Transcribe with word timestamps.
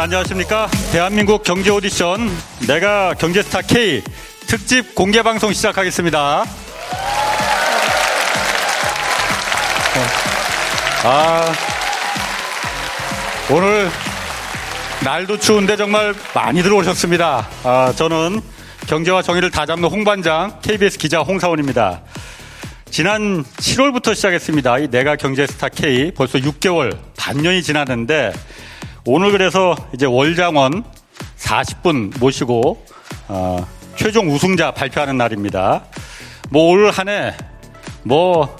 안녕하십니까. 0.00 0.68
대한민국 0.92 1.42
경제 1.42 1.70
오디션 1.70 2.30
내가 2.68 3.14
경제스타 3.14 3.62
K 3.62 4.02
특집 4.46 4.94
공개 4.94 5.22
방송 5.22 5.52
시작하겠습니다. 5.52 6.44
아, 11.04 11.52
오늘 13.50 13.90
날도 15.04 15.38
추운데 15.38 15.76
정말 15.76 16.14
많이 16.32 16.62
들어오셨습니다. 16.62 17.48
아, 17.64 17.92
저는 17.96 18.40
경제와 18.86 19.22
정의를 19.22 19.50
다 19.50 19.66
잡는 19.66 19.88
홍반장 19.88 20.60
KBS 20.62 20.98
기자 20.98 21.20
홍사원입니다. 21.20 22.02
지난 22.90 23.44
7월부터 23.44 24.14
시작했습니다. 24.14 24.78
이 24.78 24.88
내가 24.88 25.16
경제스타 25.16 25.68
K 25.70 26.12
벌써 26.12 26.38
6개월 26.38 26.96
반년이 27.16 27.62
지났는데 27.64 28.32
오늘 29.10 29.32
그래서 29.32 29.74
이제 29.94 30.04
월장원 30.04 30.84
40분 31.38 32.18
모시고 32.20 32.84
어, 33.28 33.66
최종 33.96 34.28
우승자 34.28 34.72
발표하는 34.72 35.16
날입니다. 35.16 35.84
뭐 36.50 36.70
올 36.70 36.90
한 36.90 37.08
해 37.08 37.32
뭐 38.04 38.54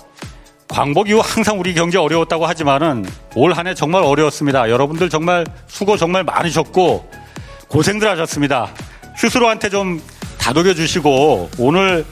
광복 0.69 1.09
이후 1.09 1.21
항상 1.23 1.59
우리 1.61 1.73
경제 1.75 1.97
어려웠다고 1.99 2.47
하지만은 2.47 3.05
올 3.35 3.53
한 3.53 3.67
해 3.67 3.75
정말 3.75 4.03
어려웠습니다. 4.03 4.71
여러분들 4.71 5.11
정말 5.11 5.45
수고 5.67 5.99
정말 5.99 6.25
많으셨고 6.25 7.11
고생들 7.69 8.09
하셨습니다. 8.09 8.69
스스로한테 9.19 9.69
좀 9.69 10.01
다독여 10.39 10.73
주시고 10.75 11.51
오늘 11.59 12.07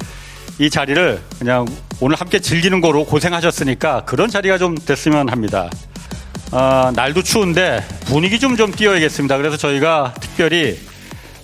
이 0.58 0.68
자리를 0.68 1.20
그냥 1.38 1.66
오늘 2.00 2.16
함께 2.16 2.38
즐기는 2.38 2.80
거로 2.82 3.06
고생하셨으니까 3.06 4.04
그런 4.04 4.28
자리가 4.28 4.58
좀 4.58 4.74
됐으면 4.76 5.30
합니다. 5.30 5.70
어, 6.52 6.90
날도 6.94 7.22
추운데 7.22 7.84
분위기 8.06 8.38
좀 8.38 8.56
좀 8.56 8.72
띄워야겠습니다. 8.72 9.36
그래서 9.36 9.56
저희가 9.56 10.14
특별히 10.20 10.78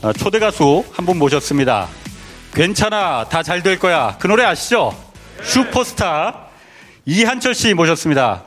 어, 0.00 0.12
초대 0.12 0.38
가수 0.38 0.84
한 0.94 1.04
분 1.06 1.18
모셨습니다. 1.18 1.88
괜찮아 2.54 3.24
다 3.28 3.42
잘 3.42 3.62
될 3.62 3.78
거야 3.78 4.16
그 4.18 4.26
노래 4.26 4.44
아시죠? 4.44 4.94
슈퍼스타 5.42 6.46
이한철 7.06 7.54
씨 7.54 7.74
모셨습니다. 7.74 8.44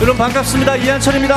여러분 0.00 0.16
반갑습니다. 0.16 0.76
이한철입니다. 0.76 1.36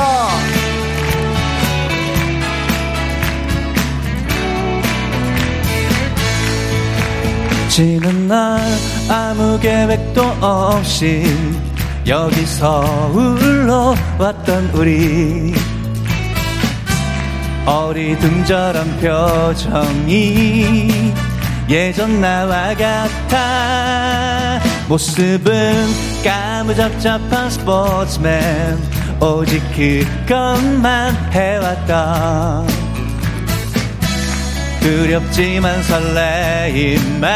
지는 7.74 8.28
날 8.28 8.60
아무 9.08 9.58
계획도 9.58 10.22
없이 10.40 11.24
여기 12.06 12.46
서울로 12.46 13.96
왔던 14.16 14.70
우리 14.74 15.52
어리둥절한 17.66 19.00
표정이 19.00 20.88
예전 21.68 22.20
나와 22.20 22.72
같아. 22.76 24.60
모습은 24.88 25.74
까무잡잡한 26.22 27.50
스포츠맨. 27.50 28.78
오직 29.20 29.60
그것만 29.74 31.12
해왔다 31.32 32.84
두렵지만 34.84 35.82
설레임만 35.82 37.32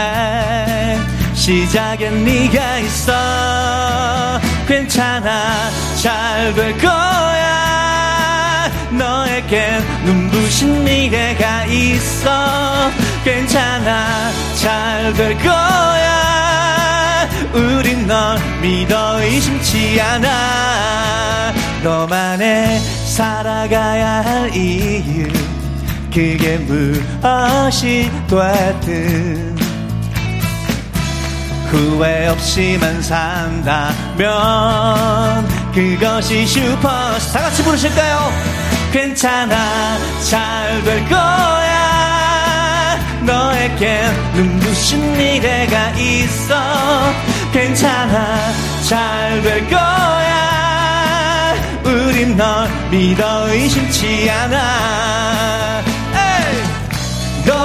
시작엔 1.34 2.22
네가 2.24 2.78
있어. 2.80 4.38
괜찮아. 4.66 5.70
잘 6.02 6.52
될 6.54 6.76
거야. 6.76 8.70
너에겐 8.90 9.82
눈부신 10.04 10.84
미래가 10.84 11.64
있어. 11.64 12.90
괜찮아. 13.24 14.30
잘 14.60 15.14
될 15.14 15.38
거야. 15.38 17.26
우린 17.54 18.06
널 18.06 18.38
믿어 18.60 19.22
의심치 19.22 19.98
않아. 19.98 21.54
너만의 21.82 22.78
살아가야 23.06 24.22
할 24.22 24.54
이유 24.54 25.26
그게 26.12 26.56
무엇이 26.58 28.10
됐든 28.28 29.56
후회 31.70 32.28
없이만 32.28 33.02
산다면 33.02 34.26
그것이 35.74 36.46
슈퍼스타 36.46 37.40
같이 37.40 37.62
부르실까요? 37.62 38.32
괜찮아 38.92 39.98
잘 40.30 40.82
될 40.82 41.06
거야 41.08 42.98
너에겐 43.26 44.10
눈부신 44.34 45.12
미래가 45.18 45.90
있어 45.90 46.54
괜찮아 47.52 48.52
잘 48.88 49.42
될 49.42 49.68
거야 49.68 51.54
우린 51.84 52.34
널 52.36 52.66
믿어 52.90 53.48
의심치 53.52 54.30
않아! 54.30 55.67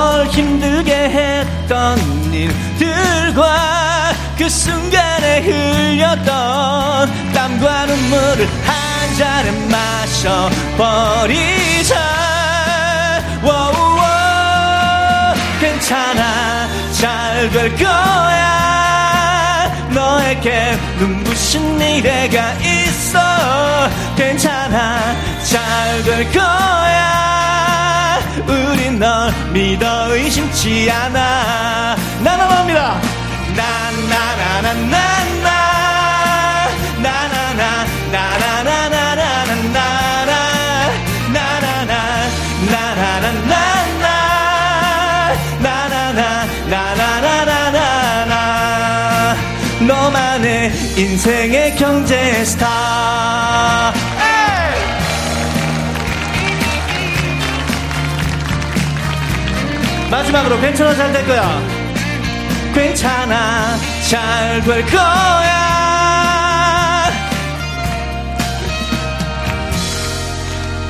널 0.04 0.28
힘들게 0.28 0.94
했던 0.94 1.98
일들과 2.34 4.12
그 4.38 4.50
순간에 4.50 5.40
흘렸던 5.40 7.32
땀과 7.34 7.86
눈물을 7.86 8.46
한 8.66 9.16
잔에 9.18 9.50
마셔버리자. 9.70 11.24
워우워 13.44 14.04
괜찮아. 15.62 16.68
잘 17.00 17.50
될 17.52 17.74
거야. 17.78 19.72
너에게 19.94 20.78
눈부신 21.00 21.78
미래가 21.78 22.52
있어. 22.56 23.20
괜찮아. 24.18 25.00
잘 25.46 26.04
될 26.04 26.30
거야 26.34 27.14
우린 28.48 29.00
널 29.00 29.32
믿어 29.52 30.14
의심치 30.16 30.90
않아. 30.90 31.96
나나나입니다. 32.24 33.02
나나나나나나 33.56 34.74
나나나 37.02 37.86
나나나나나나 38.20 39.84
인생의 50.96 51.76
경제 51.76 52.46
스타 52.46 53.94
마지막으로 60.14 60.60
괜찮아 60.62 60.94
잘 60.94 61.12
될 61.12 61.26
거야 61.26 61.42
괜찮아 62.76 63.76
잘 64.08 64.62
될 64.62 64.86
거야 64.86 65.64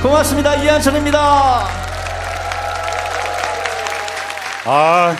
고맙습니다 0.02 0.56
이한철입니다 0.56 1.68
아 4.66 5.16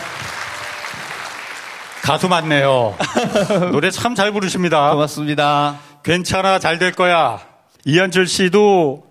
가수 2.02 2.28
맞네요. 2.28 2.96
노래 3.72 3.90
참 3.90 4.14
잘 4.16 4.32
부르십니다. 4.34 4.92
고맙습니다 4.92 5.78
괜찮아 6.04 6.60
잘 6.60 6.78
될 6.78 6.92
거야. 6.92 7.40
이한철 7.86 8.28
씨도 8.28 9.04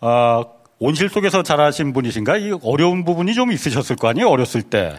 어, 0.00 0.42
온실 0.80 1.10
속에서 1.10 1.42
자라신 1.42 1.92
분이신가? 1.92 2.38
이 2.38 2.52
어려운 2.62 3.04
부분이 3.04 3.34
좀 3.34 3.52
있으셨을 3.52 3.96
거 3.96 4.08
아니에요? 4.08 4.28
어렸을 4.28 4.62
때. 4.62 4.94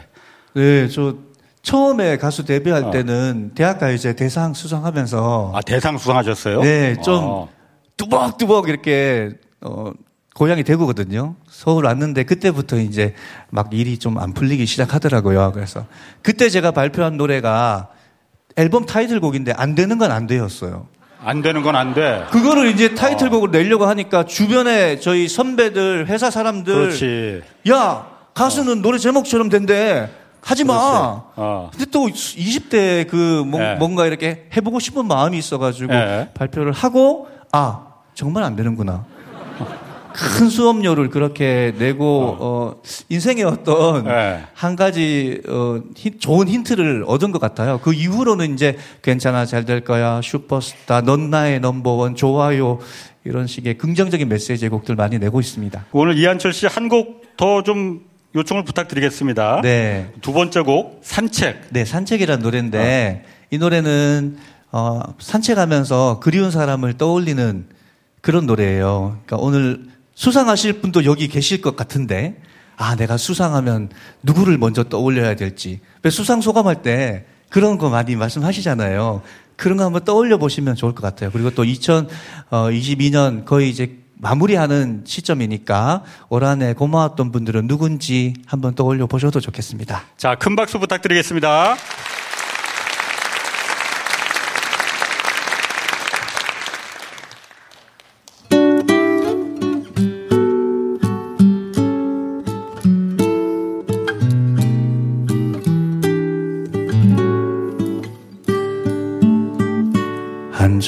네, 0.54 0.88
저 0.88 1.16
처음에 1.64 2.18
가수 2.18 2.46
데뷔할 2.46 2.92
때는 2.92 3.52
대학가요제 3.56 4.16
대상 4.16 4.54
수상하면서 4.54 5.52
아 5.56 5.62
대상 5.62 5.98
수상하셨어요? 5.98 6.62
네, 6.62 6.96
좀 7.02 7.16
어. 7.24 7.50
뚜벅뚜벅 7.98 8.70
이렇게 8.70 9.32
어 9.62 9.92
고향이 10.36 10.64
대구거든요. 10.64 11.36
서울 11.50 11.86
왔는데 11.86 12.24
그때부터 12.26 12.78
이제 12.80 13.16
막 13.50 13.74
일이 13.74 13.98
좀 13.98 14.18
안 14.20 14.34
풀리기 14.34 14.66
시작하더라고요. 14.68 15.52
그래서 15.54 15.86
그때 16.22 16.50
제가 16.50 16.72
발표한 16.72 17.18
노래가 17.18 17.90
앨범 18.56 18.86
타이틀곡인데 18.86 19.54
안 19.54 19.74
되는 19.74 19.98
건 19.98 20.12
안 20.12 20.28
되었어요. 20.28 20.88
안 21.24 21.42
되는 21.42 21.62
건 21.62 21.76
안 21.76 21.94
돼. 21.94 22.26
그거를 22.32 22.68
이제 22.72 22.96
타이틀곡을 22.96 23.52
내려고 23.52 23.86
하니까 23.86 24.26
주변에 24.26 25.00
저희 25.00 25.28
선배들, 25.28 26.08
회사 26.08 26.30
사람들 26.32 26.74
그렇지. 26.74 27.42
야, 27.70 28.08
가수는 28.34 28.82
노래 28.82 28.98
제목처럼 28.98 29.50
된대. 29.50 30.10
하지 30.44 30.64
마. 30.64 30.74
어. 31.36 31.70
근데 31.72 31.86
또 31.92 32.08
20대 32.08 33.08
그 33.08 33.44
뭐- 33.46 33.60
네. 33.60 33.76
뭔가 33.76 34.08
이렇게 34.08 34.48
해보고 34.58 34.80
싶은 34.80 35.06
마음이 35.08 35.38
있어가지고 35.38 35.94
네. 35.94 36.30
발표를 36.34 36.72
하고 36.72 37.28
아 37.52 37.82
정말 38.16 38.44
안 38.44 38.56
되는구나. 38.56 39.06
큰 40.14 40.50
수업료를 40.50 41.10
그렇게 41.10 41.74
내고 41.78 42.38
어, 42.40 42.82
인생의 43.10 43.44
어떤 43.44 44.06
네. 44.06 44.44
한 44.54 44.76
가지 44.76 45.42
어, 45.48 45.80
힌- 45.96 46.20
좋은 46.20 46.48
힌트를 46.48 47.04
얻은 47.08 47.32
것 47.32 47.40
같아요. 47.40 47.80
그 47.82 47.94
이후로는 47.94 48.54
이제 48.54 48.78
괜찮아 49.02 49.46
잘 49.46 49.66
될 49.66 49.82
거야 49.84 50.22
슈퍼스타 50.24 51.02
넌 51.02 51.30
나의 51.30 51.60
넘버원 51.60 52.16
좋아요 52.16 52.80
이런 53.24 53.46
식의 53.48 53.78
긍정적인 53.78 54.28
메시지의 54.28 54.70
곡들 54.70 54.96
많이 54.96 55.20
내고 55.20 55.40
있습니다. 55.40 55.86
오늘 55.92 56.18
이한철 56.18 56.54
씨 56.54 56.66
한 56.68 56.90
곡 56.90 57.22
더 57.38 57.62
좀 57.64 58.02
요청을 58.36 58.64
부탁드리겠습니다. 58.64 59.62
네. 59.62 60.12
두 60.22 60.32
번째 60.34 60.62
곡 60.62 61.02
산책. 61.04 61.68
네, 61.72 61.84
산책이라는 61.86 62.42
노래인데 62.44 63.26
이 63.52 63.58
노래는 63.58 64.38
어, 64.72 65.02
산책하면서 65.20 66.20
그리운 66.22 66.50
사람을 66.50 66.94
떠올리는 66.98 67.66
그런 68.22 68.46
노래예요. 68.46 69.18
그러니까 69.26 69.38
오늘 69.46 69.91
수상하실 70.26 70.82
분도 70.82 71.04
여기 71.06 71.28
계실 71.28 71.62
것 71.62 71.76
같은데 71.76 72.40
아, 72.78 72.96
내가 72.96 73.18
수상하면 73.18 73.90
누구를 74.22 74.60
먼저 74.60 74.84
떠올려야 74.84 75.36
될지. 75.36 75.80
왜 76.04 76.12
수상 76.12 76.42
소감할 76.42 76.84
때 76.84 77.26
그런 77.50 77.80
거 77.80 77.90
많이 77.90 78.16
말씀하시잖아요. 78.16 79.24
그런 79.56 79.78
거 79.78 79.84
한번 79.86 80.04
떠올려 80.04 80.38
보시면 80.38 80.76
좋을 80.76 80.94
것 80.94 81.02
같아요. 81.02 81.32
그리고 81.32 81.50
또 81.50 81.64
2022년 81.64 83.46
거의 83.46 83.72
이제 83.72 83.98
마무리하는 84.18 85.06
시점이니까 85.08 86.04
올 86.30 86.44
한 86.44 86.62
해 86.62 86.74
고마웠던 86.74 87.32
분들은 87.32 87.68
누군지 87.68 88.36
한번 88.46 88.76
떠올려 88.76 89.08
보셔도 89.08 89.40
좋겠습니다. 89.40 90.04
자, 90.18 90.36
큰 90.36 90.56
박수 90.56 90.78
부탁드리겠습니다. 90.78 91.76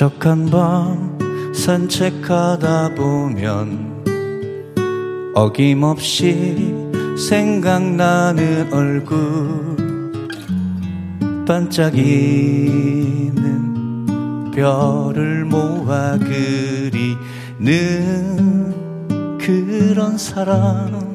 한적한 0.04 0.48
밤 0.48 1.18
산책하다 1.54 2.96
보면 2.96 4.04
어김없이 5.34 6.76
생각나는 7.18 8.74
얼굴 8.74 9.78
반짝이는 11.48 13.32
별을 14.54 15.46
모아 15.46 16.18
그리는 16.20 17.64
그런 19.40 20.18
사람. 20.18 21.14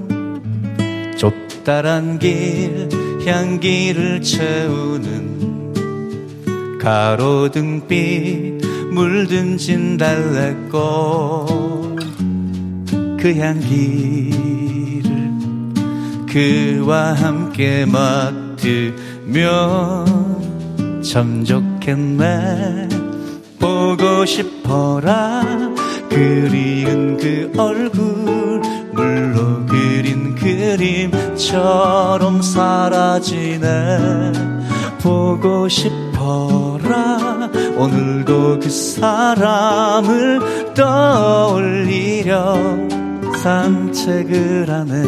좁다란 1.19 2.19
길 2.19 2.89
향기를 3.27 4.23
채우는 4.23 5.29
가로등빛 6.81 8.58
물든 8.93 9.57
진달래꽃 9.59 10.79
그 13.21 13.35
향기를 13.37 15.33
그와 16.29 17.15
함께 17.15 17.85
맡으면 17.85 19.29
참 21.03 21.45
좋겠네. 21.45 22.89
보고 23.59 24.25
싶어라. 24.25 25.43
그리운 26.09 27.17
그 27.17 27.51
얼굴 27.57 28.63
물로 28.93 29.67
그린 29.67 30.35
그림처럼 30.37 31.61
사라지네. 32.43 33.69
보고 35.03 35.69
싶 35.69 35.91
어라. 36.29 37.49
오늘도 37.79 38.61
그 38.61 38.69
사람을 38.69 40.41
떠올리려 40.75 42.57
산책을 43.43 44.69
하네. 44.69 45.03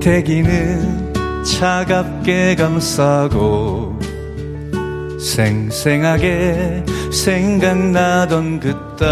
대기는 0.00 1.44
차갑게 1.44 2.56
감싸고 2.56 3.98
생생하게 5.20 6.84
생각나던 7.10 8.60
그때 8.60 9.06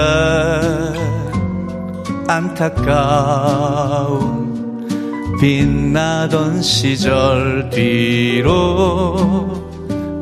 안타까운 2.29 3.57
빛나던 5.41 6.63
시절 6.63 7.71
뒤로 7.71 9.17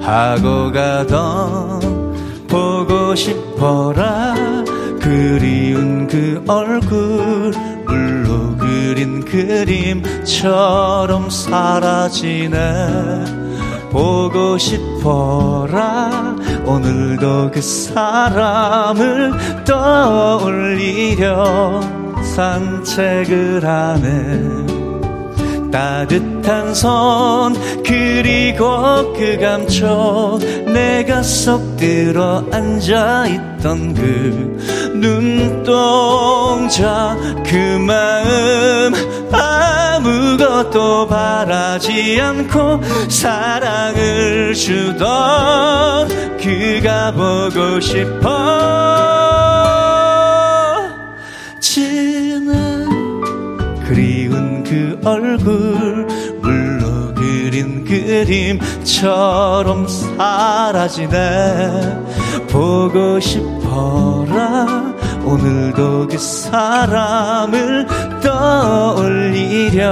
하고 0.01 0.71
가던 0.73 2.47
보고 2.49 3.15
싶어라 3.15 4.35
그리운 5.01 6.07
그 6.07 6.43
얼굴 6.47 7.53
물로 7.87 8.57
그린 8.57 9.25
그림처럼 9.25 10.51
사라지네. 11.31 12.59
보고 13.91 14.59
싶어라 14.59 16.35
오늘도 16.67 17.51
그 17.53 17.61
사람을 17.61 19.33
떠올리려 19.65 21.25
산책을 22.35 23.65
하네. 23.65 24.75
따뜻한 25.75 26.73
손 26.73 27.55
그리고 27.83 29.13
그 29.13 29.37
감촉 29.41 30.39
내가 30.73 31.21
쏙 31.21 31.77
들어 31.77 32.45
앉아있던 32.53 33.95
그 33.95 34.57
눈동자 35.01 36.85
그 37.45 37.57
마음 37.57 38.93
아무것도 39.33 41.09
바라지 41.09 42.21
않고 42.21 42.81
사랑을 43.09 44.55
주던 44.55 46.37
그가 46.39 47.11
보고 47.13 47.81
싶어. 47.81 48.29
지는 51.61 52.89
그리운 53.87 54.63
그 54.63 55.01
얼굴 55.05 56.07
물로 56.41 57.13
그린 57.15 57.85
그림처럼 57.85 59.89
사라지네 59.89 61.11
보고 62.49 63.19
싶어라. 63.21 64.67
오늘도 65.25 66.09
그 66.09 66.19
사람을 66.19 67.87
떠올리려 68.23 69.85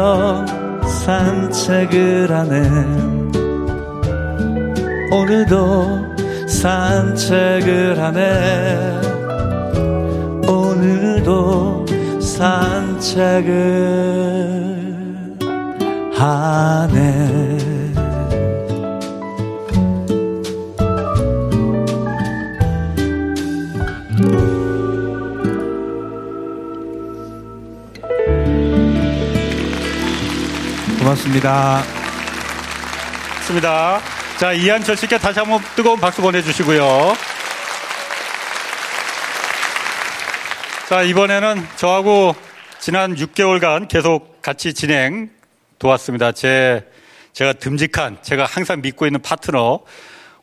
산책을 1.04 2.30
하네. 2.30 2.70
오늘도 5.11 6.12
산책을 6.46 7.99
하네. 7.99 9.12
오늘도 10.49 11.87
산책을 12.20 13.52
하네 16.14 17.51
고맙습니다. 31.12 31.83
좋습니다. 33.40 34.00
자, 34.38 34.52
이한철 34.52 34.97
씨께 34.97 35.19
다시 35.19 35.38
한번 35.38 35.61
뜨거운 35.76 36.00
박수 36.00 36.23
보내주시고요. 36.23 37.14
자, 40.88 41.02
이번에는 41.02 41.66
저하고 41.76 42.35
지난 42.78 43.14
6개월간 43.14 43.88
계속 43.88 44.40
같이 44.42 44.75
진행 44.75 45.31
도왔습니다. 45.78 46.33
제 46.33 46.88
제가 47.33 47.54
듬직한, 47.54 48.19
제가 48.23 48.45
항상 48.45 48.81
믿고 48.81 49.07
있는 49.07 49.21
파트너 49.21 49.81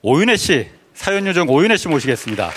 오윤혜 0.01 0.35
씨, 0.35 0.69
사연 0.93 1.25
요정 1.25 1.49
오윤혜 1.49 1.77
씨 1.77 1.87
모시겠습니다. 1.87 2.51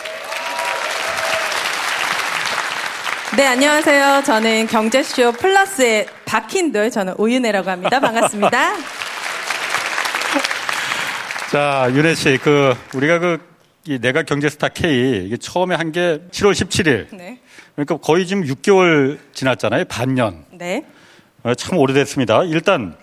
네, 3.37 3.47
안녕하세요. 3.47 4.23
저는 4.27 4.67
경제쇼 4.67 5.33
플러스의 5.33 6.07
박힌돌, 6.27 6.91
저는 6.91 7.15
오윤혜라고 7.17 7.71
합니다. 7.71 7.99
반갑습니다. 7.99 8.73
자, 11.51 11.89
윤혜 11.93 12.15
씨, 12.15 12.39
그, 12.43 12.75
우리가 12.95 13.19
그, 13.19 13.39
이 13.87 13.99
내가 13.99 14.23
경제스타 14.23 14.69
K, 14.69 15.25
이게 15.27 15.37
처음에 15.39 15.75
한 15.75 15.93
게 15.93 16.21
7월 16.31 16.53
17일. 16.53 17.07
네. 17.17 17.39
그러니까 17.75 17.97
거의 17.97 18.27
지금 18.27 18.45
6개월 18.45 19.19
지났잖아요. 19.33 19.87
반년. 19.87 20.45
네. 20.53 20.85
어, 21.43 21.55
참 21.55 21.79
오래됐습니다. 21.79 22.45
일단, 22.45 22.95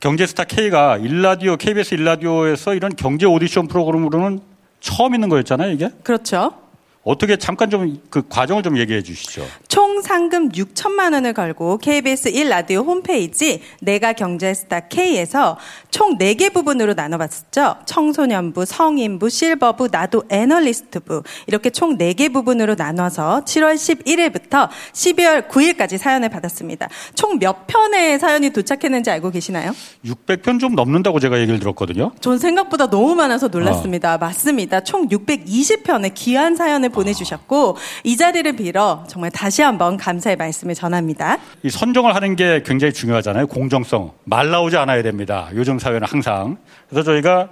경제스타 0.00 0.44
K가 0.44 0.96
일라디오, 0.98 1.56
KBS 1.56 1.94
일라디오에서 1.94 2.74
이런 2.74 2.94
경제 2.96 3.24
오디션 3.26 3.68
프로그램으로는 3.68 4.40
처음 4.80 5.14
있는 5.14 5.28
거였잖아요, 5.28 5.70
이게? 5.70 5.90
그렇죠. 6.02 6.54
어떻게 7.02 7.36
잠깐 7.36 7.70
좀 7.70 7.98
그 8.10 8.22
과정을 8.28 8.62
좀 8.62 8.76
얘기해 8.76 9.02
주시죠. 9.02 9.46
총 9.68 10.02
상금 10.02 10.50
6천만 10.50 11.12
원을 11.14 11.32
걸고 11.32 11.78
KBS 11.78 12.28
1 12.28 12.48
라디오 12.48 12.80
홈페이지 12.80 13.62
내가 13.80 14.12
경제스타 14.12 14.80
K에서 14.88 15.56
총 15.90 16.18
4개 16.18 16.52
부분으로 16.52 16.94
나눠봤었죠. 16.94 17.76
청소년부, 17.86 18.64
성인부, 18.64 19.28
실버부, 19.30 19.88
나도 19.90 20.24
애널리스트부 20.28 21.22
이렇게 21.46 21.70
총 21.70 21.96
4개 21.98 22.32
부분으로 22.32 22.74
나눠서 22.74 23.42
7월 23.46 23.74
11일부터 23.76 24.68
12월 24.92 25.48
9일까지 25.48 25.96
사연을 25.98 26.28
받았습니다. 26.28 26.88
총 27.14 27.38
몇 27.40 27.66
편의 27.66 28.18
사연이 28.18 28.50
도착했는지 28.50 29.08
알고 29.10 29.30
계시나요? 29.30 29.72
600편 30.04 30.60
좀 30.60 30.74
넘는다고 30.74 31.20
제가 31.20 31.38
얘기를 31.40 31.58
들었거든요. 31.60 32.12
전 32.20 32.38
생각보다 32.38 32.90
너무 32.90 33.14
많아서 33.14 33.48
놀랐습니다. 33.48 34.18
맞습니다. 34.18 34.80
총 34.80 35.08
620편의 35.08 36.12
귀한 36.14 36.56
사연을 36.56 36.88
보 36.90 36.99
내주셨고 37.02 37.76
이 38.04 38.16
자리를 38.16 38.50
빌어 38.56 39.04
정말 39.08 39.30
다시 39.30 39.62
한번 39.62 39.96
감사의 39.96 40.36
말씀을 40.36 40.74
전합니다. 40.74 41.38
이 41.62 41.70
선정을 41.70 42.14
하는 42.14 42.36
게 42.36 42.62
굉장히 42.64 42.92
중요하잖아요. 42.92 43.46
공정성. 43.48 44.12
말 44.24 44.50
나오지 44.50 44.76
않아야 44.76 45.02
됩니다. 45.02 45.48
요즘 45.54 45.78
사회는 45.78 46.06
항상. 46.06 46.58
그래서 46.88 47.04
저희가 47.04 47.48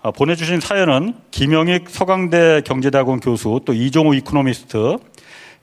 어, 0.00 0.10
보내주신 0.10 0.60
사연은 0.60 1.14
김영익 1.30 1.88
서강대 1.88 2.62
경제대학원 2.64 3.20
교수, 3.20 3.60
또 3.64 3.72
이종우 3.72 4.16
이코노미스트, 4.16 4.96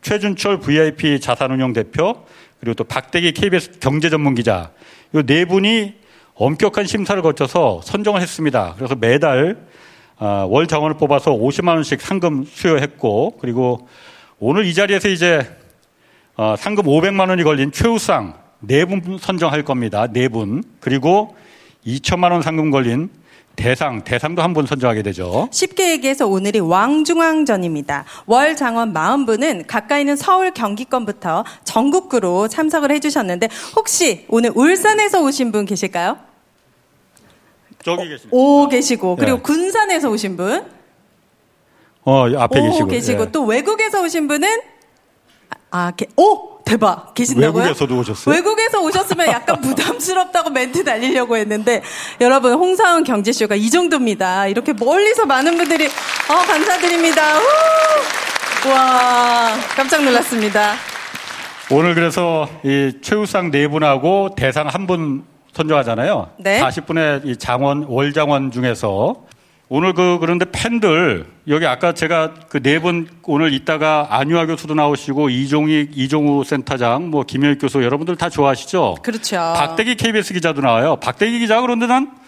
최준철 0.01 0.59
VIP 0.61 1.19
자산운용 1.19 1.73
대표, 1.73 2.23
그리고 2.59 2.73
또 2.75 2.83
박대기 2.85 3.33
KBS 3.33 3.79
경제전문기자, 3.79 4.71
이 5.13 5.23
네 5.25 5.43
분이 5.45 5.95
엄격한 6.35 6.85
심사를 6.85 7.21
거쳐서 7.21 7.81
선정을 7.83 8.21
했습니다. 8.21 8.75
그래서 8.77 8.95
매달 8.95 9.57
어, 9.57 9.67
월 10.49 10.67
장원을 10.67 10.97
뽑아서 10.97 11.31
50만 11.31 11.69
원씩 11.75 12.01
상금 12.01 12.45
수여했고, 12.45 13.37
그리고 13.39 13.87
오늘 14.39 14.65
이 14.65 14.73
자리에서 14.73 15.07
이제 15.09 15.49
어, 16.35 16.55
상금 16.57 16.85
500만 16.85 17.29
원이 17.29 17.43
걸린 17.43 17.71
최우상 17.71 18.33
네 18.61 18.85
분 18.85 19.17
선정할 19.19 19.63
겁니다. 19.63 20.07
네 20.11 20.27
분. 20.27 20.63
그리고 20.79 21.35
2천만 21.85 22.31
원 22.31 22.41
상금 22.41 22.71
걸린 22.71 23.09
대상, 23.55 24.03
대상도 24.05 24.41
한 24.41 24.53
분 24.53 24.65
선정하게 24.65 25.01
되죠. 25.03 25.49
쉽게 25.51 25.91
얘기해서 25.91 26.27
오늘이 26.27 26.59
왕중왕전입니다. 26.59 28.05
월 28.25 28.55
장원 28.55 28.93
40분은 28.93 29.65
가까이 29.67 30.01
있는 30.01 30.15
서울 30.15 30.51
경기권부터 30.53 31.43
전국구로 31.65 32.47
참석을 32.47 32.91
해주셨는데 32.91 33.49
혹시 33.75 34.25
오늘 34.29 34.51
울산에서 34.55 35.21
오신 35.23 35.51
분 35.51 35.65
계실까요? 35.65 36.17
저기 37.83 38.07
계십니다. 38.09 38.29
오 38.31 38.67
계시고 38.67 39.15
그리고 39.15 39.37
네. 39.37 39.43
군산에서 39.43 40.09
오신 40.09 40.37
분 40.37 40.65
어, 42.03 42.25
앞에 42.37 42.59
오 42.59 42.87
계시고. 42.87 43.23
예. 43.23 43.31
또 43.31 43.45
외국에서 43.45 44.01
오신 44.01 44.27
분은 44.27 44.61
아, 45.71 45.91
게, 45.95 46.07
오 46.15 46.59
대박 46.63 47.13
계신다고요? 47.13 47.63
외국에서도 47.63 47.97
오셨어요? 47.99 48.35
외국에서 48.35 48.81
오셨으면 48.81 49.27
약간 49.27 49.59
부담스럽다고 49.61 50.49
멘트 50.49 50.79
날리려고 50.79 51.35
했는데 51.37 51.81
여러분 52.21 52.53
홍사원 52.53 53.03
경제쇼가 53.03 53.55
이 53.55 53.69
정도입니다. 53.69 54.47
이렇게 54.47 54.73
멀리서 54.73 55.25
많은 55.25 55.57
분들이 55.57 55.85
어 55.87 56.33
감사드립니다. 56.47 57.39
우! 57.39 58.69
와 58.69 59.53
깜짝 59.75 60.03
놀랐습니다. 60.03 60.73
오늘 61.71 61.93
그래서 61.95 62.49
이 62.63 62.93
최우상 63.01 63.51
네 63.51 63.67
분하고 63.67 64.33
대상 64.35 64.67
한 64.67 64.87
분 64.87 65.23
선정하잖아요. 65.53 66.29
네. 66.37 66.59
40분의 66.61 67.25
이 67.25 67.35
장원, 67.37 67.85
월장원 67.87 68.51
중에서 68.51 69.15
오늘 69.71 69.93
그 69.93 70.17
그런데 70.19 70.45
팬들 70.51 71.27
여기 71.47 71.67
아까 71.67 71.93
제가 71.93 72.33
그 72.49 72.59
네 72.59 72.79
분 72.79 73.07
오늘 73.23 73.53
이따가 73.53 74.07
안유아 74.09 74.47
교수도 74.47 74.73
나오시고 74.73 75.29
이종희 75.29 75.89
이종우 75.93 76.43
센터장 76.43 77.09
뭐 77.11 77.23
김효익 77.23 77.59
교수 77.61 77.83
여러분들 77.83 78.15
다 78.15 78.29
좋아하시죠? 78.29 78.95
그렇죠. 79.03 79.35
박대기 79.55 79.95
KBS 79.95 80.33
기자도 80.33 80.61
나와요. 80.61 80.95
박대기 80.95 81.37
기자 81.39 81.61
그런데 81.61 81.85
난 81.87 82.19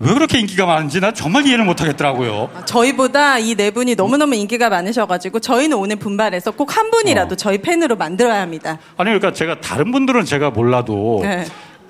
왜 0.00 0.12
그렇게 0.12 0.40
인기가 0.40 0.66
많은지 0.66 1.00
난 1.00 1.14
정말 1.14 1.46
이해를 1.46 1.64
못 1.64 1.80
하겠더라고요. 1.80 2.50
저희보다 2.66 3.38
이 3.38 3.54
네 3.54 3.70
분이 3.70 3.94
너무너무 3.94 4.34
인기가 4.34 4.68
많으셔가지고 4.68 5.38
저희는 5.38 5.76
오늘 5.76 5.94
분발해서 5.96 6.50
꼭 6.50 6.76
한 6.76 6.90
분이라도 6.90 7.34
어. 7.34 7.36
저희 7.36 7.58
팬으로 7.58 7.94
만들어야 7.94 8.40
합니다. 8.40 8.78
아니 8.96 9.10
그러니까 9.10 9.32
제가 9.32 9.60
다른 9.60 9.92
분들은 9.92 10.24
제가 10.24 10.50
몰라도 10.50 11.20
네. 11.22 11.44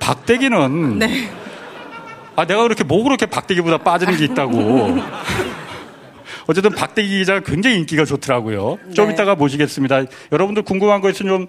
박대기는 0.04 0.98
네. 0.98 1.30
아 2.36 2.44
내가 2.44 2.62
그렇게 2.62 2.84
뭐 2.84 3.02
그렇게 3.02 3.24
박대기보다 3.24 3.78
빠지는 3.78 4.18
게 4.18 4.24
있다고. 4.24 4.98
어쨌든 6.46 6.72
박대기 6.72 7.08
기자가 7.08 7.40
굉장히 7.40 7.78
인기가 7.78 8.04
좋더라고요. 8.04 8.78
좀 8.94 9.06
네. 9.06 9.14
이따가 9.14 9.34
모시겠습니다. 9.34 10.02
여러분들 10.30 10.62
궁금한 10.62 11.00
거 11.00 11.08
있으면 11.08 11.30
좀 11.30 11.46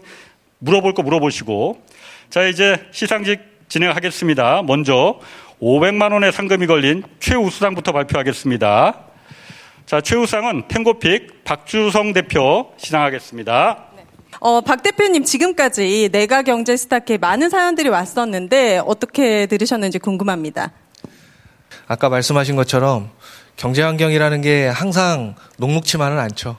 물어볼 0.59 0.93
거 0.93 1.03
물어보시고. 1.03 1.81
자 2.29 2.47
이제 2.47 2.81
시상식 2.91 3.41
진행하겠습니다. 3.67 4.61
먼저 4.65 5.19
500만 5.61 6.13
원의 6.13 6.31
상금이 6.31 6.65
걸린 6.65 7.03
최우수상부터 7.19 7.91
발표하겠습니다. 7.91 9.01
자 9.85 9.99
최우상은 9.99 10.69
탱고픽 10.69 11.43
박주성 11.43 12.13
대표 12.13 12.71
시상하겠습니다. 12.77 13.94
어, 14.39 14.61
박 14.61 14.83
대표님 14.83 15.23
지금까지 15.23 16.09
내가 16.11 16.41
경제 16.41 16.75
스타케 16.75 17.17
많은 17.17 17.49
사연들이 17.49 17.89
왔었는데 17.89 18.81
어떻게 18.85 19.45
들으셨는지 19.45 19.99
궁금합니다. 19.99 20.71
아까 21.87 22.09
말씀하신 22.09 22.55
것처럼 22.55 23.09
경제 23.55 23.81
환경이라는 23.81 24.41
게 24.41 24.67
항상 24.67 25.35
녹록치만은 25.57 26.19
않죠. 26.19 26.57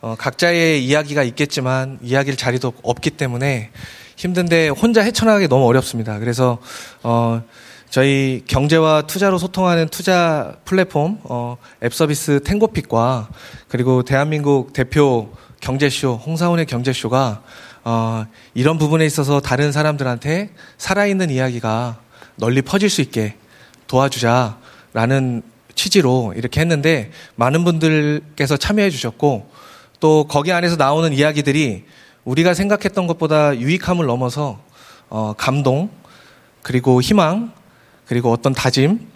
어, 0.00 0.16
각자의 0.18 0.84
이야기가 0.84 1.22
있겠지만 1.22 1.98
이야기를 2.02 2.36
자리도 2.36 2.72
없기 2.82 3.10
때문에 3.10 3.70
힘든데 4.16 4.68
혼자 4.68 5.02
헤쳐나가기 5.02 5.48
너무 5.48 5.66
어렵습니다. 5.66 6.18
그래서 6.18 6.58
어, 7.04 7.42
저희 7.88 8.42
경제와 8.46 9.02
투자로 9.02 9.38
소통하는 9.38 9.88
투자 9.88 10.56
플랫폼 10.64 11.20
어, 11.24 11.56
앱 11.84 11.94
서비스 11.94 12.40
탱고픽과 12.42 13.28
그리고 13.68 14.02
대한민국 14.02 14.72
대표 14.72 15.30
경제쇼 15.62 16.20
홍사원의 16.26 16.66
경제쇼가 16.66 17.42
어, 17.84 18.26
이런 18.52 18.78
부분에 18.78 19.06
있어서 19.06 19.40
다른 19.40 19.72
사람들한테 19.72 20.50
살아있는 20.76 21.30
이야기가 21.30 21.98
널리 22.36 22.62
퍼질 22.62 22.90
수 22.90 23.00
있게 23.00 23.36
도와주자라는 23.86 25.42
취지로 25.76 26.34
이렇게 26.36 26.60
했는데 26.60 27.12
많은 27.36 27.64
분들께서 27.64 28.56
참여해 28.56 28.90
주셨고 28.90 29.50
또 30.00 30.26
거기 30.28 30.52
안에서 30.52 30.74
나오는 30.74 31.12
이야기들이 31.12 31.84
우리가 32.24 32.54
생각했던 32.54 33.06
것보다 33.06 33.56
유익함을 33.56 34.04
넘어서 34.06 34.60
어, 35.08 35.32
감동 35.36 35.90
그리고 36.62 37.00
희망 37.00 37.52
그리고 38.06 38.32
어떤 38.32 38.52
다짐 38.52 39.11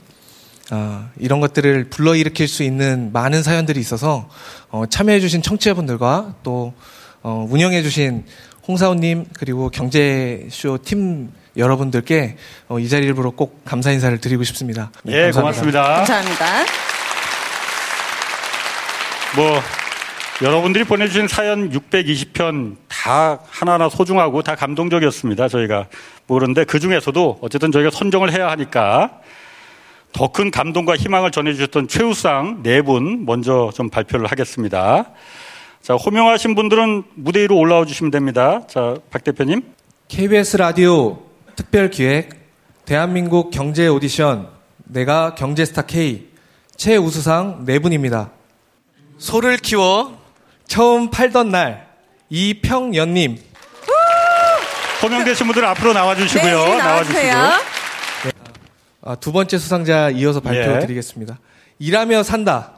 어, 0.70 1.08
이런 1.18 1.40
것들을 1.40 1.90
불러일으킬 1.90 2.48
수 2.48 2.62
있는 2.62 3.12
많은 3.12 3.42
사연들이 3.42 3.78
있어서 3.80 4.28
어, 4.70 4.84
참여해주신 4.86 5.42
청취자분들과 5.42 6.34
또 6.42 6.74
어, 7.22 7.46
운영해주신 7.48 8.24
홍사원님 8.66 9.26
그리고 9.38 9.70
경제쇼 9.70 10.78
팀 10.84 11.30
여러분들께 11.56 12.36
어, 12.68 12.78
이 12.78 12.88
자리를 12.88 13.14
빌어 13.14 13.30
꼭 13.30 13.64
감사 13.64 13.92
인사를 13.92 14.18
드리고 14.18 14.44
싶습니다. 14.44 14.90
네, 15.04 15.12
예, 15.12 15.22
감사합니다. 15.30 15.40
고맙습니다. 15.40 15.82
감사합니다. 15.82 16.46
뭐 19.36 19.60
여러분들이 20.42 20.84
보내주신 20.84 21.28
사연 21.28 21.70
620편 21.70 22.76
다 22.88 23.38
하나하나 23.48 23.88
소중하고 23.88 24.42
다 24.42 24.54
감동적이었습니다. 24.54 25.48
저희가 25.48 25.86
뭐 26.26 26.38
그런데 26.38 26.64
그 26.64 26.80
중에서도 26.80 27.38
어쨌든 27.40 27.70
저희가 27.70 27.90
선정을 27.90 28.32
해야 28.32 28.50
하니까 28.50 29.20
더 30.16 30.28
큰 30.28 30.50
감동과 30.50 30.96
희망을 30.96 31.30
전해주셨던 31.30 31.88
최우상 31.88 32.62
네 32.62 32.80
분 32.80 33.26
먼저 33.26 33.70
좀 33.74 33.90
발표를 33.90 34.26
하겠습니다. 34.30 35.10
자 35.82 35.94
호명하신 35.94 36.54
분들은 36.54 37.02
무대 37.14 37.42
위로 37.42 37.58
올라와 37.58 37.84
주시면 37.84 38.10
됩니다. 38.10 38.62
자 38.66 38.96
박 39.10 39.22
대표님. 39.24 39.62
KBS 40.08 40.56
라디오 40.56 41.18
특별 41.54 41.90
기획 41.90 42.30
대한민국 42.86 43.50
경제 43.50 43.88
오디션 43.88 44.48
내가 44.84 45.34
경제스타 45.34 45.82
K 45.82 46.28
최우수상 46.76 47.64
네 47.66 47.78
분입니다. 47.78 48.30
소를 49.18 49.58
키워 49.58 50.16
처음 50.66 51.10
팔던 51.10 51.50
날 51.50 51.88
이평연님 52.30 53.36
호명되신 55.02 55.46
분들 55.46 55.64
앞으로 55.64 55.92
나와 55.92 56.14
주시고요. 56.14 56.64
네, 56.68 56.76
나와주세요. 56.78 57.36
아, 59.06 59.14
두 59.14 59.30
번째 59.30 59.56
수상자 59.56 60.10
이어서 60.10 60.40
발표드리겠습니다. 60.40 61.38
일하며 61.78 62.24
산다 62.24 62.72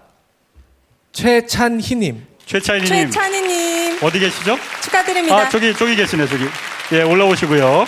최찬희님 1.12 2.26
최차이님 2.44 2.86
최찬희님 2.86 3.98
어디 4.02 4.18
계시죠? 4.18 4.58
축하드립니다. 4.82 5.36
아 5.36 5.48
저기 5.48 5.72
저기 5.74 5.96
계시네 5.96 6.26
저기. 6.26 6.44
예 6.92 7.02
올라오시고요. 7.02 7.86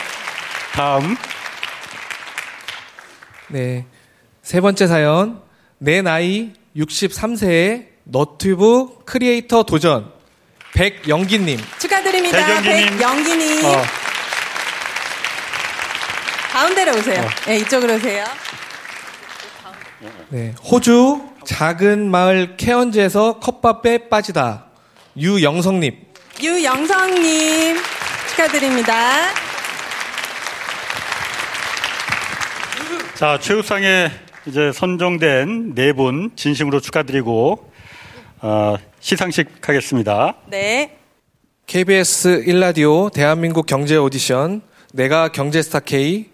다음 0.72 1.16
네. 3.48 3.84
세 4.42 4.62
번째 4.62 4.86
사연. 4.86 5.42
내 5.76 6.00
나이 6.00 6.52
63세의 6.76 7.88
너튜브 8.04 9.04
크리에이터 9.04 9.64
도전. 9.64 10.12
백영기님. 10.72 11.58
축하드립니다. 11.78 12.38
백영기님. 12.38 12.98
백영기님. 12.98 13.64
어, 13.66 13.82
가운데로 16.52 16.92
오세요. 16.98 17.28
네, 17.46 17.58
이쪽으로 17.58 17.94
오세요. 17.94 18.24
네. 20.30 20.54
호주 20.64 21.22
작은 21.44 22.10
마을 22.10 22.56
케언즈에서 22.56 23.38
컵밥에 23.40 24.08
빠지다. 24.08 24.66
유영성님. 25.16 25.96
유영성님 26.42 27.76
축하드립니다. 28.30 29.32
자 33.14 33.38
최우상에 33.40 34.10
이제 34.46 34.72
선정된 34.72 35.74
네 35.74 35.92
분 35.92 36.30
진심으로 36.36 36.80
축하드리고 36.80 37.70
어, 38.42 38.76
시상식 39.00 39.68
하겠습니다. 39.68 40.34
네. 40.46 40.96
KBS 41.66 42.44
1라디오 42.46 43.12
대한민국 43.12 43.66
경제 43.66 43.96
오디션 43.96 44.62
내가 44.92 45.28
경제스타 45.28 45.80
K 45.80 46.30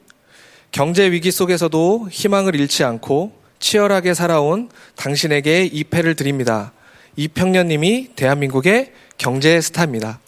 경제 0.76 1.10
위기 1.10 1.30
속에서도 1.30 2.08
희망을 2.10 2.54
잃지 2.54 2.84
않고 2.84 3.32
치열하게 3.60 4.12
살아온 4.12 4.68
당신에게 4.96 5.64
이 5.64 5.84
패를 5.84 6.14
드립니다. 6.16 6.72
이평년님이 7.16 8.10
대한민국의 8.14 8.92
경제 9.16 9.58
스타입니다. 9.62 10.20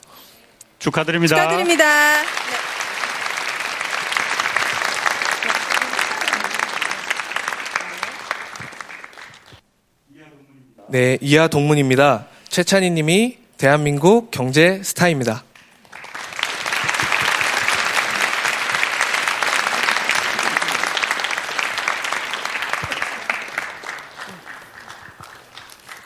축하드립니다. 0.79 1.37
축하드립니다. 1.37 1.85
네, 10.89 11.19
이하 11.21 11.49
동문입니다. 11.49 12.27
최찬희 12.49 12.89
님이 12.89 13.37
대한민국 13.59 14.31
경제 14.31 14.83
스타입니다. 14.83 15.45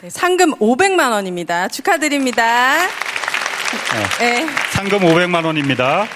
네, 0.02 0.10
상금 0.10 0.56
500만 0.56 1.12
원입니다. 1.12 1.68
축하드립니다. 1.68 2.88
네. 4.18 4.46
상금 4.72 4.98
500만 4.98 5.44
원입니다. 5.44 6.08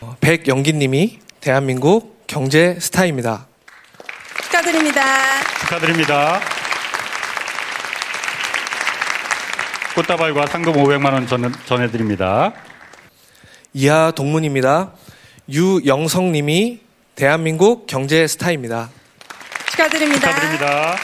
어, 0.00 0.16
백영기님이 0.20 1.20
대한민국 1.40 2.24
경제 2.26 2.80
스타입니다. 2.80 3.46
축하드립니다. 4.42 5.04
축하드립니다. 5.60 6.40
꽃다발과 9.94 10.48
상금 10.48 10.72
500만 10.72 11.12
원 11.12 11.28
전, 11.28 11.54
전해드립니다. 11.64 12.54
이하 13.72 14.10
동문입니다. 14.10 14.90
유영성님이 15.48 16.80
대한민국 17.14 17.86
경제 17.86 18.26
스타입니다. 18.26 18.90
축하드립니다. 19.72 20.28
축하드립니다. 20.28 20.96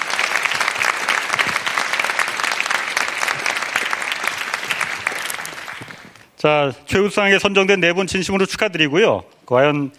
자, 6.36 6.72
최우수상에 6.86 7.38
선정된 7.38 7.80
네 7.80 7.92
분 7.92 8.06
진심으로 8.06 8.46
축하드리고요. 8.46 9.24
과연 9.46 9.90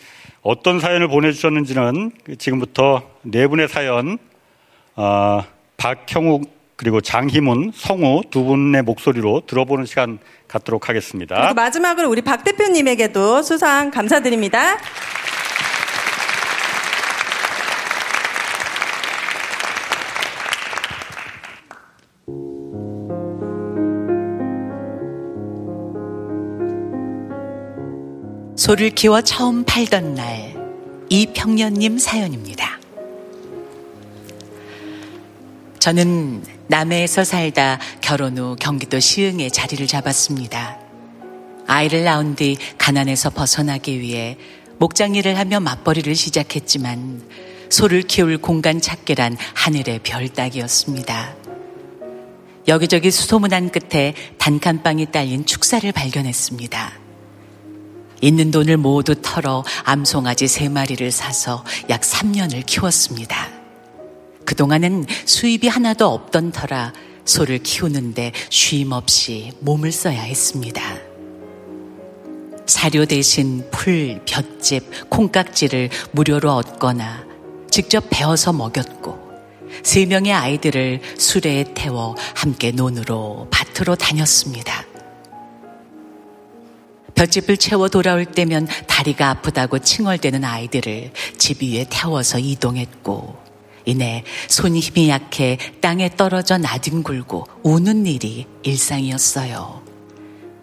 어떤 0.42 0.80
사연을 0.80 1.10
보내주셨는지는 1.10 2.12
지금부터 2.38 3.04
네 3.24 3.46
분의 3.48 3.68
사연, 3.68 4.18
어, 4.96 5.44
박형욱 5.78 6.58
그리고 6.78 7.02
장희문, 7.02 7.74
성우 7.76 8.22
두 8.32 8.46
분의 8.46 8.84
목소리로 8.84 9.42
들어보는 9.48 9.86
시간 9.86 10.18
갖도록 10.48 10.88
하겠습니다. 10.88 11.54
마지막으로 11.54 12.10
우리 12.10 12.22
박 12.22 12.46
대표님에게도 12.46 13.42
수상 13.42 13.92
감사드립니다. 13.92 14.78
소를 28.70 28.92
키워 28.92 29.22
처음 29.22 29.64
팔던 29.64 30.14
날 30.14 30.56
이평년님 31.10 31.98
사연입니다. 31.98 32.80
저는 35.80 36.44
남해에서 36.68 37.24
살다 37.24 37.80
결혼 38.00 38.38
후 38.38 38.56
경기도 38.60 39.00
시흥에 39.00 39.50
자리를 39.50 39.88
잡았습니다. 39.88 40.78
아이를 41.66 42.04
낳은 42.04 42.36
뒤 42.36 42.58
가난에서 42.78 43.32
벗어나기 43.32 44.00
위해 44.00 44.38
목장 44.78 45.16
일을 45.16 45.40
하며 45.40 45.60
맞벌이를 45.60 46.14
시작했지만 46.14 47.24
소를 47.72 48.04
키울 48.04 48.38
공간 48.38 48.82
찾기란 48.82 49.36
하늘의 49.56 50.02
별 50.04 50.30
따기였습니다. 50.30 51.36
여기저기 52.68 53.10
수소문한 53.10 53.72
끝에 53.72 54.14
단칸방이 54.38 55.08
딸린 55.08 55.48
축사를 55.48 55.92
발견했습니다. 55.92 57.09
있는 58.22 58.52
돈을 58.52 58.78
모두 58.78 59.16
털어 59.16 59.64
암송아지 59.84 60.48
세 60.48 60.70
마리를 60.70 61.10
사서 61.12 61.64
약 61.90 62.02
3년을 62.02 62.66
키웠습니다. 62.66 63.50
그동안은 64.46 65.06
수입이 65.26 65.68
하나도 65.68 66.08
없던 66.08 66.52
터라 66.52 66.94
소를 67.24 67.60
키우는데 67.60 68.32
쉼 68.50 68.92
없이 68.92 69.52
몸을 69.60 69.92
써야 69.92 70.22
했습니다. 70.22 70.82
사료 72.66 73.06
대신 73.06 73.68
풀, 73.72 74.22
볏짚, 74.26 75.10
콩깍지를 75.10 75.90
무료로 76.12 76.52
얻거나 76.52 77.26
직접 77.70 78.06
베어서 78.10 78.54
먹였고 78.54 79.30
세 79.84 80.06
명의 80.06 80.34
아이들을 80.34 81.02
수레에 81.18 81.74
태워 81.74 82.16
함께 82.36 82.72
논으로 82.72 83.48
밭으로 83.52 83.96
다녔습니다. 83.96 84.88
볏짚을 87.20 87.58
채워 87.58 87.90
돌아올 87.90 88.24
때면 88.24 88.66
다리가 88.88 89.30
아프다고 89.30 89.80
칭얼대는 89.80 90.46
아이들을 90.46 91.12
집 91.38 91.62
위에 91.62 91.86
태워서 91.90 92.40
이동했고 92.40 93.36
이내 93.84 94.24
손 94.48 94.78
힘이 94.78 95.10
약해 95.10 95.58
땅에 95.82 96.10
떨어져 96.16 96.58
나뒹굴고 96.58 97.46
우는 97.64 98.06
일이 98.06 98.48
일상이었어요. 98.64 99.82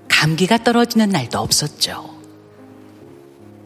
감기가 0.08 0.64
떨어지는 0.64 1.10
날도 1.10 1.38
없었죠. 1.38 2.16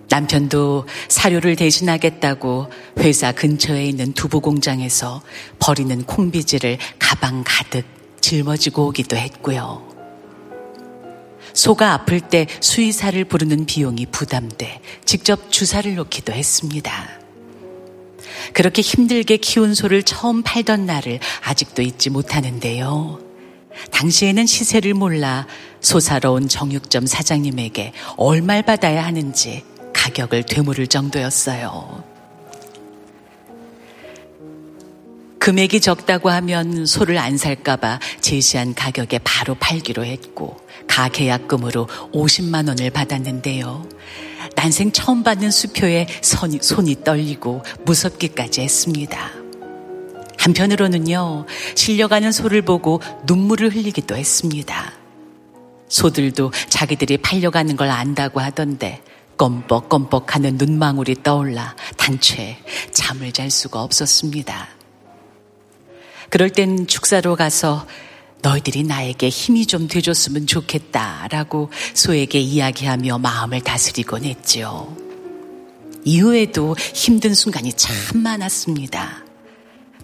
남편도 0.09 0.89
사료를 1.09 1.55
대신하겠다고 1.55 2.71
회사 2.99 3.31
근처에 3.31 3.85
있는 3.87 4.13
두부 4.15 4.41
공장에서 4.41 5.23
버리는 5.61 6.03
콩비지를 6.03 6.79
가방 6.99 7.45
가득 7.47 7.85
짊어지고 8.21 8.89
오기도 8.89 9.17
했고요. 9.17 9.90
소가 11.55 11.93
아플 11.93 12.21
때 12.21 12.47
수의사를 12.61 13.23
부르는 13.25 13.67
비용이 13.67 14.07
부담돼 14.07 14.81
직접 15.05 15.51
주사를 15.51 15.95
놓기도 15.95 16.33
했습니다. 16.33 17.21
그렇게 18.53 18.83
힘들게 18.83 19.37
키운 19.37 19.75
소를 19.75 20.03
처음 20.03 20.43
팔던 20.43 20.87
날을 20.87 21.21
아직도 21.43 21.83
잊지 21.83 22.11
못하는데요. 22.11 23.21
당시에는 23.91 24.47
시세를 24.47 24.95
몰라 24.95 25.47
소사로운 25.81 26.49
정육점 26.49 27.07
사장님에게 27.07 27.93
얼마를 28.17 28.63
받아야 28.63 29.05
하는지 29.05 29.65
가격을 29.93 30.45
되물을 30.45 30.87
정도였어요. 30.87 32.05
금액이 35.39 35.81
적다고 35.81 36.29
하면 36.29 36.85
소를 36.85 37.17
안 37.17 37.39
살까봐 37.39 37.99
제시한 38.21 38.75
가격에 38.75 39.19
바로 39.25 39.55
팔기로 39.55 40.05
했고 40.05 40.59
가계약금으로 40.91 41.87
50만 42.13 42.67
원을 42.69 42.91
받았는데요. 42.91 43.89
난생 44.57 44.91
처음 44.91 45.23
받는 45.23 45.51
수표에 45.51 46.07
손이, 46.21 46.59
손이 46.61 47.05
떨리고 47.05 47.63
무섭기까지 47.85 48.61
했습니다. 48.61 49.31
한편으로는요, 50.37 51.47
실려가는 51.77 52.33
소를 52.33 52.63
보고 52.63 53.01
눈물을 53.25 53.75
흘리기도 53.75 54.17
했습니다. 54.17 54.93
소들도 55.89 56.51
자기들이 56.69 57.19
팔려가는 57.19 57.77
걸 57.77 57.91
안다고 57.91 58.41
하던데 58.41 59.03
껌뻑껌뻑 59.37 60.35
하는 60.35 60.57
눈망울이 60.57 61.23
떠올라 61.23 61.77
단체 61.97 62.59
잠을 62.93 63.33
잘 63.33 63.51
수가 63.51 63.83
없었습니다. 63.83 64.69
그럴 66.31 66.51
땐 66.51 66.87
축사로 66.87 67.37
가서 67.37 67.87
너희들이 68.43 68.85
나에게 68.85 69.29
힘이 69.29 69.67
좀 69.67 69.89
돼줬으면 69.89 70.47
좋겠다라고 70.47 71.71
소에게 71.95 72.39
이야기하며 72.39 73.19
마음을 73.19 73.61
다스리곤 73.61 74.25
했죠. 74.25 74.97
이후에도 76.05 76.77
힘든 76.79 77.35
순간이 77.35 77.73
참 77.75 78.23
많았습니다. 78.23 79.25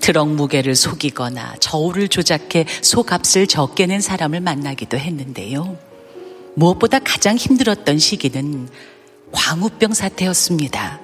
트럭 0.00 0.28
무게를 0.28 0.74
속이거나 0.74 1.56
저울을 1.58 2.08
조작해 2.08 2.66
소값을 2.82 3.46
적게 3.46 3.86
낸 3.86 4.00
사람을 4.00 4.40
만나기도 4.40 4.98
했는데요. 4.98 5.78
무엇보다 6.54 6.98
가장 6.98 7.36
힘들었던 7.36 7.98
시기는 7.98 8.68
광우병 9.32 9.94
사태였습니다. 9.94 11.00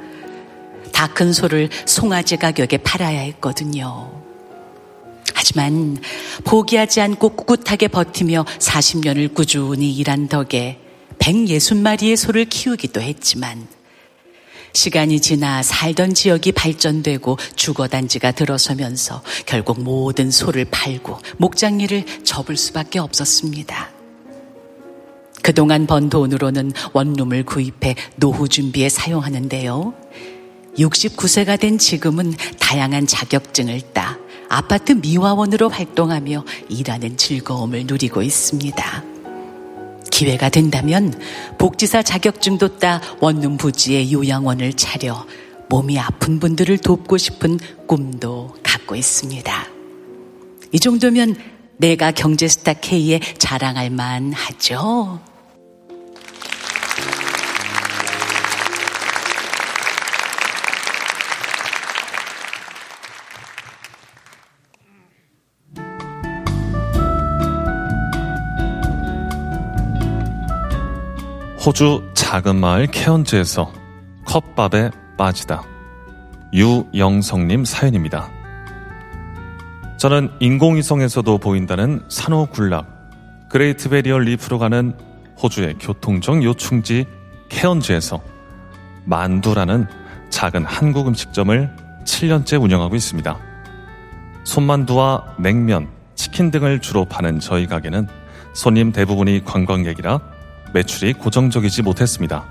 다 0.93 1.09
큰 1.09 1.33
소를 1.33 1.69
송아지 1.85 2.37
가격에 2.37 2.77
팔아야 2.79 3.21
했거든요. 3.21 4.23
하지만 5.35 5.97
포기하지 6.45 7.01
않고 7.01 7.31
꿋꿋하게 7.31 7.89
버티며 7.89 8.45
40년을 8.59 9.35
꾸준히 9.35 9.93
일한 9.93 10.29
덕에 10.29 10.79
160마리의 11.19 12.17
소를 12.17 12.45
키우기도 12.45 13.01
했지만 13.01 13.67
시간이 14.75 15.21
지나 15.21 15.63
살던 15.63 16.15
지역이 16.15 16.53
발전되고 16.53 17.39
주거단지가 17.57 18.33
들어서면서 18.33 19.23
결국 19.45 19.83
모든 19.83 20.31
소를 20.31 20.65
팔고 20.65 21.19
목장일을 21.37 22.25
접을 22.25 22.57
수밖에 22.57 22.99
없었습니다. 22.99 23.91
그동안 25.43 25.87
번 25.87 26.09
돈으로는 26.09 26.73
원룸을 26.93 27.45
구입해 27.45 27.97
노후 28.17 28.49
준비에 28.49 28.89
사용하는데요. 28.89 29.93
69세가 30.79 31.61
된 31.61 31.79
지금은 31.79 32.33
다양한 32.59 33.07
자격증을 33.07 33.93
따 33.93 34.19
아파트 34.53 34.93
미화원으로 34.93 35.71
활동하며 35.71 36.45
일하는 36.69 37.17
즐거움을 37.17 37.85
누리고 37.87 38.21
있습니다. 38.21 39.05
기회가 40.11 40.51
된다면 40.51 41.19
복지사 41.57 42.03
자격증도 42.03 42.77
따 42.77 43.01
원룸 43.21 43.57
부지에 43.57 44.13
요양원을 44.13 44.75
차려 44.75 45.27
몸이 45.71 45.99
아픈 45.99 46.39
분들을 46.39 46.77
돕고 46.79 47.17
싶은 47.17 47.59
꿈도 47.87 48.55
갖고 48.63 48.95
있습니다. 48.95 49.67
이 50.73 50.79
정도면 50.79 51.35
내가 51.79 52.11
경제스타 52.11 52.75
K에 52.75 53.21
자랑할 53.39 53.89
만 53.89 54.35
하죠. 54.35 55.19
호주 71.65 72.11
작은 72.15 72.57
마을 72.57 72.89
케언즈에서 72.89 73.73
컵밥에 74.25 74.91
빠지다. 75.17 75.63
유영성님 76.53 77.65
사연입니다. 77.65 78.29
저는 79.97 80.33
인공위성에서도 80.41 81.39
보인다는 81.39 82.03
산호군락, 82.09 83.49
그레이트 83.49 83.91
베리어 83.91 84.19
리프로 84.19 84.59
가는 84.59 84.93
호주의 85.41 85.75
교통적 85.79 86.43
요충지 86.43 87.07
케언즈에서 87.49 88.21
만두라는 89.05 89.87
작은 90.31 90.65
한국 90.65 91.07
음식점을 91.07 91.71
7년째 92.05 92.61
운영하고 92.61 92.97
있습니다. 92.97 93.39
손만두와 94.43 95.37
냉면, 95.39 95.89
치킨 96.17 96.51
등을 96.51 96.81
주로 96.81 97.05
파는 97.05 97.39
저희 97.39 97.69
가게는 97.69 98.09
손님 98.53 98.91
대부분이 98.91 99.45
관광객이라 99.45 100.32
매출이 100.73 101.15
고정적이지 101.15 101.83
못했습니다. 101.83 102.45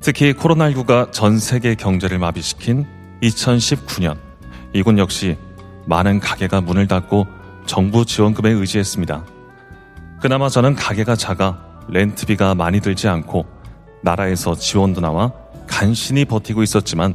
특히 0.00 0.32
코로나19가 0.32 1.12
전 1.12 1.38
세계 1.38 1.74
경제를 1.74 2.18
마비시킨 2.18 2.86
2019년, 3.22 4.18
이곳 4.72 4.98
역시 4.98 5.36
많은 5.86 6.20
가게가 6.20 6.60
문을 6.60 6.88
닫고 6.88 7.26
정부 7.66 8.04
지원금에 8.04 8.50
의지했습니다. 8.50 9.24
그나마 10.20 10.48
저는 10.48 10.74
가게가 10.74 11.16
작아 11.16 11.58
렌트비가 11.88 12.54
많이 12.54 12.80
들지 12.80 13.08
않고 13.08 13.46
나라에서 14.02 14.54
지원도 14.54 15.00
나와 15.00 15.32
간신히 15.66 16.24
버티고 16.24 16.62
있었지만 16.62 17.14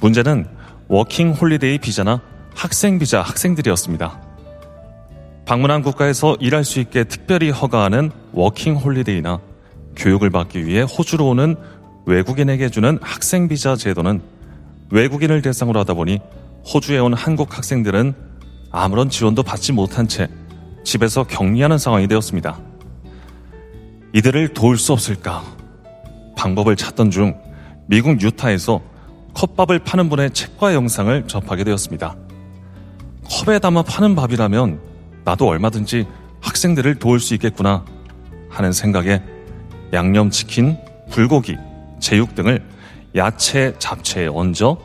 문제는 0.00 0.46
워킹 0.88 1.32
홀리데이 1.32 1.78
비자나 1.78 2.20
학생 2.54 2.98
비자 2.98 3.22
학생들이었습니다. 3.22 4.23
방문한 5.46 5.82
국가에서 5.82 6.36
일할 6.40 6.64
수 6.64 6.80
있게 6.80 7.04
특별히 7.04 7.50
허가하는 7.50 8.10
워킹 8.32 8.76
홀리데이나 8.76 9.40
교육을 9.96 10.30
받기 10.30 10.66
위해 10.66 10.82
호주로 10.82 11.28
오는 11.28 11.56
외국인에게 12.06 12.70
주는 12.70 12.98
학생 13.02 13.48
비자 13.48 13.76
제도는 13.76 14.22
외국인을 14.90 15.42
대상으로 15.42 15.80
하다 15.80 15.94
보니 15.94 16.20
호주에 16.72 16.98
온 16.98 17.12
한국 17.12 17.56
학생들은 17.56 18.14
아무런 18.70 19.10
지원도 19.10 19.42
받지 19.42 19.72
못한 19.72 20.08
채 20.08 20.28
집에서 20.82 21.24
격리하는 21.24 21.78
상황이 21.78 22.08
되었습니다. 22.08 22.58
이들을 24.14 24.48
도울 24.54 24.78
수 24.78 24.92
없을까? 24.92 25.42
방법을 26.36 26.76
찾던 26.76 27.10
중 27.10 27.38
미국 27.86 28.20
유타에서 28.20 28.80
컵밥을 29.34 29.80
파는 29.80 30.08
분의 30.08 30.30
책과 30.30 30.74
영상을 30.74 31.26
접하게 31.26 31.64
되었습니다. 31.64 32.16
컵에 33.24 33.58
담아 33.58 33.82
파는 33.82 34.14
밥이라면 34.14 34.93
나도 35.24 35.48
얼마든지 35.48 36.06
학생들을 36.40 36.96
도울 36.96 37.20
수 37.20 37.34
있겠구나 37.34 37.84
하는 38.48 38.72
생각에 38.72 39.22
양념치킨, 39.92 40.76
불고기, 41.10 41.56
제육 42.00 42.34
등을 42.34 42.62
야채, 43.16 43.74
잡채에 43.78 44.26
얹어 44.26 44.78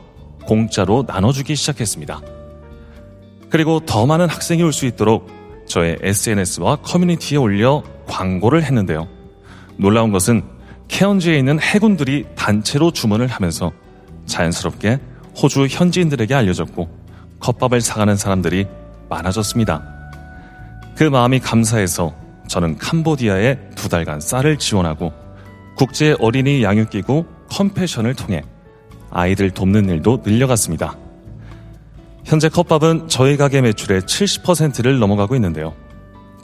공짜로 0.46 1.04
나눠주기 1.08 1.56
시작했습니다. 1.56 2.22
그리고 3.50 3.80
더 3.80 4.06
많은 4.06 4.30
학생이 4.30 4.62
올 4.64 4.72
수 4.72 4.86
있도록 4.86 5.28
저의 5.66 5.98
SNS와 6.02 6.78
커뮤니티에 6.78 7.38
올려 7.38 7.84
광고를 8.08 8.64
했는데요. 8.64 9.08
놀라운 9.78 10.12
것은 10.12 10.44
케언즈에 10.88 11.38
있는 11.38 11.60
해군들이 11.60 12.26
단체로 12.36 12.92
주문을 12.92 13.28
하면서 13.28 13.72
자연스럽게 14.26 15.00
호주 15.42 15.68
현지인들에게 15.70 16.34
알려졌고 16.34 16.90
컵밥을 17.40 17.82
사가는 17.82 18.16
사람들이 18.16 18.68
많아졌습니다. 19.10 19.99
그 21.00 21.06
마음이 21.06 21.40
감사해서 21.40 22.14
저는 22.50 22.78
캄보디아에 22.78 23.70
두 23.74 23.88
달간 23.88 24.20
쌀을 24.20 24.58
지원하고 24.58 25.14
국제 25.78 26.14
어린이 26.20 26.62
양육기구 26.62 27.24
컴패션을 27.50 28.16
통해 28.16 28.44
아이들 29.10 29.50
돕는 29.50 29.88
일도 29.88 30.24
늘려갔습니다. 30.26 30.98
현재 32.26 32.50
컵밥은 32.50 33.08
저희 33.08 33.38
가게 33.38 33.62
매출의 33.62 34.02
70%를 34.02 35.00
넘어가고 35.00 35.36
있는데요. 35.36 35.74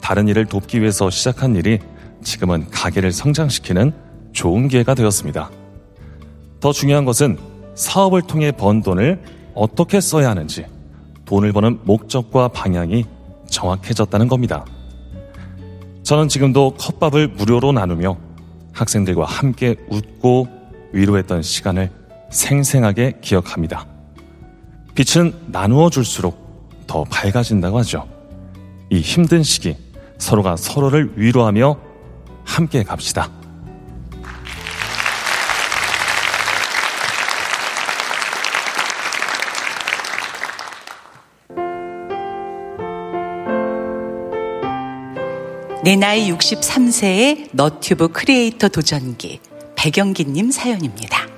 다른 0.00 0.26
일을 0.26 0.46
돕기 0.46 0.80
위해서 0.80 1.10
시작한 1.10 1.54
일이 1.54 1.78
지금은 2.24 2.70
가게를 2.70 3.12
성장시키는 3.12 3.92
좋은 4.32 4.68
기회가 4.68 4.94
되었습니다. 4.94 5.50
더 6.60 6.72
중요한 6.72 7.04
것은 7.04 7.36
사업을 7.74 8.22
통해 8.22 8.52
번 8.52 8.82
돈을 8.82 9.20
어떻게 9.54 10.00
써야 10.00 10.30
하는지 10.30 10.64
돈을 11.26 11.52
버는 11.52 11.80
목적과 11.84 12.48
방향이 12.48 13.04
정확해졌다는 13.48 14.28
겁니다. 14.28 14.64
저는 16.02 16.28
지금도 16.28 16.74
컵밥을 16.78 17.28
무료로 17.28 17.72
나누며 17.72 18.16
학생들과 18.72 19.24
함께 19.24 19.76
웃고 19.88 20.48
위로했던 20.92 21.42
시간을 21.42 21.90
생생하게 22.30 23.18
기억합니다. 23.20 23.86
빛은 24.94 25.34
나누어 25.46 25.90
줄수록 25.90 26.46
더 26.86 27.04
밝아진다고 27.04 27.78
하죠. 27.78 28.08
이 28.90 29.00
힘든 29.00 29.42
시기 29.42 29.76
서로가 30.18 30.56
서로를 30.56 31.12
위로하며 31.16 31.76
함께 32.44 32.82
갑시다. 32.82 33.30
내 45.86 45.94
나이 45.94 46.32
63세의 46.32 47.50
너튜브 47.52 48.08
크리에이터 48.08 48.66
도전기 48.66 49.38
백영기님 49.76 50.50
사연입니다. 50.50 51.28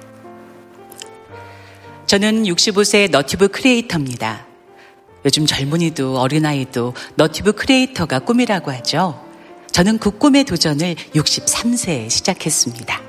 저는 2.06 2.44
65세 2.44 3.10
너튜브 3.10 3.48
크리에이터입니다. 3.48 4.46
요즘 5.26 5.44
젊은이도 5.44 6.18
어린아이도 6.18 6.94
너튜브 7.16 7.52
크리에이터가 7.52 8.20
꿈이라고 8.20 8.72
하죠. 8.72 9.22
저는 9.70 9.98
그 9.98 10.12
꿈의 10.12 10.44
도전을 10.44 10.94
63세에 10.94 12.08
시작했습니다. 12.08 13.02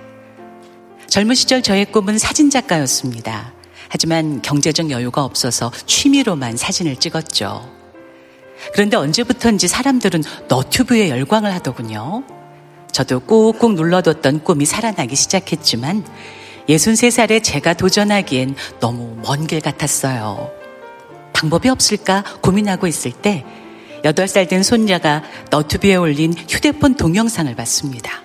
젊은 1.07 1.35
시절 1.35 1.61
저의 1.61 1.85
꿈은 1.85 2.17
사진작가였습니다. 2.17 3.53
하지만 3.87 4.41
경제적 4.41 4.91
여유가 4.91 5.23
없어서 5.23 5.71
취미로만 5.85 6.57
사진을 6.57 6.97
찍었죠. 6.97 7.78
그런데 8.73 8.97
언제부턴지 8.97 9.67
사람들은 9.67 10.23
너튜브에 10.47 11.09
열광을 11.09 11.53
하더군요. 11.55 12.23
저도 12.91 13.19
꾹꾹 13.21 13.73
눌러뒀던 13.73 14.43
꿈이 14.43 14.65
살아나기 14.65 15.15
시작했지만 15.15 16.03
63살에 16.67 17.43
제가 17.43 17.73
도전하기엔 17.73 18.55
너무 18.79 19.15
먼 19.23 19.47
길 19.47 19.61
같았어요. 19.61 20.51
방법이 21.33 21.69
없을까 21.69 22.23
고민하고 22.41 22.87
있을 22.87 23.11
때 23.11 23.45
8살 24.03 24.47
된 24.49 24.63
손자가 24.63 25.23
너튜브에 25.51 25.95
올린 25.95 26.33
휴대폰 26.33 26.95
동영상을 26.95 27.53
봤습니다. 27.55 28.21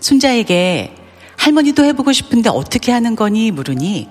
손자에게 0.00 0.94
할머니도 1.36 1.84
해보고 1.84 2.12
싶은데 2.12 2.48
어떻게 2.48 2.92
하는 2.92 3.16
거니 3.16 3.50
물으니 3.50 4.08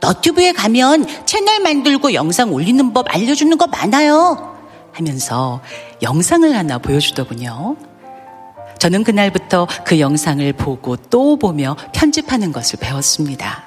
너튜브에 0.00 0.52
가면 0.52 1.06
채널 1.26 1.60
만들고 1.60 2.14
영상 2.14 2.52
올리는 2.52 2.92
법 2.92 3.14
알려주는 3.14 3.56
거 3.58 3.66
많아요. 3.66 4.59
하면서 5.00 5.60
영상을 6.02 6.54
하나 6.54 6.78
보여주더군요. 6.78 7.76
저는 8.78 9.04
그날부터 9.04 9.66
그 9.84 9.98
영상을 9.98 10.52
보고 10.54 10.96
또 10.96 11.38
보며 11.38 11.76
편집하는 11.92 12.52
것을 12.52 12.78
배웠습니다. 12.80 13.64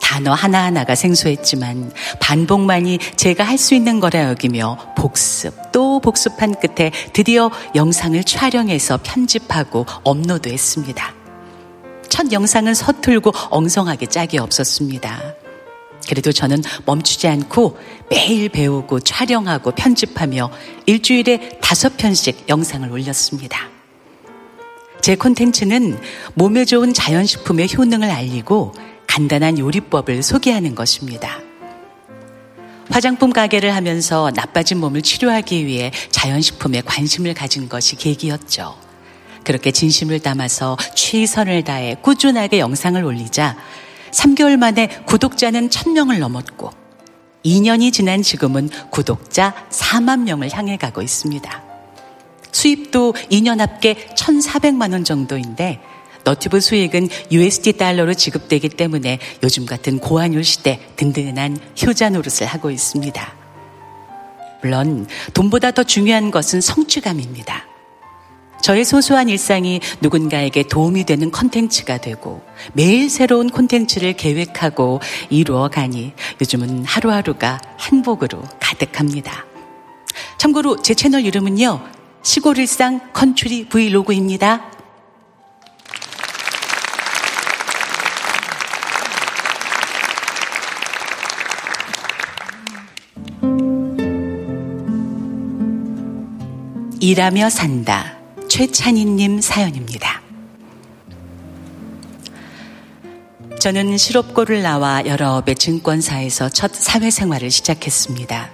단어 0.00 0.32
하나하나가 0.32 0.94
생소했지만 0.94 1.92
반복만이 2.20 2.98
제가 3.16 3.44
할 3.44 3.56
수 3.56 3.74
있는 3.74 4.00
거라 4.00 4.24
여기며 4.24 4.76
복습 4.96 5.72
또 5.72 6.00
복습한 6.00 6.54
끝에 6.60 6.90
드디어 7.12 7.50
영상을 7.74 8.22
촬영해서 8.24 8.98
편집하고 9.02 9.86
업로드했습니다. 10.02 11.14
첫 12.08 12.32
영상은 12.32 12.74
서툴고 12.74 13.32
엉성하게 13.50 14.06
짝이 14.06 14.38
없었습니다. 14.38 15.41
그래도 16.08 16.32
저는 16.32 16.62
멈추지 16.84 17.28
않고 17.28 17.78
매일 18.10 18.48
배우고 18.48 19.00
촬영하고 19.00 19.72
편집하며 19.72 20.50
일주일에 20.86 21.58
다섯 21.60 21.96
편씩 21.96 22.46
영상을 22.48 22.90
올렸습니다. 22.90 23.68
제 25.00 25.16
콘텐츠는 25.16 25.98
몸에 26.34 26.64
좋은 26.64 26.94
자연식품의 26.94 27.68
효능을 27.76 28.10
알리고 28.10 28.72
간단한 29.06 29.58
요리법을 29.58 30.22
소개하는 30.22 30.74
것입니다. 30.74 31.40
화장품 32.90 33.32
가게를 33.32 33.74
하면서 33.74 34.30
나빠진 34.34 34.78
몸을 34.78 35.02
치료하기 35.02 35.66
위해 35.66 35.90
자연식품에 36.10 36.82
관심을 36.82 37.34
가진 37.34 37.68
것이 37.68 37.96
계기였죠. 37.96 38.76
그렇게 39.44 39.70
진심을 39.70 40.20
담아서 40.20 40.76
최선을 40.94 41.64
다해 41.64 41.96
꾸준하게 42.02 42.58
영상을 42.58 43.02
올리자 43.02 43.56
3개월 44.12 44.56
만에 44.56 44.88
구독자는 45.06 45.70
1000명을 45.70 46.18
넘었고 46.18 46.70
2년이 47.44 47.92
지난 47.92 48.22
지금은 48.22 48.70
구독자 48.90 49.54
4만 49.70 50.20
명을 50.22 50.52
향해 50.52 50.76
가고 50.76 51.02
있습니다. 51.02 51.62
수입도 52.52 53.14
2년 53.30 53.58
합계 53.58 53.94
1,400만 53.94 54.92
원 54.92 55.04
정도인데 55.04 55.80
너튜브 56.24 56.60
수익은 56.60 57.08
USD 57.32 57.72
달러로 57.72 58.14
지급되기 58.14 58.68
때문에 58.68 59.18
요즘 59.42 59.66
같은 59.66 59.98
고환율 59.98 60.44
시대 60.44 60.80
든든한 60.96 61.58
효자 61.84 62.10
노릇을 62.10 62.46
하고 62.46 62.70
있습니다. 62.70 63.34
물론 64.62 65.08
돈보다 65.34 65.72
더 65.72 65.82
중요한 65.82 66.30
것은 66.30 66.60
성취감입니다. 66.60 67.71
저의 68.62 68.84
소소한 68.84 69.28
일상이 69.28 69.80
누군가에게 70.00 70.62
도움이 70.62 71.04
되는 71.04 71.32
컨텐츠가 71.32 71.98
되고 71.98 72.42
매일 72.72 73.10
새로운 73.10 73.50
콘텐츠를 73.50 74.12
계획하고 74.12 75.00
이루어 75.30 75.68
가니 75.68 76.12
요즘은 76.40 76.84
하루하루가 76.84 77.60
행복으로 77.80 78.40
가득합니다. 78.60 79.44
참고로 80.38 80.80
제 80.80 80.94
채널 80.94 81.24
이름은요. 81.24 81.82
시골 82.22 82.58
일상 82.58 83.00
컨츄리 83.12 83.68
브이로그입니다. 83.68 84.70
일하며 97.00 97.50
산다. 97.50 98.21
최찬희님 98.52 99.40
사연입니다. 99.40 100.20
저는 103.58 103.96
실업고를 103.96 104.60
나와 104.60 105.06
여러 105.06 105.40
배 105.40 105.54
증권사에서 105.54 106.50
첫 106.50 106.74
사회생활을 106.74 107.50
시작했습니다. 107.50 108.50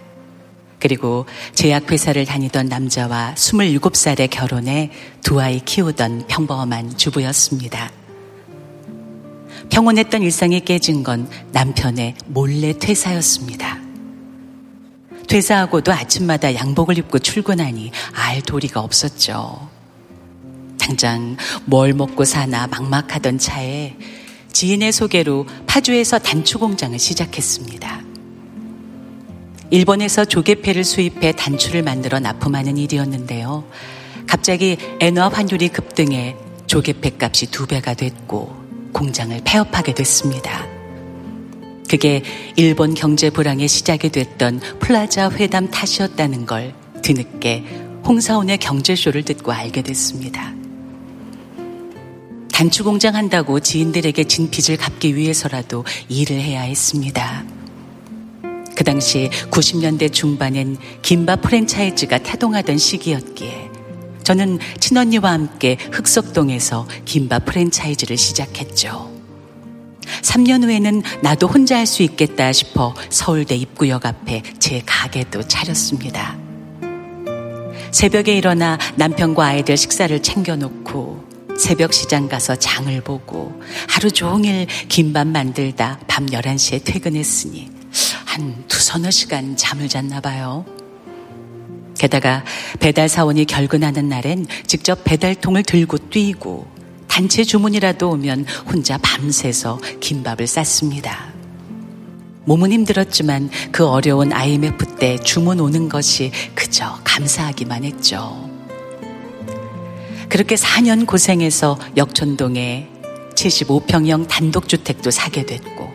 그리고 0.79 1.27
제약회사를 1.55 2.27
다니던 2.27 2.69
남자와 2.69 3.35
27살에 3.35 4.31
결혼해 4.31 4.93
두 5.25 5.41
아이 5.41 5.59
키우던 5.59 6.29
평범한 6.29 6.97
주부였습니다. 6.97 7.91
평온했던 9.69 10.23
일상이 10.23 10.61
깨진 10.61 11.03
건 11.03 11.29
남편의 11.51 12.15
몰래 12.27 12.73
퇴사였습니다. 12.79 13.81
퇴사하고도 15.27 15.93
아침마다 15.93 16.55
양복을 16.55 16.99
입고 16.99 17.19
출근하니 17.19 17.91
알 18.15 18.43
도리가 18.43 18.79
없었죠. 18.79 19.78
당장 20.89 21.37
뭘 21.67 21.93
먹고 21.93 22.25
사나 22.25 22.67
막막하던 22.67 23.37
차에 23.37 23.95
지인의 24.51 24.91
소개로 24.91 25.47
파주에서 25.67 26.19
단추 26.19 26.59
공장을 26.59 26.99
시작했습니다. 26.99 28.01
일본에서 29.71 30.25
조개패를 30.25 30.85
수입해 30.85 31.33
단추를 31.33 31.83
만들어 31.83 32.21
납품하는 32.21 32.79
일이었는데요. 32.79 33.69
갑자기 34.27 34.79
엔화 35.01 35.29
환율이 35.29 35.69
급등해 35.69 36.37
조개패 36.67 37.19
값이 37.21 37.51
두 37.51 37.67
배가 37.67 37.93
됐고 37.93 38.57
공장을 38.95 39.39
폐업하게 39.45 39.93
됐습니다. 39.93 40.67
그게 41.87 42.23
일본 42.57 42.95
경제 42.95 43.29
불황의 43.29 43.69
시작이 43.69 44.09
됐던 44.09 44.61
플라자 44.81 45.31
회담 45.33 45.71
탓이었다는 45.71 46.47
걸 46.47 46.73
뒤늦게 47.03 47.65
홍사훈의 48.07 48.57
경제쇼를 48.57 49.23
듣고 49.25 49.53
알게 49.53 49.83
됐습니다. 49.83 50.58
단추 52.59 52.83
공장 52.83 53.15
한다고 53.15 53.61
지인들에게 53.61 54.25
진 54.25 54.51
빚을 54.51 54.79
갚기 54.79 55.15
위해서라도 55.15 55.85
일을 56.09 56.41
해야 56.41 56.63
했습니다. 56.63 57.45
그 58.75 58.83
당시 58.83 59.31
90년대 59.53 60.13
중반엔 60.13 60.77
김밥 61.01 61.41
프랜차이즈가 61.43 62.19
태동하던 62.19 62.77
시기였기에 62.77 63.71
저는 64.25 64.59
친언니와 64.81 65.31
함께 65.31 65.77
흑석동에서 65.93 66.89
김밥 67.05 67.45
프랜차이즈를 67.45 68.17
시작했죠. 68.17 69.09
3년 70.23 70.65
후에는 70.65 71.05
나도 71.23 71.47
혼자 71.47 71.77
할 71.77 71.87
수 71.87 72.03
있겠다 72.03 72.51
싶어 72.51 72.93
서울대 73.09 73.55
입구역 73.55 74.05
앞에 74.05 74.43
제 74.59 74.83
가게도 74.85 75.47
차렸습니다. 75.47 76.37
새벽에 77.93 78.37
일어나 78.37 78.79
남편과 78.97 79.47
아이들 79.47 79.77
식사를 79.77 80.21
챙겨놓고 80.21 81.28
새벽 81.59 81.93
시장 81.93 82.29
가서 82.29 82.57
장을 82.57 83.01
보고 83.01 83.61
하루 83.89 84.11
종일 84.11 84.67
김밥 84.89 85.27
만들다 85.27 85.99
밤 86.07 86.27
11시에 86.27 86.83
퇴근했으니 86.85 87.71
한 88.25 88.65
두서너 88.69 89.11
시간 89.11 89.57
잠을 89.57 89.89
잤나 89.89 90.21
봐요. 90.21 90.65
게다가 91.99 92.45
배달 92.79 93.09
사원이 93.09 93.45
결근하는 93.47 94.09
날엔 94.09 94.47
직접 94.67 95.03
배달통을 95.03 95.65
들고 95.65 96.11
뛰고 96.11 96.69
단체 97.09 97.43
주문이라도 97.43 98.11
오면 98.11 98.47
혼자 98.67 98.97
밤새서 98.99 99.81
김밥을 100.01 100.47
쌌습니다. 100.47 101.33
몸은 102.45 102.71
힘들었지만 102.71 103.51
그 103.73 103.85
어려운 103.87 104.33
IMF 104.33 104.97
때 104.97 105.19
주문 105.19 105.59
오는 105.59 105.89
것이 105.89 106.31
그저 106.55 107.01
감사하기만 107.03 107.83
했죠. 107.85 108.58
그렇게 110.29 110.57
4년 110.57 111.07
고생해서 111.07 111.79
역촌동에 111.97 112.89
75평형 113.35 114.27
단독주택도 114.29 115.11
사게 115.11 115.47
됐고 115.47 115.89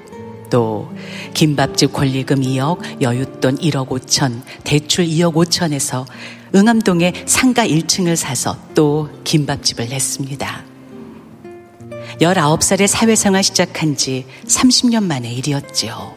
또 0.49 0.91
김밥집 1.33 1.93
권리금 1.93 2.41
2억, 2.41 2.99
여윳돈 3.01 3.59
1억 3.59 3.89
5천, 3.89 4.41
대출 4.63 5.05
2억 5.05 5.33
5천에서 5.33 6.05
응암동에 6.55 7.23
상가 7.25 7.65
1층을 7.65 8.15
사서 8.15 8.57
또 8.75 9.09
김밥집을 9.23 9.89
냈습니다. 9.89 10.63
19살에 12.21 12.87
사회생활 12.87 13.43
시작한 13.43 13.97
지 13.97 14.25
30년 14.45 15.03
만의 15.03 15.35
일이었지요. 15.35 16.15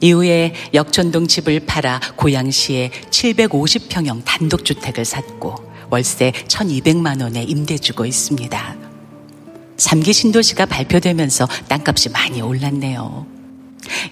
이후에 0.00 0.54
역촌동 0.74 1.26
집을 1.26 1.60
팔아 1.60 2.00
고양시에 2.16 2.90
750평형 3.10 4.22
단독주택을 4.24 5.04
샀고 5.04 5.67
월세 5.90 6.32
1200만 6.32 7.22
원에 7.22 7.42
임대 7.42 7.78
주고 7.78 8.04
있습니다. 8.04 8.76
3기 9.76 10.12
신도시가 10.12 10.66
발표되면서 10.66 11.46
땅값이 11.68 12.10
많이 12.10 12.42
올랐네요. 12.42 13.26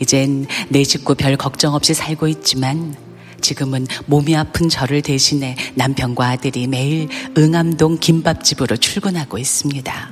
이젠 0.01 0.47
내 0.69 0.85
집고 0.85 1.15
별 1.15 1.37
걱정 1.37 1.75
없이 1.75 1.93
살고 1.93 2.29
있지만 2.29 2.97
지금은 3.41 3.87
몸이 4.07 4.35
아픈 4.37 4.69
저를 4.69 5.03
대신해 5.03 5.57
남편과 5.75 6.27
아들이 6.29 6.67
매일 6.67 7.09
응암동 7.37 7.99
김밥집으로 7.99 8.77
출근하고 8.77 9.39
있습니다. 9.39 10.11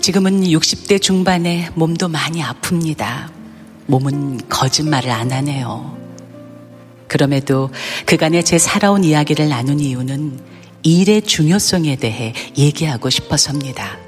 지금은 0.00 0.42
60대 0.42 1.00
중반에 1.00 1.70
몸도 1.74 2.08
많이 2.08 2.42
아픕니다. 2.42 3.30
몸은 3.86 4.48
거짓말을 4.48 5.10
안 5.10 5.32
하네요. 5.32 5.96
그럼에도 7.12 7.68
그간의 8.06 8.42
제 8.42 8.56
살아온 8.56 9.04
이야기를 9.04 9.50
나눈 9.50 9.80
이유는 9.80 10.40
일의 10.82 11.20
중요성에 11.20 11.96
대해 11.96 12.32
얘기하고 12.56 13.10
싶어서입니다. 13.10 13.98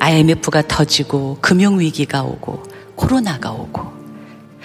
IMF가 0.00 0.66
터지고 0.66 1.38
금융위기가 1.40 2.24
오고 2.24 2.64
코로나가 2.96 3.52
오고 3.52 3.82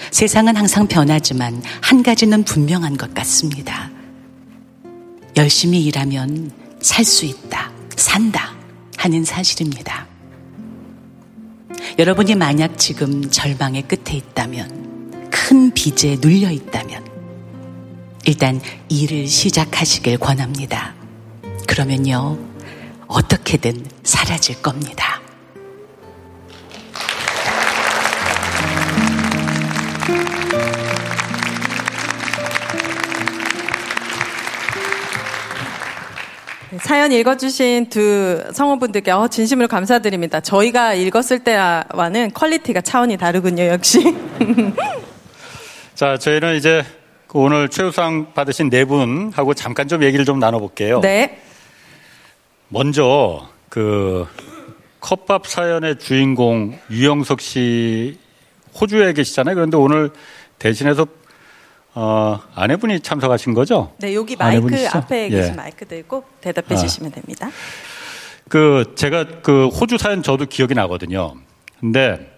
세상은 0.09 0.55
항상 0.55 0.87
변하지만 0.87 1.61
한 1.79 2.01
가지는 2.01 2.43
분명한 2.43 2.97
것 2.97 3.13
같습니다. 3.13 3.91
열심히 5.37 5.85
일하면 5.85 6.51
살 6.81 7.05
수 7.05 7.25
있다, 7.25 7.71
산다 7.95 8.55
하는 8.97 9.23
사실입니다. 9.23 10.07
여러분이 11.99 12.33
만약 12.33 12.79
지금 12.79 13.29
절망의 13.29 13.83
끝에 13.83 14.17
있다면, 14.17 14.94
큰 15.29 15.71
빚에 15.71 16.17
눌려 16.19 16.51
있다면, 16.51 17.05
일단 18.25 18.59
일을 18.89 19.27
시작하시길 19.27 20.17
권합니다. 20.17 20.93
그러면요, 21.67 22.37
어떻게든 23.07 23.85
살아질 24.03 24.61
겁니다. 24.61 25.21
사연 36.81 37.11
읽어주신 37.11 37.89
두 37.89 38.43
성우분들께 38.53 39.11
어, 39.11 39.27
진심으로 39.27 39.67
감사드립니다. 39.67 40.39
저희가 40.41 40.93
읽었을 40.93 41.39
때와는 41.39 42.31
quality가 42.33 42.81
차원이 42.81 43.17
다르군요, 43.17 43.63
역시. 43.65 44.15
자, 45.95 46.17
저희는 46.17 46.57
이제 46.57 46.83
그 47.25 47.39
오늘 47.39 47.69
최우상 47.69 48.33
받으신 48.33 48.69
네 48.69 48.83
분하고 48.83 49.53
잠깐 49.53 49.87
좀 49.87 50.03
얘기를 50.03 50.25
좀 50.25 50.39
나눠볼게요. 50.39 50.99
네. 50.99 51.41
먼저 52.67 53.47
그 53.69 54.27
컵밥 54.99 55.47
사연의 55.47 55.97
주인공 55.99 56.77
유영석 56.91 57.39
씨 57.39 58.19
호주에 58.79 59.13
계시잖아요. 59.13 59.55
그런데 59.55 59.77
오늘 59.77 60.09
대신해서 60.59 61.07
어, 61.93 62.41
아내분이 62.55 62.99
참석하신 62.99 63.53
거죠? 63.53 63.93
네, 63.99 64.13
여기 64.15 64.35
마이크 64.35 64.57
아내분이시죠? 64.57 64.97
앞에 64.97 65.25
예. 65.25 65.29
계신 65.29 65.55
마이크 65.55 65.85
들고 65.87 66.25
대답해 66.41 66.73
아. 66.73 66.75
주시면 66.75 67.13
됩니다. 67.13 67.49
그 68.49 68.91
제가 68.95 69.41
그 69.41 69.69
호주 69.69 69.97
사연 69.97 70.21
저도 70.21 70.45
기억이 70.45 70.73
나거든요. 70.73 71.35
근데 71.79 72.34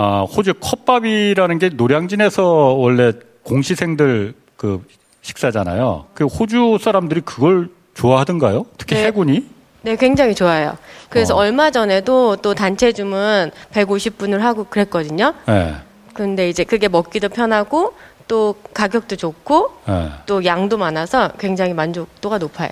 아, 0.00 0.20
호주 0.20 0.54
컵밥이라는 0.60 1.58
게 1.58 1.70
노량진에서 1.70 2.44
원래 2.44 3.12
공시생들 3.42 4.32
그 4.56 4.86
식사잖아요. 5.22 6.06
그 6.14 6.26
호주 6.26 6.78
사람들이 6.80 7.22
그걸 7.22 7.68
좋아하던가요? 7.94 8.66
특히 8.78 8.94
네. 8.94 9.06
해군이? 9.06 9.44
네, 9.82 9.96
굉장히 9.96 10.36
좋아요. 10.36 10.78
그래서 11.08 11.34
어. 11.34 11.38
얼마 11.38 11.72
전에도 11.72 12.36
또 12.36 12.54
단체 12.54 12.92
주문 12.92 13.50
150분을 13.72 14.38
하고 14.38 14.62
그랬거든요. 14.62 15.34
예. 15.48 15.74
근데 16.14 16.48
이제 16.48 16.62
그게 16.62 16.86
먹기도 16.86 17.28
편하고 17.28 17.94
또 18.28 18.54
가격도 18.72 19.16
좋고 19.16 19.72
예. 19.88 20.10
또 20.26 20.44
양도 20.44 20.78
많아서 20.78 21.32
굉장히 21.40 21.74
만족도가 21.74 22.38
높아요. 22.38 22.70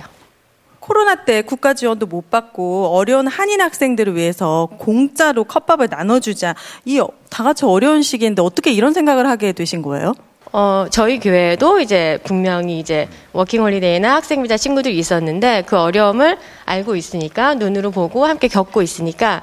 코로나 0.86 1.16
때 1.16 1.42
국가 1.42 1.74
지원도 1.74 2.06
못 2.06 2.30
받고 2.30 2.88
어려운 2.96 3.26
한인 3.26 3.60
학생들을 3.60 4.14
위해서 4.14 4.68
공짜로 4.78 5.42
컵밥을 5.44 5.88
나눠주자. 5.90 6.54
이 6.84 7.00
다 7.28 7.42
같이 7.42 7.64
어려운 7.64 8.02
시기인데 8.02 8.40
어떻게 8.40 8.70
이런 8.72 8.92
생각을 8.92 9.26
하게 9.28 9.52
되신 9.52 9.82
거예요? 9.82 10.14
어, 10.52 10.86
저희 10.90 11.18
교회에도 11.18 11.80
이제 11.80 12.18
분명히 12.24 12.78
이제 12.78 13.08
워킹홀리데이나 13.32 14.14
학생비자 14.14 14.56
친구들이 14.56 14.96
있었는데 14.96 15.64
그 15.66 15.76
어려움을 15.76 16.38
알고 16.64 16.94
있으니까 16.96 17.54
눈으로 17.54 17.90
보고 17.90 18.24
함께 18.24 18.46
겪고 18.48 18.80
있으니까 18.80 19.42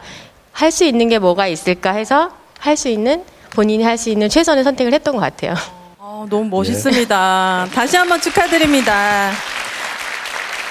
할 0.53 0.71
수 0.71 0.86
있는 0.86 1.10
게 1.10 1.19
뭐가 1.19 1.47
있을까 1.47 1.91
해서 1.91 2.32
할 2.60 2.77
수 2.77 2.88
있는 2.88 3.23
본인이 3.51 3.84
할 3.84 3.97
수 3.97 4.10
있는 4.10 4.29
최선의 4.29 4.63
선택을 4.63 4.93
했던 4.93 5.15
것 5.15 5.21
같아요. 5.21 5.53
어, 5.99 6.25
너무 6.29 6.45
멋있습니다. 6.45 7.67
다시 7.73 7.97
한번 7.97 8.21
축하드립니다. 8.21 9.32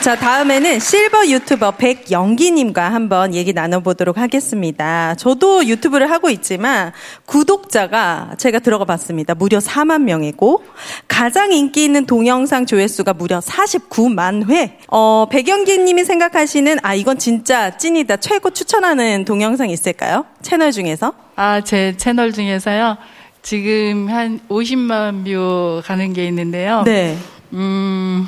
자, 0.03 0.17
다음에는 0.17 0.81
실버 0.81 1.29
유튜버 1.29 1.77
백영기님과 1.77 2.93
한번 2.93 3.35
얘기 3.35 3.53
나눠보도록 3.53 4.19
하겠습니다. 4.19 5.15
저도 5.15 5.65
유튜브를 5.67 6.11
하고 6.11 6.29
있지만 6.29 6.91
구독자가 7.25 8.35
제가 8.37 8.59
들어가 8.59 8.85
봤습니다. 8.85 9.37
무려 9.37 9.61
4만 9.61 10.03
명이고 10.03 10.65
가장 11.07 11.53
인기 11.53 11.85
있는 11.85 12.05
동영상 12.05 12.67
조회수가 12.67 13.12
무려 13.12 13.38
49만 13.38 14.51
회. 14.51 14.77
어, 14.88 15.29
백영기님이 15.31 16.03
생각하시는 16.03 16.79
아 16.83 16.95
이건 16.95 17.19
진짜 17.19 17.77
찐이다 17.77 18.17
최고 18.17 18.51
추천하는 18.51 19.25
동영상 19.25 19.71
있을까요? 19.71 20.27
채널 20.43 20.73
중에서? 20.73 21.12
아, 21.37 21.61
제 21.61 21.97
채널 21.97 22.33
중에서요. 22.33 22.97
지금 23.43 24.09
한 24.11 24.41
50만 24.49 25.25
view 25.25 25.81
가는 25.85 26.12
게 26.12 26.27
있는데요. 26.27 26.83
네. 26.85 27.17
음, 27.53 28.27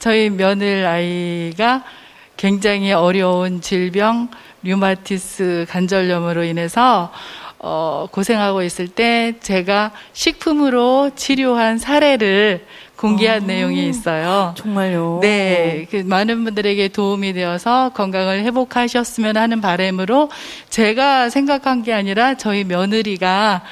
저희 0.00 0.30
며느리 0.30 0.84
아이가 0.84 1.84
굉장히 2.38 2.90
어려운 2.90 3.60
질병, 3.60 4.28
류마티스 4.62 5.66
관절염으로 5.68 6.42
인해서 6.44 7.12
어, 7.58 8.08
고생하고 8.10 8.62
있을 8.62 8.88
때 8.88 9.34
제가 9.40 9.90
식품으로 10.14 11.10
치료한 11.14 11.76
사례를 11.76 12.64
공개한 12.96 13.46
내용이 13.46 13.86
있어요. 13.88 14.54
정말요. 14.56 15.18
네, 15.20 15.86
그 15.90 15.96
많은 15.96 16.44
분들에게 16.44 16.88
도움이 16.88 17.34
되어서 17.34 17.90
건강을 17.90 18.42
회복하셨으면 18.44 19.36
하는 19.36 19.60
바람으로 19.60 20.30
제가 20.70 21.28
생각한 21.28 21.82
게 21.82 21.92
아니라 21.92 22.36
저희 22.36 22.64
며느리가 22.64 23.62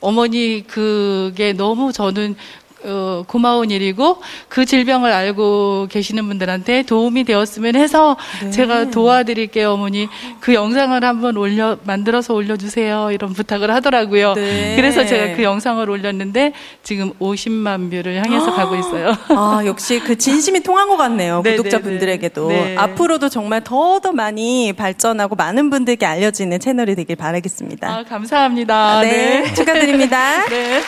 어머니 0.00 0.64
그게 0.66 1.54
너무 1.54 1.92
저는 1.92 2.36
어, 2.84 3.24
고마운 3.26 3.70
일이고 3.70 4.20
그 4.48 4.64
질병을 4.64 5.12
알고 5.12 5.88
계시는 5.90 6.26
분들한테 6.28 6.82
도움이 6.82 7.24
되었으면 7.24 7.76
해서 7.76 8.16
네. 8.42 8.50
제가 8.50 8.90
도와드릴게요 8.90 9.72
어머니 9.72 10.08
그 10.40 10.54
영상을 10.54 11.02
한번 11.02 11.36
올려 11.36 11.78
만들어서 11.84 12.34
올려주세요 12.34 13.10
이런 13.12 13.32
부탁을 13.32 13.70
하더라고요. 13.70 14.34
네. 14.34 14.76
그래서 14.76 15.04
제가 15.04 15.36
그 15.36 15.42
영상을 15.42 15.88
올렸는데 15.88 16.52
지금 16.82 17.12
50만 17.14 17.90
view를 17.90 18.22
향해서 18.22 18.54
가고 18.54 18.76
있어요. 18.76 19.14
아, 19.28 19.62
역시 19.66 20.00
그 20.00 20.16
진심이 20.16 20.60
통한 20.60 20.88
것 20.88 20.96
같네요. 20.96 21.42
네, 21.42 21.56
구독자분들에게도. 21.56 22.48
네, 22.48 22.64
네. 22.64 22.76
앞으로도 22.76 23.28
정말 23.28 23.62
더더 23.62 24.12
많이 24.12 24.72
발전하고 24.72 25.36
많은 25.36 25.70
분들께 25.70 26.06
알려지는 26.06 26.60
채널이 26.60 26.94
되길 26.94 27.16
바라겠습니다. 27.16 27.88
아, 27.88 28.04
감사합니다. 28.04 29.00
네, 29.02 29.52
축하드립니다. 29.54 30.46
네. 30.48 30.80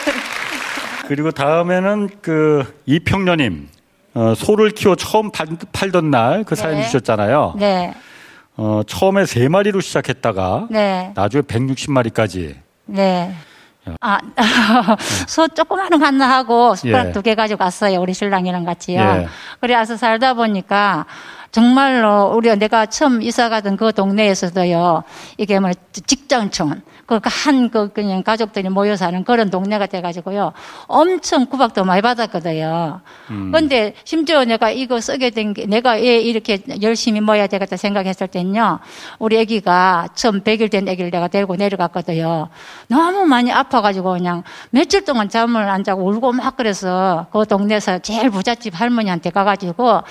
그리고 1.07 1.31
다음에는 1.31 2.09
그 2.21 2.81
이평년님 2.85 3.69
어, 4.13 4.33
소를 4.35 4.71
키워 4.71 4.95
처음 4.95 5.31
팔, 5.31 5.47
팔던 5.71 6.11
날 6.11 6.43
그 6.43 6.55
사연 6.55 6.77
네. 6.77 6.83
주셨잖아요. 6.83 7.55
네, 7.57 7.93
어, 8.57 8.81
처음에 8.85 9.25
세 9.25 9.47
마리로 9.47 9.79
시작했다가 9.81 10.67
네, 10.69 11.11
나중에 11.15 11.41
160마리까지. 11.43 12.55
네. 12.85 13.33
아, 13.99 14.19
소 15.27 15.47
조그마한 15.47 15.89
거 15.97 16.05
하나 16.05 16.29
하고 16.37 16.75
숟가락 16.75 17.07
예. 17.07 17.11
두개 17.13 17.33
가지고 17.33 17.57
갔어요. 17.59 17.99
우리 17.99 18.13
신랑이랑 18.13 18.63
같이요. 18.63 18.99
예. 18.99 19.27
그래 19.59 19.73
와서 19.75 19.97
살다 19.97 20.35
보니까 20.35 21.05
정말로 21.51 22.31
우리 22.35 22.55
내가 22.57 22.85
처음 22.85 23.23
이사 23.23 23.49
가던 23.49 23.77
그 23.77 23.91
동네에서도요. 23.91 25.03
이게 25.37 25.59
뭐 25.59 25.71
직장촌 25.93 26.83
그한그 27.19 27.93
그냥 27.93 28.23
가족들이 28.23 28.69
모여 28.69 28.95
사는 28.95 29.23
그런 29.23 29.49
동네가 29.49 29.85
돼 29.87 30.01
가지고요. 30.01 30.53
엄청 30.87 31.45
구박도 31.45 31.83
많이 31.83 32.01
받았거든요. 32.01 33.01
근데 33.51 33.93
심지어 34.03 34.43
내가 34.45 34.71
이거 34.71 34.99
쓰게 34.99 35.29
된 35.29 35.53
게 35.53 35.65
내가 35.65 35.93
왜 35.93 36.19
이렇게 36.21 36.59
열심히 36.81 37.19
모여야 37.21 37.47
되겠다 37.47 37.75
생각했을 37.77 38.27
때는요. 38.27 38.79
우리 39.19 39.39
아기가 39.39 40.07
처음 40.15 40.41
100일 40.41 40.71
된 40.71 40.87
아기를 40.87 41.11
내가 41.11 41.27
데리고 41.27 41.55
내려갔거든요. 41.55 42.47
너무 42.87 43.25
많이 43.25 43.51
아파가지고 43.51 44.13
그냥 44.13 44.43
며칠 44.69 45.03
동안 45.03 45.27
잠을 45.29 45.67
안 45.69 45.83
자고 45.83 46.03
울고 46.09 46.31
막 46.33 46.55
그래서 46.55 47.27
그 47.31 47.45
동네에서 47.45 47.99
제일 47.99 48.29
부잣집 48.29 48.79
할머니한테 48.79 49.29
가가지고 49.31 50.01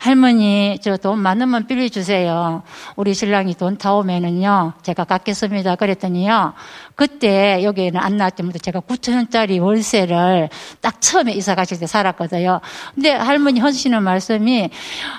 할머니 0.00 0.78
저 0.82 0.96
돈 0.98 1.20
많으면 1.20 1.66
빌려주세요. 1.66 2.62
우리 2.96 3.14
신랑이 3.14 3.54
돈 3.54 3.76
타오면은요 3.78 4.72
제가 4.82 5.04
갚겠습니다. 5.04 5.76
그랬더니요 5.76 6.47
啊。 6.48 6.54
그때 6.98 7.62
여기에는 7.62 8.00
안 8.00 8.16
나왔 8.16 8.34
때부터 8.34 8.58
제가 8.58 8.80
9천 8.80 9.14
원짜리 9.14 9.60
월세를 9.60 10.48
딱 10.80 11.00
처음에 11.00 11.30
이사 11.32 11.54
가실 11.54 11.78
때 11.78 11.86
살았거든요. 11.86 12.60
근데 12.92 13.12
할머니 13.12 13.60
하시는 13.60 14.02
말씀이 14.02 14.68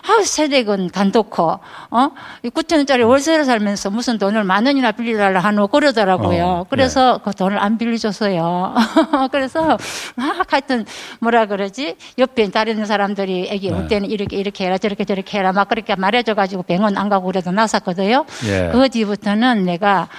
아 0.04 0.22
세대건 0.22 0.90
간독고 0.90 1.58
어 1.92 2.12
9천 2.44 2.76
원짜리 2.76 3.04
월세를 3.04 3.46
살면서 3.46 3.92
무슨 3.92 4.18
돈을 4.18 4.44
만 4.44 4.66
원이나 4.66 4.92
빌려달라 4.92 5.40
하노 5.40 5.68
그러더라고요. 5.68 6.46
어, 6.46 6.66
그래서 6.70 7.22
그 7.24 7.32
돈을 7.32 7.58
안 7.58 7.78
빌려줬어요. 7.78 8.76
그래서 9.32 9.78
막 10.16 10.52
하여튼 10.52 10.86
뭐라 11.20 11.46
그러지 11.46 11.96
옆에 12.18 12.50
다른 12.52 12.86
사람들이 12.86 13.48
애기 13.52 13.72
올 13.72 13.88
때는 13.88 14.10
이렇게 14.10 14.36
이렇게 14.36 14.66
해라 14.66 14.78
저렇게 14.78 15.06
저렇게 15.06 15.38
해라 15.38 15.54
막 15.54 15.70
그렇게 15.70 15.96
말해줘가지고 15.96 16.64
병원 16.64 16.98
안 16.98 17.08
가고 17.08 17.28
그래도 17.28 17.52
나섰거든요. 17.52 18.26
예. 18.48 18.70
그 18.74 18.90
뒤부터는 18.90 19.64
내가 19.64 20.10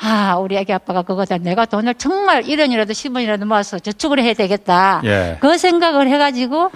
아, 0.00 0.36
우리 0.36 0.56
애기 0.56 0.72
아빠가 0.72 1.02
그거다. 1.08 1.38
내가 1.38 1.64
돈을 1.64 1.94
정말 1.94 2.42
1원이라도 2.42 2.90
10원이라도 2.90 3.46
모아서 3.46 3.78
저축을 3.78 4.20
해야 4.22 4.34
되겠다. 4.34 5.00
예. 5.04 5.38
그 5.40 5.56
생각을 5.56 6.06
해가지고 6.08 6.70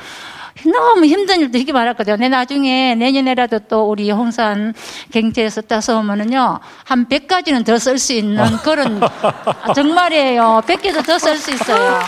너무 0.64 1.04
힘든 1.04 1.40
일도 1.40 1.52
되게 1.58 1.72
많았거든요. 1.72 2.16
내 2.16 2.28
나중에 2.30 2.94
내년에라도 2.94 3.58
또 3.60 3.90
우리 3.90 4.10
홍산 4.10 4.72
경제에서 5.12 5.60
따서 5.62 5.98
오면은요, 5.98 6.60
한 6.84 7.08
100가지는 7.08 7.64
더 7.64 7.74
쓸 7.78 7.98
수 7.98 8.12
있는 8.14 8.44
그런, 8.64 9.00
아, 9.02 9.72
정말이에요. 9.74 10.62
100개도 10.66 11.04
더 11.06 11.18
쓸 11.18 11.36
수 11.36 11.50
있어요. 11.52 11.98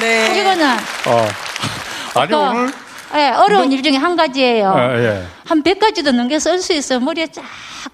네. 0.00 0.40
이거는, 0.40 0.66
어. 1.06 2.20
아니 2.20 2.30
또, 2.30 2.40
오늘 2.40 2.72
예, 3.14 3.28
어려운 3.30 3.70
일 3.72 3.82
중에 3.82 3.96
한 3.96 4.16
가지예요. 4.16 4.70
아, 4.70 4.98
예. 4.98 5.22
한 5.44 5.62
100가지도 5.62 6.12
넘게 6.12 6.38
쓸 6.38 6.60
수 6.60 6.72
있어요. 6.72 6.98
머리에 7.00 7.26
쫙 7.26 7.42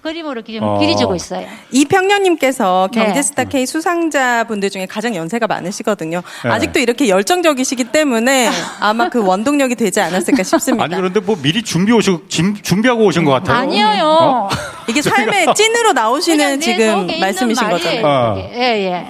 그림으로 0.01 0.43
좀 0.43 0.63
어. 0.63 0.77
그려지고 0.77 1.15
있어요. 1.15 1.45
이평년님께서 1.71 2.89
네. 2.93 3.03
경제스타 3.05 3.43
K 3.45 3.65
수상자분들 3.65 4.69
중에 4.69 4.85
가장 4.85 5.15
연세가 5.15 5.47
많으시거든요. 5.47 6.21
네. 6.43 6.49
아직도 6.49 6.79
이렇게 6.79 7.09
열정적이시기 7.09 7.85
때문에 7.85 8.49
아마 8.79 9.09
그 9.09 9.21
원동력이 9.25 9.75
되지 9.75 9.99
않았을까 9.99 10.43
싶습니다. 10.43 10.85
아니 10.85 10.95
그런데 10.95 11.19
뭐 11.19 11.35
미리 11.41 11.63
준비 11.63 11.91
오시 11.91 12.17
짐- 12.29 12.55
준비하고 12.61 13.03
오신 13.05 13.25
것 13.25 13.31
같아요. 13.31 13.57
아니에요. 13.57 14.05
어? 14.05 14.49
이게 14.87 15.01
삶의 15.01 15.53
찐으로 15.55 15.93
나오시는 15.93 16.59
내 16.59 16.65
지금 16.65 17.07
말씀이신 17.19 17.69
거잖아요. 17.69 18.05
어. 18.05 18.33
그게. 18.35 18.51
예, 18.55 18.61
예. 18.91 19.07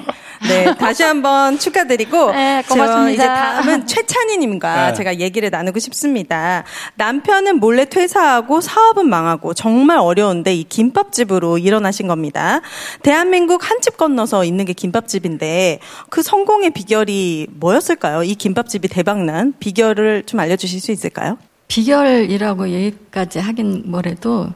네, 0.47 0.73
다시 0.75 1.03
한번 1.03 1.59
축하드리고 1.59 2.31
네, 2.31 2.63
저 2.65 2.73
고맙습니다. 2.73 3.09
이제 3.11 3.25
다음은 3.25 3.87
최찬희님과 3.87 4.87
네. 4.87 4.93
제가 4.93 5.17
얘기를 5.19 5.49
나누고 5.49 5.79
싶습니다. 5.79 6.63
남편은 6.95 7.59
몰래 7.59 7.85
퇴사하고 7.85 8.61
사업은 8.61 9.09
망하고 9.09 9.53
정말 9.53 9.97
어려운데 9.97 10.53
이 10.55 10.63
김밥집으로 10.63 11.57
일어나신 11.57 12.07
겁니다. 12.07 12.61
대한민국 13.03 13.69
한 13.69 13.79
집 13.81 13.95
건너서 13.95 14.43
있는 14.43 14.65
게 14.65 14.73
김밥집인데 14.73 15.79
그 16.09 16.21
성공의 16.21 16.71
비결이 16.71 17.47
뭐였을까요? 17.51 18.23
이 18.23 18.35
김밥집이 18.35 18.89
대박난 18.89 19.53
비결을 19.59 20.23
좀 20.25 20.39
알려주실 20.41 20.81
수 20.81 20.91
있을까요? 20.91 21.37
비결이라고 21.69 22.73
여기까지 22.73 23.39
하긴 23.39 23.83
뭐래도 23.85 24.49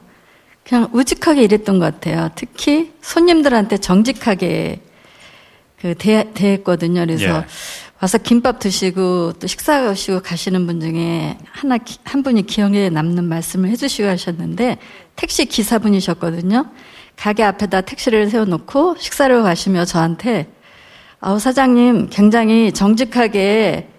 그냥 0.62 0.88
우직하게 0.92 1.42
일했던 1.44 1.78
것 1.78 1.86
같아요. 1.86 2.28
특히 2.34 2.92
손님들한테 3.00 3.78
정직하게 3.78 4.80
그 5.84 5.94
대, 5.94 6.32
대했거든요. 6.32 7.00
그래서 7.00 7.24
예. 7.26 7.44
와서 8.00 8.16
김밥 8.16 8.58
드시고 8.58 9.34
또 9.34 9.46
식사 9.46 9.86
하시고 9.86 10.20
가시는 10.20 10.66
분 10.66 10.80
중에 10.80 11.36
하나 11.52 11.76
기- 11.76 11.98
한 12.04 12.22
분이 12.22 12.46
기억에 12.46 12.88
남는 12.88 13.24
말씀을 13.24 13.68
해주시고 13.68 14.08
하셨는데 14.08 14.78
택시 15.14 15.44
기사분이셨거든요. 15.44 16.64
가게 17.16 17.42
앞에다 17.42 17.82
택시를 17.82 18.30
세워놓고 18.30 18.96
식사를 18.98 19.42
가시며 19.42 19.84
저한테 19.84 20.46
아우 21.20 21.38
사장님 21.38 22.08
굉장히 22.08 22.72
정직하게 22.72 23.90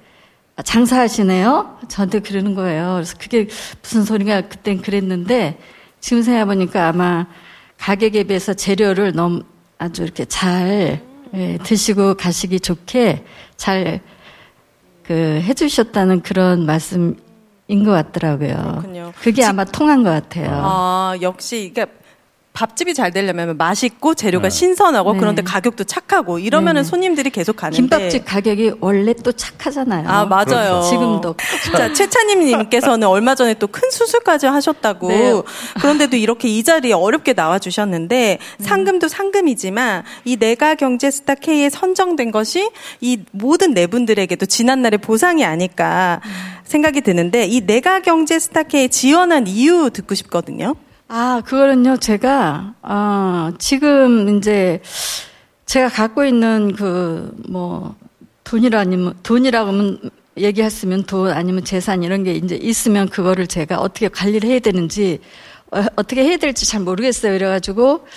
장사하시네요. 0.63 1.81
저한테 1.87 2.19
그러는 2.21 2.55
거예요. 2.55 2.93
그래서 2.95 3.15
그게 3.19 3.47
무슨 3.83 4.05
소리가 4.05 4.41
그땐 4.41 4.81
그랬는데 4.81 5.59
지금 5.99 6.23
생각해보니까 6.23 6.87
아마 6.87 7.27
가격에 7.77 8.23
비해서 8.23 8.55
재료를 8.55 9.11
너무 9.13 9.43
아주 9.77 10.01
이렇게 10.01 10.25
잘 10.25 10.99
예, 11.35 11.57
드시고 11.57 12.15
가시기 12.15 12.59
좋게 12.59 13.23
잘 13.57 14.01
그 15.07 15.13
해주셨다는 15.43 16.21
그런 16.21 16.65
말씀인 16.65 17.15
것 17.85 17.91
같더라고요. 17.91 18.55
그렇군요. 18.81 19.13
그게 19.21 19.43
아마 19.43 19.63
통한 19.63 20.03
것 20.03 20.09
같아요. 20.09 20.49
아, 20.51 21.15
역시, 21.21 21.71
그러니까 21.73 21.95
밥집이 22.55 22.95
잘 22.95 23.11
되려면 23.11 23.57
맛있고 23.57 24.15
재료가 24.15 24.47
네. 24.47 24.49
신선하고 24.49 25.13
네. 25.13 25.19
그런데 25.19 25.41
가격도 25.43 25.83
착하고 25.83 26.39
이러면은 26.39 26.81
네. 26.81 26.89
손님들이 26.89 27.29
계속 27.29 27.57
가는데. 27.57 27.75
김밥집 27.75 28.25
가격이 28.25 28.71
원래 28.79 29.13
또 29.13 29.31
착하잖아요. 29.31 30.07
아, 30.07 30.25
맞아요. 30.25 30.81
지금도. 30.89 31.35
자, 31.77 31.93
최찬님님께서는 31.93 33.07
얼마 33.07 33.35
전에 33.35 33.53
또 33.53 33.67
큰 33.75 33.91
수술까지 33.91 34.45
하셨다고. 34.47 35.07
네. 35.09 35.33
그런데도 35.81 36.15
이렇게 36.15 36.47
이 36.47 36.63
자리에 36.63 36.93
어렵게 36.93 37.33
나와주셨는데, 37.33 38.39
상금도 38.61 39.09
상금이지만, 39.09 40.03
이 40.23 40.37
내가 40.37 40.75
경제 40.75 41.11
스타 41.11 41.35
K에 41.35 41.69
선정된 41.69 42.31
것이 42.31 42.71
이 43.01 43.19
모든 43.31 43.73
네 43.73 43.85
분들에게도 43.87 44.45
지난날의 44.45 44.99
보상이 44.99 45.43
아닐까 45.43 46.21
생각이 46.63 47.01
드는데, 47.01 47.45
이 47.47 47.65
내가 47.65 47.99
경제 47.99 48.39
스타 48.39 48.63
K에 48.63 48.87
지원한 48.87 49.45
이유 49.45 49.89
듣고 49.91 50.15
싶거든요. 50.15 50.75
아, 51.07 51.41
그거는요, 51.45 51.97
제가, 51.97 52.73
어, 52.81 53.51
지금 53.59 54.37
이제 54.37 54.81
제가 55.67 55.89
갖고 55.89 56.25
있는 56.25 56.73
그, 56.75 57.31
뭐, 57.47 57.95
돈이라 58.43 58.79
아니면, 58.79 59.13
돈이라고 59.21 59.69
하면 59.69 59.99
얘기했으면 60.37 61.03
돈 61.03 61.29
아니면 61.31 61.63
재산 61.63 62.01
이런 62.03 62.23
게 62.23 62.33
이제 62.33 62.55
있으면 62.55 63.07
그거를 63.09 63.45
제가 63.47 63.79
어떻게 63.79 64.07
관리를 64.07 64.49
해야 64.49 64.59
되는지, 64.59 65.19
어, 65.71 65.83
어떻게 65.95 66.23
해야 66.23 66.37
될지 66.37 66.67
잘 66.67 66.81
모르겠어요. 66.81 67.33
그래가지고, 67.33 68.07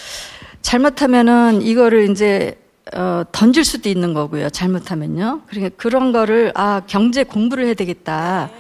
잘못하면은 0.63 1.61
이거를 1.61 2.11
이제, 2.11 2.59
어, 2.95 3.23
던질 3.33 3.67
수도 3.67 3.91
있는 3.91 4.15
거고요. 4.15 4.49
잘못하면요. 4.49 5.43
그러니까 5.47 5.75
그런 5.77 6.11
거를, 6.13 6.53
아, 6.55 6.81
경제 6.87 7.23
공부를 7.23 7.67
해야 7.67 7.75
되겠다. 7.75 8.51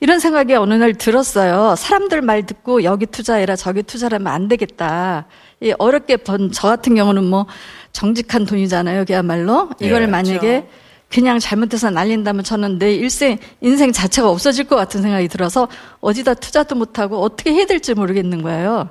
이런 0.00 0.18
생각이 0.18 0.54
어느 0.54 0.74
날 0.74 0.94
들었어요. 0.94 1.76
사람들 1.76 2.20
말 2.22 2.44
듣고 2.44 2.84
여기 2.84 3.06
투자해라, 3.06 3.56
저기 3.56 3.82
투자하면 3.82 4.26
안 4.26 4.48
되겠다. 4.48 5.26
이 5.60 5.72
어렵게 5.78 6.18
번, 6.18 6.50
저 6.52 6.68
같은 6.68 6.94
경우는 6.94 7.24
뭐 7.24 7.46
정직한 7.92 8.44
돈이잖아요, 8.44 9.04
그야말로. 9.04 9.70
이거를 9.80 10.02
예. 10.02 10.10
만약에 10.10 10.68
그냥 11.08 11.38
잘못해서 11.38 11.90
날린다면 11.90 12.42
저는 12.42 12.78
내 12.78 12.92
일생, 12.92 13.38
인생 13.60 13.92
자체가 13.92 14.28
없어질 14.28 14.64
것 14.64 14.74
같은 14.74 15.00
생각이 15.00 15.28
들어서 15.28 15.68
어디다 16.00 16.34
투자도 16.34 16.74
못하고 16.74 17.22
어떻게 17.22 17.52
해야 17.52 17.66
될지 17.66 17.94
모르겠는 17.94 18.42
거예요. 18.42 18.88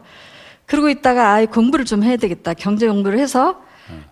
그러고 0.65 0.89
있다가 0.89 1.33
아이 1.33 1.45
공부를 1.45 1.83
좀 1.83 2.03
해야 2.03 2.15
되겠다. 2.15 2.53
경제 2.53 2.87
공부를 2.87 3.19
해서 3.19 3.61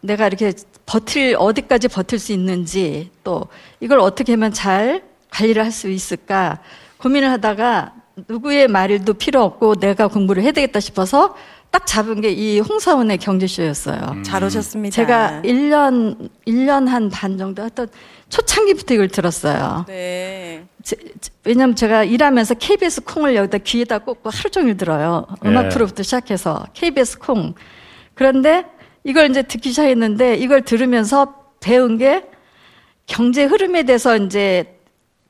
내가 0.02 0.28
이렇게 0.28 0.52
버틸, 0.86 1.38
어디까지 1.39 1.88
버틸 1.88 2.20
수 2.20 2.34
있는지 2.34 3.10
또 3.24 3.48
이걸 3.80 4.00
어떻게 4.00 4.34
하면 4.34 4.52
잘 4.52 5.04
관리를 5.32 5.63
할 5.63 5.71
수 5.71 5.89
있을까 5.89 6.59
고민을 6.97 7.29
하다가 7.32 7.93
누구의 8.27 8.67
말도 8.67 9.13
필요 9.15 9.41
없고 9.43 9.75
내가 9.75 10.07
공부를 10.07 10.43
해야 10.43 10.51
되겠다 10.51 10.79
싶어서 10.79 11.36
딱 11.71 11.88
잡은 11.88 12.19
게 12.19 12.29
이 12.32 12.59
홍사원의 12.59 13.17
경제쇼였어요. 13.17 14.21
잘 14.23 14.43
오셨습니다. 14.43 14.93
제가 14.93 15.41
1년, 15.45 16.29
1년 16.45 16.88
한 16.88 17.09
반 17.09 17.38
정도 17.38 17.63
했던 17.63 17.88
초창기부터 18.27 18.93
이걸 18.95 19.07
들었어요. 19.07 19.86
네. 19.88 20.65
제- 20.84 20.97
제- 21.21 21.32
왜냐면 21.45 21.75
제가 21.75 22.03
일하면서 22.03 22.55
KBS 22.55 23.01
콩을 23.01 23.36
여기다 23.36 23.59
귀에다 23.59 23.99
꽂고 23.99 24.29
하루 24.29 24.49
종일 24.49 24.75
들어요. 24.75 25.25
음악 25.45 25.65
예. 25.65 25.69
프로부터 25.69 26.03
시작해서 26.03 26.65
KBS 26.73 27.19
콩. 27.19 27.53
그런데 28.15 28.65
이걸 29.05 29.29
이제 29.29 29.41
듣기 29.41 29.69
시작했는데 29.69 30.36
이걸 30.36 30.63
들으면서 30.63 31.34
배운 31.61 31.97
게 31.97 32.25
경제 33.07 33.45
흐름에 33.45 33.84
대해서 33.84 34.17
이제 34.17 34.77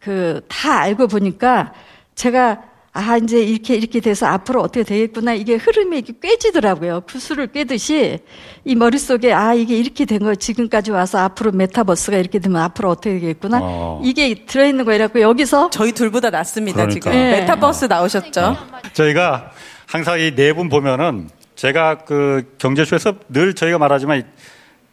그 0.03 0.41
다 0.47 0.79
알고 0.81 1.07
보니까 1.07 1.73
제가 2.15 2.63
아 2.93 3.15
이제 3.17 3.41
이렇게 3.41 3.75
이렇게 3.75 4.01
돼서 4.01 4.25
앞으로 4.25 4.61
어떻게 4.61 4.83
되겠구나 4.83 5.33
이게 5.33 5.55
흐름이 5.55 5.97
이렇게 5.99 6.13
꿰지더라고요 6.21 7.01
구슬을 7.01 7.47
꿰듯이 7.47 8.19
이 8.65 8.75
머릿속에 8.75 9.31
아 9.31 9.53
이게 9.53 9.77
이렇게 9.77 10.03
된 10.05 10.19
거 10.19 10.35
지금까지 10.35 10.91
와서 10.91 11.19
앞으로 11.19 11.51
메타버스가 11.53 12.17
이렇게 12.17 12.39
되면 12.39 12.61
앞으로 12.61 12.89
어떻게 12.89 13.13
되겠구나 13.13 13.59
어. 13.61 14.01
이게 14.03 14.43
들어있는 14.45 14.83
거라고 14.83 15.21
여기서 15.21 15.69
저희 15.69 15.93
둘보다 15.93 16.29
낫습니다 16.31 16.77
그러니까. 16.85 16.93
지금. 16.93 17.11
네. 17.13 17.39
메타버스 17.41 17.85
나오셨죠? 17.85 18.57
저희가 18.93 19.51
항상 19.87 20.19
이 20.19 20.31
네 20.35 20.51
분 20.53 20.67
보면은 20.67 21.29
제가 21.55 21.99
그 21.99 22.55
경제쇼에서 22.57 23.15
늘 23.29 23.53
저희가 23.53 23.77
말하지만 23.77 24.23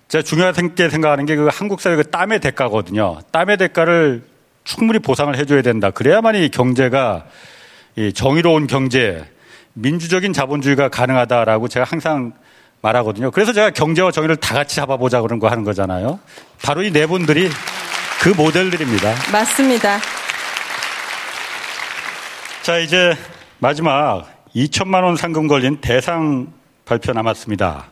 제가 0.06 0.22
중요하게 0.22 0.88
생각하는 0.90 1.26
게 1.26 1.34
그 1.34 1.48
한국 1.50 1.80
사회 1.80 1.96
그 1.96 2.04
땀의 2.04 2.38
대가거든요. 2.40 3.18
땀의 3.32 3.56
대가를 3.56 4.22
충분히 4.69 4.99
보상을 4.99 5.35
해줘야 5.35 5.62
된다. 5.62 5.91
그래야만 5.91 6.35
이 6.35 6.51
경제가 6.51 7.25
이 7.97 8.12
정의로운 8.12 8.66
경제, 8.66 9.25
민주적인 9.73 10.35
자본주의가 10.35 10.91
가능하다라고 10.91 11.69
제가 11.69 11.87
항상 11.89 12.35
말하거든요. 12.83 13.31
그래서 13.31 13.55
제가 13.55 13.71
경제와 13.71 14.11
정의를 14.12 14.37
다 14.37 14.55
같이 14.55 14.77
잡아보자 14.77 15.23
그런 15.23 15.39
거 15.39 15.49
하는 15.49 15.64
거잖아요. 15.64 16.21
바로 16.62 16.83
이 16.83 16.93
네 16.93 17.07
분들이 17.07 17.49
그 18.21 18.29
모델들입니다. 18.29 19.14
맞습니다. 19.33 19.99
자, 22.62 22.77
이제 22.79 23.16
마지막 23.61 24.27
2천만 24.55 25.03
원 25.03 25.16
상금 25.16 25.47
걸린 25.49 25.81
대상 25.81 26.53
발표 26.85 27.14
남았습니다. 27.14 27.87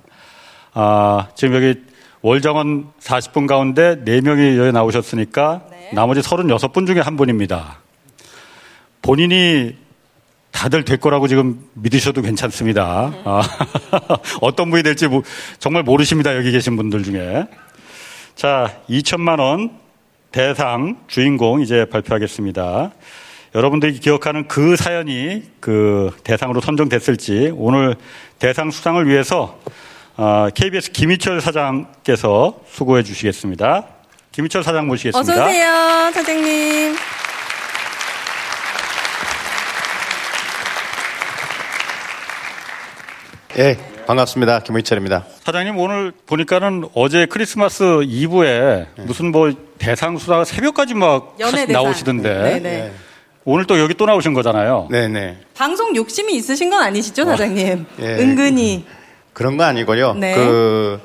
아, 0.75 1.29
지금 1.35 1.55
여기 1.55 1.81
월정원 2.27 2.89
40분 2.99 3.47
가운데 3.47 4.03
4명이 4.05 4.57
여기 4.59 4.73
나오셨으니까 4.73 5.63
나머지 5.93 6.21
36분 6.23 6.85
중에 6.85 6.99
한 6.99 7.17
분입니다. 7.17 7.79
본인이 9.01 9.77
다들 10.51 10.85
될 10.85 10.97
거라고 10.97 11.29
지금 11.29 11.65
믿으셔도 11.75 12.23
괜찮습니다. 12.23 13.13
아, 13.25 13.43
어떤 14.43 14.71
분이 14.71 14.83
될지 14.83 15.07
모- 15.07 15.23
정말 15.61 15.85
모르십니다. 15.85 16.35
여기 16.35 16.51
계신 16.51 16.75
분들 16.75 17.05
중에. 17.05 17.47
자, 18.35 18.75
2천만 18.91 19.39
원 19.39 19.79
대상 20.33 20.99
주인공 21.07 21.61
이제 21.61 21.85
발표하겠습니다. 21.85 22.91
여러분들이 23.55 24.01
기억하는 24.01 24.49
그 24.49 24.75
사연이 24.75 25.45
그 25.61 26.11
대상으로 26.25 26.61
선정됐을지 26.61 27.53
오늘 27.55 27.95
대상 28.41 28.73
수상을 28.73 29.07
위해서 29.07 29.61
어, 29.65 29.71
KBS 30.55 30.93
김희철 30.93 31.41
사장께서 31.41 32.55
수고해 32.71 33.03
주시겠습니다. 33.03 33.85
김희철 34.33 34.63
사장 34.65 34.87
모시겠습니다. 34.87 35.33
어서 35.33 35.45
오세요, 35.47 36.11
사장님. 36.13 36.97
예, 43.59 43.77
반갑습니다. 44.07 44.61
김의철입니다. 44.61 45.25
사장님 45.45 45.79
오늘 45.79 46.13
보니까는 46.27 46.85
어제 46.95 47.27
크리스마스 47.27 48.03
이브에 48.05 48.87
무슨 48.99 49.33
뭐 49.33 49.51
대상 49.79 50.19
수상 50.19 50.45
새벽까지 50.45 50.95
막 50.95 51.37
연예 51.41 51.53
하시- 51.53 51.67
대상. 51.67 51.83
나오시던데 51.83 52.43
네 52.43 52.61
네. 52.61 52.93
오늘 53.45 53.65
또 53.65 53.79
여기 53.79 53.95
또 53.95 54.05
나오신 54.07 54.35
거잖아요. 54.35 54.89
네네. 54.91 55.39
방송 55.55 55.95
욕심이 55.97 56.35
있으신 56.35 56.69
건 56.69 56.83
아니시죠, 56.83 57.25
사장님? 57.25 57.87
예. 58.01 58.05
은근히. 58.19 58.85
그런 59.37 59.59
거 59.59 59.65
아니고요. 59.65 60.15
네. 60.15 60.35
그 60.35 60.99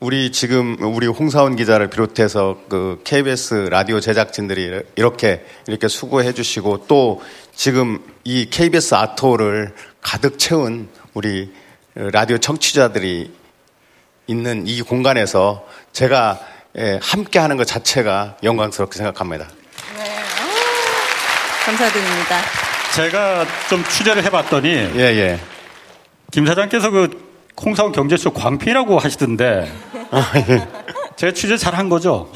우리 0.00 0.32
지금 0.32 0.76
우리 0.80 1.06
홍사원 1.06 1.54
기자를 1.54 1.88
비롯해서 1.88 2.58
그 2.68 3.00
KBS 3.04 3.68
라디오 3.70 4.00
제작진들이 4.00 4.82
이렇게 4.96 5.46
이렇게 5.68 5.86
수고해 5.86 6.32
주시고 6.32 6.86
또 6.88 7.22
지금 7.54 8.00
이 8.24 8.50
KBS 8.50 8.96
아토를 8.96 9.72
가득 10.02 10.36
채운 10.40 10.88
우리 11.14 11.52
라디오 11.94 12.38
청취자들이 12.38 13.32
있는 14.26 14.66
이 14.66 14.82
공간에서 14.82 15.64
제가 15.92 16.40
예, 16.76 16.98
함께 17.00 17.38
하는 17.38 17.56
것 17.56 17.68
자체가 17.68 18.38
영광스럽게 18.42 18.96
생각합니다. 18.96 19.46
감사드립니다. 21.64 22.40
제가 22.96 23.46
좀 23.68 23.84
취재를 23.84 24.24
해봤더니 24.24 24.68
예, 24.68 24.98
예. 24.98 25.40
김 26.32 26.46
사장께서 26.46 26.90
그 26.90 27.29
홍사원 27.64 27.92
경제쇼 27.92 28.30
광피라고 28.32 28.98
하시던데 28.98 29.70
아, 30.10 30.32
예. 30.36 30.66
제가 31.16 31.32
취재 31.32 31.56
잘 31.56 31.74
한 31.74 31.88
거죠? 31.88 32.30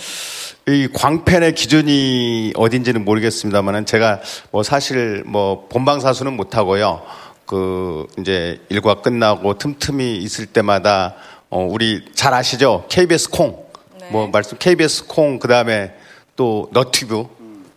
이 0.67 0.89
광팬의 0.95 1.55
기준이 1.55 2.53
어딘지는 2.57 3.05
모르겠습니다만은 3.05 3.85
제가 3.87 4.21
뭐 4.51 4.63
사실 4.63 5.23
뭐 5.27 5.67
본방사수는 5.69 6.35
못 6.35 6.57
하고요. 6.57 7.03
그 7.47 8.07
이제 8.19 8.61
일과 8.71 8.95
끝나고 9.03 9.59
틈틈이 9.59 10.17
있을 10.19 10.47
때마다 10.47 11.15
어 11.51 11.67
우리 11.71 12.05
잘 12.15 12.33
아시죠? 12.33 12.87
KBS 12.89 13.31
콩. 13.31 13.65
뭐 14.11 14.27
말씀 14.29 14.57
KBS 14.59 15.07
콩 15.07 15.39
그다음에 15.39 15.93
또 16.37 16.69
너튜브 16.73 17.27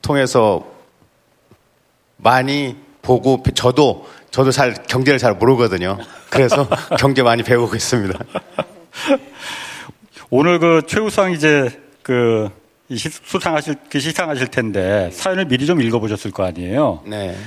통해서 0.01 0.65
많이 2.17 2.75
보고 3.01 3.41
저도 3.53 4.07
저도 4.31 4.51
잘 4.51 4.73
경제를 4.73 5.19
잘 5.19 5.33
모르거든요. 5.33 5.97
그래서 6.29 6.67
경제 6.99 7.23
많이 7.23 7.43
배우고 7.43 7.75
있습니다. 7.75 8.19
오늘 10.29 10.59
그 10.59 10.81
최우상 10.85 11.31
이제 11.31 11.81
그 12.01 12.49
수상하실 12.95 13.75
그 13.89 13.99
시상하실 13.99 14.47
텐데 14.47 15.09
사연을 15.13 15.45
미리 15.45 15.65
좀 15.65 15.81
읽어보셨을 15.81 16.31
거 16.31 16.45
아니에요. 16.45 17.01
네. 17.05 17.37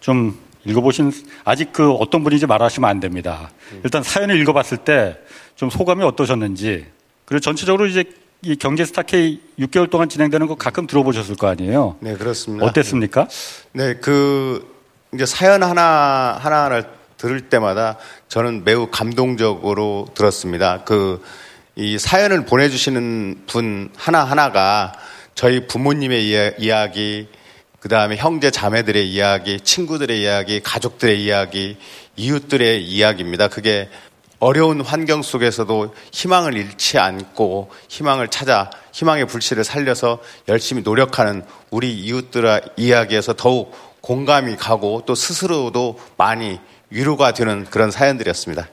좀 0.00 0.38
읽어보신 0.64 1.12
아직 1.44 1.72
그 1.72 1.90
어떤 1.92 2.24
분인지 2.24 2.46
말하시면 2.46 2.88
안 2.88 3.00
됩니다. 3.00 3.50
일단 3.84 4.02
사연을 4.02 4.40
읽어봤을 4.40 4.78
때 4.78 5.16
좀 5.58 5.70
소감이 5.70 6.04
어떠셨는지 6.04 6.86
그리고 7.24 7.40
전체적으로 7.40 7.86
이제 7.86 8.04
이 8.42 8.54
경제 8.54 8.84
스타 8.84 9.02
K 9.02 9.40
6개월 9.58 9.90
동안 9.90 10.08
진행되는 10.08 10.46
거 10.46 10.54
가끔 10.54 10.86
들어보셨을 10.86 11.34
거 11.34 11.48
아니에요. 11.48 11.96
네, 11.98 12.14
그렇습니다. 12.14 12.64
어땠습니까? 12.64 13.26
네, 13.72 13.94
그 13.94 14.77
이제 15.14 15.26
사연 15.26 15.62
하나 15.62 16.38
하나를 16.40 16.84
들을 17.16 17.48
때마다 17.48 17.96
저는 18.28 18.64
매우 18.64 18.88
감동적으로 18.90 20.08
들었습니다. 20.14 20.84
그 20.84 21.22
이 21.80 21.96
사연을 21.96 22.44
보내주시는 22.44 23.44
분 23.46 23.88
하나 23.96 24.24
하나가 24.24 24.92
저희 25.36 25.68
부모님의 25.68 26.28
이야, 26.28 26.50
이야기, 26.58 27.28
그 27.78 27.88
다음에 27.88 28.16
형제 28.16 28.50
자매들의 28.50 29.08
이야기, 29.08 29.60
친구들의 29.60 30.20
이야기, 30.20 30.60
가족들의 30.60 31.22
이야기, 31.22 31.76
이웃들의 32.16 32.82
이야기입니다. 32.84 33.46
그게 33.46 33.88
어려운 34.40 34.80
환경 34.80 35.22
속에서도 35.22 35.94
희망을 36.10 36.56
잃지 36.56 36.98
않고 36.98 37.70
희망을 37.86 38.26
찾아 38.26 38.70
희망의 38.90 39.28
불씨를 39.28 39.62
살려서 39.62 40.18
열심히 40.48 40.82
노력하는 40.82 41.44
우리 41.70 41.94
이웃들의 41.94 42.60
이야기에서 42.76 43.34
더욱 43.34 43.72
공감이 44.00 44.56
가고 44.56 45.02
또 45.06 45.14
스스로도 45.14 45.98
많이 46.16 46.60
위로가 46.90 47.32
되는 47.32 47.64
그런 47.64 47.90
사연들이었습니다. 47.90 48.68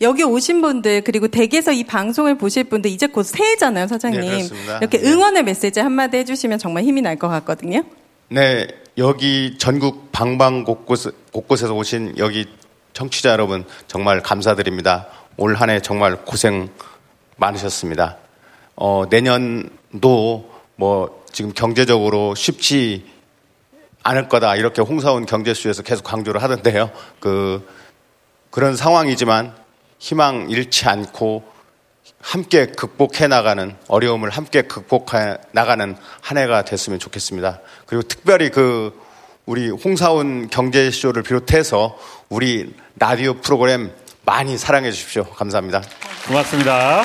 여기 0.00 0.24
오신 0.24 0.62
분들 0.62 1.02
그리고 1.02 1.28
댁에서 1.28 1.70
이 1.70 1.84
방송을 1.84 2.36
보실 2.36 2.64
분들 2.64 2.90
이제 2.90 3.06
곧 3.06 3.22
새해잖아요, 3.22 3.86
사장님. 3.86 4.20
네. 4.20 4.48
이렇게 4.80 4.98
네. 4.98 5.08
응원의 5.12 5.44
메시지 5.44 5.78
한마디 5.78 6.16
해주시면 6.16 6.58
정말 6.58 6.82
힘이 6.82 7.02
날 7.02 7.16
것 7.16 7.28
같거든요. 7.28 7.84
네, 8.28 8.66
여기 8.98 9.56
전국 9.58 10.10
방방 10.10 10.64
곳곳, 10.64 11.14
곳곳에서 11.30 11.74
오신 11.74 12.14
여기 12.18 12.46
청취자 12.94 13.30
여러분 13.30 13.64
정말 13.86 14.20
감사드립니다. 14.22 15.06
올 15.36 15.54
한 15.54 15.70
해 15.70 15.80
정말 15.80 16.16
고생 16.24 16.68
많으셨습니다. 17.36 18.16
어, 18.74 19.04
내년도 19.08 20.50
뭐 20.74 21.24
지금 21.30 21.52
경제적으로 21.54 22.34
쉽지 22.34 23.04
않을 24.02 24.28
거다 24.28 24.56
이렇게 24.56 24.82
홍사원 24.82 25.26
경제수에서 25.26 25.82
계속 25.82 26.04
강조를 26.04 26.42
하던데요. 26.42 26.90
그 27.20 27.66
그런 28.50 28.76
상황이지만 28.76 29.54
희망 29.98 30.50
잃지 30.50 30.88
않고 30.88 31.44
함께 32.20 32.66
극복해 32.66 33.28
나가는 33.28 33.76
어려움을 33.88 34.30
함께 34.30 34.62
극복해 34.62 35.38
나가는 35.52 35.96
한 36.20 36.38
해가 36.38 36.64
됐으면 36.64 36.98
좋겠습니다. 36.98 37.60
그리고 37.86 38.02
특별히 38.02 38.50
그 38.50 39.00
우리 39.46 39.70
홍사원 39.70 40.48
경제쇼를 40.48 41.22
비롯해서 41.22 41.98
우리 42.28 42.74
라디오 42.98 43.34
프로그램 43.34 43.92
많이 44.24 44.56
사랑해 44.56 44.92
주십시오. 44.92 45.24
감사합니다. 45.24 45.82
고맙습니다. 46.28 47.04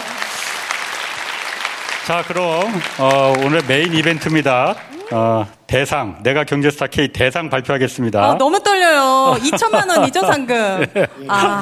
자, 2.06 2.24
그럼 2.28 2.64
어, 3.00 3.34
오늘 3.43 3.62
메인 3.68 3.93
이벤트입니다. 3.93 4.76
어, 5.12 5.57
대상, 5.68 6.20
내가 6.24 6.45
경제스타 6.45 6.88
K 6.88 7.09
대상 7.09 7.49
발표하겠습니다. 7.49 8.24
아, 8.24 8.38
너무 8.38 8.57
떨려요. 8.63 9.36
2천만 9.43 9.89
원이죠, 9.89 10.22
상금. 10.22 10.86
아, 11.28 11.61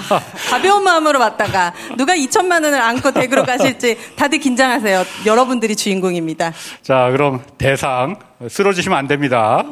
가벼운 0.49 0.83
마음으로 0.83 1.19
왔다가 1.19 1.73
누가 1.97 2.15
2천만 2.15 2.63
원을 2.63 2.79
안고 2.79 3.11
댁으로 3.11 3.43
가실지 3.43 3.97
다들 4.15 4.37
긴장하세요. 4.37 5.03
여러분들이 5.25 5.75
주인공입니다. 5.75 6.53
자, 6.83 7.09
그럼 7.11 7.43
대상 7.57 8.15
쓰러지시면 8.47 8.95
안 8.97 9.07
됩니다. 9.07 9.63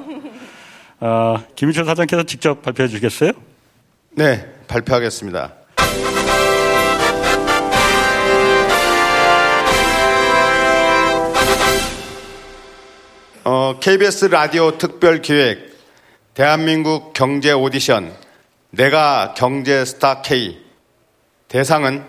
어, 1.00 1.36
김희철 1.56 1.86
사장께서 1.86 2.24
직접 2.24 2.64
발표해 2.64 2.90
주시겠어요? 2.90 3.32
네, 4.16 4.46
발표하겠습니다. 4.68 5.52
어, 13.46 13.78
KBS 13.78 14.26
라디오 14.26 14.78
특별 14.78 15.22
기획 15.22 15.74
대한민국 16.34 17.12
경제 17.12 17.52
오디션 17.52 18.16
내가 18.70 19.34
경제 19.36 19.84
스타 19.84 20.22
K 20.22 20.64
대상은 21.50 22.06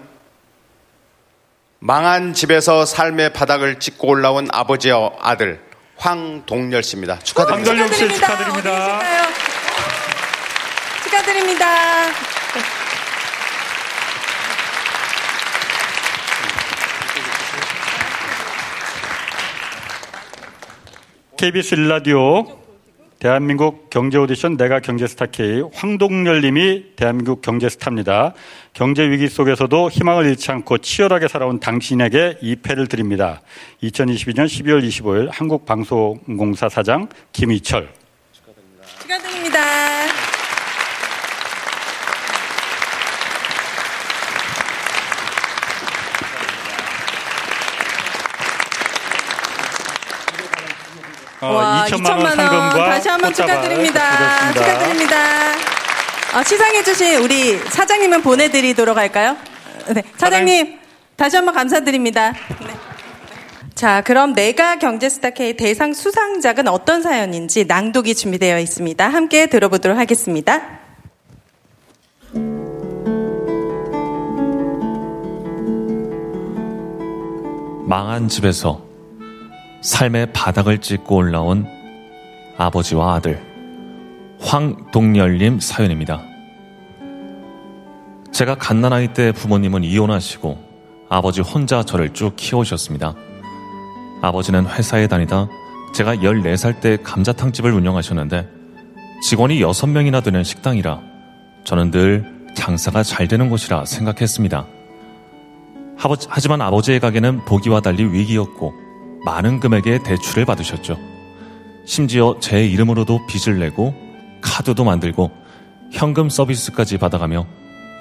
망한 1.80 2.34
집에서 2.34 2.86
삶의 2.86 3.32
바닥을 3.32 3.80
찍고 3.80 4.08
올라온 4.08 4.48
아버지와 4.52 5.10
아들 5.20 5.60
황동열 5.96 6.84
씨입니다. 6.84 7.18
축하드립니다. 7.18 7.70
황동열 7.70 7.92
씨 7.92 8.08
축하드립니다. 8.14 8.98
계실까요? 9.00 9.24
축하드립니다. 11.02 12.33
KBS 21.36 21.74
일라디오 21.74 22.46
대한민국 23.18 23.90
경제 23.90 24.18
오디션 24.18 24.56
내가 24.56 24.80
경제스타 24.80 25.26
K 25.26 25.62
황동열 25.72 26.42
님이 26.42 26.92
대한민국 26.94 27.42
경제스타입니다. 27.42 28.34
경제 28.72 29.08
위기 29.08 29.28
속에서도 29.28 29.90
희망을 29.90 30.26
잃지 30.26 30.52
않고 30.52 30.78
치열하게 30.78 31.28
살아온 31.28 31.58
당신에게 31.58 32.38
이 32.42 32.56
패를 32.56 32.86
드립니다. 32.86 33.40
2022년 33.82 34.46
12월 34.46 34.86
25일 34.86 35.28
한국방송공사 35.32 36.68
사장 36.68 37.08
김희철. 37.32 37.88
축하드립니다. 39.00 39.93
어, 51.44 51.54
와, 51.54 51.84
2천만 51.88 52.24
원 52.24 52.36
상금과 52.36 52.84
다시 52.86 53.08
한번 53.08 53.34
축하드립니다. 53.34 54.52
축하드립니다. 54.52 55.16
어, 56.34 56.42
시상해주신 56.42 57.16
우리 57.22 57.58
사장님은 57.58 58.22
보내드리도록 58.22 58.96
할까요? 58.96 59.36
네, 59.88 60.02
사장님 60.16 60.78
다시 61.16 61.36
한번 61.36 61.54
감사드립니다. 61.54 62.32
네. 62.32 62.74
자, 63.74 64.02
그럼 64.02 64.34
내가 64.34 64.78
경제스타 64.78 65.30
K 65.30 65.56
대상 65.56 65.92
수상작은 65.92 66.68
어떤 66.68 67.02
사연인지 67.02 67.66
낭독이 67.66 68.14
준비되어 68.14 68.58
있습니다. 68.60 69.08
함께 69.08 69.46
들어보도록 69.46 69.98
하겠습니다. 69.98 70.62
망한 77.86 78.28
집에서 78.28 78.93
삶의 79.84 80.32
바닥을 80.32 80.78
찍고 80.78 81.14
올라온 81.14 81.66
아버지와 82.56 83.16
아들 83.16 83.38
황동열님 84.40 85.60
사연입니다. 85.60 86.22
제가 88.32 88.54
갓난아이 88.54 89.12
때 89.12 89.30
부모님은 89.32 89.84
이혼하시고 89.84 90.58
아버지 91.10 91.42
혼자 91.42 91.82
저를 91.82 92.14
쭉 92.14 92.34
키워오셨습니다. 92.34 93.14
아버지는 94.22 94.66
회사에 94.66 95.06
다니다 95.06 95.48
제가 95.94 96.16
14살 96.16 96.80
때 96.80 96.96
감자탕집을 97.02 97.70
운영하셨는데 97.70 98.48
직원이 99.22 99.60
6명이나 99.60 100.24
되는 100.24 100.42
식당이라 100.42 101.02
저는 101.64 101.90
늘 101.90 102.24
장사가 102.56 103.02
잘 103.02 103.28
되는 103.28 103.50
곳이라 103.50 103.84
생각했습니다. 103.84 104.66
하지만 106.28 106.62
아버지의 106.62 107.00
가게는 107.00 107.44
보기와 107.44 107.80
달리 107.80 108.04
위기였고 108.04 108.83
많은 109.24 109.60
금액의 109.60 110.02
대출을 110.02 110.44
받으셨죠. 110.44 110.98
심지어 111.86 112.36
제 112.40 112.66
이름으로도 112.66 113.26
빚을 113.26 113.58
내고 113.58 113.94
카드도 114.40 114.84
만들고 114.84 115.30
현금 115.92 116.28
서비스까지 116.28 116.98
받아가며 116.98 117.46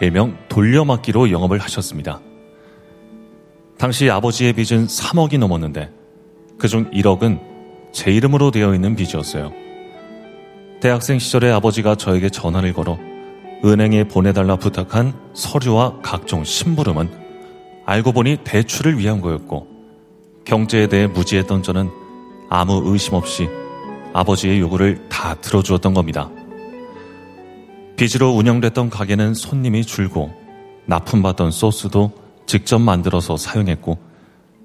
일명 0.01 0.37
돌려막기로 0.49 1.31
영업을 1.31 1.59
하셨습니다. 1.59 2.19
당시 3.77 4.09
아버지의 4.09 4.53
빚은 4.53 4.87
3억이 4.87 5.37
넘었는데 5.37 5.91
그중 6.57 6.91
1억은 6.91 7.39
제 7.91 8.11
이름으로 8.11 8.51
되어 8.51 8.73
있는 8.73 8.95
빚이었어요. 8.95 9.51
대학생 10.81 11.19
시절에 11.19 11.49
아버지가 11.51 11.95
저에게 11.95 12.29
전화를 12.29 12.73
걸어 12.73 12.97
은행에 13.63 14.05
보내달라 14.05 14.57
부탁한 14.57 15.13
서류와 15.33 15.99
각종 16.01 16.43
심부름은 16.43 17.09
알고 17.85 18.11
보니 18.11 18.37
대출을 18.43 18.97
위한 18.97 19.21
거였고 19.21 19.72
경제에 20.45 20.87
대해 20.87 21.07
무지했던 21.07 21.63
저는 21.63 21.89
아무 22.49 22.81
의심 22.85 23.13
없이 23.15 23.49
아버지의 24.13 24.59
요구를 24.59 25.07
다 25.09 25.35
들어주었던 25.35 25.93
겁니다. 25.93 26.29
빚으로 27.95 28.31
운영됐던 28.31 28.89
가게는 28.89 29.33
손님이 29.33 29.85
줄고 29.85 30.31
납품받던 30.85 31.51
소스도 31.51 32.11
직접 32.45 32.79
만들어서 32.79 33.37
사용했고 33.37 33.97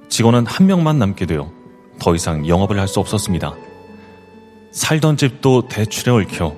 직원은 0.08 0.46
한 0.46 0.66
명만 0.66 0.98
남게 0.98 1.26
되어 1.26 1.50
더 2.00 2.14
이상 2.14 2.46
영업을 2.46 2.78
할 2.78 2.88
수 2.88 3.00
없었습니다. 3.00 3.54
살던 4.72 5.16
집도 5.16 5.68
대출에 5.68 6.12
얽혀 6.12 6.54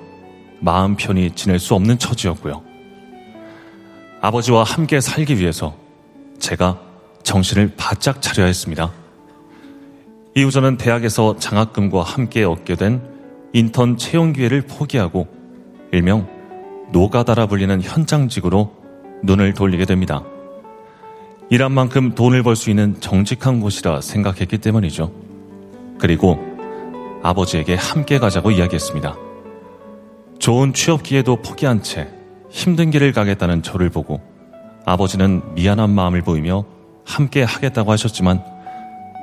마음 0.60 0.96
편히 0.96 1.30
지낼 1.30 1.58
수 1.58 1.74
없는 1.74 1.98
처지였고요. 1.98 2.62
아버지와 4.20 4.64
함께 4.64 5.00
살기 5.00 5.38
위해서 5.38 5.74
제가 6.38 6.80
정신을 7.22 7.74
바짝 7.76 8.20
차려야 8.20 8.46
했습니다. 8.46 8.92
이후 10.34 10.50
저는 10.50 10.76
대학에서 10.76 11.36
장학금과 11.36 12.02
함께 12.02 12.44
얻게 12.44 12.76
된 12.76 13.02
인턴 13.52 13.96
채용 13.96 14.32
기회를 14.32 14.62
포기하고 14.62 15.26
일명 15.92 16.28
노가다라 16.92 17.46
불리는 17.46 17.82
현장직으로 17.82 18.72
눈을 19.24 19.54
돌리게 19.54 19.86
됩니다. 19.86 20.22
일한 21.50 21.72
만큼 21.72 22.14
돈을 22.14 22.44
벌 22.44 22.54
수 22.54 22.70
있는 22.70 23.00
정직한 23.00 23.60
곳이라 23.60 24.00
생각했기 24.00 24.58
때문이죠. 24.58 25.12
그리고 25.98 26.38
아버지에게 27.22 27.74
함께 27.74 28.18
가자고 28.18 28.52
이야기했습니다. 28.52 29.16
좋은 30.38 30.72
취업 30.72 31.02
기회도 31.02 31.36
포기한 31.42 31.82
채 31.82 32.08
힘든 32.50 32.90
길을 32.90 33.12
가겠다는 33.12 33.62
저를 33.62 33.90
보고 33.90 34.20
아버지는 34.86 35.42
미안한 35.54 35.90
마음을 35.90 36.22
보이며 36.22 36.64
함께 37.04 37.42
하겠다고 37.42 37.90
하셨지만 37.90 38.42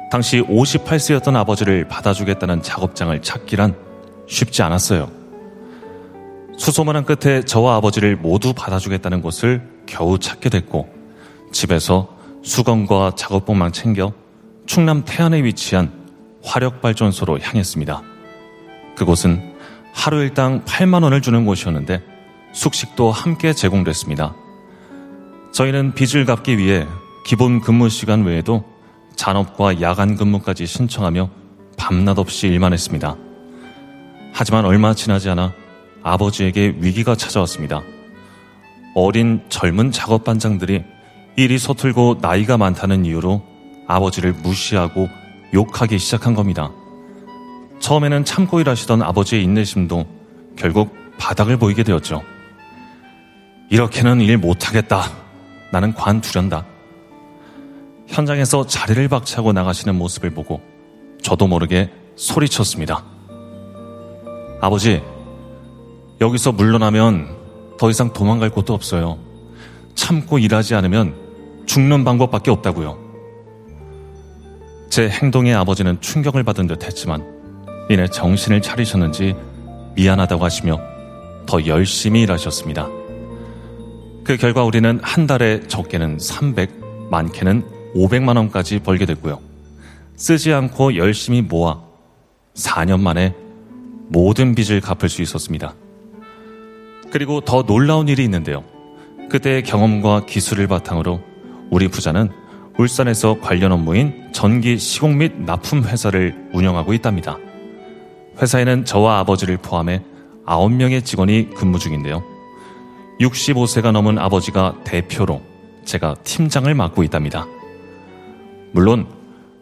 당시 0.09 0.41
58세였던 0.41 1.35
아버지를 1.35 1.87
받아주겠다는 1.87 2.61
작업장을 2.61 3.21
찾기란 3.21 3.75
쉽지 4.27 4.63
않았어요. 4.63 5.11
수소문한 6.57 7.05
끝에 7.05 7.43
저와 7.43 7.75
아버지를 7.75 8.15
모두 8.15 8.53
받아주겠다는 8.53 9.21
곳을 9.21 9.61
겨우 9.85 10.17
찾게 10.17 10.49
됐고 10.49 10.87
집에서 11.51 12.17
수건과 12.41 13.13
작업복만 13.15 13.71
챙겨 13.73 14.13
충남 14.65 15.03
태안에 15.05 15.43
위치한 15.43 15.91
화력발전소로 16.43 17.39
향했습니다. 17.39 18.01
그곳은 18.95 19.55
하루 19.93 20.21
일당 20.21 20.63
8만 20.63 21.03
원을 21.03 21.21
주는 21.21 21.45
곳이었는데 21.45 22.01
숙식도 22.53 23.11
함께 23.11 23.53
제공됐습니다. 23.53 24.35
저희는 25.51 25.93
빚을 25.93 26.25
갚기 26.25 26.57
위해 26.57 26.87
기본 27.25 27.61
근무 27.61 27.89
시간 27.89 28.23
외에도 28.23 28.63
잔업과 29.17 29.81
야간 29.81 30.15
근무까지 30.15 30.65
신청하며 30.65 31.29
밤낮 31.75 32.17
없이 32.17 32.47
일만 32.47 32.71
했습니다. 32.71 33.17
하지만 34.31 34.65
얼마 34.65 34.93
지나지 34.93 35.29
않아 35.29 35.53
아버지에게 36.03 36.75
위기가 36.79 37.15
찾아왔습니다. 37.15 37.81
어린 38.95 39.41
젊은 39.49 39.91
작업 39.91 40.23
반장들이 40.23 40.83
일이 41.35 41.57
서툴고 41.59 42.19
나이가 42.21 42.57
많다는 42.57 43.05
이유로 43.05 43.43
아버지를 43.87 44.33
무시하고 44.33 45.09
욕하기 45.53 45.97
시작한 45.99 46.33
겁니다. 46.33 46.71
처음에는 47.79 48.25
참고 48.25 48.59
일하시던 48.59 49.01
아버지의 49.01 49.43
인내심도 49.43 50.05
결국 50.55 50.95
바닥을 51.17 51.57
보이게 51.57 51.83
되었죠. 51.83 52.23
이렇게는 53.69 54.21
일 54.21 54.37
못하겠다. 54.37 55.03
나는 55.71 55.93
관두련다. 55.93 56.65
현장에서 58.07 58.65
자리를 58.65 59.07
박차고 59.07 59.53
나가시는 59.53 59.95
모습을 59.95 60.31
보고 60.31 60.61
저도 61.21 61.47
모르게 61.47 61.91
소리쳤습니다. 62.15 63.03
아버지, 64.61 65.03
여기서 66.19 66.51
물러나면 66.51 67.35
더 67.77 67.89
이상 67.89 68.11
도망갈 68.11 68.49
곳도 68.49 68.73
없어요. 68.73 69.19
참고 69.93 70.39
일하지 70.39 70.73
않으면 70.75 71.13
죽는 71.65 72.03
방법밖에 72.03 72.49
없다고요. 72.49 72.97
제 74.89 75.09
행동에 75.09 75.53
아버지는 75.53 75.99
충격을 76.01 76.43
받은 76.43 76.67
듯 76.67 76.85
했지만 76.85 77.23
이내 77.89 78.07
정신을 78.07 78.61
차리셨는지 78.61 79.35
미안하다고 79.95 80.43
하시며 80.43 80.79
더 81.45 81.65
열심히 81.65 82.21
일하셨습니다. 82.21 82.87
그 84.23 84.37
결과 84.37 84.63
우리는 84.63 84.99
한 85.03 85.27
달에 85.27 85.61
적게는 85.67 86.19
300, 86.19 87.09
많게는 87.09 87.76
500만 87.95 88.37
원까지 88.37 88.79
벌게 88.79 89.05
됐고요. 89.05 89.39
쓰지 90.15 90.53
않고 90.53 90.95
열심히 90.97 91.41
모아 91.41 91.81
4년 92.55 92.99
만에 92.99 93.35
모든 94.09 94.55
빚을 94.55 94.81
갚을 94.81 95.09
수 95.09 95.21
있었습니다. 95.21 95.75
그리고 97.11 97.41
더 97.41 97.63
놀라운 97.63 98.07
일이 98.07 98.23
있는데요. 98.23 98.63
그때의 99.29 99.63
경험과 99.63 100.25
기술을 100.25 100.67
바탕으로 100.67 101.21
우리 101.69 101.87
부자는 101.87 102.29
울산에서 102.77 103.39
관련 103.41 103.71
업무인 103.71 104.29
전기 104.31 104.77
시공 104.77 105.17
및 105.17 105.33
납품 105.41 105.83
회사를 105.83 106.49
운영하고 106.53 106.93
있답니다. 106.93 107.37
회사에는 108.41 108.85
저와 108.85 109.19
아버지를 109.19 109.57
포함해 109.57 110.01
9명의 110.45 111.03
직원이 111.03 111.49
근무 111.55 111.79
중인데요. 111.79 112.23
65세가 113.19 113.91
넘은 113.91 114.19
아버지가 114.19 114.75
대표로 114.83 115.41
제가 115.85 116.15
팀장을 116.23 116.71
맡고 116.73 117.03
있답니다. 117.03 117.47
물론 118.77 119.07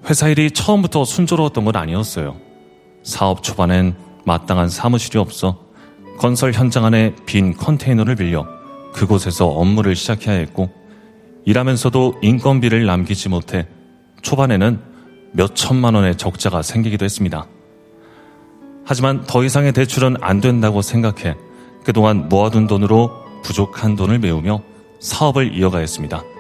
회사 0.10 0.28
일이 0.28 0.52
처음부터 0.52 1.06
순조로웠던 1.06 1.64
건 1.64 1.78
아니었어요. 1.78 2.36
사업 3.02 3.44
초반엔 3.44 3.96
마땅한 4.26 4.68
사무실이 4.68 5.20
없어 5.20 5.58
건설 6.18 6.52
현장 6.52 6.84
안에 6.84 7.16
빈 7.26 7.56
컨테이너를 7.56 8.18
빌려 8.18 8.46
그곳에서 8.92 9.48
업무를 9.48 9.96
시작해야 9.96 10.36
했고 10.36 10.70
일하면서도 11.46 12.16
인건비를 12.22 12.86
남기지 12.86 13.30
못해 13.30 13.70
초반에는 14.22 14.82
몇 15.32 15.56
천만 15.56 15.96
원의 15.96 16.18
적자가 16.18 16.62
생기기도 16.62 17.06
했습니다. 17.06 17.48
하지만 18.84 19.24
더 19.26 19.46
이상의 19.46 19.72
대출은 19.72 20.18
안 20.20 20.42
된다고 20.42 20.82
생각해 20.82 21.38
그동안 21.86 22.28
모아둔 22.28 22.68
돈으로 22.68 23.14
부족한 23.44 23.96
돈을 23.96 24.20
메우며 24.20 24.62
사업을 25.00 25.58
이어가했습니다. 25.58 26.35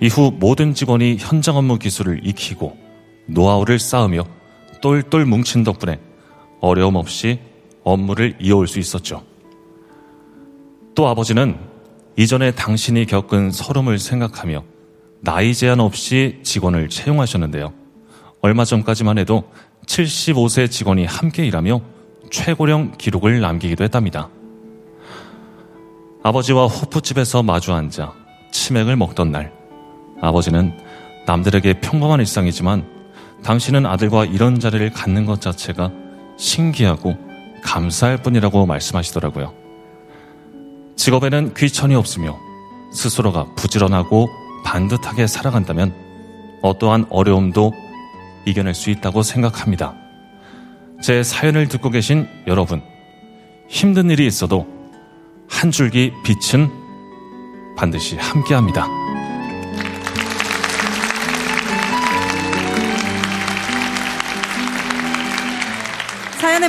이후 0.00 0.32
모든 0.34 0.72
직원이 0.72 1.16
현장 1.18 1.56
업무 1.56 1.78
기술을 1.78 2.26
익히고 2.26 2.76
노하우를 3.26 3.78
쌓으며 3.78 4.24
똘똘 4.80 5.26
뭉친 5.26 5.62
덕분에 5.62 6.00
어려움 6.60 6.96
없이 6.96 7.38
업무를 7.84 8.34
이어올 8.40 8.66
수 8.66 8.78
있었죠. 8.78 9.22
또 10.94 11.06
아버지는 11.06 11.58
이전에 12.16 12.50
당신이 12.52 13.06
겪은 13.06 13.50
서름을 13.50 13.98
생각하며 13.98 14.64
나이 15.20 15.54
제한 15.54 15.80
없이 15.80 16.40
직원을 16.42 16.88
채용하셨는데요. 16.88 17.72
얼마 18.40 18.64
전까지만 18.64 19.18
해도 19.18 19.44
75세 19.86 20.70
직원이 20.70 21.04
함께 21.04 21.44
일하며 21.46 21.80
최고령 22.30 22.92
기록을 22.96 23.40
남기기도 23.40 23.84
했답니다. 23.84 24.30
아버지와 26.22 26.66
호프집에서 26.66 27.42
마주 27.42 27.72
앉아 27.72 28.12
치맥을 28.50 28.96
먹던 28.96 29.30
날, 29.30 29.59
아버지는 30.20 30.72
남들에게 31.26 31.80
평범한 31.80 32.20
일상이지만 32.20 32.84
당신은 33.42 33.86
아들과 33.86 34.24
이런 34.24 34.60
자리를 34.60 34.90
갖는 34.90 35.26
것 35.26 35.40
자체가 35.40 35.90
신기하고 36.36 37.16
감사할 37.62 38.18
뿐이라고 38.18 38.66
말씀하시더라고요. 38.66 39.54
직업에는 40.96 41.54
귀천이 41.54 41.94
없으며 41.94 42.38
스스로가 42.92 43.54
부지런하고 43.54 44.28
반듯하게 44.64 45.26
살아간다면 45.26 45.94
어떠한 46.62 47.06
어려움도 47.08 47.72
이겨낼 48.44 48.74
수 48.74 48.90
있다고 48.90 49.22
생각합니다. 49.22 49.94
제 51.02 51.22
사연을 51.22 51.68
듣고 51.68 51.90
계신 51.90 52.28
여러분, 52.46 52.82
힘든 53.68 54.10
일이 54.10 54.26
있어도 54.26 54.66
한 55.48 55.70
줄기 55.70 56.12
빛은 56.24 56.70
반드시 57.76 58.16
함께 58.16 58.54
합니다. 58.54 58.86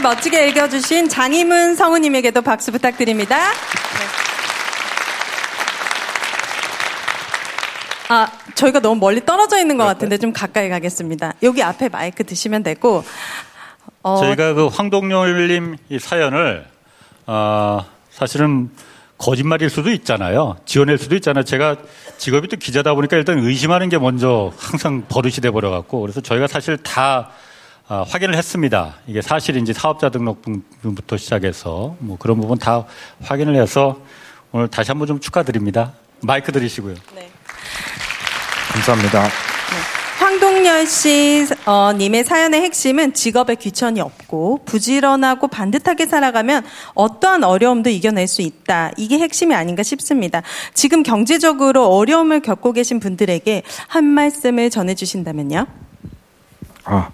멋지게 0.01 0.49
읽어주신 0.49 1.09
장희문 1.09 1.75
성우님에게도 1.75 2.41
박수 2.41 2.71
부탁드립니다. 2.71 3.37
네. 3.37 4.21
아, 8.09 8.27
저희가 8.55 8.79
너무 8.79 8.99
멀리 8.99 9.23
떨어져 9.25 9.59
있는 9.59 9.77
것 9.77 9.85
같은데 9.85 10.17
좀 10.17 10.33
가까이 10.33 10.69
가겠습니다. 10.69 11.35
여기 11.43 11.63
앞에 11.63 11.87
마이크 11.89 12.25
드시면 12.25 12.63
되고. 12.63 13.03
어, 14.03 14.17
저희가 14.19 14.53
그 14.53 14.67
황동열님 14.67 15.77
이 15.89 15.99
사연을 15.99 16.65
어, 17.27 17.85
사실은 18.09 18.69
거짓말일 19.17 19.69
수도 19.69 19.91
있잖아요. 19.91 20.57
지어낼 20.65 20.97
수도 20.97 21.15
있잖아요. 21.15 21.43
제가 21.43 21.77
직업이 22.17 22.47
또 22.47 22.57
기자다 22.57 22.95
보니까 22.95 23.17
일단 23.17 23.37
의심하는 23.37 23.87
게 23.87 23.97
먼저 23.99 24.51
항상 24.57 25.03
버릇이 25.07 25.35
돼 25.35 25.51
버려갖고 25.51 26.01
그래서 26.01 26.21
저희가 26.21 26.47
사실 26.47 26.77
다 26.77 27.29
어, 27.91 28.05
확인을 28.07 28.37
했습니다. 28.37 28.95
이게 29.05 29.21
사실인지 29.21 29.73
사업자 29.73 30.07
등록부터 30.07 31.17
시작해서 31.17 31.97
뭐 31.99 32.15
그런 32.17 32.39
부분 32.39 32.57
다 32.57 32.85
확인을 33.21 33.57
해서 33.57 33.99
오늘 34.53 34.69
다시 34.69 34.91
한번 34.91 35.09
좀 35.09 35.19
축하드립니다. 35.19 35.91
마이크 36.21 36.53
드리시고요. 36.53 36.95
네. 37.13 37.29
감사합니다. 38.71 39.23
네. 39.23 39.29
황동열 40.19 40.87
씨 40.87 41.45
어, 41.65 41.91
님의 41.91 42.23
사연의 42.23 42.61
핵심은 42.61 43.13
직업에 43.13 43.55
귀천이 43.55 43.99
없고 43.99 44.61
부지런하고 44.63 45.49
반듯하게 45.49 46.05
살아가면 46.05 46.63
어떠한 46.93 47.43
어려움도 47.43 47.89
이겨낼 47.89 48.27
수 48.27 48.41
있다. 48.41 48.91
이게 48.95 49.19
핵심이 49.19 49.53
아닌가 49.53 49.83
싶습니다. 49.83 50.43
지금 50.73 51.03
경제적으로 51.03 51.87
어려움을 51.87 52.39
겪고 52.39 52.71
계신 52.71 53.01
분들에게 53.01 53.63
한 53.87 54.05
말씀을 54.05 54.69
전해주신다면요. 54.69 55.90
아, 56.83 57.09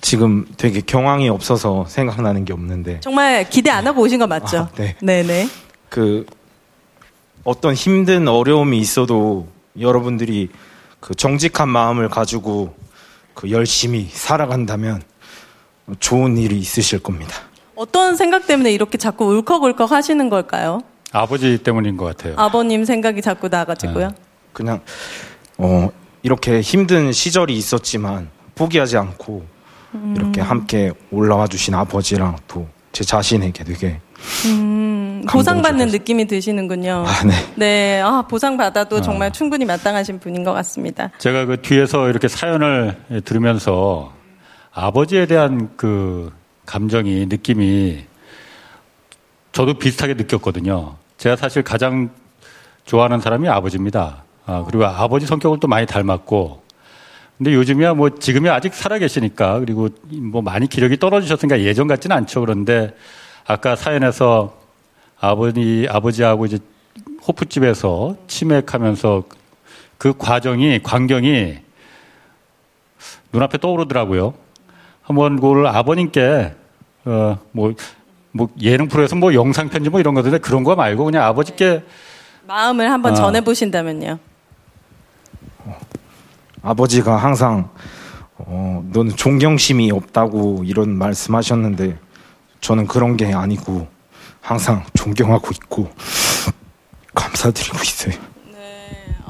지금 0.00 0.46
되게 0.56 0.80
경황이 0.80 1.28
없어서 1.28 1.84
생각나는 1.88 2.44
게 2.44 2.52
없는데. 2.52 3.00
정말 3.00 3.48
기대 3.48 3.70
안 3.70 3.86
하고 3.86 4.02
오신 4.02 4.18
거 4.18 4.26
맞죠? 4.26 4.58
아, 4.58 4.70
네. 4.76 4.96
네네. 5.02 5.48
그, 5.88 6.26
어떤 7.44 7.74
힘든 7.74 8.28
어려움이 8.28 8.78
있어도 8.78 9.48
여러분들이 9.78 10.50
그 11.00 11.14
정직한 11.14 11.68
마음을 11.68 12.08
가지고 12.08 12.74
그 13.34 13.50
열심히 13.50 14.08
살아간다면 14.10 15.02
좋은 15.98 16.36
일이 16.36 16.58
있으실 16.58 16.98
겁니다. 17.00 17.34
어떤 17.74 18.14
생각 18.16 18.46
때문에 18.46 18.70
이렇게 18.72 18.98
자꾸 18.98 19.24
울컥울컥 19.24 19.90
하시는 19.90 20.28
걸까요? 20.28 20.82
아버지 21.12 21.58
때문인 21.58 21.96
것 21.96 22.04
같아요. 22.04 22.34
아버님 22.36 22.84
생각이 22.84 23.22
자꾸 23.22 23.48
나가지고요. 23.48 24.08
네. 24.08 24.14
그냥, 24.52 24.80
어, 25.56 25.88
이렇게 26.22 26.60
힘든 26.60 27.12
시절이 27.12 27.56
있었지만 27.56 28.28
포기하지 28.60 28.96
않고 28.96 29.44
음. 29.94 30.14
이렇게 30.16 30.40
함께 30.40 30.92
올라와 31.10 31.46
주신 31.46 31.74
아버지랑 31.74 32.36
또 32.46 32.66
제 32.92 33.04
자신에게 33.04 33.64
되게 33.64 34.00
음, 34.46 35.24
보상받는 35.28 35.88
느낌이 35.88 36.26
드시는군요. 36.26 37.04
아, 37.06 37.24
네. 37.24 37.32
네. 37.56 38.00
아, 38.02 38.22
보상받아도 38.22 38.96
아. 38.96 39.00
정말 39.00 39.32
충분히 39.32 39.64
마땅하신 39.64 40.18
분인 40.18 40.44
것 40.44 40.52
같습니다. 40.54 41.10
제가 41.18 41.46
그 41.46 41.62
뒤에서 41.62 42.08
이렇게 42.08 42.28
사연을 42.28 42.96
들으면서 43.24 44.12
아버지에 44.72 45.26
대한 45.26 45.70
그 45.76 46.32
감정이, 46.66 47.26
느낌이 47.26 48.04
저도 49.52 49.74
비슷하게 49.74 50.14
느꼈거든요. 50.14 50.96
제가 51.16 51.36
사실 51.36 51.62
가장 51.62 52.10
좋아하는 52.84 53.20
사람이 53.20 53.48
아버지입니다. 53.48 54.24
아, 54.46 54.64
그리고 54.66 54.84
아버지 54.84 55.26
성격을 55.26 55.58
또 55.60 55.68
많이 55.68 55.86
닮았고, 55.86 56.59
근데 57.40 57.54
요즘이야 57.54 57.94
뭐 57.94 58.10
지금이 58.10 58.50
아직 58.50 58.74
살아계시니까 58.74 59.60
그리고 59.60 59.88
뭐 60.10 60.42
많이 60.42 60.66
기력이 60.66 60.98
떨어지셨으니까 60.98 61.62
예전 61.62 61.88
같지는 61.88 62.14
않죠. 62.14 62.40
그런데 62.40 62.94
아까 63.46 63.76
사연에서 63.76 64.58
아버지 65.18 65.86
아버지하고 65.88 66.44
이제 66.44 66.58
호프집에서 67.26 68.16
치맥하면서 68.26 69.22
그 69.96 70.12
과정이 70.18 70.82
광경이 70.82 71.56
눈앞에 73.32 73.56
떠오르더라고요. 73.56 74.34
한번 75.00 75.36
그걸 75.36 75.66
아버님께 75.66 76.52
어 77.06 77.38
뭐뭐 77.52 77.72
뭐 78.32 78.48
예능 78.60 78.86
프로에서 78.86 79.16
뭐 79.16 79.32
영상 79.32 79.70
편지 79.70 79.88
뭐 79.88 79.98
이런 79.98 80.12
거던데 80.12 80.36
그런 80.36 80.62
거 80.62 80.76
말고 80.76 81.06
그냥 81.06 81.24
아버지께 81.24 81.84
마음을 82.46 82.90
한번 82.90 83.12
어. 83.12 83.14
전해 83.14 83.40
보신다면요. 83.40 84.18
아버지가 86.62 87.16
항상 87.16 87.70
어, 88.36 88.82
너는 88.92 89.16
존경심이 89.16 89.90
없다고 89.90 90.62
이런 90.64 90.96
말씀하셨는데 90.96 91.98
저는 92.60 92.86
그런 92.86 93.16
게 93.16 93.32
아니고 93.32 93.88
항상 94.40 94.84
존경하고 94.94 95.48
있고 95.52 95.90
감사드리고 97.14 97.78
있어요. 97.82 98.14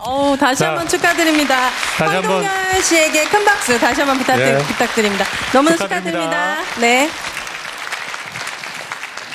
어 0.03 0.35
다시 0.39 0.61
자, 0.61 0.71
한번 0.71 0.89
축하드립니다. 0.89 1.69
다시 1.99 2.15
한번. 2.15 2.43
황동현 2.45 2.83
씨에게 2.83 3.25
큰 3.25 3.45
박수 3.45 3.79
다시 3.79 4.01
한번 4.01 4.19
부탁드, 4.19 4.41
예. 4.41 4.59
부탁드립니다. 4.59 5.25
너무나 5.53 5.77
축하드립니다. 5.77 6.57
축하드립니다. 6.57 6.81
네. 6.81 7.11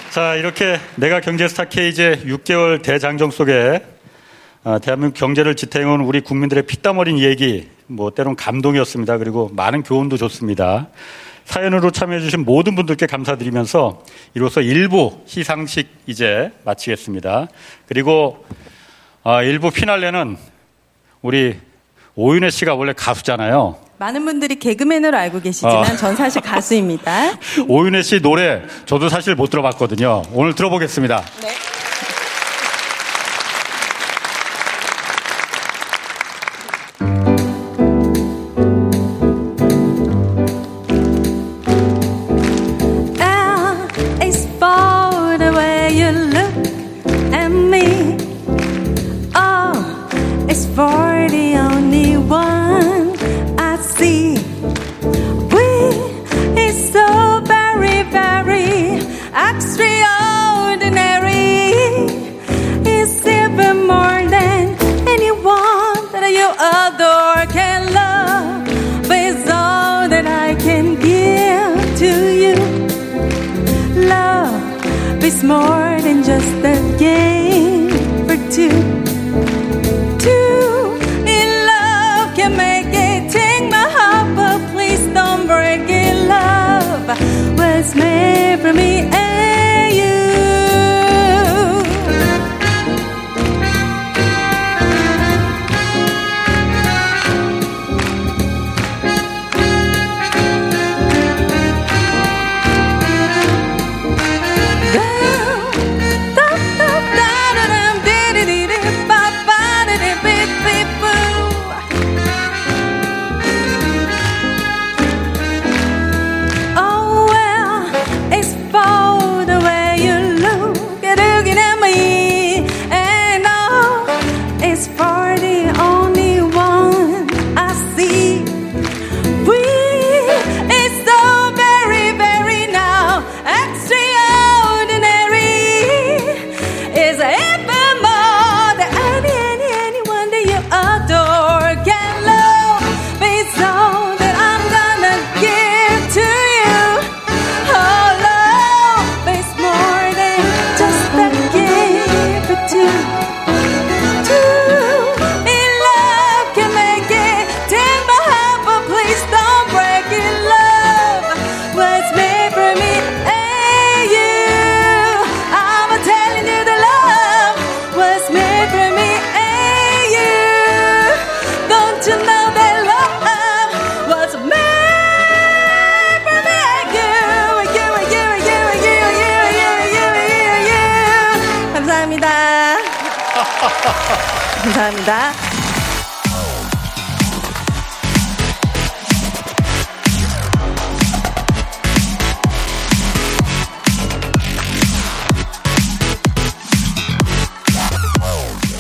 자, 0.09 0.35
이렇게 0.35 0.79
내가 0.95 1.19
경제 1.19 1.47
스타 1.47 1.65
K제 1.65 2.23
6개월 2.25 2.81
대장정 2.81 3.29
속에 3.31 3.85
아, 4.63 4.79
대한민국 4.79 5.19
경제를 5.19 5.55
지탱해온 5.55 6.01
우리 6.01 6.21
국민들의 6.21 6.65
피땀 6.65 6.97
어린 6.97 7.19
얘기, 7.19 7.69
뭐 7.87 8.11
때론 8.11 8.35
감동이었습니다. 8.35 9.17
그리고 9.17 9.49
많은 9.53 9.83
교훈도 9.83 10.17
줬습니다. 10.17 10.87
사연으로 11.45 11.91
참여해주신 11.91 12.43
모든 12.43 12.75
분들께 12.75 13.05
감사드리면서 13.05 14.03
이로써 14.33 14.61
일부 14.61 15.21
시상식 15.25 15.87
이제 16.07 16.51
마치겠습니다. 16.63 17.47
그리고 17.87 18.45
아, 19.23 19.43
일부 19.43 19.69
피날레는 19.71 20.37
우리 21.21 21.57
오윤혜 22.15 22.49
씨가 22.49 22.75
원래 22.75 22.93
가수잖아요. 22.93 23.77
많은 23.97 24.25
분들이 24.25 24.55
개그맨으로 24.59 25.17
알고 25.17 25.41
계시지만 25.41 25.75
어. 25.77 25.95
전 25.95 26.15
사실 26.15 26.41
가수입니다. 26.43 27.31
오윤혜 27.67 28.01
씨 28.01 28.21
노래 28.21 28.63
저도 28.85 29.09
사실 29.09 29.35
못 29.35 29.49
들어봤거든요. 29.49 30.23
오늘 30.33 30.53
들어보겠습니다. 30.55 31.23
L 31.43 31.74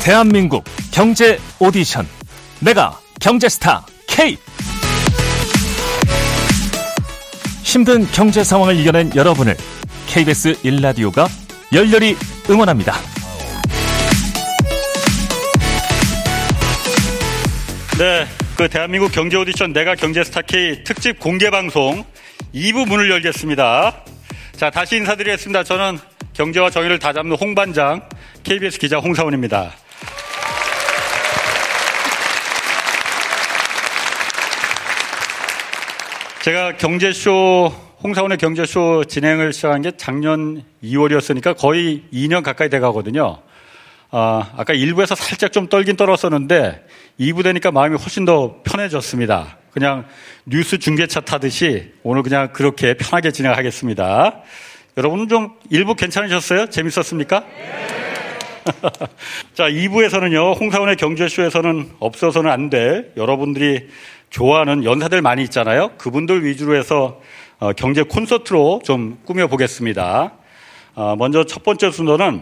대한민국 0.05 0.63
경제 0.91 1.39
오디션 1.59 2.05
내가 2.59 2.99
경제스타 3.19 3.83
K 4.07 4.37
힘든 7.63 8.05
경제 8.11 8.43
상황을 8.43 8.77
이겨낸 8.77 9.09
여러분을 9.15 9.57
KBS 10.05 10.61
1라디오가 10.61 11.27
열렬히 11.73 12.15
응원합니다. 12.47 12.93
네, 17.97 18.27
그 18.55 18.69
대한민국 18.69 19.11
경제 19.11 19.37
오디션 19.37 19.73
내가 19.73 19.95
경제스타 19.95 20.43
K 20.43 20.83
특집 20.83 21.19
공개 21.19 21.49
방송 21.49 22.05
2부 22.53 22.87
문을 22.87 23.09
열겠습니다. 23.09 24.03
자, 24.55 24.69
다시 24.69 24.97
인사드리겠습니다. 24.97 25.63
저는 25.63 25.97
경제와 26.33 26.69
정의를 26.69 26.99
다잡는 26.99 27.37
홍반장 27.37 28.07
KBS 28.43 28.77
기자 28.77 28.99
홍사원입니다. 28.99 29.73
제가 36.45 36.77
경제쇼 36.77 37.73
홍사원의 38.03 38.37
경제쇼 38.37 39.05
진행을 39.05 39.51
시작한 39.51 39.81
게 39.81 39.93
작년 39.97 40.61
2월이었으니까 40.83 41.57
거의 41.57 42.03
2년 42.13 42.43
가까이 42.43 42.69
돼 42.69 42.79
가거든요. 42.79 43.39
아, 44.11 44.51
아까 44.55 44.75
1부에서 44.75 45.15
살짝 45.15 45.51
좀 45.51 45.69
떨긴 45.69 45.95
떨었었는데 45.95 46.85
2부 47.19 47.41
되니까 47.41 47.71
마음이 47.71 47.97
훨씬 47.97 48.25
더 48.25 48.61
편해졌습니다. 48.63 49.57
그냥 49.71 50.05
뉴스 50.45 50.77
중계차 50.77 51.21
타듯이 51.21 51.93
오늘 52.03 52.21
그냥 52.21 52.53
그렇게 52.53 52.93
편하게 52.93 53.31
진행하겠습니다. 53.31 54.43
여러분은 54.97 55.27
좀 55.27 55.55
1부 55.71 55.97
괜찮으셨어요? 55.97 56.69
재밌었습니까? 56.69 57.43
자, 59.53 59.69
2부에서는요, 59.69 60.59
홍사원의 60.59 60.95
경제쇼에서는 60.95 61.91
없어서는 61.99 62.49
안될 62.49 63.13
여러분들이 63.15 63.87
좋아하는 64.29 64.83
연사들 64.83 65.21
많이 65.21 65.43
있잖아요. 65.43 65.91
그분들 65.97 66.43
위주로 66.43 66.75
해서 66.75 67.21
어, 67.59 67.73
경제 67.73 68.03
콘서트로 68.03 68.81
좀 68.83 69.19
꾸며보겠습니다. 69.25 70.33
어, 70.95 71.15
먼저 71.17 71.43
첫 71.43 71.63
번째 71.63 71.91
순서는 71.91 72.41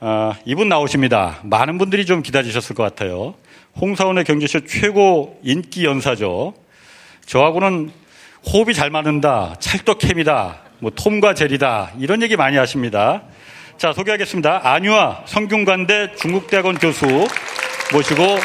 어, 0.00 0.32
이분 0.46 0.68
나오십니다. 0.68 1.40
많은 1.42 1.76
분들이 1.76 2.06
좀 2.06 2.22
기다리셨을 2.22 2.74
것 2.74 2.82
같아요. 2.82 3.34
홍사원의 3.80 4.24
경제쇼 4.24 4.60
최고 4.66 5.38
인기 5.42 5.84
연사죠. 5.84 6.54
저하고는 7.26 7.90
호흡이 8.50 8.72
잘 8.72 8.88
맞는다, 8.88 9.56
찰떡캠이다, 9.60 10.60
뭐 10.78 10.90
톰과 10.90 11.34
제리다 11.34 11.92
이런 11.98 12.22
얘기 12.22 12.36
많이 12.36 12.56
하십니다. 12.56 13.22
자 13.80 13.92
소개하겠습니다. 13.94 14.60
안유아 14.62 15.22
성균관대 15.24 16.12
중국대학원 16.16 16.76
교수 16.76 17.06
모시고 17.94 18.22
네. 18.22 18.38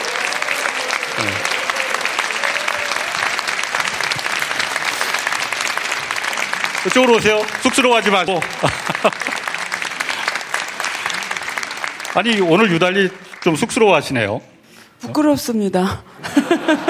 이쪽으로 6.87 7.17
오세요. 7.17 7.41
쑥스러워하지 7.63 8.11
말고. 8.11 8.39
아니 12.15 12.39
오늘 12.39 12.71
유달리 12.71 13.09
좀 13.43 13.57
쑥스러워하시네요. 13.57 14.39
부끄럽습니다. 15.01 16.01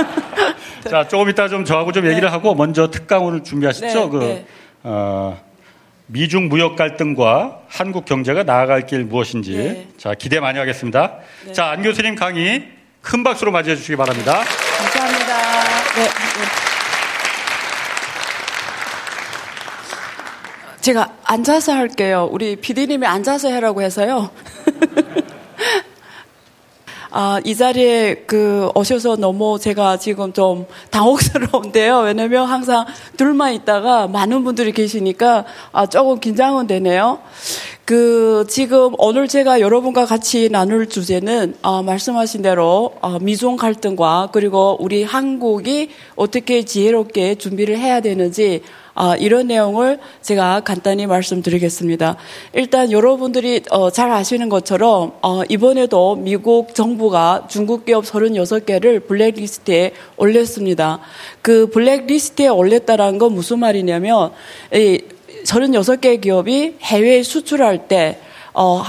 자, 0.87 1.07
조금 1.07 1.31
이따 1.31 1.47
좀 1.47 1.65
저하고 1.65 1.91
좀 1.91 2.05
얘기를 2.05 2.31
하고 2.31 2.53
먼저 2.53 2.91
특강을 2.91 3.43
준비하시죠. 3.43 3.87
네, 3.87 4.09
그 4.11 4.17
네. 4.19 4.45
어, 4.83 5.43
미중 6.07 6.49
무역 6.49 6.75
갈등과 6.75 7.61
한국 7.67 8.05
경제가 8.05 8.43
나아갈 8.43 8.85
길 8.85 9.03
무엇인지 9.05 9.57
네. 9.57 9.87
자 9.97 10.13
기대 10.13 10.39
많이 10.39 10.59
하겠습니다. 10.59 11.17
자, 11.51 11.67
안 11.71 11.81
교수님 11.81 12.15
강의 12.15 12.71
큰 13.01 13.23
박수로 13.23 13.51
맞이해 13.51 13.75
주시기 13.75 13.95
바랍니다. 13.95 14.43
감사합니다. 14.77 15.43
네, 15.95 16.03
네. 16.03 16.65
제가 20.81 21.13
앉아서 21.23 21.73
할게요. 21.73 22.29
우리 22.31 22.55
PD님이 22.55 23.07
앉아서 23.07 23.49
해라고 23.49 23.81
해서요. 23.81 24.29
아, 27.17 27.39
이 27.45 27.55
자리에 27.55 28.25
그 28.27 28.69
오셔서 28.75 29.15
너무 29.15 29.57
제가 29.57 29.95
지금 29.95 30.33
좀 30.33 30.65
당혹스러운데요. 30.89 31.99
왜냐면 31.99 32.45
항상 32.45 32.85
둘만 33.15 33.53
있다가 33.53 34.09
많은 34.09 34.43
분들이 34.43 34.73
계시니까 34.73 35.45
아, 35.71 35.85
조금 35.85 36.19
긴장은 36.19 36.67
되네요. 36.67 37.19
그 37.85 38.47
지금 38.49 38.95
오늘 38.97 39.27
제가 39.27 39.59
여러분과 39.59 40.05
같이 40.05 40.49
나눌 40.49 40.89
주제는 40.89 41.53
아, 41.61 41.83
말씀하신 41.83 42.41
대로 42.41 42.95
아, 42.99 43.19
미중 43.21 43.57
갈등과 43.57 44.29
그리고 44.31 44.75
우리 44.79 45.03
한국이 45.03 45.89
어떻게 46.15 46.65
지혜롭게 46.65 47.35
준비를 47.35 47.77
해야 47.77 48.01
되는지 48.01 48.63
아, 48.95 49.15
이런 49.17 49.45
내용을 49.45 49.99
제가 50.23 50.61
간단히 50.61 51.05
말씀드리겠습니다. 51.05 52.15
일단 52.53 52.91
여러분들이 52.91 53.61
어, 53.69 53.91
잘 53.91 54.09
아시는 54.09 54.49
것처럼 54.49 55.11
어, 55.21 55.43
이번에도 55.47 56.15
미국 56.15 56.73
정부가 56.73 57.45
중국 57.51 57.85
기업 57.85 58.03
36개를 58.05 59.05
블랙리스트에 59.05 59.91
올렸습니다. 60.17 61.01
그 61.43 61.69
블랙리스트에 61.69 62.47
올렸다는 62.47 63.19
건 63.19 63.33
무슨 63.33 63.59
말이냐면 63.59 64.31
이 64.73 65.01
36개 65.45 66.19
기업이 66.19 66.75
해외에 66.81 67.23
수출할 67.23 67.87
때 67.87 68.19
어, 68.53 68.83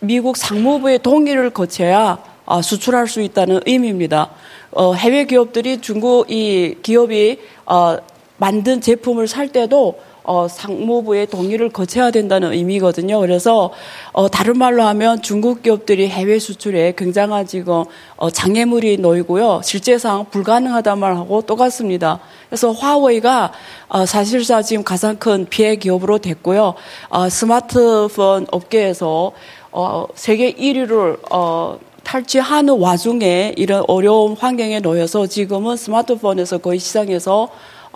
미국 0.00 0.36
상무부의 0.36 1.00
동의를 1.00 1.50
거쳐야 1.50 2.18
어, 2.44 2.62
수출할 2.62 3.08
수 3.08 3.20
있다는 3.20 3.60
의미입니다. 3.66 4.30
어, 4.72 4.94
해외 4.94 5.24
기업들이 5.24 5.80
중국 5.80 6.30
이 6.30 6.76
기업이 6.82 7.38
어, 7.66 7.98
만든 8.38 8.80
제품을 8.80 9.28
살 9.28 9.48
때도 9.48 10.00
어, 10.28 10.46
상무부의 10.46 11.28
동의를 11.28 11.70
거쳐야 11.70 12.10
된다는 12.10 12.52
의미거든요. 12.52 13.18
그래서 13.20 13.70
어, 14.12 14.28
다른 14.28 14.58
말로 14.58 14.82
하면 14.82 15.22
중국 15.22 15.62
기업들이 15.62 16.06
해외 16.06 16.38
수출에 16.38 16.92
굉장한 16.98 17.46
지금 17.46 17.84
어, 18.16 18.28
장애물이 18.28 18.98
놓이고요. 18.98 19.62
실제상 19.64 20.26
불가능하다는 20.28 21.00
말하고 21.00 21.40
똑같습니다. 21.40 22.20
그래서 22.50 22.72
화웨이가 22.72 23.52
어, 23.88 24.04
사실상 24.04 24.62
지금 24.62 24.84
가장 24.84 25.16
큰 25.16 25.46
피해 25.48 25.76
기업으로 25.76 26.18
됐고요. 26.18 26.74
어, 27.08 27.28
스마트폰 27.30 28.46
업계에서 28.50 29.32
어, 29.72 30.06
세계 30.14 30.52
1위를 30.52 31.20
어, 31.30 31.78
탈취하는 32.04 32.78
와중에 32.78 33.54
이런 33.56 33.82
어려운 33.88 34.36
환경에 34.36 34.80
놓여서 34.80 35.26
지금은 35.26 35.76
스마트폰에서 35.76 36.58
거의 36.58 36.78
시장에서 36.78 37.48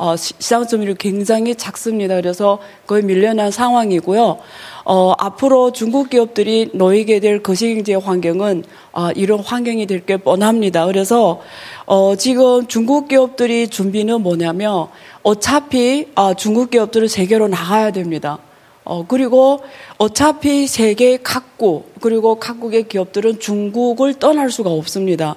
어, 0.02 0.16
시- 0.16 0.34
시장 0.40 0.66
점유율이 0.66 0.96
굉장히 0.98 1.54
작습니다. 1.54 2.16
그래서 2.16 2.58
거의 2.88 3.04
밀려난 3.04 3.52
상황이고요. 3.52 4.38
어, 4.84 5.12
앞으로 5.16 5.70
중국 5.70 6.10
기업들이 6.10 6.70
놓이게 6.74 7.20
될 7.20 7.40
거시경제 7.40 7.94
환경은 7.94 8.64
어, 8.92 9.10
이런 9.14 9.38
환경이 9.38 9.86
될 9.86 10.04
게 10.04 10.16
뻔합니다. 10.16 10.86
그래서 10.86 11.40
어, 11.86 12.16
지금 12.16 12.66
중국 12.66 13.06
기업들이 13.06 13.68
준비는 13.68 14.22
뭐냐면 14.22 14.88
어차피 15.22 16.08
어, 16.16 16.34
중국 16.34 16.70
기업들은 16.70 17.06
세계로 17.06 17.46
나가야 17.46 17.92
됩니다. 17.92 18.38
어, 18.84 19.06
그리고 19.06 19.60
어차피 19.98 20.66
세계 20.66 21.16
각국, 21.22 21.92
그리고 22.00 22.40
각국의 22.40 22.88
기업들은 22.88 23.38
중국을 23.38 24.14
떠날 24.14 24.50
수가 24.50 24.70
없습니다. 24.70 25.36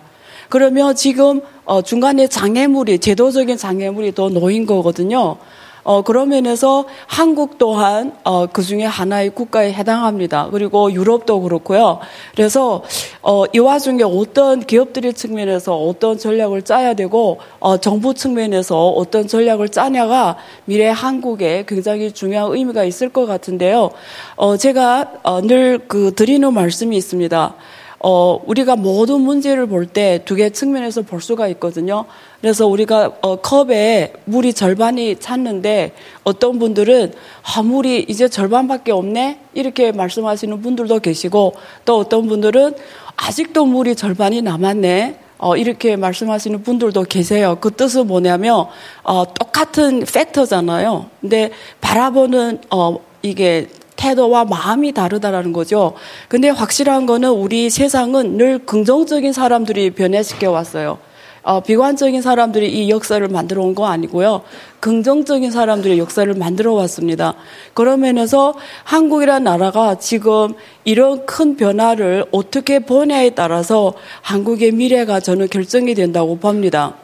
그러면 0.49 0.95
지금 0.95 1.41
어, 1.65 1.81
중간에 1.81 2.27
장애물이 2.27 2.99
제도적인 2.99 3.57
장애물이 3.57 4.13
더 4.13 4.29
놓인 4.29 4.65
거거든요. 4.65 5.37
어, 5.85 6.01
그런 6.01 6.29
면에서 6.29 6.85
한국 7.05 7.59
또한 7.59 8.11
어, 8.23 8.47
그 8.47 8.63
중에 8.63 8.85
하나의 8.85 9.29
국가에 9.29 9.71
해당합니다. 9.71 10.49
그리고 10.49 10.91
유럽도 10.91 11.41
그렇고요. 11.41 11.99
그래서 12.33 12.81
어, 13.21 13.43
이 13.53 13.59
와중에 13.59 14.01
어떤 14.01 14.61
기업들의 14.61 15.13
측면에서 15.13 15.77
어떤 15.77 16.17
전략을 16.17 16.63
짜야 16.63 16.95
되고 16.95 17.37
어, 17.59 17.77
정부 17.77 18.15
측면에서 18.15 18.89
어떤 18.89 19.27
전략을 19.27 19.69
짜냐가 19.69 20.37
미래 20.65 20.87
한국에 20.89 21.65
굉장히 21.67 22.11
중요한 22.11 22.51
의미가 22.51 22.83
있을 22.83 23.09
것 23.09 23.27
같은데요. 23.27 23.91
어, 24.37 24.57
제가 24.57 25.11
어, 25.21 25.41
늘 25.41 25.79
그 25.87 26.15
드리는 26.15 26.51
말씀이 26.51 26.97
있습니다. 26.97 27.53
어, 28.07 28.39
우리가 28.45 28.75
모든 28.75 29.21
문제를 29.21 29.65
볼 29.67 29.87
때 29.87 30.19
두 30.25 30.35
개 30.35 30.49
측면에서 30.51 31.01
볼 31.01 31.21
수가 31.21 31.47
있거든요. 31.49 32.05
그래서 32.39 32.67
우리가 32.67 33.13
어, 33.21 33.37
컵에 33.37 34.13
물이 34.25 34.53
절반이 34.53 35.15
찼는데 35.19 35.93
어떤 36.23 36.59
분들은 36.59 37.13
아, 37.55 37.63
물이 37.63 38.05
이제 38.07 38.27
절반밖에 38.27 38.91
없네? 38.91 39.39
이렇게 39.55 39.91
말씀하시는 39.91 40.61
분들도 40.61 40.99
계시고 40.99 41.53
또 41.85 41.97
어떤 41.97 42.27
분들은 42.27 42.75
아직도 43.17 43.65
물이 43.65 43.95
절반이 43.95 44.41
남았네? 44.43 45.19
어, 45.37 45.57
이렇게 45.57 45.95
말씀하시는 45.95 46.61
분들도 46.63 47.03
계세요. 47.03 47.57
그 47.59 47.69
뜻은 47.71 48.07
뭐냐면, 48.07 48.67
어, 49.03 49.25
똑같은 49.33 50.05
팩터잖아요. 50.05 51.07
근데 51.21 51.51
바라보는, 51.81 52.59
어, 52.71 52.97
이게 53.21 53.67
태도와 53.95 54.45
마음이 54.45 54.91
다르다라는 54.93 55.53
거죠. 55.53 55.93
근데 56.27 56.49
확실한 56.49 57.05
거는 57.05 57.29
우리 57.31 57.69
세상은 57.69 58.37
늘 58.37 58.59
긍정적인 58.65 59.33
사람들이 59.33 59.91
변해시켜 59.91 60.51
왔어요. 60.51 60.97
어, 61.43 61.59
비관적인 61.59 62.23
사람들이 62.23 62.71
이 62.71 62.89
역사를 62.89 63.25
만들어 63.27 63.61
온 63.61 63.75
거 63.75 63.85
아니고요. 63.85 64.41
긍정적인 64.79 65.51
사람들이 65.51 65.99
역사를 65.99 66.31
만들어 66.33 66.73
왔습니다. 66.73 67.35
그런 67.75 67.99
면에서 67.99 68.55
한국이라는 68.83 69.43
나라가 69.43 69.95
지금 69.99 70.55
이런 70.85 71.25
큰 71.27 71.55
변화를 71.55 72.25
어떻게 72.31 72.79
보냐에 72.79 73.29
따라서 73.31 73.93
한국의 74.21 74.71
미래가 74.71 75.19
저는 75.19 75.47
결정이 75.49 75.93
된다고 75.93 76.37
봅니다. 76.39 76.95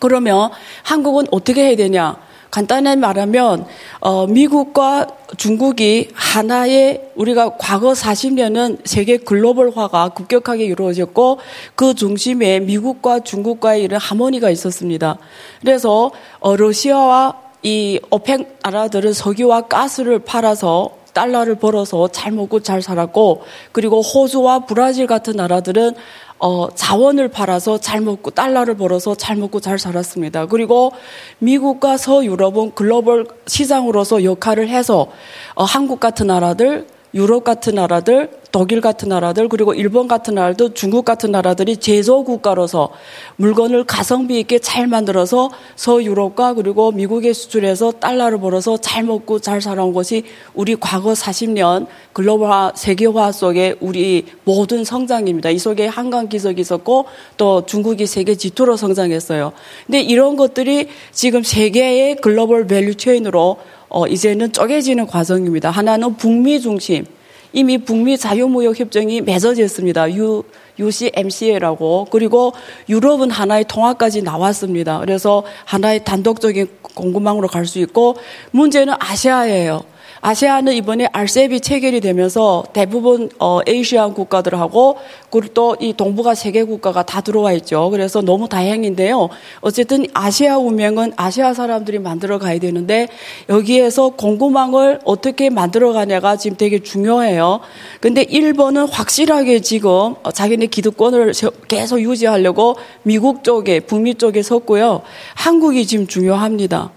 그러면 0.00 0.50
한국은 0.82 1.26
어떻게 1.30 1.66
해야 1.66 1.76
되냐? 1.76 2.16
간단히 2.56 2.96
말하면 2.96 3.66
어, 4.00 4.26
미국과 4.26 5.08
중국이 5.36 6.08
하나의 6.14 7.10
우리가 7.14 7.58
과거 7.58 7.92
40년은 7.92 8.78
세계 8.86 9.18
글로벌화가 9.18 10.08
급격하게 10.14 10.64
이루어졌고 10.64 11.38
그 11.74 11.92
중심에 11.92 12.60
미국과 12.60 13.20
중국과의 13.20 13.82
이런 13.82 14.00
하모니가 14.00 14.48
있었습니다. 14.48 15.18
그래서 15.60 16.12
어, 16.40 16.56
러시아와 16.56 17.34
이 17.62 18.00
오펙 18.08 18.60
나라들은 18.62 19.12
석유와 19.12 19.68
가스를 19.68 20.20
팔아서 20.20 20.92
달러를 21.12 21.56
벌어서 21.56 22.08
잘 22.08 22.32
먹고 22.32 22.60
잘 22.60 22.80
살았고 22.80 23.42
그리고 23.72 24.00
호주와 24.00 24.60
브라질 24.60 25.06
같은 25.06 25.36
나라들은 25.36 25.94
어, 26.38 26.68
자원을 26.74 27.28
팔아서 27.28 27.78
잘 27.78 28.00
먹고 28.00 28.30
달러를 28.30 28.76
벌어서 28.76 29.14
잘 29.14 29.36
먹고 29.36 29.60
잘 29.60 29.78
살았습니다. 29.78 30.46
그리고 30.46 30.92
미국과 31.38 31.96
서유럽은 31.96 32.72
글로벌 32.74 33.26
시장으로서 33.46 34.24
역할을 34.24 34.68
해서 34.68 35.08
어, 35.54 35.64
한국 35.64 36.00
같은 36.00 36.26
나라들, 36.26 36.86
유럽 37.14 37.44
같은 37.44 37.76
나라들, 37.76 38.30
독일 38.52 38.80
같은 38.80 39.10
나라들 39.10 39.48
그리고 39.48 39.74
일본 39.74 40.08
같은 40.08 40.34
나라도 40.34 40.72
중국 40.72 41.04
같은 41.04 41.30
나라들이 41.30 41.76
제조 41.76 42.24
국가로서 42.24 42.90
물건을 43.36 43.84
가성비 43.84 44.40
있게 44.40 44.58
잘 44.58 44.86
만들어서 44.86 45.50
서유럽과 45.76 46.54
그리고 46.54 46.90
미국에 46.90 47.32
수출해서 47.32 47.92
달러를 47.92 48.38
벌어서 48.38 48.78
잘 48.78 49.04
먹고 49.04 49.40
잘 49.40 49.60
살아온 49.60 49.92
것이 49.92 50.24
우리 50.54 50.74
과거 50.74 51.12
40년 51.12 51.86
글로벌화 52.12 52.72
세계화 52.74 53.32
속에 53.32 53.76
우리 53.80 54.24
모든 54.44 54.84
성장입니다. 54.84 55.50
이 55.50 55.58
속에 55.58 55.86
한강 55.86 56.28
기적이 56.28 56.62
있었고 56.62 57.06
또 57.36 57.66
중국이 57.66 58.06
세계 58.06 58.36
G2로 58.36 58.76
성장했어요. 58.76 59.52
근데 59.86 60.00
이런 60.00 60.36
것들이 60.36 60.88
지금 61.12 61.42
세계의 61.42 62.16
global 62.16 62.66
value 62.66 62.94
chain으로 62.94 63.58
어, 63.88 64.06
이제는 64.06 64.52
쪼개지는 64.52 65.06
과정입니다. 65.06 65.70
하나는 65.70 66.16
북미 66.16 66.60
중심. 66.60 67.06
이미 67.52 67.78
북미 67.78 68.18
자유무역 68.18 68.78
협정이 68.78 69.22
맺어졌습니다. 69.22 70.12
U, 70.14 70.42
USMCA라고. 70.78 72.08
그리고 72.10 72.52
유럽은 72.88 73.30
하나의 73.30 73.64
통합까지 73.66 74.22
나왔습니다. 74.22 74.98
그래서 75.00 75.44
하나의 75.64 76.04
단독적인 76.04 76.68
공급망으로 76.94 77.48
갈 77.48 77.66
수 77.66 77.78
있고 77.78 78.16
문제는 78.50 78.94
아시아예요. 78.98 79.84
아시아는 80.26 80.72
이번에 80.72 81.06
RCEP이 81.12 81.60
체결이 81.60 82.00
되면서 82.00 82.64
대부분 82.72 83.30
어, 83.38 83.60
ASEAN 83.64 84.12
국가들하고 84.12 84.96
그리고 85.30 85.54
또 85.54 85.76
이 85.78 85.92
동북아 85.92 86.34
세계 86.34 86.64
국가가 86.64 87.04
다 87.04 87.20
들어와 87.20 87.52
있죠. 87.52 87.90
그래서 87.90 88.22
너무 88.22 88.48
다행인데요. 88.48 89.28
어쨌든 89.60 90.04
아시아 90.14 90.58
운명은 90.58 91.12
아시아 91.16 91.54
사람들이 91.54 92.00
만들어 92.00 92.40
가야 92.40 92.58
되는데 92.58 93.06
여기에서 93.48 94.08
공급망을 94.08 94.98
어떻게 95.04 95.48
만들어 95.48 95.92
가냐가 95.92 96.36
지금 96.36 96.56
되게 96.56 96.80
중요해요. 96.80 97.60
근데 98.00 98.22
일본은 98.22 98.88
확실하게 98.88 99.60
지금 99.60 100.16
자기네 100.34 100.66
기득권을 100.66 101.34
계속 101.68 102.00
유지하려고 102.00 102.74
미국 103.04 103.44
쪽에 103.44 103.78
북미 103.78 104.16
쪽에 104.16 104.42
섰고요. 104.42 105.02
한국이 105.34 105.86
지금 105.86 106.08
중요합니다. 106.08 106.90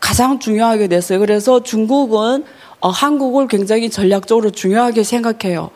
가장 0.00 0.38
중요하게 0.38 0.86
됐어요. 0.86 1.18
그래서 1.18 1.62
중국은 1.62 2.44
어, 2.80 2.88
한국을 2.90 3.48
굉장히 3.48 3.90
전략적으로 3.90 4.50
중요하게 4.50 5.02
생각해요. 5.02 5.70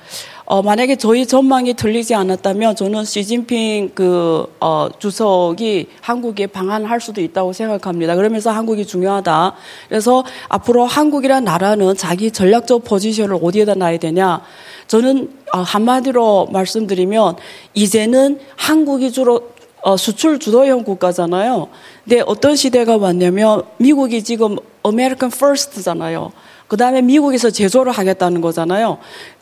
어, 0.44 0.60
만약에 0.60 0.96
저희 0.96 1.26
전망이 1.26 1.74
틀리지 1.74 2.14
않았다면 2.14 2.76
저는 2.76 3.04
시진핑 3.04 3.92
그, 3.94 4.46
어, 4.60 4.88
주석이 4.98 5.88
한국에 6.00 6.46
방한할 6.46 7.00
수도 7.00 7.20
있다고 7.20 7.52
생각합니다. 7.52 8.14
그러면서 8.16 8.50
한국이 8.50 8.86
중요하다. 8.86 9.54
그래서 9.88 10.24
앞으로 10.48 10.84
한국이란 10.84 11.44
나라는 11.44 11.96
자기 11.96 12.30
전략적 12.30 12.84
포지션을 12.84 13.38
어디에다 13.42 13.74
놔야 13.74 13.98
되냐. 13.98 14.42
저는 14.88 15.30
어, 15.52 15.58
한마디로 15.60 16.48
말씀드리면 16.52 17.36
이제는 17.74 18.38
한국이 18.56 19.10
주로 19.10 19.52
어, 19.82 19.96
수출 19.96 20.38
주도형 20.38 20.84
국가잖아요. 20.84 21.68
근데 22.04 22.22
어떤 22.26 22.54
시대가 22.56 22.96
왔냐면 22.96 23.62
미국이 23.78 24.22
지금 24.22 24.56
American 24.84 25.30
first잖아요. 25.30 26.32
그 26.72 26.78
다음에 26.78 27.02
미국에서 27.02 27.50
제조를 27.50 27.92
하겠다는 27.92 28.40
거잖아요. 28.40 28.96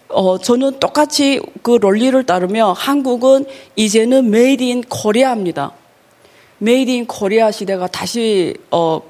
어, 0.08 0.38
저는 0.38 0.80
똑같이 0.80 1.40
그 1.62 1.78
논리를 1.80 2.20
따르면 2.26 2.74
한국은 2.74 3.44
이제는 3.76 4.30
made 4.30 4.64
in 4.64 4.82
Korea입니다. 4.82 5.70
made 6.58 6.90
in 6.90 7.06
Korea 7.06 7.52
시대가 7.52 7.86
다시, 7.86 8.56
어, 8.72 9.00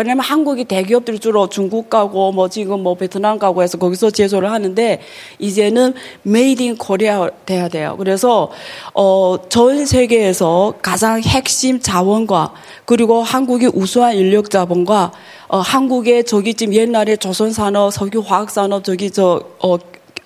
왜냐면 0.00 0.24
한국이 0.24 0.64
대기업들이 0.64 1.18
주로 1.18 1.46
중국 1.50 1.90
가고 1.90 2.32
뭐 2.32 2.48
지금 2.48 2.82
뭐 2.82 2.94
베트남 2.94 3.38
가고 3.38 3.62
해서 3.62 3.76
거기서 3.76 4.10
제조를 4.10 4.50
하는데 4.50 4.98
이제는 5.38 5.92
made 6.22 6.62
in 6.62 6.78
Korea 6.78 7.28
돼야 7.44 7.68
돼요. 7.68 7.96
그래서 7.98 8.50
어 8.94 9.36
전 9.50 9.84
세계에서 9.84 10.74
가장 10.80 11.20
핵심 11.20 11.80
자원과 11.80 12.54
그리고 12.86 13.22
한국의 13.22 13.72
우수한 13.74 14.16
인력 14.16 14.48
자본과 14.48 15.12
어 15.48 15.58
한국의 15.58 16.24
저기 16.24 16.54
지금 16.54 16.72
옛날에 16.72 17.16
조선 17.16 17.52
산업, 17.52 17.92
석유 17.92 18.20
화학 18.20 18.50
산업 18.50 18.84
저기 18.84 19.10
저어 19.10 19.78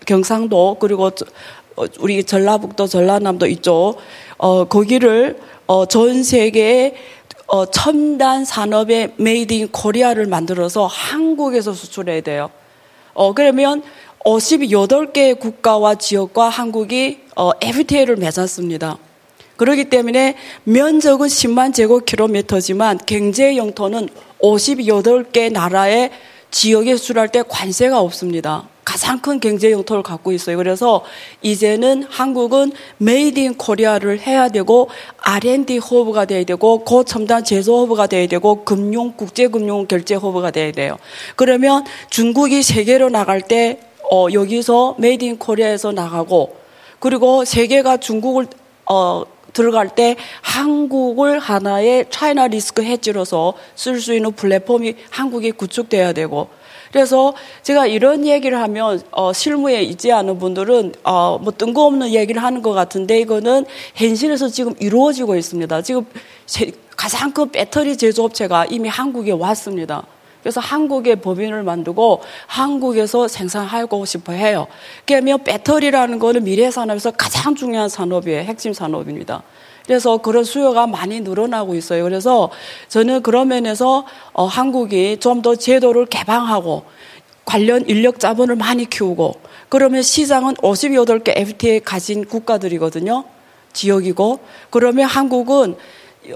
경상도 0.07 0.77
그리고 0.79 1.11
저, 1.11 1.25
어, 1.77 1.85
우리 1.99 2.23
전라북도 2.23 2.87
전라남도 2.87 3.47
이쪽 3.47 3.97
어 4.39 4.65
거기를 4.65 5.39
어 5.67 5.87
전 5.87 6.23
세계에 6.23 6.95
어, 7.47 7.67
첨단 7.67 8.45
산업의 8.45 9.15
made 9.17 9.53
in 9.53 9.69
Korea를 9.69 10.27
만들어서 10.27 10.87
한국에서 10.87 11.73
수출해야 11.73 12.21
돼요. 12.23 12.51
어, 13.13 13.33
그러면 13.33 13.83
58개 14.25 15.39
국가와 15.39 15.97
지역과 15.97 16.49
한국이 16.49 17.21
어, 17.37 17.51
FTA를 17.61 18.17
맺었습니다. 18.17 18.99
그렇기 19.57 19.85
때문에 19.85 20.37
면적은 20.65 21.29
10만 21.29 21.75
제곱킬로미터지만 21.75 23.01
경제 23.07 23.57
영토는 23.57 24.09
58개 24.43 25.53
나라의 25.53 26.11
지역에 26.51 26.97
수출할 26.97 27.29
때 27.29 27.43
관세가 27.47 28.01
없습니다. 28.01 28.69
가장 28.85 29.19
큰 29.21 29.41
경제 29.41 29.71
영토를 29.71 30.03
갖고 30.03 30.33
있어요. 30.33 30.57
그래서 30.57 31.05
이제는 31.43 32.05
한국은 32.05 32.73
made 32.99 33.39
in 33.41 33.55
Korea를 33.55 34.21
해야 34.21 34.49
되고 34.49 34.89
R&D 35.19 35.79
허브가 35.79 36.27
돼야 36.27 36.45
되고 36.45 36.85
고첨단 36.85 37.45
제조 37.45 37.79
허브가 37.81 38.07
돼야 38.07 38.27
되고 38.27 38.65
금융 38.65 39.15
국제 39.17 39.49
금융 39.49 39.87
결제 39.87 40.15
허브가 40.15 40.51
돼야 40.51 40.71
돼요. 40.73 40.99
그러면 41.37 41.85
중국이 42.11 42.63
세계로 42.63 43.09
나갈 43.09 43.41
때 43.41 43.81
어, 44.11 44.27
여기서 44.33 44.97
made 44.99 45.25
in 45.25 45.39
Korea에서 45.39 45.93
나가고 45.93 46.57
그리고 46.99 47.45
세계가 47.45 47.97
중국을 47.99 48.47
어, 48.87 49.25
들어갈 49.55 49.95
때 49.95 50.17
한국을 50.43 51.39
하나의 51.39 52.07
차이나 52.11 52.49
리스크 52.49 52.83
해지로서 52.83 53.55
쓸 53.75 54.01
수 54.01 54.13
있는 54.13 54.33
플랫폼이 54.33 54.95
한국이 55.11 55.53
구축돼야 55.53 56.13
되고 56.13 56.49
그래서 56.95 57.35
제가 57.63 57.89
이런 57.89 58.25
얘기를 58.25 58.57
하면 58.57 59.03
어, 59.11 59.33
실무에 59.33 59.83
있지 59.83 60.13
않은 60.13 60.39
분들은 60.39 60.93
어, 61.03 61.41
뭐 61.43 61.53
뜬금없는 61.53 62.13
얘기를 62.13 62.41
하는 62.41 62.63
것 62.63 62.73
같은데 62.73 63.19
이거는 63.19 63.67
현실에서 63.97 64.47
지금 64.47 64.75
이루어지고 64.79 65.35
있습니다. 65.35 65.83
지금 65.83 66.07
가장 66.97 67.33
큰 67.33 67.51
배터리 67.51 67.97
제조업체가 67.97 68.67
이미 68.67 68.89
한국에 68.89 69.33
왔습니다. 69.33 70.07
그래서 70.41 70.61
한국의 70.61 71.17
법인을 71.17 71.65
만들고 71.65 72.21
한국에서 72.47 73.27
생산하고 73.27 74.05
싶어 74.05 74.33
해요. 74.33 74.69
그러면 75.05 75.43
배터리라는 75.43 76.21
거는 76.21 76.45
미래 76.45 76.71
산업에서 76.71 77.11
가장 77.11 77.57
중요한 77.57 77.89
산업이에요. 77.89 78.43
핵심 78.43 78.73
산업입니다. 78.73 79.43
그래서 79.87 80.19
그런 80.19 80.45
수요가 80.45 80.87
많이 80.87 81.21
늘어나고 81.21 81.75
있어요. 81.75 82.05
그래서 82.05 82.51
저는 82.89 83.23
그런 83.23 83.49
면에서 83.49 84.07
어, 84.33 84.47
한국이 84.47 85.19
좀 85.21 85.43
더 85.43 85.55
제도를 85.57 86.07
개방하고 86.07 86.85
관련 87.45 87.87
인력 87.87 88.19
자본을 88.19 88.57
많이 88.57 88.89
키우고 88.89 89.35
그러면 89.69 90.01
시장은 90.03 90.55
58개 90.55 91.33
FTA 91.37 91.81
가진 91.81 92.25
국가들이거든요. 92.25 93.25
지역이고 93.75 94.41
그러면 94.71 95.07
한국은 95.07 95.77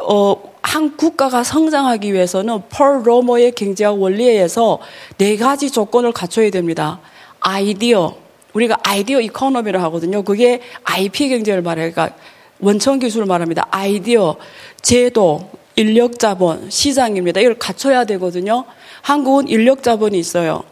어, 0.02 0.52
한 0.60 0.96
국가가 0.98 1.42
성장하기 1.42 2.12
위해서는 2.12 2.62
펄 2.68 3.06
로머의 3.06 3.52
경제학 3.52 3.98
원리에 3.98 4.32
의해서 4.32 4.78
네 5.16 5.38
가지 5.38 5.70
조건을 5.70 6.12
갖춰야 6.12 6.50
됩니다. 6.50 7.00
아이디어. 7.40 8.14
우리가 8.52 8.76
idea 8.82 9.20
economy를 9.20 9.82
하거든요. 9.84 10.22
그게 10.22 10.60
IP 10.84 11.30
경제를 11.30 11.62
말해요. 11.62 11.90
그러니까 11.90 12.16
원천 12.60 12.98
기술을 12.98 13.26
말합니다. 13.26 13.66
아이디어, 13.70 14.36
제도, 14.82 15.50
인력 15.76 16.18
자본, 16.18 16.70
시장입니다. 16.70 17.40
이걸 17.40 17.58
갖춰야 17.58 18.04
되거든요. 18.04 18.64
한국은 19.02 19.48
인력 19.48 19.82
자본이 19.82 20.18
있어요. 20.18 20.64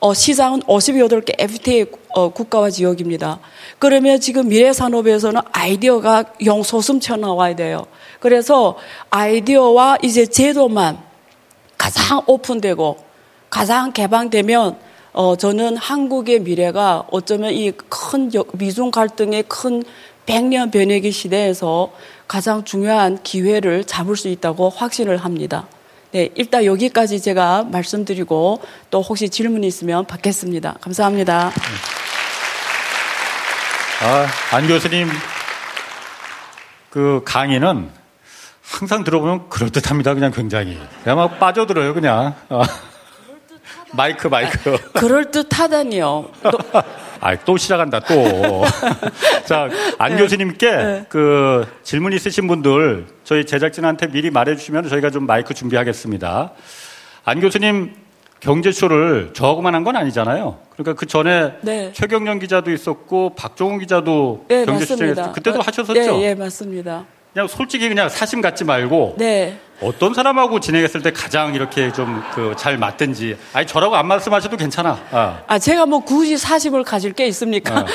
어, 0.00 0.14
시장은 0.14 0.60
58개 0.60 1.34
FTA 1.38 1.86
어, 2.14 2.30
국가와 2.30 2.70
지역입니다. 2.70 3.38
그러면 3.78 4.18
지금 4.20 4.48
미래 4.48 4.72
산업에서는 4.72 5.40
아이디어가 5.52 6.24
용솟음쳐 6.44 7.00
나와야 7.00 7.54
돼요. 7.56 7.86
그래서 8.18 8.76
아이디어와 9.10 9.98
이제 10.02 10.26
제도만 10.26 10.98
가장 11.76 12.22
오픈되고 12.26 12.98
가장 13.50 13.92
개방되면 13.92 14.78
어, 15.12 15.36
저는 15.36 15.76
한국의 15.76 16.40
미래가 16.40 17.04
어쩌면 17.10 17.52
이 17.52 17.72
큰 17.88 18.30
미중 18.52 18.90
갈등의 18.90 19.44
큰 19.48 19.82
백년 20.30 20.70
변혁의 20.70 21.10
시대에서 21.10 21.90
가장 22.28 22.62
중요한 22.62 23.20
기회를 23.20 23.82
잡을 23.82 24.14
수 24.16 24.28
있다고 24.28 24.70
확신을 24.70 25.16
합니다. 25.16 25.66
네, 26.12 26.30
일단 26.36 26.64
여기까지 26.64 27.20
제가 27.20 27.64
말씀드리고 27.64 28.62
또 28.90 29.02
혹시 29.02 29.28
질문이 29.28 29.66
있으면 29.66 30.06
받겠습니다. 30.06 30.76
감사합니다. 30.80 31.50
아, 34.02 34.26
안 34.52 34.68
교수님 34.68 35.08
그 36.90 37.22
강의는 37.24 37.90
항상 38.62 39.02
들어보면 39.02 39.48
그럴듯합니다. 39.48 40.14
그냥 40.14 40.30
굉장히. 40.30 40.78
그냥 41.02 41.18
막 41.18 41.40
빠져들어요, 41.40 41.92
그냥. 41.92 42.36
어. 42.50 42.62
마이크, 43.92 44.28
마이크. 44.28 44.78
그럴 44.94 45.30
듯하다니요. 45.30 46.30
아, 47.20 47.36
또 47.44 47.56
시작한다, 47.56 48.00
또. 48.00 48.64
자, 49.44 49.68
안 49.98 50.16
교수님께 50.16 50.70
네. 50.76 51.06
그 51.08 51.66
질문 51.82 52.12
있으신 52.12 52.46
분들 52.46 53.06
저희 53.24 53.44
제작진한테 53.44 54.06
미리 54.08 54.30
말해주시면 54.30 54.88
저희가 54.88 55.10
좀 55.10 55.26
마이크 55.26 55.52
준비하겠습니다. 55.52 56.52
안 57.24 57.40
교수님 57.40 57.94
경제쇼를 58.40 59.32
저하고만 59.34 59.74
한 59.74 59.84
건 59.84 59.96
아니잖아요. 59.96 60.58
그러니까 60.72 60.94
그 60.94 61.04
전에 61.04 61.52
네. 61.60 61.92
최경련 61.92 62.38
기자도 62.38 62.70
있었고 62.72 63.34
박종훈 63.34 63.80
기자도 63.80 64.46
네, 64.48 64.64
경제쇼 64.64 64.94
맞습니다. 64.94 65.14
진행했 65.14 65.34
그때도 65.34 65.58
어, 65.58 65.62
하셨었죠? 65.62 65.92
네, 65.94 66.22
예, 66.22 66.34
맞습니다. 66.34 67.04
그냥 67.32 67.46
솔직히 67.48 67.88
그냥 67.88 68.08
사심 68.08 68.40
갖지 68.40 68.64
말고 68.64 69.14
네. 69.18 69.58
어떤 69.80 70.12
사람하고 70.12 70.60
진행했을 70.60 71.00
때 71.00 71.10
가장 71.12 71.54
이렇게 71.54 71.92
좀 71.92 72.22
그 72.34 72.54
잘 72.56 72.76
맞든지 72.76 73.36
아니 73.52 73.66
저라고 73.66 73.96
안 73.96 74.06
말씀하셔도 74.08 74.56
괜찮아. 74.56 74.98
아. 75.10 75.42
아, 75.46 75.58
제가 75.58 75.86
뭐 75.86 76.00
굳이 76.00 76.36
사심을 76.36 76.82
가질 76.84 77.12
게 77.12 77.26
있습니까? 77.28 77.80
어. 77.80 77.86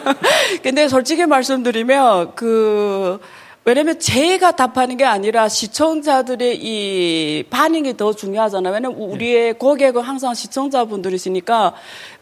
근데 0.62 0.86
솔직히 0.88 1.26
말씀드리면, 1.26 2.34
그, 2.36 3.18
왜냐면 3.64 3.98
제가 3.98 4.52
답하는 4.52 4.96
게 4.98 5.04
아니라 5.04 5.48
시청자들의 5.48 6.58
이 6.62 7.44
반응이 7.50 7.96
더 7.96 8.12
중요하잖아요. 8.12 8.72
왜냐면 8.74 8.98
우리의 8.98 9.54
고객은 9.54 10.02
항상 10.02 10.34
시청자분들이시니까 10.34 11.72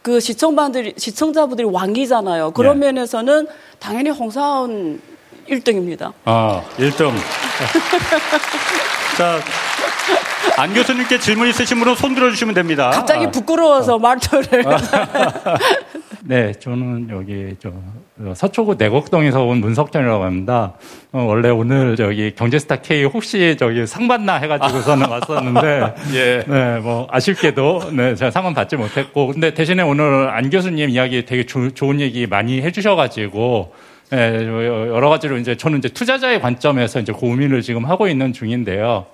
그 0.02 0.20
시청자분들이, 0.20 0.94
시청자분들이 0.96 1.66
왕이잖아요. 1.68 2.52
그런 2.52 2.78
네. 2.78 2.86
면에서는 2.86 3.48
당연히 3.80 4.10
홍사원 4.10 5.00
1등입니다. 5.48 6.12
아, 6.24 6.62
1등. 6.78 7.12
자, 9.16 9.38
안 10.56 10.74
교수님께 10.74 11.18
질문 11.18 11.48
있으신 11.48 11.78
분은 11.78 11.94
손 11.94 12.14
들어주시면 12.14 12.54
됩니다. 12.54 12.90
갑자기 12.90 13.26
아. 13.26 13.30
부끄러워서 13.30 13.98
말투를. 13.98 14.64
네, 16.24 16.52
저는 16.52 17.08
여기 17.10 17.56
저 17.60 17.70
어, 18.20 18.32
서초구 18.36 18.76
내곡동에서 18.78 19.42
온 19.44 19.58
문석전이라고 19.60 20.22
합니다. 20.22 20.74
어, 21.10 21.24
원래 21.24 21.48
오늘 21.50 21.96
저기 21.96 22.32
경제스타 22.36 22.76
K 22.76 23.04
혹시 23.04 23.56
저기 23.58 23.86
상 23.86 24.06
받나 24.06 24.34
해가지고서는 24.36 25.08
왔었는데, 25.10 25.94
예. 26.14 26.44
네, 26.46 26.78
뭐 26.78 27.08
아쉽게도 27.10 27.90
네 27.92 28.14
제가 28.14 28.30
상은 28.30 28.54
받지 28.54 28.76
못했고, 28.76 29.28
근데 29.28 29.52
대신에 29.52 29.82
오늘 29.82 30.30
안 30.30 30.48
교수님 30.50 30.90
이야기 30.90 31.24
되게 31.24 31.44
조- 31.44 31.70
좋은 31.72 32.00
얘기 32.00 32.26
많이 32.26 32.62
해주셔가지고. 32.62 33.74
예, 34.12 34.46
여러 34.46 35.08
가지로 35.08 35.38
이제 35.38 35.56
저는 35.56 35.78
이제 35.78 35.88
투자자의 35.88 36.40
관점에서 36.40 37.00
이제 37.00 37.12
고민을 37.12 37.62
지금 37.62 37.84
하고 37.86 38.08
있는 38.08 38.32
중인데요. 38.32 39.06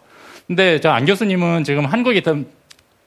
근데 0.47 0.81
저 0.81 0.91
안 0.91 1.05
교수님은 1.05 1.65
지금 1.65 1.85
한국이 1.85 2.23
좀 2.23 2.47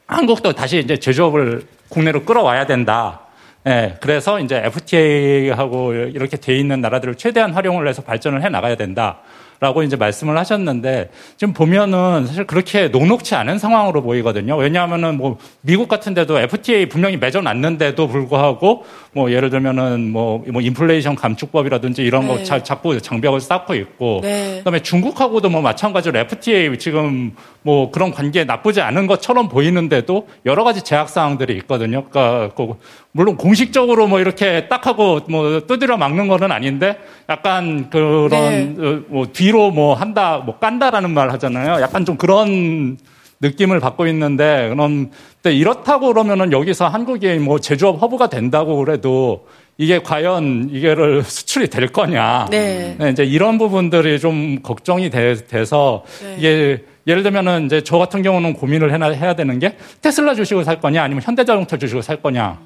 한국도 0.08 0.54
다시 0.54 0.80
이제 0.80 0.98
제조업을 0.98 1.64
국내로 1.90 2.24
끌어와야 2.24 2.66
된다. 2.66 3.22
예, 3.68 3.98
그래서 4.00 4.40
이제 4.40 4.62
FTA하고 4.66 5.94
이렇게 5.94 6.38
돼 6.38 6.56
있는 6.56 6.82
나라들을 6.82 7.16
최대한 7.16 7.52
활용을 7.54 7.88
해서 7.88 8.02
발전을 8.02 8.44
해 8.44 8.50
나가야 8.50 8.76
된다. 8.76 9.20
라고 9.62 9.84
이제 9.84 9.96
말씀을 9.96 10.40
하셨는데 10.40 11.12
지금 11.38 11.54
보면은 11.54 12.26
사실 12.26 12.48
그렇게 12.48 12.88
녹록치 12.88 13.36
않은 13.36 13.60
상황으로 13.60 14.02
보이거든요. 14.02 14.58
왜냐하면은 14.58 15.18
뭐 15.18 15.38
미국 15.62 15.88
같은 15.88 16.16
데도 16.16 16.40
FTA 16.40 16.88
분명히 16.88 17.16
맺어 17.18 17.42
놨는데도 17.42 18.08
불구하고 18.08 18.86
뭐 19.14 19.32
예를 19.32 19.52
들면은 19.52 20.10
뭐, 20.10 20.44
뭐 20.52 20.64
인플레이션 20.64 21.14
감축법이라든지 21.14 22.02
이런 22.02 22.28
거 22.28 22.38
네. 22.38 22.44
자, 22.44 22.64
자꾸 22.64 23.00
장벽을 23.00 23.40
쌓고 23.40 23.76
있고 23.76 24.22
네. 24.24 24.58
그다음에 24.58 24.80
중국하고도 24.80 25.52
뭐 25.52 25.62
마찬가지로 25.62 26.18
FTA 26.18 26.80
지금 26.80 27.36
뭐 27.64 27.92
그런 27.92 28.12
관계 28.12 28.44
나쁘지 28.44 28.82
않은 28.82 29.08
것처럼 29.08 29.48
보이는데도 29.48 30.28
여러 30.46 30.64
가지 30.64 30.82
제약 30.82 31.10
사항들이 31.10 31.56
있거든요. 31.58 32.06
그러니까 32.10 32.54
그 32.56 32.74
물론 33.12 33.38
공식적으로 33.38 34.08
뭐 34.08 34.20
이렇게 34.20 34.68
딱 34.68 34.88
하고 34.88 35.20
뭐 35.30 35.62
두드려 35.62 35.98
막는 35.98 36.28
거는 36.28 36.52
아닌데 36.52 36.98
약간 37.30 37.90
그런 37.90 38.30
네. 38.30 38.76
어, 38.80 39.02
뭐 39.08 39.28
뒤로 39.32 39.72
뭐 39.72 39.94
한다 39.94 40.42
뭐 40.44 40.58
깐다라는 40.58 41.12
말 41.12 41.32
하잖아요. 41.32 41.82
약간 41.82 42.06
좀 42.06 42.18
그런 42.18 42.98
느낌을 43.42 43.80
받고 43.80 44.08
있는데 44.08 44.70
그럼 44.70 45.10
이렇다고 45.44 46.08
그러면은 46.08 46.52
여기서 46.52 46.88
한국이 46.88 47.34
뭐 47.36 47.60
제조업 47.60 48.02
허브가 48.02 48.30
된다고 48.30 48.78
그래도 48.78 49.48
이게 49.78 50.00
과연 50.00 50.70
이게를 50.72 51.24
수출이 51.26 51.70
될 51.70 51.88
거냐? 51.88 52.48
네. 52.52 52.96
네, 53.00 53.10
이제 53.10 53.24
이런 53.24 53.58
부분들이 53.58 54.20
좀 54.20 54.62
걱정이 54.62 55.10
돼, 55.10 55.36
서 55.66 56.04
네. 56.22 56.36
이게 56.38 56.86
예를 57.08 57.24
들면은 57.24 57.66
이제 57.66 57.82
저 57.82 57.98
같은 57.98 58.22
경우는 58.22 58.54
고민을 58.54 58.92
해야 59.18 59.34
되는 59.36 59.60
게 59.60 59.78
테슬라 60.02 60.36
주식을 60.36 60.64
살 60.64 60.80
거냐 60.80 61.04
아니면 61.04 61.24
현대자동차 61.24 61.78
주식을 61.78 62.04
살 62.04 62.22
거냐 62.22 62.60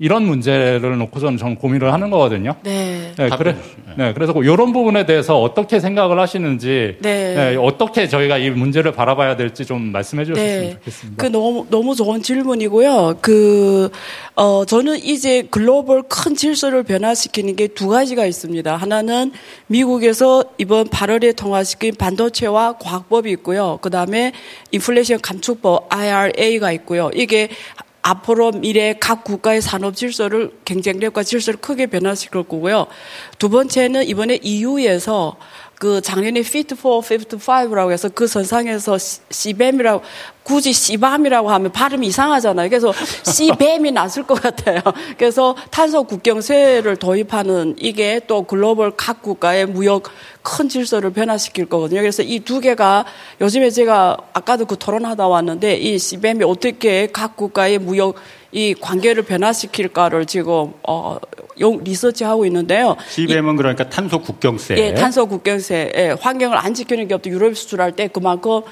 이런 0.00 0.24
문제를 0.24 0.98
놓고서는 0.98 1.38
저는 1.38 1.56
고민을 1.56 1.92
하는 1.92 2.10
거거든요. 2.10 2.54
네. 2.62 3.12
네, 3.16 3.28
그래, 3.36 3.56
네, 3.96 4.12
그래서 4.12 4.32
이런 4.42 4.72
부분에 4.72 5.06
대해서 5.06 5.40
어떻게 5.40 5.80
생각을 5.80 6.18
하시는지, 6.18 6.96
네. 7.00 7.34
네, 7.34 7.56
어떻게 7.56 8.08
저희가 8.08 8.38
이 8.38 8.50
문제를 8.50 8.92
바라봐야 8.92 9.36
될지 9.36 9.64
좀 9.66 9.92
말씀해 9.92 10.24
주셨으면 10.24 10.60
네. 10.60 10.70
좋겠습니다. 10.72 11.22
그 11.22 11.30
너무 11.30 11.66
너무 11.70 11.94
좋은 11.94 12.22
질문이고요. 12.22 13.18
그 13.20 13.90
어, 14.36 14.64
저는 14.64 14.98
이제 14.98 15.42
글로벌 15.50 16.02
큰 16.08 16.34
질서를 16.34 16.82
변화시키는 16.82 17.56
게 17.56 17.70
두 17.80 17.88
가지가 17.88 18.26
있습니다. 18.26 18.76
하나는 18.76 19.32
미국에서 19.68 20.44
이번 20.58 20.88
8월에 20.88 21.34
통과시킨 21.36 21.94
반도체와 21.94 22.78
과학법이 22.78 23.30
있고요. 23.32 23.78
그 23.80 23.90
다음에 23.90 24.32
인플레이션 24.72 25.20
감축법 25.20 25.86
IRA가 25.88 26.72
있고요. 26.72 27.10
이게 27.14 27.48
앞으로 28.02 28.52
미래 28.52 28.94
각 28.98 29.24
국가의 29.24 29.60
산업 29.60 29.96
질서를 29.96 30.52
경쟁력과 30.64 31.22
질서를 31.22 31.60
크게 31.60 31.86
변화시킬 31.86 32.42
거고요. 32.44 32.86
두 33.38 33.50
번째는 33.50 34.06
이번에 34.06 34.38
EU에서 34.42 35.36
그 35.80 36.02
작년에 36.02 36.40
Fit 36.40 36.74
for 36.74 37.00
55라고 37.00 37.90
해서 37.90 38.10
그 38.10 38.26
선상에서 38.26 38.98
CBAM이라고 38.98 40.02
굳이 40.42 40.74
CBAM이라고 40.74 41.50
하면 41.50 41.72
발음이 41.72 42.06
이상하잖아요. 42.06 42.68
그래서 42.68 42.92
CBAM이 43.24 43.90
낫을 43.92 44.24
것 44.26 44.42
같아요. 44.42 44.82
그래서 45.16 45.56
탄소 45.70 46.02
국경세를 46.02 46.96
도입하는 46.96 47.76
이게 47.78 48.20
또 48.26 48.42
글로벌 48.42 48.92
각 48.94 49.22
국가의 49.22 49.64
무역 49.64 50.10
큰 50.42 50.68
질서를 50.68 51.10
변화시킬 51.12 51.66
거거든요. 51.66 52.00
그래서 52.00 52.22
이 52.22 52.40
두 52.40 52.60
개가 52.60 53.04
요즘에 53.40 53.70
제가 53.70 54.16
아까도 54.32 54.64
그 54.64 54.76
토론하다 54.78 55.28
왔는데 55.28 55.76
이 55.76 55.98
CBAM이 55.98 56.44
어떻게 56.44 57.06
각 57.06 57.36
국가의 57.36 57.78
무역 57.78 58.16
이 58.52 58.74
관계를 58.74 59.22
변화시킬까를 59.24 60.26
지금 60.26 60.72
어, 60.82 61.18
용 61.60 61.84
리서치하고 61.84 62.46
있는데요. 62.46 62.96
CBM은 63.08 63.56
그러니까 63.56 63.88
탄소 63.88 64.18
국경세. 64.20 64.76
예, 64.78 64.94
탄소 64.94 65.26
국경세, 65.26 65.92
예, 65.94 66.16
환경을 66.20 66.56
안 66.56 66.74
지키는 66.74 67.06
기업도 67.08 67.30
유럽 67.30 67.56
수출할 67.56 67.92
때 67.92 68.08
그만큼 68.08 68.62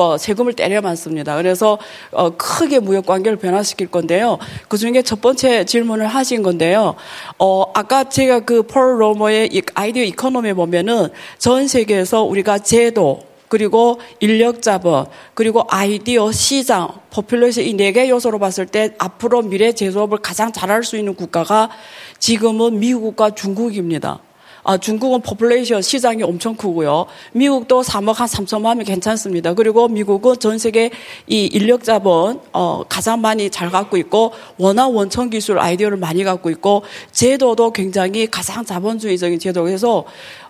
어, 0.00 0.18
세금을 0.18 0.52
때려 0.52 0.80
맞습니다. 0.80 1.36
그래서 1.36 1.78
어, 2.12 2.30
크게 2.36 2.78
무역 2.78 3.06
관계를 3.06 3.38
변화시킬 3.38 3.88
건데요. 3.90 4.38
그 4.68 4.78
중에 4.78 5.02
첫 5.02 5.20
번째 5.20 5.64
질문을 5.64 6.06
하신 6.06 6.42
건데요. 6.42 6.94
어, 7.38 7.64
아까 7.74 8.04
제가 8.04 8.40
그 8.40 8.62
폴 8.68 9.00
로머의 9.00 9.48
이 9.52 9.62
idea 9.74 10.04
economy에 10.04 10.52
보면은 10.54 11.08
전 11.38 11.66
세계에서 11.68 12.22
우리가 12.22 12.58
제도 12.58 13.22
그리고 13.48 13.98
인력 14.20 14.60
자본, 14.60 15.06
그리고 15.32 15.64
아이디어, 15.70 16.30
시장, 16.30 16.88
population 17.10 17.64
이 17.64 17.73
네 17.73 17.92
개 17.92 18.10
요소로 18.10 18.38
봤을 18.38 18.66
때 18.66 18.94
앞으로 18.98 19.40
미래 19.40 19.72
제조업을 19.72 20.18
가장 20.18 20.52
잘할 20.52 20.84
수 20.84 20.98
있는 20.98 21.14
국가가 21.14 21.70
지금은 22.18 22.78
미국과 22.78 23.30
중국입니다. 23.30 24.20
아, 24.68 24.76
중국은 24.76 25.22
population 25.22 25.80
시장이 25.80 26.22
엄청 26.22 26.54
크고요. 26.54 27.06
미국도 27.32 27.80
3억 27.80 28.16
한 28.16 28.28
3천만 28.28 28.64
하면 28.64 28.84
괜찮습니다. 28.84 29.54
그리고 29.54 29.88
미국은 29.88 30.38
전 30.38 30.58
세계 30.58 30.90
이 31.26 31.46
인력 31.46 31.84
자본 31.84 32.38
어, 32.52 32.84
가장 32.86 33.22
많이 33.22 33.48
잘 33.48 33.70
갖고 33.70 33.96
있고 33.96 34.32
워낙 34.58 34.88
원천 34.88 35.30
기술 35.30 35.58
아이디어를 35.58 35.96
많이 35.96 36.22
갖고 36.22 36.50
있고 36.50 36.82
제도도 37.12 37.72
굉장히 37.72 38.26
가장 38.26 38.62
자본주의적인 38.62 39.38
제도에서 39.38 40.04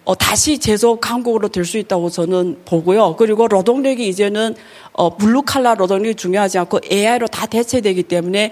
어, 0.04 0.14
다시 0.16 0.58
제조업 0.58 1.00
강국으로 1.00 1.46
될 1.46 1.64
수 1.64 1.78
있다고 1.78 2.10
저는 2.10 2.62
보고요. 2.64 3.14
그리고 3.16 3.46
노동력이 3.46 4.08
이제는 4.08 4.56
어, 4.94 5.16
블루 5.16 5.42
칼라 5.42 5.74
노동력이 5.74 6.16
중요하지 6.16 6.58
않고 6.58 6.80
AI로 6.90 7.28
다 7.28 7.46
대체되기 7.46 8.02
때문에 8.02 8.50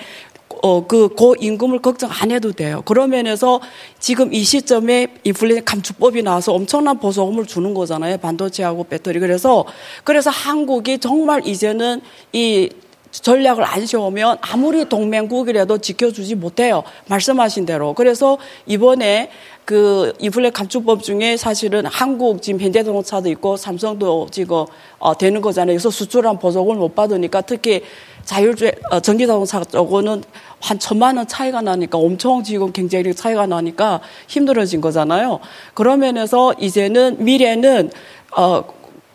어, 0.63 0.87
그, 0.87 1.09
고임금을 1.09 1.81
걱정 1.81 2.11
안 2.13 2.31
해도 2.31 2.53
돼요. 2.53 2.83
그런 2.85 3.11
면에서 3.11 3.61
지금 3.99 4.33
이 4.33 4.43
시점에 4.43 5.09
인플레이션 5.25 5.65
감축법이 5.65 6.23
나와서 6.23 6.53
엄청난 6.53 6.99
보조금을 6.99 7.47
주는 7.47 7.75
거잖아요. 7.75 8.19
반도체하고 8.19 8.85
배터리. 8.85 9.19
그래서, 9.19 9.65
그래서 10.05 10.31
한국이 10.31 10.99
정말 10.99 11.47
이제는 11.47 12.01
이 12.33 12.71
전략을 13.11 13.65
안 13.65 13.87
세우면 13.87 14.39
아무리 14.41 14.89
동맹국이라도 14.89 15.79
지켜주지 15.79 16.35
못해요. 16.35 16.83
말씀하신 17.07 17.67
대로. 17.67 17.95
그래서 17.95 18.39
이번에 18.67 19.31
그 19.65 20.13
인플레 20.21 20.51
감축법 20.51 21.03
중에 21.03 21.37
사실은 21.37 21.87
한국 21.87 22.41
지금 22.43 22.61
현대자동차도 22.61 23.29
있고 23.31 23.57
삼성도 23.57 24.29
지금 24.31 24.65
어, 24.99 25.17
되는 25.17 25.41
거잖아요. 25.41 25.75
그래서 25.75 25.91
수출한 25.91 26.39
보조금을 26.39 26.77
못 26.77 26.95
받으니까 26.95 27.41
특히 27.41 27.83
자율주행 28.27 28.73
어, 28.91 29.01
전기자동차 29.01 29.65
쪽은 29.65 30.23
한 30.61 30.79
천만 30.79 31.17
원 31.17 31.27
차이가 31.27 31.63
나니까 31.63 31.97
엄청 31.97 32.43
지금 32.43 32.73
경쟁력 32.73 33.17
차이가 33.17 33.47
나니까 33.47 34.01
힘들어진 34.27 34.81
거잖아요. 34.81 35.41
그런 35.75 36.01
면에서 36.01 36.53
이제는 36.59 37.25
미래는 37.25 37.91
어 38.37 38.65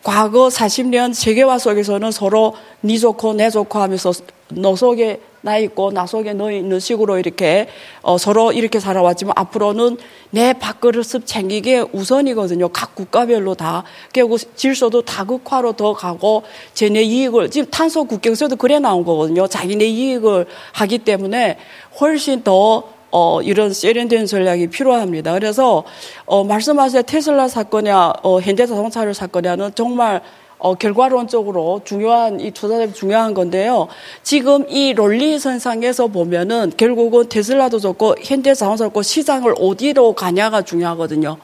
과거 0.02 0.48
40년 0.48 1.14
세계화 1.14 1.58
속에서는 1.58 2.10
서로 2.10 2.54
니 2.82 2.98
좋고 2.98 3.34
내 3.34 3.50
좋고 3.50 3.78
하면서 3.78 4.12
너 4.48 4.74
속에 4.74 5.20
나 5.42 5.58
있고 5.58 5.90
나 5.92 6.06
속에 6.06 6.32
너 6.32 6.50
있는 6.50 6.80
식으로 6.80 7.18
이렇게 7.18 7.68
어, 8.00 8.16
서로 8.16 8.52
이렇게 8.52 8.80
살아왔지만 8.80 9.34
앞으로는 9.36 9.98
내 10.30 10.52
밥그릇을 10.54 11.22
챙기게 11.24 11.84
우선이거든요. 11.92 12.68
각 12.68 12.94
국가별로 12.94 13.54
다. 13.54 13.84
결국 14.12 14.38
질서도 14.56 15.02
다극화로 15.02 15.72
더 15.74 15.92
가고 15.92 16.44
쟤네 16.74 17.02
이익을 17.02 17.50
지금 17.50 17.70
탄소 17.70 18.04
국경세도 18.04 18.56
그래 18.56 18.78
나온 18.78 19.04
거거든요. 19.04 19.46
자기네 19.46 19.84
이익을 19.84 20.46
하기 20.72 20.98
때문에 20.98 21.58
훨씬 22.00 22.42
더 22.42 22.84
어, 23.14 23.42
이런 23.42 23.74
세련된 23.74 24.24
전략이 24.24 24.68
필요합니다. 24.68 25.34
그래서, 25.34 25.84
어, 26.24 26.44
말씀하신 26.44 27.02
테슬라 27.04 27.46
사건이야, 27.46 28.14
어, 28.22 28.40
현대자동차를 28.40 29.12
사건이야는 29.12 29.72
정말 29.74 30.22
어, 30.62 30.74
결과론적으로 30.74 31.80
중요한 31.84 32.38
이 32.38 32.52
투자자비 32.52 32.94
중요한 32.94 33.34
건데요. 33.34 33.88
지금 34.22 34.64
이 34.68 34.94
논리선상에서 34.94 36.06
보면은 36.06 36.70
결국은 36.76 37.28
테슬라도 37.28 37.80
좋고 37.80 38.14
현대 38.22 38.54
자동차도 38.54 38.90
좋고 38.90 39.02
시장을 39.02 39.56
어디로 39.58 40.12
가냐가 40.12 40.62
중요하거든요. 40.62 41.36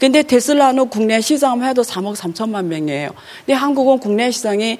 근데 0.00 0.22
테슬라는 0.22 0.88
국내 0.88 1.20
시장 1.20 1.62
해도 1.62 1.82
3억 1.82 2.16
3천만 2.16 2.64
명이에요. 2.64 3.10
근데 3.44 3.52
한국은 3.52 3.98
국내 3.98 4.30
시장이 4.30 4.78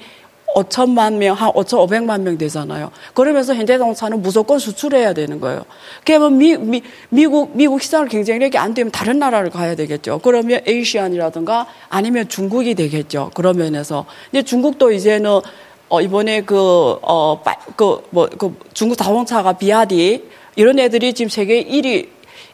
5천만 0.53 1.13
명, 1.13 1.35
한 1.35 1.51
5,500만 1.51 2.21
명 2.21 2.37
되잖아요. 2.37 2.91
그러면서 3.13 3.53
현대자동차는 3.55 4.21
무조건 4.21 4.59
수출해야 4.59 5.13
되는 5.13 5.39
거예요. 5.39 5.63
그러면 6.05 6.37
미, 6.37 6.55
미, 6.55 6.81
미국, 7.09 7.51
미국 7.55 7.81
시장 7.81 8.07
경쟁력이 8.07 8.57
안 8.57 8.73
되면 8.73 8.91
다른 8.91 9.19
나라를 9.19 9.49
가야 9.49 9.75
되겠죠. 9.75 10.19
그러면 10.23 10.61
에이시안이라든가 10.65 11.67
아니면 11.89 12.29
중국이 12.29 12.75
되겠죠. 12.75 13.31
그런 13.33 13.57
면에서. 13.57 14.05
근데 14.31 14.43
중국도 14.43 14.91
이제는 14.91 15.41
어, 15.89 16.01
이번에 16.01 16.41
그, 16.41 16.97
어, 17.01 17.43
그, 17.75 18.01
뭐, 18.09 18.27
그 18.37 18.57
중국 18.73 18.95
자동차가 18.95 19.53
비아디 19.53 20.27
이런 20.55 20.79
애들이 20.79 21.13
지금 21.13 21.29
세계 21.29 21.63
1위, 21.63 22.07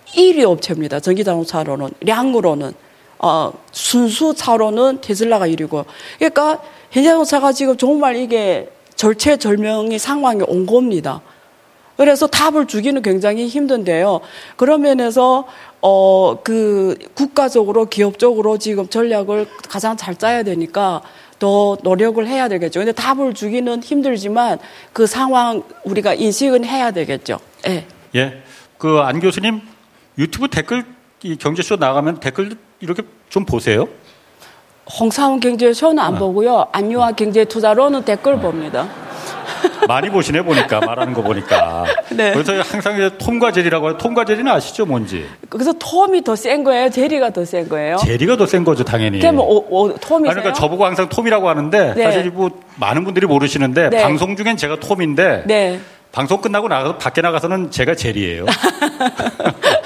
1위 0.08 0.44
업체입니다. 0.44 1.00
전기 1.00 1.24
자동차로는, 1.24 1.92
량으로는. 2.02 2.74
어, 3.20 3.52
순수 3.72 4.34
차로는 4.34 5.02
테슬라가 5.02 5.48
1위고. 5.48 5.86
그러니까 6.18 6.62
현대자동차가 6.92 7.52
지금 7.52 7.78
정말 7.78 8.16
이게 8.16 8.70
절체절명의 8.96 10.00
상황이 10.00 10.42
온 10.48 10.66
겁니다. 10.66 11.22
그래서 11.98 12.28
답을 12.28 12.66
주기는 12.68 13.02
굉장히 13.02 13.48
힘든데요. 13.48 14.22
그런 14.56 14.82
면에서 14.82 15.46
어 15.82 16.38
그 16.44 16.98
국가적으로 17.14 17.86
기업적으로 17.86 18.58
지금 18.58 18.88
전략을 18.88 19.48
가장 19.70 19.96
잘 19.98 20.16
짜야 20.16 20.44
되니까 20.44 21.02
더 21.40 21.78
노력을 21.84 22.26
해야 22.26 22.48
되겠죠. 22.50 22.80
근데 22.82 22.92
답을 22.92 23.34
주기는 23.34 23.82
힘들지만 23.82 24.60
그 24.94 25.06
상황 25.08 25.64
우리가 25.84 26.14
인식은 26.14 26.66
해야 26.66 26.92
되겠죠. 26.92 27.40
예. 27.68 27.70
네. 27.70 27.88
예. 28.16 28.44
그 28.78 29.02
안 29.02 29.20
교수님 29.20 29.62
유튜브 30.18 30.48
댓글 30.48 30.86
이 31.24 31.36
경제쇼 31.38 31.76
나가면 31.78 32.20
댓글 32.22 32.58
이렇게 32.80 33.04
좀 33.30 33.46
보세요. 33.46 33.88
홍사원 35.00 35.40
경제쇼는 35.40 36.00
안 36.00 36.14
네. 36.14 36.20
보고요. 36.20 36.68
안유아 36.72 37.12
경제투자로는 37.12 38.04
댓글 38.06 38.40
봅니다. 38.40 38.88
많이 39.88 40.10
보시네 40.10 40.42
보니까 40.42 40.80
말하는 40.80 41.14
거 41.14 41.22
보니까. 41.22 41.84
네. 42.12 42.32
그래서 42.34 42.54
항상 42.62 43.10
톰과 43.18 43.52
제리라고 43.52 43.90
해요. 43.90 43.98
톰과 43.98 44.26
제리는 44.26 44.50
아시죠 44.52 44.86
뭔지? 44.86 45.26
그래서 45.50 45.74
톰이 45.74 46.24
더 46.24 46.36
센 46.36 46.64
거예요. 46.64 46.90
제리가 46.90 47.32
더 47.32 47.44
센 47.46 47.68
거예요. 47.70 47.98
제리가 47.98 48.38
더 48.38 48.46
센 48.46 48.64
거죠 48.64 48.84
당연히. 48.84 49.20
그럼 49.20 49.40
어, 49.40 49.44
어, 49.44 49.94
톰이세요? 50.00 50.34
그러니까 50.34 50.54
저보고 50.54 50.86
항상 50.86 51.10
톰이라고 51.10 51.50
하는데 51.50 51.94
네. 51.96 52.04
사실 52.04 52.30
뭐 52.32 52.50
많은 52.78 53.04
분들이 53.04 53.26
모르시는데 53.28 53.90
네. 53.90 54.02
방송 54.04 54.36
중엔 54.36 54.58
제가 54.58 54.78
톰인데 54.80 55.44
네. 55.46 55.80
방송 56.12 56.42
끝나고 56.42 56.68
나가서 56.68 56.98
밖에 56.98 57.22
나가서는 57.22 57.70
제가 57.72 57.94
제리예요. 57.96 58.46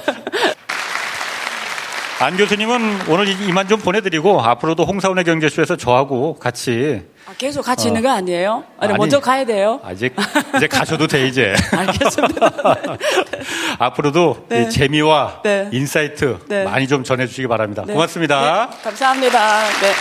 안 2.20 2.38
교수님은 2.38 3.10
오늘 3.10 3.28
이만 3.28 3.68
좀 3.68 3.80
보내드리고 3.80 4.42
앞으로도 4.42 4.86
홍사훈의 4.86 5.24
경제쇼에서 5.26 5.76
저하고 5.76 6.36
같이 6.36 7.02
아, 7.26 7.34
계속 7.38 7.64
같이 7.64 7.88
어. 7.88 7.90
있는 7.90 8.02
거 8.02 8.10
아니에요? 8.12 8.64
아니, 8.80 8.92
아니, 8.92 8.98
먼저 8.98 9.20
가야 9.20 9.46
돼요. 9.46 9.80
아직 9.84 10.16
이제 10.56 10.68
가셔도 10.68 11.08
돼 11.08 11.28
이제. 11.28 11.54
알겠습니다. 11.76 12.52
앞으로도 13.80 14.46
네. 14.50 14.70
재미와 14.70 15.42
네. 15.44 15.70
insight 15.72 16.40
네. 16.48 16.64
많이 16.64 16.88
좀 16.88 17.04
전해주시기 17.04 17.48
바랍니다. 17.48 17.84
네. 17.86 17.94
고맙습니다. 17.94 18.70
네, 18.70 18.78
감사합니다. 18.84 19.64
네. 19.82 19.94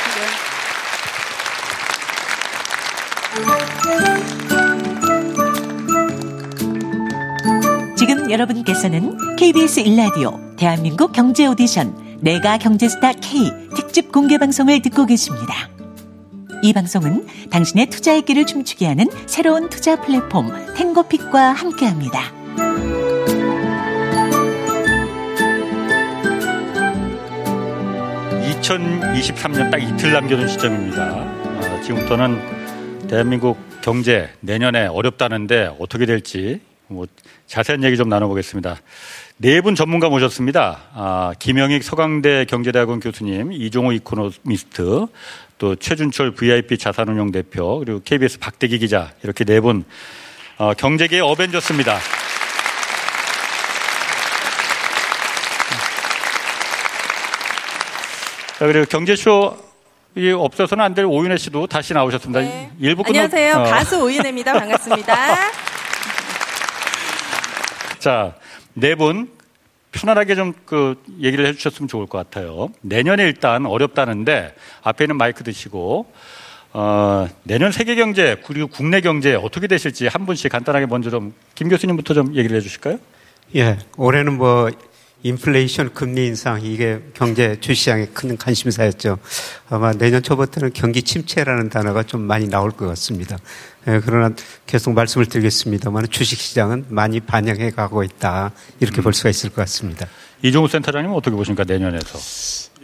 지금 8.02 8.32
여러분께서는 8.32 9.36
KBS 9.36 9.78
일라디오 9.78 10.36
대한민국 10.56 11.12
경제 11.12 11.46
오디션 11.46 12.18
내가 12.20 12.58
경제스타 12.58 13.12
K 13.12 13.48
특집 13.76 14.10
공개 14.10 14.38
방송을 14.38 14.82
듣고 14.82 15.06
계십니다. 15.06 15.70
이 16.64 16.72
방송은 16.72 17.28
당신의 17.50 17.86
투자의 17.90 18.22
길을 18.22 18.46
춤추게 18.46 18.88
하는 18.88 19.06
새로운 19.26 19.68
투자 19.68 20.00
플랫폼 20.00 20.48
탱고픽과 20.74 21.52
함께합니다. 21.52 22.32
(2023년) 28.62 29.70
딱 29.70 29.78
이틀 29.78 30.12
남겨둔 30.12 30.48
시점입니다 30.48 31.20
어, 31.20 31.80
지금부터는 31.84 33.06
대한민국 33.06 33.58
경제 33.80 34.28
내년에 34.40 34.86
어렵다는데 34.86 35.76
어떻게 35.78 36.04
될지 36.04 36.71
뭐 36.92 37.06
자세한 37.46 37.82
얘기 37.84 37.96
좀 37.96 38.08
나눠보겠습니다. 38.08 38.76
네 39.38 39.60
분 39.60 39.74
전문가 39.74 40.08
모셨습니다. 40.08 40.78
아, 40.94 41.32
김영익 41.38 41.82
서강대 41.82 42.44
경제대학원 42.44 43.00
교수님, 43.00 43.52
이종호 43.52 43.92
이코노미스트, 43.92 45.06
또 45.58 45.76
최준철 45.76 46.32
VIP 46.32 46.78
자산운용 46.78 47.32
대표, 47.32 47.78
그리고 47.80 48.00
KBS 48.04 48.38
박대기 48.38 48.78
기자 48.78 49.10
이렇게 49.22 49.44
네 49.44 49.60
분 49.60 49.84
어, 50.58 50.74
경제계의 50.74 51.22
어벤져스입니다. 51.22 51.98
자, 58.58 58.66
그리고 58.66 58.84
경제쇼 58.86 59.56
이 60.14 60.30
없어서는 60.30 60.84
안 60.84 60.94
될 60.94 61.06
오윤혜 61.06 61.38
씨도 61.38 61.66
다시 61.66 61.94
나오셨습니다. 61.94 62.40
네. 62.40 62.70
일부 62.78 63.02
안녕하세요. 63.06 63.54
어. 63.56 63.62
가수 63.64 64.02
오윤혜입니다. 64.02 64.52
반갑습니다. 64.52 65.14
자, 68.02 68.34
네 68.74 68.96
분 68.96 69.30
편안하게 69.92 70.34
좀 70.34 70.54
그 70.66 70.96
얘기를 71.20 71.46
해주셨으면 71.46 71.86
좋을 71.88 72.06
것 72.06 72.18
같아요. 72.18 72.68
내년에 72.80 73.22
일단 73.24 73.64
어렵다는데 73.66 74.54
앞에 74.82 75.04
있는 75.04 75.16
마이크 75.16 75.44
드시고 75.44 76.10
어, 76.72 77.28
내년 77.44 77.70
세계 77.70 77.94
경제 77.94 78.36
그리고 78.46 78.66
국내 78.66 79.00
경제 79.02 79.34
어떻게 79.34 79.66
되실지 79.68 80.06
한 80.08 80.26
분씩 80.26 80.50
간단하게 80.50 80.86
먼저 80.86 81.10
좀 81.10 81.32
김 81.54 81.68
교수님부터 81.68 82.14
좀 82.14 82.34
얘기를 82.34 82.56
해주실까요? 82.56 82.98
예, 83.54 83.78
올해는 83.96 84.32
뭐 84.38 84.68
인플레이션 85.22 85.92
금리 85.94 86.26
인상 86.26 86.60
이게 86.64 87.00
경제 87.14 87.60
주시장에 87.60 88.06
큰 88.06 88.36
관심사였죠. 88.36 89.18
아마 89.68 89.92
내년 89.92 90.22
초부터는 90.22 90.72
경기 90.74 91.02
침체라는 91.02 91.68
단어가 91.68 92.02
좀 92.02 92.22
많이 92.22 92.48
나올 92.48 92.70
것 92.72 92.86
같습니다. 92.88 93.36
예, 93.88 94.00
그러나 94.04 94.34
계속 94.66 94.92
말씀을 94.92 95.26
드리겠습니다만 95.26 96.08
주식시장은 96.08 96.86
많이 96.88 97.20
반영해 97.20 97.70
가고 97.70 98.04
있다 98.04 98.52
이렇게 98.80 99.00
음. 99.00 99.02
볼 99.02 99.14
수가 99.14 99.30
있을 99.30 99.50
것 99.50 99.56
같습니다. 99.62 100.06
이종우 100.42 100.68
센터장님 100.68 101.12
어떻게 101.12 101.34
보십니까 101.34 101.64
내년에서? 101.64 102.18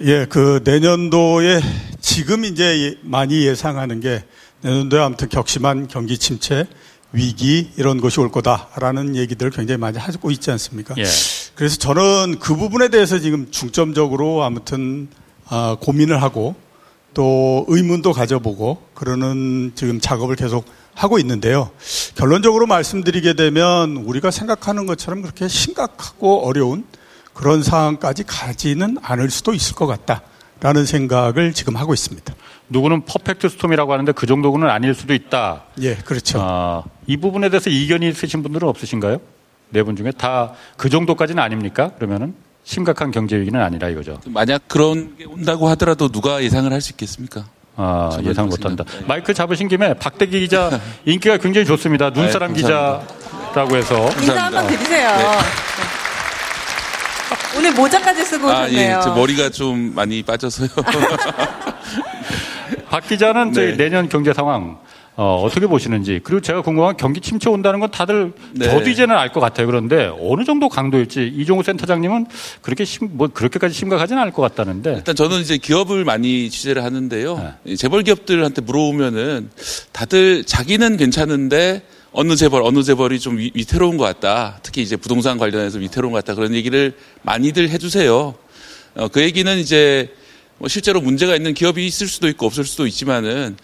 예, 0.02 0.26
그 0.26 0.60
내년도에 0.64 1.60
지금 2.00 2.44
이제 2.44 2.98
많이 3.02 3.46
예상하는 3.46 4.00
게 4.00 4.24
내년도에 4.62 5.00
아무튼 5.00 5.28
격심한 5.28 5.88
경기 5.88 6.18
침체 6.18 6.66
위기 7.12 7.70
이런 7.76 8.00
것이 8.00 8.20
올 8.20 8.30
거다라는 8.30 9.16
얘기들을 9.16 9.50
굉장히 9.50 9.78
많이 9.78 9.98
하고 9.98 10.30
있지 10.30 10.50
않습니까? 10.50 10.94
예. 10.98 11.04
그래서 11.54 11.76
저는 11.78 12.38
그 12.38 12.54
부분에 12.54 12.88
대해서 12.88 13.18
지금 13.18 13.50
중점적으로 13.50 14.42
아무튼 14.42 15.08
아, 15.46 15.76
고민을 15.80 16.22
하고 16.22 16.54
또 17.14 17.64
의문도 17.68 18.12
가져보고 18.12 18.82
그러는 18.94 19.72
지금 19.74 20.00
작업을 20.00 20.36
계속 20.36 20.64
하고 20.98 21.18
있는데요. 21.20 21.70
결론적으로 22.16 22.66
말씀드리게 22.66 23.34
되면 23.34 23.96
우리가 23.98 24.30
생각하는 24.32 24.86
것처럼 24.86 25.22
그렇게 25.22 25.46
심각하고 25.46 26.44
어려운 26.46 26.84
그런 27.32 27.62
상황까지 27.62 28.24
가지는 28.26 28.96
않을 29.00 29.30
수도 29.30 29.54
있을 29.54 29.76
것 29.76 29.86
같다. 29.86 30.22
라는 30.60 30.84
생각을 30.84 31.52
지금 31.52 31.76
하고 31.76 31.94
있습니다. 31.94 32.34
누구는 32.68 33.04
퍼펙트 33.04 33.48
스톰이라고 33.48 33.92
하는데 33.92 34.10
그 34.10 34.26
정도는 34.26 34.68
아닐 34.68 34.92
수도 34.92 35.14
있다. 35.14 35.62
예, 35.82 35.94
그렇죠. 35.94 36.40
아, 36.42 36.82
이 37.06 37.16
부분에 37.16 37.48
대해서 37.48 37.70
이견이 37.70 38.08
있으신 38.08 38.42
분들은 38.42 38.66
없으신가요? 38.68 39.18
네 39.70 39.82
분 39.84 39.94
중에 39.94 40.10
다 40.10 40.54
그 40.76 40.88
정도까지는 40.88 41.40
아닙니까? 41.40 41.90
그러면은 41.94 42.34
심각한 42.64 43.12
경제 43.12 43.38
위기는 43.38 43.60
아니라 43.60 43.88
이거죠. 43.88 44.18
만약 44.26 44.62
그런 44.66 45.16
게 45.16 45.24
온다고 45.26 45.68
하더라도 45.68 46.08
누가 46.08 46.42
예상을 46.42 46.72
할 46.72 46.80
수 46.80 46.90
있겠습니까? 46.92 47.44
아, 47.80 48.18
예상. 48.24 48.48
못한다. 48.48 48.82
마이크 49.06 49.32
잡으신 49.32 49.68
김에 49.68 49.94
박대기 49.94 50.40
기자 50.40 50.80
인기가 51.06 51.36
굉장히 51.36 51.64
좋습니다. 51.64 52.10
눈사람 52.10 52.52
네. 52.52 52.60
기자라고 52.60 53.76
해서 53.76 54.10
인사 54.20 54.46
한번 54.46 54.66
드리세요. 54.66 55.16
네. 55.16 55.24
오늘 57.56 57.72
모자까지 57.72 58.24
쓰고 58.24 58.50
아, 58.50 58.62
오셨네요. 58.64 58.98
예. 58.98 59.00
저 59.02 59.14
머리가 59.14 59.50
좀 59.50 59.92
많이 59.94 60.24
빠져서요. 60.24 60.68
박 62.90 63.06
기자는 63.06 63.52
저희 63.52 63.76
네. 63.76 63.84
내년 63.84 64.08
경제 64.08 64.32
상황 64.32 64.78
어, 65.20 65.42
어떻게 65.42 65.66
보시는지 65.66 66.20
그리고 66.22 66.40
제가 66.40 66.62
궁금한 66.62 66.90
건 66.90 66.96
경기 66.96 67.20
침체 67.20 67.50
온다는 67.50 67.80
건 67.80 67.90
다들 67.90 68.32
네. 68.52 68.66
저도 68.66 68.88
이제는 68.88 69.16
알 69.16 69.32
것 69.32 69.40
같아요. 69.40 69.66
그런데 69.66 70.08
어느 70.20 70.44
정도 70.44 70.68
강도일지 70.68 71.26
이종우 71.36 71.64
센터장님은 71.64 72.26
그렇게 72.62 72.84
심, 72.84 73.08
뭐 73.14 73.26
그렇게까지 73.26 73.74
심각하지는 73.74 74.22
않을 74.22 74.32
것 74.32 74.42
같다는데 74.42 74.94
일단 74.94 75.16
저는 75.16 75.40
이제 75.40 75.56
기업을 75.58 76.04
많이 76.04 76.48
취재를 76.48 76.84
하는데요. 76.84 77.54
이 77.64 77.76
재벌 77.76 78.04
기업들한테 78.04 78.62
물어보면은 78.62 79.50
다들 79.90 80.44
자기는 80.44 80.96
괜찮은데 80.96 81.82
어느 82.12 82.36
재벌 82.36 82.62
어느 82.62 82.84
재벌이 82.84 83.18
좀 83.18 83.38
위, 83.38 83.50
위태로운 83.54 83.96
것 83.96 84.04
같다. 84.04 84.60
특히 84.62 84.82
이제 84.82 84.96
부동산 84.96 85.36
관련해서 85.36 85.80
위태로운 85.80 86.12
것 86.12 86.24
같다. 86.24 86.36
그런 86.36 86.54
얘기를 86.54 86.92
많이들 87.22 87.70
해주세요. 87.70 88.34
어, 88.94 89.08
그 89.08 89.20
얘기는 89.20 89.58
이제 89.58 90.14
뭐 90.58 90.68
실제로 90.68 91.00
문제가 91.00 91.34
있는 91.34 91.54
기업이 91.54 91.84
있을 91.84 92.06
수도 92.06 92.28
있고 92.28 92.46
없을 92.46 92.64
수도 92.64 92.86
있지만은 92.86 93.56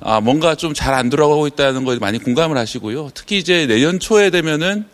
아, 0.00 0.20
뭔가 0.20 0.54
좀 0.54 0.74
잘 0.74 0.94
안 0.94 1.08
돌아가고 1.10 1.46
있다는 1.46 1.84
거에 1.84 1.98
많이 1.98 2.18
공감을 2.18 2.56
하시고요. 2.56 3.10
특히 3.14 3.38
이제 3.38 3.66
내년 3.66 3.98
초에 3.98 4.30
되면은 4.30 4.84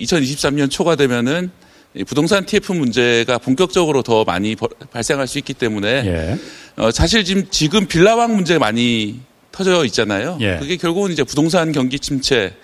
2023년 0.00 0.70
초가 0.70 0.96
되면은 0.96 1.50
이 1.94 2.04
부동산 2.04 2.44
TF 2.44 2.72
문제가 2.72 3.38
본격적으로 3.38 4.02
더 4.02 4.24
많이 4.24 4.54
벌- 4.54 4.68
발생할 4.92 5.26
수 5.26 5.38
있기 5.38 5.54
때문에 5.54 5.88
예. 5.88 6.38
어, 6.76 6.90
사실 6.90 7.24
지금 7.24 7.44
지금 7.50 7.86
빌라왕 7.86 8.34
문제가 8.36 8.58
많이 8.60 9.20
터져 9.52 9.84
있잖아요. 9.86 10.36
예. 10.42 10.58
그게 10.60 10.76
결국은 10.76 11.10
이제 11.12 11.24
부동산 11.24 11.72
경기 11.72 11.98
침체 11.98 12.54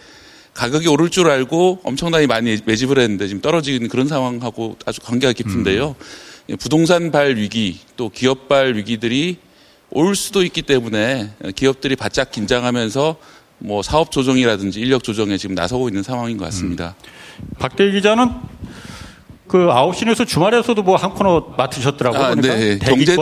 가격이 0.52 0.86
오를 0.89 1.09
줄 1.09 1.31
알고 1.31 1.81
엄청나게 1.82 2.27
많이 2.27 2.59
매집을 2.66 2.98
했는데 2.98 3.27
지금 3.27 3.40
떨어지는 3.40 3.89
그런 3.89 4.06
상황하고 4.06 4.77
아주 4.85 5.01
관계가 5.01 5.32
깊은데요. 5.32 5.97
이 6.48 6.56
부동산 6.56 7.10
발 7.10 7.36
위기 7.36 7.78
또 7.97 8.10
기업 8.10 8.48
발 8.48 8.77
위기들이 8.77 9.39
올 9.94 10.16
수도 10.16 10.43
있기 10.43 10.62
때문에 10.62 11.31
기업들이 11.55 11.97
바짝 11.97 12.31
긴장하면서 12.31 13.16
뭐 13.59 13.82
사업 13.82 14.10
조정이라든지 14.10 14.81
인력 14.81 15.05
조정에 15.05 15.36
지금 15.36 15.55
나서고 15.55 15.89
있는 15.89 16.02
상황인 16.02 16.36
것 16.36 16.47
같습니다. 16.47 16.94
박대기 17.59 17.93
기자는 17.93 18.31
그 19.47 19.59
9시 19.59 20.06
뉴스 20.06 20.24
주말에서도 20.24 20.82
뭐 20.82 20.97
한 20.97 21.10
코너 21.12 21.55
맡으셨더라고요. 21.56 22.20
아. 22.23 22.35
네. 22.35 22.78
경제? 22.78 23.16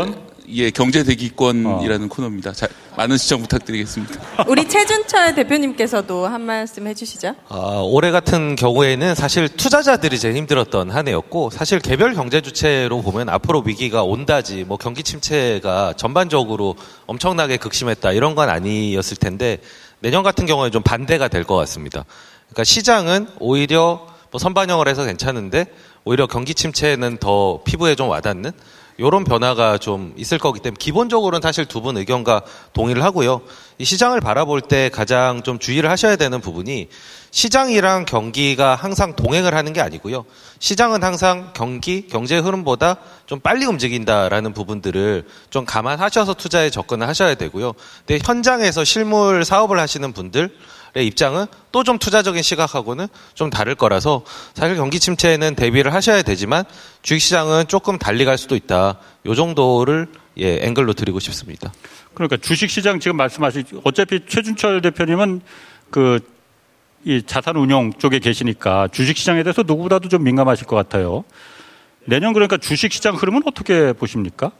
예, 0.52 0.70
경제 0.70 1.04
대기권이라는 1.04 2.08
코너입니다. 2.08 2.52
자, 2.52 2.66
많은 2.96 3.16
시청 3.18 3.40
부탁드리겠습니다. 3.42 4.44
우리 4.48 4.68
최준철 4.68 5.34
대표님께서도 5.36 6.26
한 6.26 6.40
말씀 6.42 6.86
해주시죠. 6.86 7.34
아, 7.48 7.80
올해 7.84 8.10
같은 8.10 8.56
경우에는 8.56 9.14
사실 9.14 9.48
투자자들이 9.48 10.18
제일 10.18 10.36
힘들었던 10.36 10.90
한 10.90 11.06
해였고 11.08 11.50
사실 11.50 11.78
개별 11.78 12.14
경제 12.14 12.40
주체로 12.40 13.00
보면 13.02 13.28
앞으로 13.28 13.62
위기가 13.64 14.02
온다지 14.02 14.64
뭐 14.64 14.76
경기 14.76 15.02
침체가 15.02 15.94
전반적으로 15.96 16.74
엄청나게 17.06 17.56
극심했다 17.58 18.12
이런 18.12 18.34
건 18.34 18.48
아니었을 18.48 19.16
텐데 19.18 19.58
내년 20.00 20.22
같은 20.22 20.46
경우에 20.46 20.70
좀 20.70 20.82
반대가 20.82 21.28
될 21.28 21.44
것 21.44 21.56
같습니다. 21.56 22.04
그러니까 22.48 22.64
시장은 22.64 23.28
오히려 23.38 24.06
뭐 24.30 24.38
선반영을 24.38 24.88
해서 24.88 25.04
괜찮은데 25.04 25.66
오히려 26.04 26.26
경기 26.26 26.54
침체는 26.54 27.18
더 27.18 27.60
피부에 27.64 27.94
좀 27.94 28.08
와닿는 28.08 28.52
이런 29.00 29.24
변화가 29.24 29.78
좀 29.78 30.12
있을 30.16 30.38
거기 30.38 30.60
때문에 30.60 30.76
기본적으로는 30.78 31.40
사실 31.42 31.64
두 31.64 31.80
분 31.80 31.96
의견과 31.96 32.42
동의를 32.74 33.02
하고요. 33.02 33.40
이 33.78 33.84
시장을 33.86 34.20
바라볼 34.20 34.60
때 34.60 34.90
가장 34.90 35.42
좀 35.42 35.58
주의를 35.58 35.90
하셔야 35.90 36.16
되는 36.16 36.42
부분이 36.42 36.88
시장이랑 37.30 38.04
경기가 38.04 38.74
항상 38.74 39.16
동행을 39.16 39.54
하는 39.54 39.72
게 39.72 39.80
아니고요. 39.80 40.26
시장은 40.58 41.02
항상 41.02 41.52
경기, 41.54 42.06
경제 42.08 42.36
흐름보다 42.36 42.96
좀 43.24 43.40
빨리 43.40 43.64
움직인다라는 43.64 44.52
부분들을 44.52 45.26
좀 45.48 45.64
감안하셔서 45.64 46.34
투자에 46.34 46.68
접근을 46.68 47.08
하셔야 47.08 47.34
되고요. 47.36 47.72
근데 48.06 48.22
현장에서 48.22 48.84
실물 48.84 49.46
사업을 49.46 49.78
하시는 49.80 50.12
분들 50.12 50.42
의 50.42 50.50
입장은 50.96 51.46
또 51.72 51.82
좀 51.82 51.98
투자적인 51.98 52.42
시각하고는 52.42 53.06
좀 53.34 53.50
다를 53.50 53.74
거라서 53.74 54.24
사실 54.54 54.76
경기 54.76 54.98
침체에는 55.00 55.54
대비를 55.54 55.94
하셔야 55.94 56.22
되지만 56.22 56.64
주식시장은 57.02 57.68
조금 57.68 57.98
달리 57.98 58.24
갈 58.24 58.38
수도 58.38 58.56
있다. 58.56 58.98
요 59.26 59.34
정도를 59.34 60.08
예, 60.38 60.58
앵글로 60.62 60.94
드리고 60.94 61.20
싶습니다. 61.20 61.72
그러니까 62.14 62.36
주식시장 62.36 63.00
지금 63.00 63.16
말씀하신 63.16 63.64
어차피 63.84 64.20
최준철 64.26 64.82
대표님은 64.82 65.40
그 65.90 66.20
이 67.04 67.22
자산 67.24 67.56
운용 67.56 67.92
쪽에 67.94 68.18
계시니까 68.18 68.88
주식시장에 68.92 69.42
대해서 69.42 69.62
누구보다도 69.62 70.08
좀 70.08 70.22
민감하실 70.22 70.66
것 70.66 70.76
같아요. 70.76 71.24
내년 72.04 72.32
그러니까 72.34 72.58
주식시장 72.58 73.14
흐름은 73.14 73.42
어떻게 73.46 73.92
보십니까? 73.94 74.52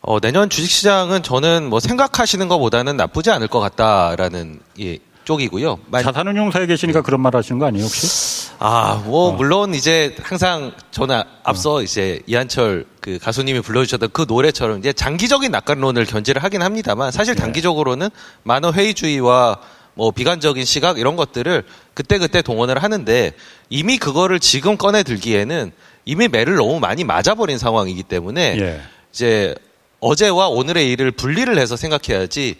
어, 0.00 0.20
내년 0.20 0.48
주식시장은 0.48 1.22
저는 1.22 1.68
뭐 1.68 1.80
생각하시는 1.80 2.46
것보다는 2.46 2.96
나쁘지 2.96 3.30
않을 3.30 3.48
것 3.48 3.58
같다라는 3.58 4.60
예, 4.80 4.98
쪽이고요. 5.24 5.78
자산운 6.02 6.36
용사에 6.36 6.66
계시니까 6.66 7.02
그런 7.02 7.20
말 7.20 7.34
하시는 7.34 7.58
거 7.58 7.66
아니에요 7.66 7.84
혹시? 7.84 8.52
아, 8.58 9.02
뭐 9.06 9.32
물론 9.32 9.74
이제 9.74 10.14
항상 10.22 10.72
저는 10.90 11.22
앞서 11.42 11.82
이제 11.82 12.20
이한철 12.26 12.86
그 13.00 13.18
가수님이 13.18 13.60
불러주셨던 13.60 14.10
그 14.12 14.26
노래처럼 14.28 14.78
이제 14.78 14.92
장기적인 14.92 15.50
낙관론을 15.50 16.04
견지를 16.06 16.42
하긴 16.44 16.62
합니다만 16.62 17.10
사실 17.10 17.34
단기적으로는 17.34 18.08
많은 18.44 18.72
회의주의와 18.72 19.58
뭐 19.94 20.10
비관적인 20.10 20.64
시각 20.64 20.98
이런 20.98 21.16
것들을 21.16 21.64
그때그때 21.94 22.42
동원을 22.42 22.82
하는데 22.82 23.32
이미 23.68 23.98
그거를 23.98 24.40
지금 24.40 24.76
꺼내 24.76 25.02
들기에는 25.02 25.72
이미 26.04 26.28
매를 26.28 26.56
너무 26.56 26.80
많이 26.80 27.04
맞아버린 27.04 27.58
상황이기 27.58 28.02
때문에 28.04 28.56
예. 28.58 28.80
이제 29.12 29.54
어제와 30.02 30.48
오늘의 30.48 30.90
일을 30.90 31.12
분리를 31.12 31.56
해서 31.56 31.76
생각해야지 31.76 32.56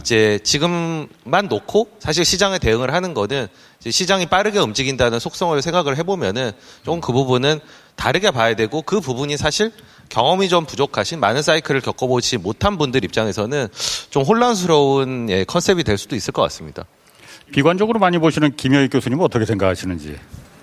이제 0.00 0.40
지금만 0.42 1.48
놓고 1.48 1.90
사실 1.98 2.24
시장에 2.24 2.58
대응을 2.58 2.94
하는 2.94 3.12
거는 3.12 3.46
시장이 3.80 4.26
빠르게 4.26 4.58
움직인다는 4.58 5.18
속성을 5.18 5.60
생각을 5.60 5.98
해보면은 5.98 6.50
조금 6.84 7.02
그 7.02 7.12
부분은 7.12 7.60
다르게 7.94 8.30
봐야 8.30 8.56
되고 8.56 8.80
그 8.80 9.00
부분이 9.00 9.36
사실 9.36 9.70
경험이 10.08 10.48
좀 10.48 10.64
부족하신 10.64 11.20
많은 11.20 11.42
사이클을 11.42 11.82
겪어보지 11.82 12.38
못한 12.38 12.78
분들 12.78 13.04
입장에서는 13.04 13.68
좀 14.08 14.22
혼란스러운 14.22 15.28
예, 15.28 15.44
컨셉이 15.44 15.84
될 15.84 15.98
수도 15.98 16.16
있을 16.16 16.32
것 16.32 16.40
같습니다. 16.42 16.84
비관적으로 17.52 17.98
많이 17.98 18.18
보시는 18.18 18.56
김효익 18.56 18.90
교수님은 18.92 19.22
어떻게 19.22 19.44
생각하시는지? 19.44 20.16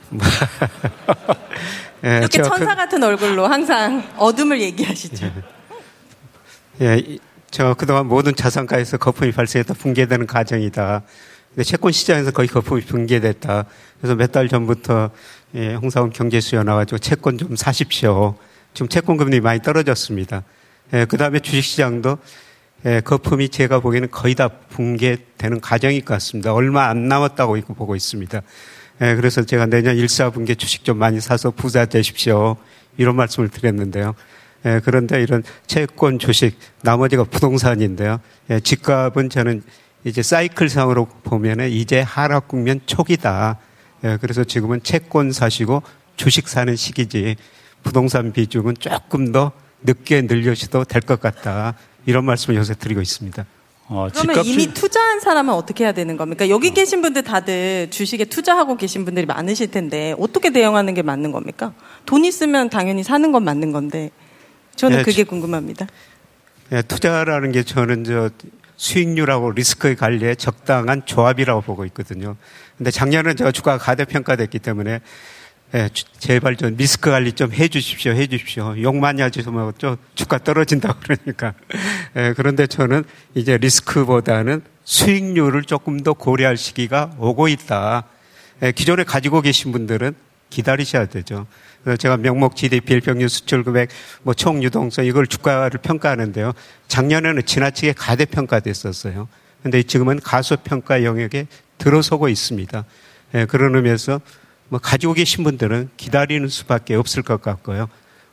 예, 2.04 2.18
이렇게 2.18 2.42
천사 2.42 2.74
같은 2.74 3.04
얼굴로 3.04 3.46
항상 3.46 4.04
어둠을 4.18 4.60
얘기하시죠. 4.62 5.32
예, 6.82 6.98
이- 6.98 7.20
저 7.52 7.74
그동안 7.74 8.08
모든 8.08 8.36
자산가에서 8.36 8.98
거품이 8.98 9.32
발생했다 9.32 9.76
붕괴되는 9.76 10.28
과정이다. 10.28 11.04
근데 11.50 11.64
채권 11.64 11.92
시장에서 11.94 12.32
거의 12.32 12.48
거품이 12.50 12.82
붕괴됐다. 12.82 13.66
그래서 14.00 14.16
몇 14.16 14.32
달 14.32 14.50
전부터 14.50 15.12
예, 15.56 15.74
홍사원 15.76 16.10
경제수요 16.10 16.64
나와가지고 16.64 16.98
채권 16.98 17.38
좀 17.38 17.56
사십시오. 17.56 18.36
지금 18.74 18.90
채권 18.90 19.16
금리 19.16 19.40
많이 19.40 19.62
떨어졌습니다. 19.62 20.44
예, 20.94 21.06
그 21.06 21.16
다음에 21.18 21.40
주식시장도 21.40 22.18
예, 22.88 23.00
거품이 23.02 23.50
제가 23.50 23.80
보기에는 23.80 24.12
거의 24.12 24.36
다 24.36 24.50
붕괴되는 24.50 25.62
과정일 25.62 26.04
것 26.04 26.14
같습니다. 26.16 26.54
얼마 26.54 26.88
안 26.90 27.08
남았다고 27.08 27.56
이거 27.56 27.74
보고 27.74 27.96
있습니다. 27.96 28.42
예, 29.02 29.16
그래서 29.16 29.44
제가 29.44 29.66
내년 29.68 29.96
1사분기 29.96 30.60
주식 30.60 30.84
좀 30.84 30.98
많이 30.98 31.22
사서 31.22 31.52
부자 31.52 31.86
되십시오. 31.86 32.58
이런 32.98 33.16
말씀을 33.16 33.48
드렸는데요. 33.50 34.14
예, 34.66 34.82
그런데 34.84 35.22
이런 35.22 35.44
채권, 35.68 36.18
주식, 36.20 36.58
나머지가 36.82 37.24
부동산인데요. 37.24 38.20
예, 38.50 38.60
집값은 38.60 39.30
저는 39.30 39.62
이제 40.04 40.22
사이클상으로 40.24 41.06
보면은 41.24 41.70
이제 41.70 42.02
하락 42.02 42.48
국면 42.48 42.82
초기다. 42.86 43.58
예, 44.04 44.18
그래서 44.20 44.44
지금은 44.44 44.82
채권 44.84 45.32
사시고 45.32 45.84
주식 46.16 46.48
사는 46.48 46.76
시기지 46.76 47.36
부동산 47.84 48.32
비중은 48.34 48.76
조금 48.80 49.32
더 49.32 49.52
늦게 49.84 50.24
늘려셔도 50.24 50.84
될 50.86 51.02
것 51.02 51.20
같다. 51.20 51.76
이런 52.08 52.26
말씀을 52.26 52.58
요새 52.58 52.74
드리고 52.74 53.02
있습니다. 53.02 53.46
어, 53.88 54.08
그러면 54.12 54.44
이미 54.46 54.74
투자한 54.74 55.20
사람은 55.20 55.54
어떻게 55.54 55.84
해야 55.84 55.92
되는 55.92 56.18
겁니까? 56.18 56.50
여기 56.50 56.72
계신 56.74 57.04
분들 57.04 57.22
다들 57.24 57.90
주식에 57.92 58.26
투자하고 58.26 58.78
계신 58.78 59.06
분들이 59.06 59.28
많으실 59.28 59.70
텐데 59.70 60.16
어떻게 60.18 60.50
대응하는 60.52 60.96
게 60.96 61.04
맞는 61.04 61.32
겁니까? 61.32 61.74
돈 62.08 62.26
있으면 62.26 62.70
당연히 62.72 63.04
사는 63.04 63.32
건 63.32 63.44
맞는 63.44 63.72
건데. 63.72 64.10
저는 64.76 65.00
예, 65.00 65.04
그게 65.04 65.24
궁금합니다. 65.24 65.88
예, 66.72 66.82
투자라는 66.82 67.52
게 67.52 67.64
저는 67.64 68.04
저 68.04 68.30
수익률하고 68.78 69.52
리스크의 69.52 69.96
관리에 69.96 70.36
적당한 70.36 71.06
조합이라고 71.06 71.62
보고 71.62 71.86
있거든요. 71.86 72.36
근데 72.78 72.92
작년은 72.92 73.36
제가 73.38 73.52
주가가 73.52 73.78
가대평가됐기 73.84 74.60
때문에 74.60 75.00
예, 75.74 75.90
주- 75.94 76.06
제발 76.20 76.56
좀 76.58 76.76
리스크 76.76 77.10
관리 77.10 77.32
좀 77.34 77.52
해주십시오, 77.52 78.12
해주십시오. 78.14 78.76
욕 78.82 78.96
많이 78.98 79.22
하시면 79.22 79.74
좀 79.78 79.98
주가 80.14 80.38
떨어진다 80.38 80.98
그러니까. 81.04 81.54
예, 82.16 82.34
그런데 82.36 82.68
저는 82.68 83.04
이제 83.34 83.58
리스크보다는 83.58 84.62
수익률을 84.84 85.64
조금 85.64 86.02
더 86.02 86.14
고려할 86.14 86.58
시기가 86.58 87.16
오고 87.18 87.48
있다. 87.48 88.04
예, 88.64 88.72
기존에 88.72 89.04
가지고 89.04 89.42
계신 89.42 89.72
분들은 89.72 90.14
기다리셔야 90.50 91.08
되죠. 91.08 91.48
그래서 91.86 91.98
제가 91.98 92.18
명목 92.18 92.56
GDP, 92.56 92.95
일평균 92.95 93.28
수출 93.28 93.64
금액, 93.64 93.90
뭐 94.24 94.34
총 94.34 94.64
유동성 94.64 95.06
이걸 95.06 95.28
주가를 95.28 95.80
평가하는데요. 95.82 96.52
작년에는 96.88 97.45
지나치게 97.45 97.94
가대평가됐었어요. 97.94 99.28
근데 99.62 99.84
지금은 99.84 100.20
가소평가 100.20 101.03
영역에 101.03 101.45
들어서고 101.78 102.28
있습니다. 102.28 102.86
예, 103.36 103.45
그런 103.45 103.76
의미에서 103.76 104.20
뭐 104.70 104.80
가지고 104.80 105.14
계신 105.14 105.44
분들은 105.44 105.90
기다리는 105.95 106.48
수밖에 106.48 106.95
없을 106.95 107.22
것 107.22 107.41
같고요. 107.41 107.88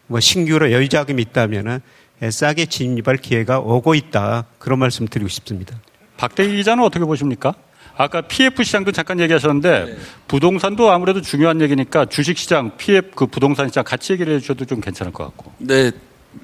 뭐 0.06 0.18
신규로 0.18 0.72
여유자금이 0.72 1.20
있다면은 1.20 1.80
예, 2.22 2.30
싸게 2.30 2.66
진입할 2.66 3.18
기회가 3.18 3.58
오고 3.58 3.94
있다. 3.94 4.46
그런 4.58 4.78
말씀 4.78 5.06
드리고 5.06 5.28
싶습니다. 5.28 5.78
박대기 6.16 6.56
기자는 6.56 6.82
어떻게 6.84 7.04
보십니까? 7.04 7.54
아까 7.97 8.23
PF 8.23 8.62
시장도 8.62 8.93
잠깐 8.93 9.20
얘기하셨는데 9.20 9.97
부동산도 10.28 10.90
아무래도 10.90 11.20
중요한 11.20 11.60
얘기니까 11.60 12.06
주식 12.06 12.39
시장, 12.39 12.77
PF 12.77 13.10
그 13.14 13.27
부동산 13.27 13.69
시장 13.69 13.85
같이 13.85 14.12
얘기를 14.12 14.35
해주셔도 14.35 14.64
좀 14.64 14.81
괜찮을 14.81 15.12
것 15.12 15.24
같고. 15.24 15.52
네, 15.59 15.90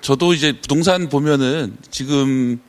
저도 0.00 0.34
이제 0.34 0.52
부동산 0.52 1.08
보면은 1.08 1.76
지금 1.90 2.60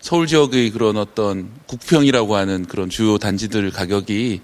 서울 0.00 0.26
지역의 0.26 0.70
그런 0.70 0.96
어떤 0.96 1.50
국평이라고 1.66 2.36
하는 2.36 2.64
그런 2.66 2.90
주요 2.90 3.18
단지들 3.18 3.70
가격이 3.70 4.40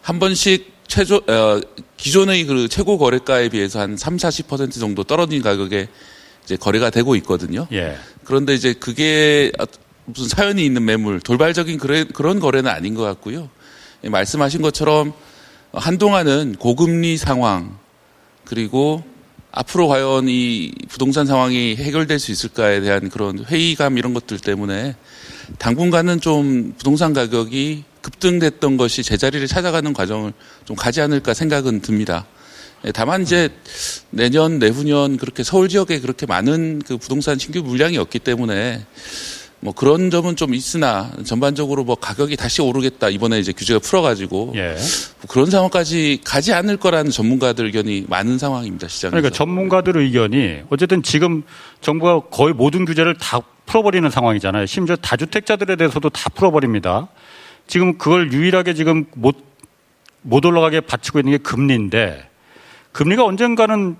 한 0.00 0.18
번씩 0.18 0.72
최저 0.86 1.16
어, 1.16 1.60
기존의 1.96 2.44
그 2.44 2.68
최고 2.68 2.98
거래가에 2.98 3.48
비해서 3.48 3.80
한 3.80 3.96
3, 3.96 4.16
40% 4.16 4.78
정도 4.78 5.04
떨어진 5.04 5.42
가격에 5.42 5.88
이제 6.44 6.56
거래가 6.56 6.90
되고 6.90 7.14
있거든요. 7.16 7.66
예. 7.72 7.96
그런데 8.24 8.54
이제 8.54 8.72
그게 8.72 9.52
무슨 10.04 10.28
사연이 10.28 10.64
있는 10.64 10.84
매물, 10.84 11.20
돌발적인 11.20 11.78
그런 11.78 12.40
거래는 12.40 12.70
아닌 12.70 12.94
것 12.94 13.02
같고요. 13.02 13.48
예, 14.04 14.08
말씀하신 14.08 14.62
것처럼 14.62 15.12
한동안은 15.72 16.56
고금리 16.58 17.16
상황, 17.16 17.78
그리고 18.44 19.04
앞으로 19.52 19.86
과연 19.86 20.28
이 20.28 20.72
부동산 20.88 21.26
상황이 21.26 21.76
해결될 21.76 22.18
수 22.18 22.32
있을까에 22.32 22.80
대한 22.80 23.10
그런 23.10 23.44
회의감 23.44 23.98
이런 23.98 24.14
것들 24.14 24.38
때문에 24.38 24.96
당분간은 25.58 26.20
좀 26.20 26.74
부동산 26.78 27.12
가격이 27.12 27.84
급등됐던 28.00 28.76
것이 28.76 29.02
제자리를 29.02 29.46
찾아가는 29.46 29.92
과정을 29.92 30.32
좀 30.64 30.74
가지 30.74 31.00
않을까 31.00 31.34
생각은 31.34 31.80
듭니다. 31.80 32.26
예, 32.84 32.90
다만 32.90 33.22
이제 33.22 33.50
내년 34.10 34.58
내후년 34.58 35.16
그렇게 35.16 35.44
서울 35.44 35.68
지역에 35.68 36.00
그렇게 36.00 36.26
많은 36.26 36.82
그 36.84 36.96
부동산 36.96 37.38
신규 37.38 37.62
물량이 37.62 37.96
없기 37.98 38.18
때문에 38.18 38.84
뭐 39.64 39.72
그런 39.72 40.10
점은 40.10 40.34
좀 40.34 40.54
있으나 40.54 41.12
전반적으로 41.24 41.84
뭐 41.84 41.94
가격이 41.94 42.36
다시 42.36 42.60
오르겠다 42.60 43.08
이번에 43.08 43.38
이제 43.38 43.52
규제가 43.52 43.78
풀어가지고 43.78 44.54
예. 44.56 44.72
뭐 44.72 45.28
그런 45.28 45.50
상황까지 45.50 46.18
가지 46.24 46.52
않을 46.52 46.78
거라는 46.78 47.12
전문가들 47.12 47.66
의견이 47.66 48.06
많은 48.08 48.38
상황입니다 48.38 48.88
시장에서. 48.88 49.12
그러니까 49.12 49.30
전문가들 49.32 49.96
의견이 49.98 50.62
어쨌든 50.68 51.04
지금 51.04 51.44
정부가 51.80 52.22
거의 52.28 52.52
모든 52.52 52.84
규제를 52.84 53.16
다 53.18 53.40
풀어버리는 53.66 54.10
상황이잖아요. 54.10 54.66
심지어 54.66 54.96
다주택자들에 54.96 55.76
대해서도 55.76 56.10
다 56.10 56.28
풀어버립니다. 56.34 57.06
지금 57.68 57.98
그걸 57.98 58.32
유일하게 58.32 58.74
지금 58.74 59.04
못, 59.14 59.36
못 60.22 60.44
올라가게 60.44 60.80
받치고 60.80 61.20
있는 61.20 61.30
게 61.30 61.38
금리인데 61.38 62.28
금리가 62.90 63.24
언젠가는 63.24 63.94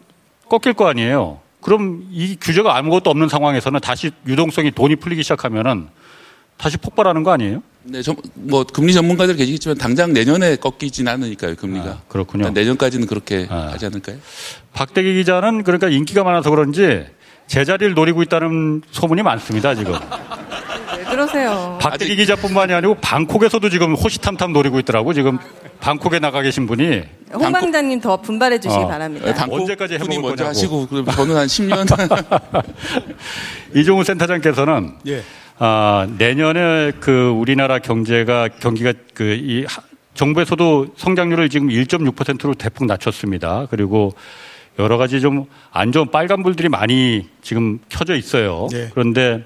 꺾일 0.48 0.74
거 0.74 0.88
아니에요. 0.88 1.40
그럼 1.62 2.06
이 2.10 2.36
규제가 2.40 2.76
아무것도 2.76 3.08
없는 3.08 3.28
상황에서는 3.28 3.80
다시 3.80 4.10
유동성이 4.26 4.72
돈이 4.72 4.96
풀리기 4.96 5.22
시작하면은 5.22 5.88
다시 6.58 6.76
폭발하는 6.76 7.22
거 7.22 7.32
아니에요? 7.32 7.62
네, 7.84 8.02
좀, 8.02 8.16
뭐 8.34 8.64
금리 8.64 8.92
전문가들 8.92 9.36
계시겠지만 9.36 9.78
당장 9.78 10.12
내년에 10.12 10.56
꺾이진 10.56 11.08
않으니까요 11.08 11.56
금리가. 11.56 11.84
아, 11.86 12.00
그렇군요. 12.08 12.50
내년까지는 12.50 13.06
그렇게 13.06 13.46
하지 13.46 13.86
않을까요? 13.86 14.18
박대기 14.72 15.14
기자는 15.14 15.64
그러니까 15.64 15.88
인기가 15.88 16.22
많아서 16.22 16.50
그런지 16.50 17.04
제자리를 17.46 17.94
노리고 17.94 18.22
있다는 18.22 18.82
소문이 18.90 19.22
많습니다, 19.22 19.74
지금. 19.74 19.94
왜 21.12 21.16
그러세요? 21.16 21.78
박대기 21.80 22.16
기자뿐만이 22.16 22.72
아니고 22.72 22.94
방콕에서도 22.96 23.68
지금 23.68 23.94
호시탐탐 23.94 24.52
노리고 24.52 24.78
있더라고. 24.80 25.12
지금 25.12 25.38
방콕에 25.80 26.18
나가 26.18 26.40
계신 26.42 26.66
분이 26.66 27.02
홍 27.34 27.52
방장님 27.52 28.00
더 28.00 28.16
분발해 28.16 28.58
주시기 28.60 28.82
어. 28.82 28.88
바랍니다. 28.88 29.46
언제까지 29.50 29.94
해먹을 29.94 30.06
분이 30.06 30.18
먼저 30.18 30.44
거냐고. 30.44 30.48
하시고 30.48 30.88
저는 31.12 31.36
한 31.36 31.46
10년 31.46 32.62
이종우 33.76 34.04
센터장께서는 34.04 34.94
예. 35.06 35.22
아, 35.58 36.08
내년에 36.18 36.92
그 37.00 37.28
우리나라 37.28 37.78
경제가 37.78 38.48
경기가 38.60 38.92
그이 39.14 39.66
정부에서도 40.14 40.88
성장률을 40.96 41.48
지금 41.50 41.68
1.6%로 41.68 42.54
대폭 42.54 42.86
낮췄습니다. 42.86 43.66
그리고 43.70 44.12
여러 44.78 44.96
가지 44.96 45.20
좀 45.20 45.46
안 45.72 45.90
좋은 45.90 46.10
빨간불들이 46.10 46.68
많이 46.68 47.28
지금 47.42 47.78
켜져 47.88 48.14
있어요. 48.16 48.68
네. 48.70 48.90
그런데 48.92 49.44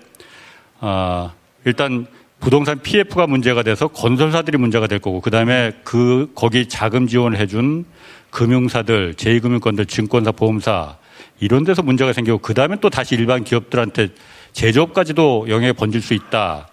아, 0.80 1.32
일단 1.66 2.06
부동산 2.38 2.80
PF가 2.80 3.26
문제가 3.26 3.62
돼서 3.62 3.88
건설사들이 3.88 4.56
문제가 4.56 4.86
될 4.86 5.00
거고 5.00 5.20
그다음에 5.20 5.72
그 5.84 6.30
거기 6.34 6.68
자금 6.68 7.08
지원을 7.08 7.38
해준 7.38 7.84
금융사들, 8.30 9.14
제2금융권들, 9.14 9.88
증권사, 9.88 10.32
보험사 10.32 10.96
이런 11.40 11.64
데서 11.64 11.82
문제가 11.82 12.12
생기고 12.12 12.38
그다음에 12.38 12.76
또 12.80 12.88
다시 12.88 13.16
일반 13.16 13.42
기업들한테 13.42 14.10
제조업까지도 14.52 15.46
영향이 15.48 15.72
번질 15.72 16.00
수 16.00 16.14
있다. 16.14 16.68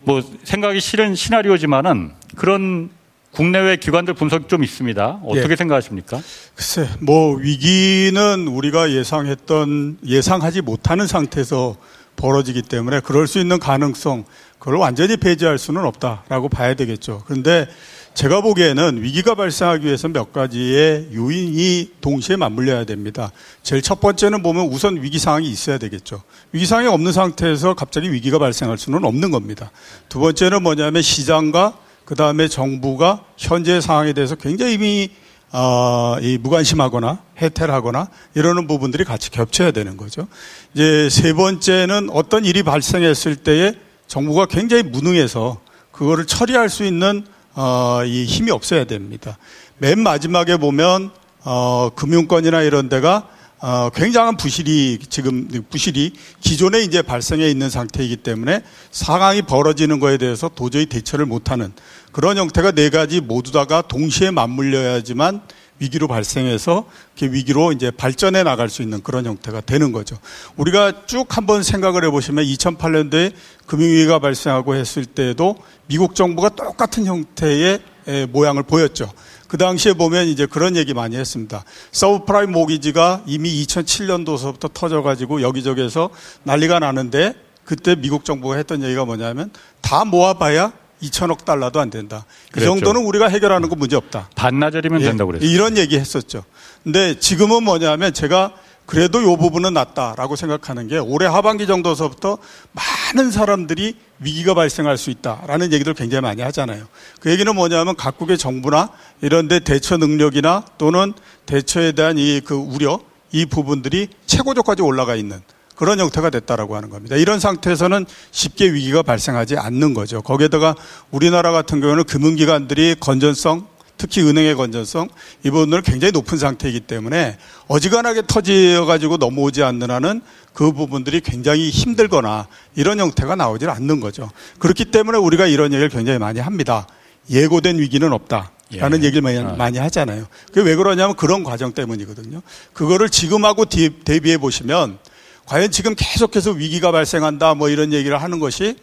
뭐 0.00 0.22
생각이 0.44 0.80
싫은 0.80 1.14
시나리오지만은 1.14 2.12
그런 2.34 2.90
국내외 3.32 3.76
기관들 3.76 4.14
분석이 4.14 4.48
좀 4.48 4.64
있습니다. 4.64 5.20
어떻게 5.24 5.52
예. 5.52 5.56
생각하십니까? 5.56 6.20
글쎄, 6.54 6.88
뭐 7.00 7.34
위기는 7.36 8.46
우리가 8.46 8.90
예상했던 8.90 9.98
예상하지 10.04 10.62
못하는 10.62 11.06
상태에서 11.06 11.76
벌어지기 12.16 12.62
때문에 12.62 13.00
그럴 13.00 13.26
수 13.26 13.38
있는 13.38 13.58
가능성 13.58 14.24
그걸 14.58 14.76
완전히 14.76 15.16
배제할 15.16 15.58
수는 15.58 15.84
없다라고 15.84 16.48
봐야 16.48 16.74
되겠죠. 16.74 17.22
그런데 17.26 17.66
제가 18.14 18.42
보기에는 18.42 19.02
위기가 19.02 19.34
발생하기 19.34 19.86
위해서 19.86 20.06
몇 20.06 20.32
가지의 20.32 21.08
요인이 21.14 21.92
동시에 22.00 22.36
맞물려야 22.36 22.84
됩니다. 22.84 23.32
제일 23.62 23.80
첫 23.82 24.00
번째는 24.00 24.42
보면 24.42 24.66
우선 24.66 25.02
위기 25.02 25.18
상황이 25.18 25.48
있어야 25.48 25.78
되겠죠. 25.78 26.22
위기 26.52 26.66
상황이 26.66 26.88
없는 26.88 27.10
상태에서 27.12 27.74
갑자기 27.74 28.12
위기가 28.12 28.38
발생할 28.38 28.76
수는 28.76 29.04
없는 29.04 29.30
겁니다. 29.30 29.70
두 30.08 30.20
번째는 30.20 30.62
뭐냐면 30.62 31.00
시장과 31.00 31.78
그 32.04 32.14
다음에 32.14 32.48
정부가 32.48 33.24
현재 33.38 33.80
상황에 33.80 34.12
대해서 34.12 34.34
굉장히 34.34 34.74
이미 34.74 35.10
어, 35.52 36.16
이 36.22 36.38
무관심하거나 36.38 37.18
해탈하거나 37.40 38.08
이러는 38.34 38.66
부분들이 38.66 39.04
같이 39.04 39.30
겹쳐야 39.30 39.70
되는 39.70 39.96
거죠. 39.96 40.26
이제 40.74 41.08
세 41.10 41.34
번째는 41.34 42.08
어떤 42.10 42.44
일이 42.44 42.62
발생했을 42.62 43.36
때에 43.36 43.74
정부가 44.06 44.46
굉장히 44.46 44.82
무능해서 44.82 45.60
그거를 45.90 46.26
처리할 46.26 46.70
수 46.70 46.84
있는 46.84 47.26
어, 47.54 48.00
이 48.06 48.24
힘이 48.24 48.50
없어야 48.50 48.84
됩니다. 48.84 49.36
맨 49.76 49.98
마지막에 49.98 50.56
보면 50.56 51.10
어, 51.44 51.90
금융권이나 51.94 52.62
이런 52.62 52.88
데가 52.88 53.28
어, 53.62 53.90
굉장한 53.90 54.38
부실이 54.38 54.98
지금 55.08 55.46
부실이 55.70 56.14
기존에 56.40 56.80
이제 56.80 57.00
발생해 57.00 57.48
있는 57.48 57.70
상태이기 57.70 58.16
때문에 58.16 58.62
상황이 58.90 59.42
벌어지는 59.42 60.00
거에 60.00 60.16
대해서 60.16 60.50
도저히 60.52 60.86
대처를 60.86 61.26
못하는 61.26 61.72
그런 62.12 62.36
형태가 62.36 62.72
네 62.72 62.90
가지 62.90 63.20
모두 63.20 63.52
다가 63.52 63.82
동시에 63.82 64.30
맞물려야지만 64.30 65.40
위기로 65.78 66.06
발생해서 66.06 66.84
그 67.18 67.32
위기로 67.32 67.72
이제 67.72 67.90
발전해 67.90 68.44
나갈 68.44 68.68
수 68.68 68.82
있는 68.82 69.02
그런 69.02 69.26
형태가 69.26 69.62
되는 69.62 69.90
거죠. 69.90 70.16
우리가 70.56 71.06
쭉 71.06 71.36
한번 71.36 71.62
생각을 71.62 72.04
해보시면 72.04 72.44
2008년도에 72.44 73.32
금융위기가 73.66 74.20
발생하고 74.20 74.76
했을 74.76 75.04
때에도 75.04 75.56
미국 75.88 76.14
정부가 76.14 76.50
똑같은 76.50 77.06
형태의 77.06 77.80
에, 78.06 78.26
모양을 78.26 78.62
보였죠. 78.62 79.10
그 79.48 79.58
당시에 79.58 79.94
보면 79.94 80.28
이제 80.28 80.46
그런 80.46 80.76
얘기 80.76 80.94
많이 80.94 81.16
했습니다. 81.16 81.64
서브프라임 81.90 82.52
모기지가 82.52 83.24
이미 83.26 83.64
2007년도서부터 83.64 84.72
터져가지고 84.72 85.42
여기저기에서 85.42 86.10
난리가 86.44 86.78
나는데 86.78 87.34
그때 87.64 87.94
미국 87.94 88.24
정부가 88.24 88.56
했던 88.56 88.82
얘기가 88.82 89.04
뭐냐면 89.04 89.50
다 89.80 90.04
모아봐야 90.04 90.72
2천억 91.02 91.44
달러도 91.44 91.80
안 91.80 91.90
된다. 91.90 92.24
그랬죠. 92.50 92.70
이 92.70 92.80
정도는 92.80 93.04
우리가 93.04 93.28
해결하는 93.28 93.68
건 93.68 93.78
문제 93.78 93.96
없다. 93.96 94.28
반나절이면 94.36 95.00
예, 95.02 95.06
된다고 95.06 95.30
그랬어요. 95.32 95.48
이런 95.50 95.76
얘기 95.76 95.98
했었죠. 95.98 96.44
근데 96.82 97.18
지금은 97.18 97.62
뭐냐면 97.64 98.12
제가 98.14 98.52
그래도 98.86 99.20
이 99.20 99.36
부분은 99.36 99.74
낫다라고 99.74 100.36
생각하는 100.36 100.88
게 100.88 100.98
올해 100.98 101.26
하반기 101.26 101.66
정도서부터 101.66 102.38
많은 102.72 103.30
사람들이 103.30 103.96
위기가 104.18 104.54
발생할 104.54 104.98
수 104.98 105.10
있다라는 105.10 105.72
얘기들 105.72 105.94
굉장히 105.94 106.22
많이 106.22 106.42
하잖아요. 106.42 106.86
그 107.20 107.30
얘기는 107.30 107.54
뭐냐면 107.54 107.96
각국의 107.96 108.38
정부나 108.38 108.90
이런 109.20 109.48
데 109.48 109.60
대처 109.60 109.96
능력이나 109.96 110.64
또는 110.78 111.12
대처에 111.46 111.92
대한 111.92 112.18
이 112.18 112.40
그 112.44 112.54
우려 112.54 112.98
이 113.30 113.46
부분들이 113.46 114.08
최고조까지 114.26 114.82
올라가 114.82 115.14
있는 115.14 115.40
그런 115.74 115.98
형태가 116.00 116.30
됐다라고 116.30 116.76
하는 116.76 116.90
겁니다. 116.90 117.16
이런 117.16 117.40
상태에서는 117.40 118.06
쉽게 118.30 118.72
위기가 118.72 119.02
발생하지 119.02 119.56
않는 119.56 119.94
거죠. 119.94 120.22
거기에다가 120.22 120.74
우리나라 121.10 121.52
같은 121.52 121.80
경우는 121.80 122.04
금융기관들이 122.04 122.96
건전성 123.00 123.66
특히 123.98 124.22
은행의 124.22 124.56
건전성 124.56 125.08
이 125.44 125.50
부분은 125.50 125.82
굉장히 125.82 126.10
높은 126.12 126.36
상태이기 126.36 126.80
때문에 126.80 127.36
어지간하게 127.68 128.22
터지어가지고 128.26 129.18
넘어오지 129.18 129.62
않는 129.62 129.90
한은 129.90 130.22
그 130.52 130.72
부분들이 130.72 131.20
굉장히 131.20 131.70
힘들거나 131.70 132.48
이런 132.74 132.98
형태가 132.98 133.36
나오질 133.36 133.70
않는 133.70 134.00
거죠. 134.00 134.28
그렇기 134.58 134.86
때문에 134.86 135.18
우리가 135.18 135.46
이런 135.46 135.72
얘기를 135.72 135.88
굉장히 135.88 136.18
많이 136.18 136.40
합니다. 136.40 136.86
예고된 137.30 137.78
위기는 137.78 138.12
없다. 138.12 138.50
라는 138.74 139.02
예. 139.02 139.06
얘기를 139.06 139.20
많이, 139.22 139.38
아. 139.38 139.54
많이 139.56 139.76
하잖아요. 139.78 140.26
그게 140.48 140.62
왜 140.62 140.74
그러냐면 140.76 141.14
그런 141.14 141.44
과정 141.44 141.72
때문이거든요. 141.72 142.40
그거를 142.72 143.10
지금하고 143.10 143.66
디- 143.66 143.90
대비해 144.04 144.38
보시면 144.38 144.98
과연 145.46 145.70
지금 145.70 145.94
계속해서 145.96 146.52
위기가 146.52 146.92
발생한다 146.92 147.54
뭐 147.54 147.68
이런 147.68 147.92
얘기를 147.92 148.20
하는 148.20 148.38
것이 148.38 148.76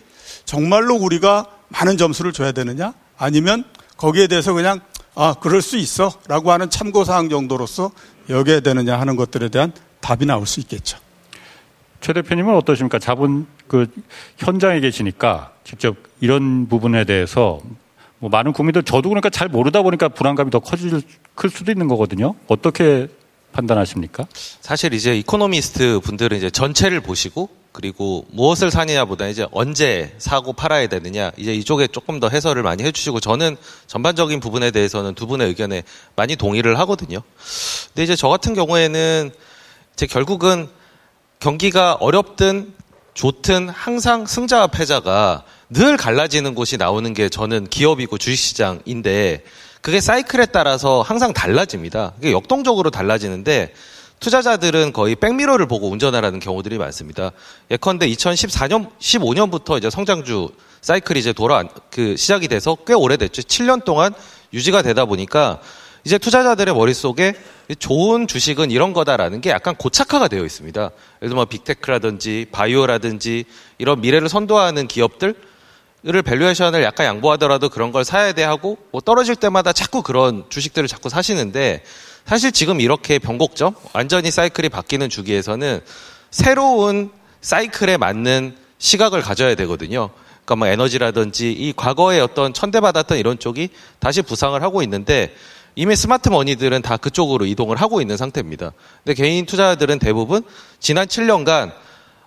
정말로 0.46 0.96
우리가 0.96 1.48
많은 1.70 1.98
점수를 1.98 2.34
줘야 2.34 2.52
되느냐 2.52 2.94
아니면 3.18 3.64
거기에 3.98 4.28
대해서 4.28 4.54
그냥 4.54 4.80
아 5.16 5.36
그럴 5.40 5.62
수 5.62 5.78
있어 5.78 6.12
라고 6.28 6.52
하는 6.52 6.70
참고사항 6.70 7.30
정도로서 7.30 7.92
여겨야 8.30 8.62
되느냐 8.62 9.00
하는 9.00 9.16
것들에 9.16 9.50
대한 9.50 9.74
답이 10.02 10.26
나올 10.26 10.46
수 10.48 10.60
있겠죠. 10.62 10.98
최 12.02 12.14
대표님은 12.14 12.56
어떠십니까? 12.56 13.00
자본 13.00 13.46
그 13.68 13.88
현장에 14.38 14.80
계시니까 14.80 15.52
직접 15.64 15.98
이런 16.22 16.68
부분에 16.68 17.04
대해서 17.04 17.60
뭐 18.20 18.30
많은 18.30 18.54
국민들 18.54 18.84
저도 18.84 19.10
그러니까 19.10 19.30
잘 19.30 19.50
모르다 19.50 19.82
보니까 19.82 20.10
불안감이 20.10 20.52
더 20.52 20.60
커질 20.60 21.02
클 21.36 21.50
수도 21.50 21.72
있는 21.72 21.88
거거든요. 21.88 22.36
어떻게 22.48 23.08
판단하십니까? 23.52 24.26
사실 24.62 24.94
이제 24.94 25.18
이코노미스트 25.18 26.00
분들은 26.02 26.38
이제 26.38 26.50
전체를 26.50 27.02
보시고 27.02 27.50
그리고 27.72 28.26
무엇을 28.32 28.72
사느냐보다 28.72 29.28
이제 29.28 29.46
언제 29.52 30.16
사고 30.18 30.54
팔아야 30.54 30.88
되느냐 30.88 31.32
이제 31.38 31.54
이쪽에 31.54 31.88
조금 31.88 32.20
더 32.20 32.30
해설을 32.30 32.64
많이 32.64 32.84
해주시고 32.84 33.20
저는 33.20 33.58
전반적인 33.88 34.40
부분에 34.40 34.72
대해서는 34.72 35.14
두 35.14 35.28
분의 35.28 35.48
의견에 35.48 35.84
많이 36.16 36.36
동의를 36.36 36.80
하거든요. 36.80 37.22
근데 37.90 38.04
이제 38.04 38.16
저 38.16 38.28
같은 38.28 38.54
경우에는 38.54 39.32
이제 39.94 40.08
결국은 40.08 40.68
경기가 41.40 41.94
어렵든 41.94 42.74
좋든 43.14 43.70
항상 43.70 44.26
승자와 44.26 44.68
패자가 44.68 45.44
늘 45.70 45.98
갈라지는 45.98 46.56
곳이 46.56 46.78
나오는 46.78 47.14
게 47.14 47.30
저는 47.30 47.68
기업이고 47.68 48.18
주식시장인데 48.18 49.44
그게 49.82 50.02
사이클에 50.02 50.48
따라서 50.48 51.02
항상 51.02 51.34
달라집니다. 51.34 52.14
그게 52.16 52.32
역동적으로 52.32 52.90
달라지는데 52.90 53.74
투자자들은 54.20 54.92
거의 54.92 55.16
백미러를 55.16 55.68
보고 55.68 55.90
운전하라는 55.90 56.40
경우들이 56.40 56.78
많습니다. 56.78 57.32
예컨대 57.72 58.08
2014년, 58.10 58.90
15년부터 59.00 59.78
이제 59.78 59.90
성장주 59.90 60.50
사이클이 60.82 61.20
이제 61.20 61.32
돌아, 61.32 61.64
그 61.90 62.18
시작이 62.18 62.48
돼서 62.50 62.76
꽤 62.86 62.94
오래됐죠. 62.94 63.44
7년 63.44 63.86
동안 63.86 64.14
유지가 64.54 64.82
되다 64.82 65.06
보니까 65.06 65.62
이제 66.04 66.18
투자자들의 66.18 66.74
머릿속에 66.74 67.34
좋은 67.78 68.28
주식은 68.28 68.72
이런 68.72 68.94
거다라는 68.94 69.42
게 69.42 69.52
약간 69.52 69.76
고착화가 69.76 70.28
되어 70.28 70.44
있습니다. 70.44 70.82
예를 70.82 70.92
들면 71.20 71.36
뭐 71.36 71.46
big 71.46 71.66
tech라든지 71.66 72.48
바이오라든지 72.52 73.46
이런 73.78 74.02
미래를 74.02 74.28
선도하는 74.28 74.88
기업들 74.88 75.36
을 76.08 76.22
valuation을 76.22 76.82
약간 76.84 77.06
양보하더라도 77.08 77.68
그런 77.68 77.92
걸 77.92 78.06
사야 78.06 78.32
돼 78.32 78.44
하고 78.44 78.78
뭐 78.92 79.02
떨어질 79.02 79.36
때마다 79.36 79.74
자꾸 79.74 80.02
그런 80.02 80.46
주식들을 80.48 80.88
자꾸 80.88 81.10
사시는데 81.10 81.84
사실 82.26 82.54
지금 82.54 82.80
이렇게 82.80 83.20
변곡점 83.20 83.76
완전히 83.92 84.32
사이클이 84.32 84.70
바뀌는 84.70 85.10
주기에서는 85.10 85.82
새로운 86.32 87.12
사이클에 87.42 87.98
맞는 87.98 88.56
시각을 88.78 89.22
가져야 89.22 89.56
되거든요. 89.56 90.10
그러니까 90.46 90.56
뭐 90.56 90.68
에너지라든지 90.68 91.52
이 91.52 91.74
과거에 91.76 92.22
어떤 92.22 92.54
천대받았던 92.54 93.18
이런 93.18 93.38
쪽이 93.38 93.70
다시 94.00 94.22
부상을 94.22 94.62
하고 94.62 94.82
있는데 94.84 95.36
이미 95.76 95.98
스마트 95.98 96.30
머니들은 96.30 96.82
다 96.82 96.96
그쪽으로 96.96 97.46
이동을 97.46 97.76
하고 97.76 98.00
있는 98.00 98.16
상태입니다. 98.16 98.72
근데 99.04 99.22
개인 99.22 99.46
투자자들은 99.46 100.00
대부분 100.00 100.44
지난 100.80 101.08
7년간 101.08 101.74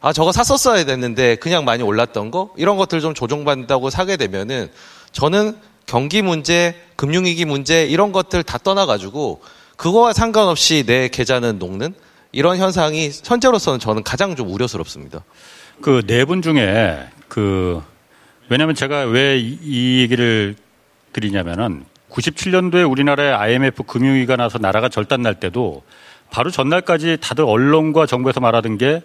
아, 0.02 0.12
저거 0.12 0.32
샀었어야 0.32 0.84
됐는데 0.84 1.36
그냥 1.36 1.64
많이 1.64 1.82
올랐던 1.82 2.30
거 2.32 2.50
이런 2.56 2.76
것들 2.76 3.00
좀 3.00 3.14
조정받는다고 3.14 3.88
사게 3.88 4.16
되면은 4.16 4.68
저는 5.12 5.56
경기 5.86 6.22
문제, 6.22 6.74
금융위기 6.96 7.44
문제 7.44 7.86
이런 7.86 8.12
것들 8.12 8.42
다 8.42 8.58
떠나가지고 8.58 9.40
그거와 9.76 10.12
상관없이 10.12 10.84
내 10.86 11.08
계좌는 11.08 11.58
녹는 11.58 11.94
이런 12.32 12.56
현상이 12.58 13.10
현재로서는 13.24 13.78
저는 13.78 14.02
가장 14.02 14.34
좀 14.36 14.50
우려스럽습니다. 14.52 15.22
그 15.80 16.02
네 16.06 16.24
분 16.24 16.42
중에 16.42 16.98
그 17.28 17.82
왜냐하면 18.48 18.74
제가 18.74 19.02
왜 19.04 19.38
이 19.38 20.00
얘기를 20.00 20.56
드리냐면은 21.12 21.84
97년도에 22.10 22.90
우리나라에 22.90 23.32
IMF 23.32 23.84
금융위기가 23.84 24.36
나서 24.36 24.58
나라가 24.58 24.88
절단 24.88 25.22
날 25.22 25.34
때도 25.40 25.82
바로 26.30 26.50
전날까지 26.50 27.18
다들 27.20 27.44
언론과 27.44 28.06
정부에서 28.06 28.40
말하던 28.40 28.78
게 28.78 29.02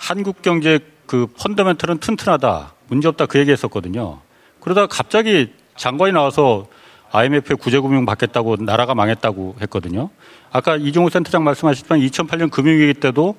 한국 0.00 0.40
경제 0.40 0.80
그 1.06 1.26
펀더멘털은 1.38 1.98
튼튼하다 1.98 2.72
문제없다 2.88 3.26
그 3.26 3.38
얘기 3.38 3.50
했었거든요. 3.52 4.20
그러다가 4.60 4.86
갑자기 4.86 5.52
장관이 5.76 6.12
나와서 6.12 6.66
IMF에 7.12 7.54
구제금융 7.54 8.06
받겠다고 8.06 8.56
나라가 8.56 8.94
망했다고 8.94 9.56
했거든요. 9.60 10.08
아까 10.50 10.76
이종호 10.76 11.10
센터장 11.10 11.44
말씀하셨지만 11.44 12.00
2008년 12.00 12.50
금융위기 12.50 12.94
때도 12.94 13.36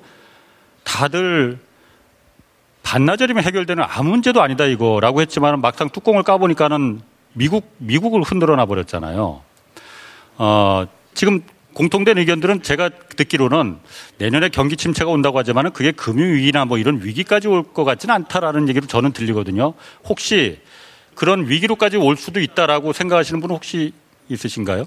다들 0.84 1.58
반나절이면 2.84 3.42
해결되는 3.42 3.84
아무 3.86 4.10
문제도 4.10 4.40
아니다 4.40 4.64
이거라고 4.64 5.20
했지만 5.20 5.60
막상 5.60 5.90
뚜껑을 5.90 6.22
까보니까는 6.22 7.00
미국 7.32 7.74
미국을 7.78 8.22
흔들어 8.22 8.54
놔 8.54 8.66
버렸잖아요. 8.66 9.40
어, 10.38 10.84
지금 11.14 11.40
공통된 11.74 12.18
의견들은 12.18 12.62
제가 12.62 12.90
듣기로는 13.16 13.78
내년에 14.18 14.48
경기 14.50 14.76
침체가 14.76 15.10
온다고 15.10 15.38
하지만은 15.38 15.72
그게 15.72 15.90
금융위기나 15.92 16.64
뭐 16.64 16.78
이런 16.78 17.02
위기까지 17.02 17.48
올 17.48 17.62
것 17.62 17.84
같지는 17.84 18.14
않다라는 18.14 18.68
얘기로 18.68 18.86
저는 18.86 19.12
들리거든요. 19.12 19.74
혹시 20.08 20.58
그런 21.14 21.48
위기로까지 21.48 21.96
올 21.96 22.16
수도 22.16 22.40
있다라고 22.40 22.92
생각하시는 22.92 23.40
분 23.40 23.50
혹시 23.50 23.92
있으신가요? 24.28 24.84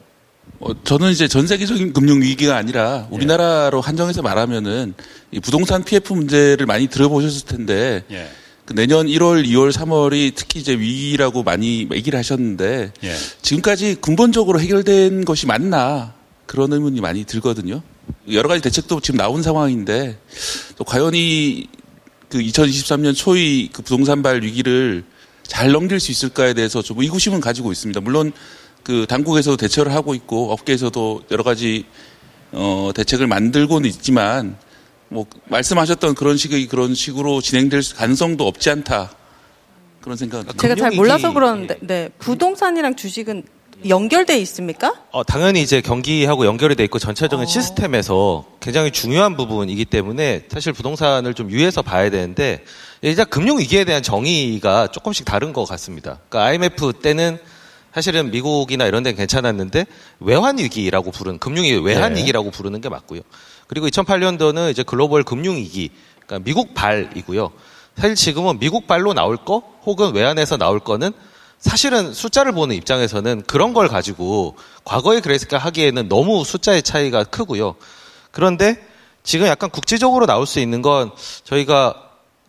어, 0.60 0.84
저는 0.84 1.12
이제 1.12 1.28
전 1.28 1.48
세계적인 1.48 1.94
금융 1.94 2.22
위기가 2.22 2.56
아니라 2.56 3.08
우리나라로 3.10 3.82
한정해서 3.82 4.22
말하면은 4.22 4.94
이 5.32 5.40
부동산 5.40 5.84
PF 5.84 6.14
문제를 6.14 6.66
많이 6.68 6.88
들어보셨을 6.88 7.48
텐데 7.48 8.04
예. 8.12 8.28
그 8.66 8.74
내년 8.74 9.08
1월, 9.08 9.46
2월, 9.46 9.72
3월이 9.72 10.34
특히 10.36 10.60
이제 10.60 10.74
위기라고 10.74 11.42
많이 11.44 11.88
얘기를 11.92 12.18
하셨는데 12.20 12.92
예. 13.04 13.14
지금까지 13.42 13.96
근본적으로 14.02 14.60
해결된 14.60 15.26
것이 15.26 15.48
맞나 15.48 16.14
그런 16.46 16.72
의문이 16.74 17.02
많이 17.02 17.24
들거든요. 17.26 17.82
여러 18.32 18.48
가지 18.48 18.62
대책도 18.62 19.00
지금 19.02 19.18
나온 19.18 19.42
상황인데 19.42 20.18
또 20.78 20.84
과연 20.84 21.14
이 21.16 21.68
그 22.30 22.40
2023년 22.40 23.16
초의 23.16 23.70
그 23.72 23.82
부동산발 23.82 24.44
위기를 24.44 25.04
잘 25.44 25.72
넘길 25.72 26.00
수 26.00 26.12
있을까에 26.12 26.54
대해서 26.54 26.82
좀 26.82 27.00
의구심은 27.00 27.40
가지고 27.40 27.72
있습니다. 27.72 28.02
물론 28.02 28.34
그 28.84 29.06
당국에서도 29.08 29.58
대처를 29.58 29.94
하고 29.94 30.14
있고 30.16 30.52
업계에서도 30.52 31.24
여러 31.32 31.44
가지 31.44 31.86
어 32.52 32.92
대책을 32.96 33.28
만들고는 33.28 33.90
있지만 33.90 34.58
뭐 35.10 35.26
말씀하셨던 35.46 36.16
그런 36.16 36.36
식의 36.36 36.68
그런 36.68 36.94
식으로 36.94 37.42
진행될 37.42 37.82
가능성도 37.96 38.48
없지 38.48 38.70
않다 38.70 39.16
그런 40.02 40.18
생각. 40.18 40.58
제가 40.58 40.76
잘 40.76 40.92
몰라서 40.92 41.32
그러는데 41.34 41.78
네. 41.82 42.10
부동산이랑 42.20 42.96
주식은 42.96 43.44
연결돼 43.88 44.38
있습니까? 44.40 44.94
어, 45.12 45.24
당연히 45.24 45.62
이제 45.62 45.82
경기하고 45.82 46.46
연결이 46.46 46.76
돼 46.76 46.84
있고 46.86 46.98
전체적인 46.98 47.46
시스템에서 47.46 48.46
굉장히 48.60 48.92
중요한 48.92 49.36
부분이기 49.36 49.86
때문에 49.86 50.46
사실 50.50 50.74
부동산을 50.74 51.34
좀 51.34 51.52
유의해서 51.52 51.82
봐야 51.82 52.10
되는데 52.10 52.64
일단 53.02 53.26
금융 53.30 53.60
위기에 53.60 53.84
대한 53.84 54.02
정의가 54.02 54.88
조금씩 54.88 55.26
다른 55.26 55.54
것 55.54 55.66
같습니다. 55.66 56.20
그러니까 56.30 56.50
IMF 56.50 56.94
때는 57.02 57.38
사실은 57.94 58.32
미국이나 58.32 58.86
이런 58.88 59.04
데는 59.04 59.16
괜찮았는데 59.16 59.86
외환 60.20 60.58
위기라고 60.58 61.12
부르는 61.12 61.40
금융위 61.40 61.74
외환 61.76 62.14
네. 62.14 62.22
위기라고 62.22 62.52
부르는 62.52 62.82
게 62.82 62.90
맞고요. 62.90 63.22
그리고 63.68 63.88
2008년도는 63.88 64.72
이제 64.72 64.84
글로벌 64.84 65.24
금융 65.24 65.56
위기, 65.56 65.92
그러니까 66.26 66.44
미국 66.44 66.74
발이고요. 66.74 67.52
사실 67.98 68.16
지금은 68.16 68.60
미국 68.60 68.88
발로 68.88 69.14
나올 69.14 69.38
거 69.38 69.64
혹은 69.86 70.14
외환에서 70.14 70.58
나올 70.58 70.80
거는 70.80 71.14
사실은 71.60 72.14
숫자를 72.14 72.52
보는 72.52 72.76
입장에서는 72.76 73.44
그런 73.48 73.74
걸 73.74 73.88
가지고 73.88 74.56
과거에 74.84 75.20
그랬을까 75.20 75.58
하기에는 75.58 76.08
너무 76.10 76.44
숫자의 76.44 76.84
차이가 76.84 77.24
크고요. 77.24 77.76
그런데 78.32 78.84
지금 79.24 79.48
약간 79.48 79.70
국제적으로 79.70 80.26
나올 80.26 80.46
수 80.46 80.60
있는 80.60 80.82
건 80.82 81.12
저희가 81.44 82.02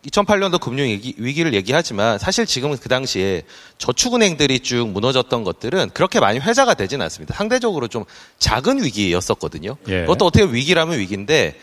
2008년도 0.05 0.59
금융 0.59 0.87
위기, 0.87 1.15
위기를 1.17 1.53
얘기하지만 1.53 2.19
사실 2.19 2.45
지금 2.45 2.77
그 2.77 2.87
당시에 2.87 3.43
저축은행들이 3.77 4.59
쭉 4.59 4.89
무너졌던 4.89 5.43
것들은 5.43 5.89
그렇게 5.93 6.19
많이 6.19 6.39
회자가 6.39 6.75
되진 6.75 7.01
않습니다. 7.01 7.33
상대적으로 7.35 7.87
좀 7.87 8.05
작은 8.39 8.83
위기였었거든요. 8.83 9.77
예. 9.87 10.01
그것도 10.01 10.25
어떻게 10.25 10.45
위기라면 10.45 10.99
위기인데 10.99 11.59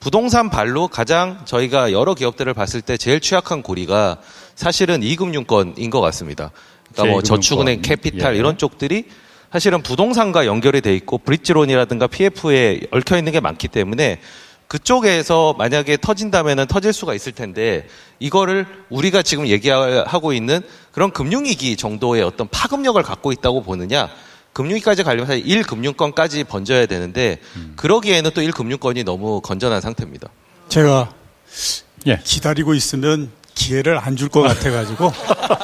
부동산 0.00 0.48
발로 0.48 0.86
가장 0.86 1.40
저희가 1.44 1.92
여러 1.92 2.14
기업들을 2.14 2.52
봤을 2.54 2.80
때 2.80 2.96
제일 2.96 3.20
취약한 3.20 3.62
고리가 3.62 4.18
사실은 4.54 5.02
이금융권인 5.02 5.90
것 5.90 6.00
같습니다. 6.00 6.52
그러니까 6.98 7.04
뭐 7.04 7.20
제2금융권. 7.20 7.24
저축은행, 7.24 7.82
캐피탈 7.82 8.34
예. 8.34 8.38
이런 8.38 8.58
쪽들이 8.58 9.04
사실은 9.52 9.82
부동산과 9.82 10.46
연결이 10.46 10.80
돼 10.80 10.94
있고 10.94 11.18
브릿지론이라든가 11.18 12.06
PF에 12.06 12.80
얽혀 12.90 13.16
있는 13.16 13.32
게 13.32 13.40
많기 13.40 13.68
때문에 13.68 14.20
그쪽에서 14.66 15.54
만약에 15.56 15.96
터진다면은 15.96 16.66
터질 16.66 16.92
수가 16.92 17.14
있을 17.14 17.32
텐데 17.32 17.86
이거를 18.18 18.66
우리가 18.90 19.22
지금 19.22 19.46
얘기하고 19.46 20.34
있는 20.34 20.60
그런 20.92 21.10
금융위기 21.10 21.76
정도의 21.76 22.22
어떤 22.22 22.48
파급력을 22.48 23.02
갖고 23.02 23.32
있다고 23.32 23.62
보느냐 23.62 24.10
금융위까지 24.52 25.04
가려면 25.04 25.26
사실 25.26 25.44
1금융권까지 25.44 26.46
번져야 26.46 26.84
되는데 26.84 27.38
그러기에는 27.76 28.30
또 28.34 28.42
1금융권이 28.42 29.04
너무 29.04 29.40
건전한 29.40 29.80
상태입니다. 29.80 30.28
제가 30.68 31.14
예. 32.06 32.20
기다리고 32.22 32.74
있으면 32.74 33.30
기회를 33.58 33.98
안 33.98 34.14
줄 34.16 34.28
것 34.28 34.42
같아가지고 34.42 35.12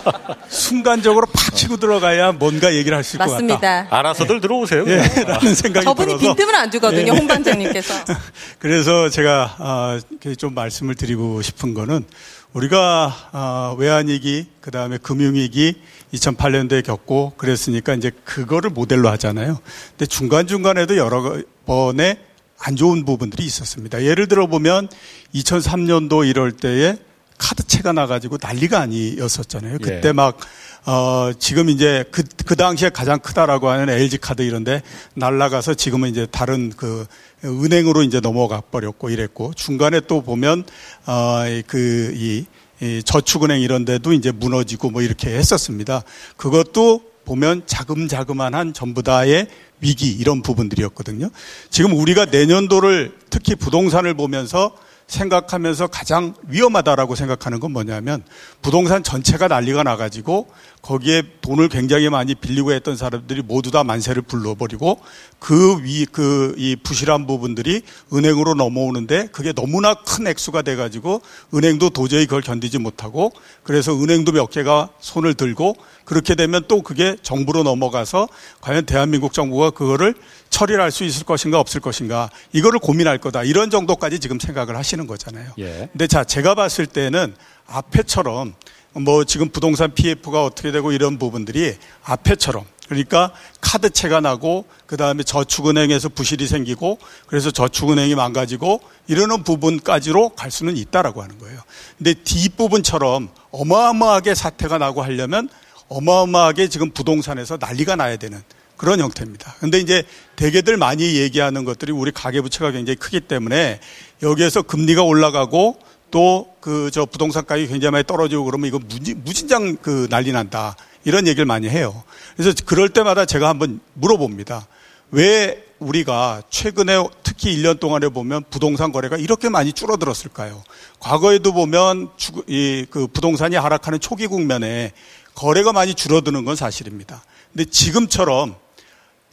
순간적으로 0.49 1.27
팍 1.27 1.55
치고 1.55 1.77
들어가야 1.79 2.33
뭔가 2.33 2.75
얘기를 2.75 2.97
할 2.97 3.05
수 3.05 3.17
있을. 3.17 3.19
맞습니다. 3.27 3.87
알아서들 3.91 4.41
들어오세요. 4.41 4.85
예, 4.87 4.97
라는 5.25 5.55
생각이 5.55 5.85
저분이 5.85 6.07
들어서 6.19 6.25
빈틈을 6.35 6.55
안 6.55 6.71
주거든요, 6.71 7.13
예. 7.13 7.17
홍 7.17 7.27
반장님께서. 7.27 7.95
그래서 8.59 9.09
제가 9.09 9.55
아, 9.59 10.01
좀 10.39 10.55
말씀을 10.55 10.95
드리고 10.95 11.43
싶은 11.43 11.75
거는 11.75 12.05
우리가 12.53 13.15
아, 13.33 13.75
외환위기 13.79 14.47
그 14.61 14.71
다음에 14.71 14.99
금융위기 14.99 15.81
2008년도에 16.15 16.85
겪고 16.85 17.35
그랬으니까 17.37 17.95
이제 17.95 18.11
그거를 18.25 18.71
모델로 18.71 19.09
하잖아요. 19.11 19.59
근데 19.91 20.07
중간중간에도 20.07 20.97
여러 20.97 21.37
번의 21.67 22.19
안 22.61 22.77
좋은 22.77 23.05
부분들이 23.05 23.45
있었습니다. 23.45 24.03
예를 24.05 24.29
들어 24.29 24.47
보면 24.47 24.89
2003년도 25.35 26.27
이럴 26.29 26.53
때에 26.53 26.97
카드채가 27.39 27.93
나가지고 27.93 28.39
난리가 28.41 28.81
아니었었잖아요. 28.81 29.79
그때 29.79 30.09
예. 30.09 30.13
막, 30.13 30.39
어, 30.87 31.33
지금 31.39 31.69
이제 31.69 32.05
그, 32.11 32.23
그 32.47 32.57
당시에 32.57 32.91
가장 32.91 33.19
크다라고 33.19 33.69
하는 33.69 33.89
LG 33.89 34.19
카드 34.19 34.43
이런데 34.43 34.83
날라가서 35.15 35.75
지금은 35.75 36.11
이제 36.11 36.27
다른 36.31 36.73
그 36.77 37.07
은행으로 37.45 38.03
이제 38.03 38.21
넘어가 38.21 38.61
버렸고 38.61 39.11
이랬고 39.11 39.53
중간에 39.55 40.01
또 40.01 40.23
보면, 40.23 40.65
어, 41.07 41.45
그, 41.67 42.13
이, 42.15 42.47
이 42.81 43.03
저축은행 43.05 43.61
이런 43.61 43.85
데도 43.85 44.13
이제 44.13 44.31
무너지고 44.31 44.91
뭐 44.91 45.03
이렇게 45.03 45.31
했었습니다. 45.31 46.03
그것도 46.37 47.15
보면 47.25 47.63
자금자금한 47.67 48.75
전부 48.75 49.03
다의 49.03 49.49
위기 49.81 50.11
이런 50.11 50.43
부분들이었거든요. 50.43 51.31
지금 51.71 51.95
우리가 51.95 52.27
내년도를 52.27 53.13
특히 53.31 53.55
부동산을 53.55 54.15
보면서 54.15 54.77
생각하면서 55.07 55.89
가장 55.89 56.35
위험하다라고 56.49 57.15
생각하는 57.15 57.61
건 57.61 57.73
뭐냐면 57.73 58.23
부동산 58.63 59.03
전체가 59.03 59.49
난리가 59.49 59.83
나가지고 59.83 60.49
거기에 60.83 61.23
돈을 61.41 61.69
굉장히 61.69 62.09
많이 62.09 62.35
빌리고 62.35 62.73
했던 62.73 62.97
사람들이 62.97 63.43
모두 63.43 63.71
다 63.71 63.85
만세를 63.85 64.23
불러버리고 64.23 65.01
그 65.39 65.83
위, 65.83 66.07
그, 66.07 66.55
이 66.59 66.77
부실한 66.77 67.27
부분들이 67.27 67.83
은행으로 68.13 68.55
넘어오는데 68.55 69.29
그게 69.33 69.53
너무나 69.53 69.95
큰 69.95 70.27
액수가 70.27 70.63
돼가지고 70.63 71.23
은행도 71.55 71.91
도저히 71.91 72.27
그걸 72.27 72.43
견디지 72.43 72.79
못하고 72.79 73.33
그래서 73.63 73.95
은행도 73.95 74.33
몇 74.33 74.51
개가 74.51 74.91
손을 75.01 75.35
들고 75.35 75.77
그렇게 76.05 76.35
되면 76.35 76.65
또 76.69 76.83
그게 76.83 77.17
정부로 77.23 77.63
넘어가서 77.63 78.29
과연 78.61 78.87
대한민국 78.87 79.33
정부가 79.33 79.71
그거를 79.71 80.15
처리를 80.51 80.81
할 80.81 80.95
수 80.95 81.03
있을 81.03 81.25
것인가 81.25 81.59
없을 81.59 81.81
것인가 81.81 82.31
이거를 82.53 82.79
고민할 82.79 83.19
거다 83.19 83.43
이런 83.43 83.69
정도까지 83.69 84.21
지금 84.21 84.39
생각을 84.39 84.77
하시는 84.77 85.07
거잖아요. 85.07 85.53
예. 85.59 85.89
근데 85.91 86.07
자 86.07 86.23
제가 86.23 86.55
봤을 86.55 86.87
때는 86.87 87.35
앞에처럼 87.67 88.55
뭐 88.93 89.25
지금 89.25 89.49
부동산 89.49 89.93
PF가 89.93 90.45
어떻게 90.45 90.71
되고 90.71 90.93
이런 90.93 91.19
부분들이 91.19 91.77
앞에처럼 92.05 92.65
그러니까 92.89 93.33
카드채가 93.61 94.21
나고 94.21 94.67
그 94.87 94.97
다음에 94.97 95.23
저축은행에서 95.25 96.11
부실이 96.11 96.47
생기고 96.47 96.99
그래서 97.27 97.51
저축은행이 97.51 98.15
망가지고 98.15 98.81
이러는 99.09 99.43
부분까지로 99.43 100.31
갈 100.31 100.51
수는 100.51 100.77
있다라고 100.77 101.23
하는 101.23 101.39
거예요. 101.39 101.61
근데 101.99 102.15
뒷부분처럼 102.15 103.31
어마어마하게 103.51 104.35
사태가 104.35 104.79
나고 104.79 105.03
하려면 105.03 105.49
어마어마하게 105.89 106.69
지금 106.69 106.91
부동산에서 106.91 107.59
난리가 107.61 107.97
나야 107.97 108.17
되는 108.17 108.43
그런 108.77 109.01
형태입니다. 109.01 109.55
근데 109.61 109.79
이제 109.79 110.03
대개들 110.37 110.77
많이 110.77 111.17
얘기하는 111.17 111.65
것들이 111.65 111.93
우리 111.93 112.11
가계부채가 112.11 112.73
굉장히 112.73 112.97
크기 112.97 113.21
때문에 113.21 113.81
여기에서 114.23 114.63
금리가 114.63 115.03
올라가고 115.03 115.79
또 116.11 116.55
그 116.65 116.91
저 116.91 117.05
부동산 117.05 117.45
가격이 117.45 117.69
굉장히 117.69 117.93
많이 117.93 118.05
떨어지고 118.05 118.45
그러면 118.45 118.69
이거 118.69 118.79
무진, 118.79 119.21
무진장 119.23 119.77
그 119.83 120.09
난리 120.09 120.33
난다. 120.33 120.77
이런 121.05 121.27
얘기를 121.27 121.45
많이 121.45 121.69
해요. 121.69 122.03
그래서 122.37 122.55
그럴 122.65 122.89
때마다 122.89 123.27
제가 123.27 123.51
한번 123.51 123.81
물어봅니다. 123.93 124.67
왜 125.11 125.63
우리가 125.79 126.43
최근에 126.49 127.07
특히 127.23 127.55
1년 127.55 127.79
동안에 127.79 128.09
보면 128.09 128.45
부동산 128.49 128.93
거래가 128.93 129.19
이렇게 129.19 129.51
많이 129.51 129.75
줄어들었을까요? 129.75 130.65
과거에도 131.01 131.53
보면 131.53 132.09
이그 132.47 133.09
부동산이 133.09 133.57
하락하는 133.57 134.01
초기 134.01 134.27
국면에 134.27 134.93
거래가 135.35 135.73
많이 135.73 135.95
줄어드는 135.95 136.45
건 136.45 136.57
사실입니다. 136.57 137.25
근데 137.53 137.65
지금처럼 137.65 138.57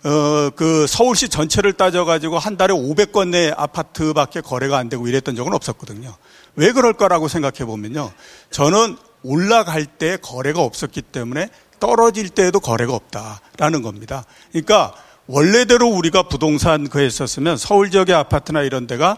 어, 0.04 0.50
그 0.56 0.88
서울시 0.88 1.30
전체를 1.30 1.74
따져가지고 1.74 2.40
한 2.40 2.58
달에 2.58 2.74
500건 2.74 3.30
내 3.30 3.52
아파트밖에 3.56 4.42
거래가 4.42 4.78
안 4.78 4.90
되고 4.90 5.08
이랬던 5.08 5.36
적은 5.36 5.54
없었거든요. 5.54 6.16
왜 6.56 6.72
그럴까라고 6.72 7.28
생각해 7.28 7.66
보면요. 7.66 8.12
저는 8.50 8.98
올라갈 9.24 9.86
때 9.86 10.18
거래가 10.18 10.62
없었기 10.62 11.04
때문에 11.04 11.50
떨어질 11.80 12.30
때에도 12.30 12.60
거래가 12.60 12.94
없다라는 12.96 13.84
겁니다. 13.84 14.26
그러니까 14.50 14.94
원래대로 15.28 15.88
우리가 15.88 16.24
부동산 16.24 16.90
그 16.90 17.00
했었으면 17.00 17.58
서울 17.58 17.92
지역의 17.92 18.16
아파트나 18.16 18.64
이런 18.64 18.88
데가 18.88 19.18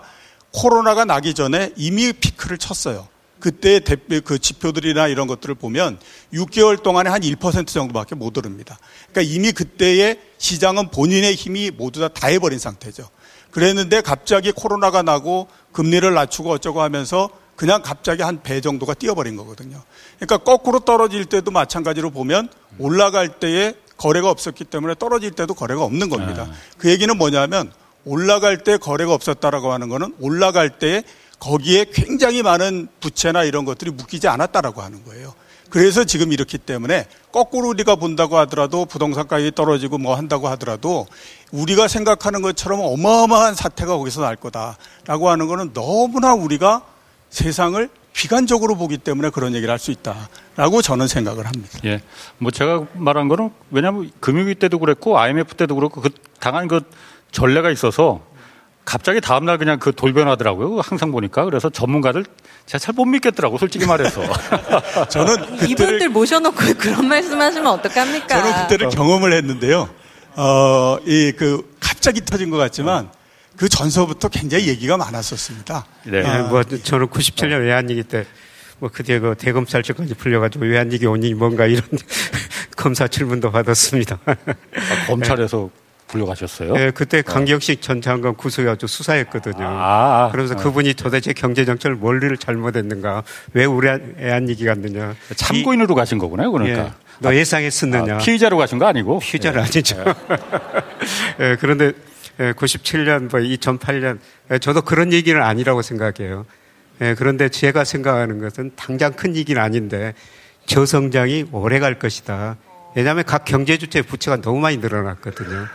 코로나가 0.51 1.05
나기 1.05 1.33
전에 1.33 1.71
이미 1.77 2.11
피크를 2.11 2.57
쳤어요. 2.57 3.07
그때 3.43 3.81
대표 3.81 4.21
그 4.23 4.39
지표들이나 4.39 5.09
이런 5.09 5.27
것들을 5.27 5.53
보면 5.55 5.99
6개월 6.33 6.81
동안에 6.81 7.09
한 7.09 7.19
1% 7.19 7.67
정도밖에 7.67 8.15
못 8.15 8.37
오릅니다. 8.37 8.79
그러니까 9.11 9.33
이미 9.33 9.51
그때의 9.51 10.17
시장은 10.37 10.91
본인의 10.91 11.35
힘이 11.35 11.69
모두 11.69 11.99
다 11.99 12.07
다 12.07 12.27
해버린 12.27 12.57
상태죠. 12.57 13.09
그랬는데 13.51 13.99
갑자기 13.99 14.53
코로나가 14.53 15.01
나고 15.01 15.49
금리를 15.73 16.13
낮추고 16.13 16.51
어쩌고 16.51 16.81
하면서 16.81 17.29
그냥 17.57 17.81
갑자기 17.81 18.21
한 18.21 18.41
배 18.41 18.61
정도가 18.61 18.93
뛰어버린 18.93 19.35
거거든요. 19.35 19.83
그러니까 20.19 20.37
거꾸로 20.37 20.79
떨어질 20.79 21.25
때도 21.25 21.51
마찬가지로 21.51 22.11
보면 22.11 22.47
올라갈 22.79 23.27
때에 23.41 23.73
거래가 23.97 24.29
없었기 24.29 24.63
때문에 24.63 24.95
떨어질 24.97 25.31
때도 25.31 25.53
거래가 25.53 25.83
없는 25.83 26.07
겁니다. 26.09 26.47
그 26.77 26.89
얘기는 26.89 27.15
뭐냐면 27.17 27.73
올라갈 28.05 28.63
때 28.63 28.77
거래가 28.77 29.13
없었다라고 29.13 29.73
하는 29.73 29.89
거는 29.89 30.15
올라갈 30.21 30.69
때 30.79 31.03
거기에 31.43 31.85
굉장히 31.91 32.41
많은 32.41 32.87
부채나 33.01 33.43
이런 33.43 33.65
것들이 33.65 33.91
묶이지 33.91 34.29
않았다라고 34.29 34.81
하는 34.81 35.03
거예요. 35.03 35.33
그래서 35.69 36.05
지금 36.05 36.31
이렇기 36.31 36.57
때문에 36.57 37.07
거꾸로 37.31 37.69
우리가 37.69 37.95
본다고 37.95 38.37
하더라도 38.37 38.85
부동산 38.85 39.27
가격이 39.27 39.51
떨어지고 39.53 39.97
뭐 39.97 40.15
한다고 40.15 40.47
하더라도 40.49 41.05
우리가 41.51 41.87
생각하는 41.89 42.41
것처럼 42.41 42.79
어마어마한 42.81 43.55
사태가 43.55 43.97
거기서 43.97 44.21
날 44.21 44.37
거다라고 44.37 45.29
하는 45.29 45.47
거는 45.47 45.73
너무나 45.73 46.33
우리가 46.33 46.83
세상을 47.29 47.89
비관적으로 48.13 48.75
보기 48.77 48.99
때문에 48.99 49.31
그런 49.31 49.53
얘기를 49.55 49.71
할 49.71 49.79
수 49.79 49.91
있다라고 49.91 50.81
저는 50.81 51.07
생각을 51.07 51.45
합니다. 51.45 51.79
예. 51.83 52.01
뭐 52.37 52.51
제가 52.51 52.85
말한 52.93 53.27
거는 53.27 53.49
왜냐하면 53.71 54.11
금융위 54.21 54.55
때도 54.55 54.79
그랬고 54.79 55.19
IMF 55.19 55.55
때도 55.55 55.75
그렇고 55.75 55.99
그 55.99 56.09
당한 56.39 56.67
그 56.69 56.81
전례가 57.31 57.71
있어서 57.71 58.21
갑자기 58.85 59.21
다음날 59.21 59.57
그냥 59.57 59.79
그 59.79 59.93
돌변하더라고요. 59.93 60.79
항상 60.81 61.11
보니까. 61.11 61.45
그래서 61.45 61.69
전문가들 61.69 62.25
제가 62.65 62.79
잘 62.79 62.93
못 62.95 63.05
믿겠더라고, 63.05 63.57
솔직히 63.57 63.85
말해서. 63.85 64.21
저는 65.09 65.67
이분들 65.69 66.09
모셔놓고 66.09 66.57
그런 66.77 67.07
말씀 67.07 67.39
하시면 67.39 67.67
어떡합니까? 67.67 68.27
저는 68.27 68.61
그때를 68.63 68.89
경험을 68.89 69.33
했는데요. 69.33 69.89
어, 70.35 70.97
이 71.05 71.31
그 71.37 71.73
갑자기 71.79 72.21
터진 72.21 72.49
것 72.49 72.57
같지만 72.57 73.09
그 73.55 73.69
전서부터 73.69 74.29
굉장히 74.29 74.67
얘기가 74.67 74.97
많았었습니다. 74.97 75.85
네. 76.05 76.25
아, 76.25 76.43
뭐 76.43 76.63
저는 76.63 77.07
97년 77.07 77.61
외환위기 77.61 78.03
때 78.03 78.25
뭐 78.79 78.89
그때 78.91 79.17
그 79.19 79.33
대검찰청까지 79.37 80.13
풀려가지고 80.15 80.65
외환위기 80.65 81.05
원인이 81.05 81.35
뭔가 81.35 81.65
이런 81.67 81.83
검사 82.75 83.07
질문도 83.07 83.49
받았습니다. 83.51 84.19
검찰에서 85.07 85.69
불려가셨어요? 86.13 86.73
네, 86.73 86.91
그때 86.91 87.21
강경식 87.21 87.81
전 87.81 88.01
장관 88.01 88.35
구속해가지고 88.35 88.87
수사했거든요. 88.87 89.65
아, 89.65 90.29
그러면서 90.31 90.53
아. 90.55 90.57
그분이 90.57 90.93
도대체 90.93 91.33
경제 91.33 91.65
정책을 91.65 91.95
뭘를 91.95 92.37
잘못했는가, 92.37 93.23
왜 93.53 93.65
우리 93.65 93.89
애한이기 93.89 94.65
갔느냐. 94.65 95.15
참고인으로 95.35 95.95
가신 95.95 96.17
거구나요, 96.17 96.51
그러니까. 96.51 96.79
예, 96.85 96.91
너 97.19 97.35
예상했었느냐. 97.35 98.15
아, 98.15 98.17
피의자로 98.19 98.57
가신 98.57 98.79
거 98.79 98.85
아니고? 98.85 99.19
피의자는 99.19 99.59
예. 99.59 99.63
아니죠. 99.63 100.03
예, 101.39 101.57
그런데 101.59 101.91
97년, 102.37 103.29
뭐 103.29 103.39
2008년, 103.39 104.19
예, 104.51 104.59
저도 104.59 104.81
그런 104.81 105.11
얘기는 105.11 105.41
아니라고 105.41 105.81
생각해요. 105.81 106.45
예, 107.01 107.15
그런데 107.17 107.49
제가 107.49 107.83
생각하는 107.83 108.39
것은 108.39 108.71
당장 108.75 109.13
큰 109.13 109.35
얘기는 109.35 109.61
아닌데 109.61 110.13
저성장이 110.65 111.45
오래 111.51 111.79
갈 111.79 111.99
것이다. 111.99 112.57
왜냐하면 112.95 113.23
각 113.25 113.43
경제 113.43 113.77
주체 113.77 114.01
부채가 114.01 114.41
너무 114.41 114.59
많이 114.59 114.77
늘어났거든요. 114.77 115.67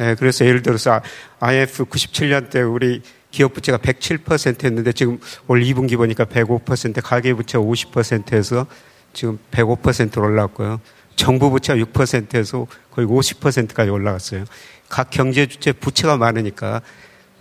예, 0.00 0.14
그래서 0.18 0.44
예를 0.44 0.62
들어서 0.62 1.00
IF 1.40 1.86
97년 1.86 2.50
때 2.50 2.60
우리 2.62 3.02
기업 3.30 3.54
부채가 3.54 3.78
107%였는데 3.78 4.92
지금 4.92 5.18
올 5.46 5.62
2분기 5.62 5.96
보니까 5.96 6.24
105% 6.24 7.02
가계 7.02 7.34
부채 7.34 7.58
50%에서 7.58 8.66
지금 9.12 9.38
105%로 9.50 10.22
올랐고요. 10.22 10.80
정부 11.16 11.50
부채가 11.50 11.82
6%에서 11.84 12.66
거의 12.90 13.06
50%까지 13.06 13.90
올라갔어요. 13.90 14.44
각 14.88 15.10
경제 15.10 15.46
주체 15.46 15.72
부채가 15.72 16.16
많으니까 16.16 16.82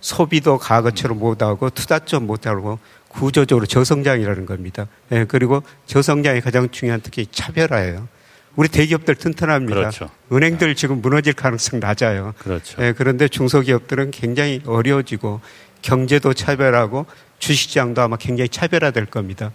소비도 0.01 0.57
과거처럼 0.59 1.19
못하고 1.19 1.69
투자도 1.69 2.19
못하고 2.21 2.79
구조적으로 3.07 3.65
저성장이라는 3.65 4.45
겁니다. 4.45 4.87
예, 5.11 5.25
그리고 5.25 5.63
저성장의 5.85 6.41
가장 6.41 6.69
중요한 6.69 7.01
특히 7.01 7.25
차별화예요. 7.31 8.07
우리 8.55 8.67
대기업들 8.69 9.15
튼튼합니다. 9.15 9.75
그렇죠. 9.75 10.09
은행들 10.31 10.75
지금 10.75 11.01
무너질 11.01 11.33
가능성 11.33 11.79
낮아요. 11.79 12.33
그렇죠. 12.37 12.81
예, 12.81 12.93
그런데 12.93 13.27
중소기업들은 13.27 14.11
굉장히 14.11 14.61
어려워지고 14.65 15.41
경제도 15.81 16.33
차별하고 16.33 17.05
주식시장도 17.39 18.01
아마 18.01 18.17
굉장히 18.17 18.49
차별화될 18.49 19.07
겁니다. 19.07 19.51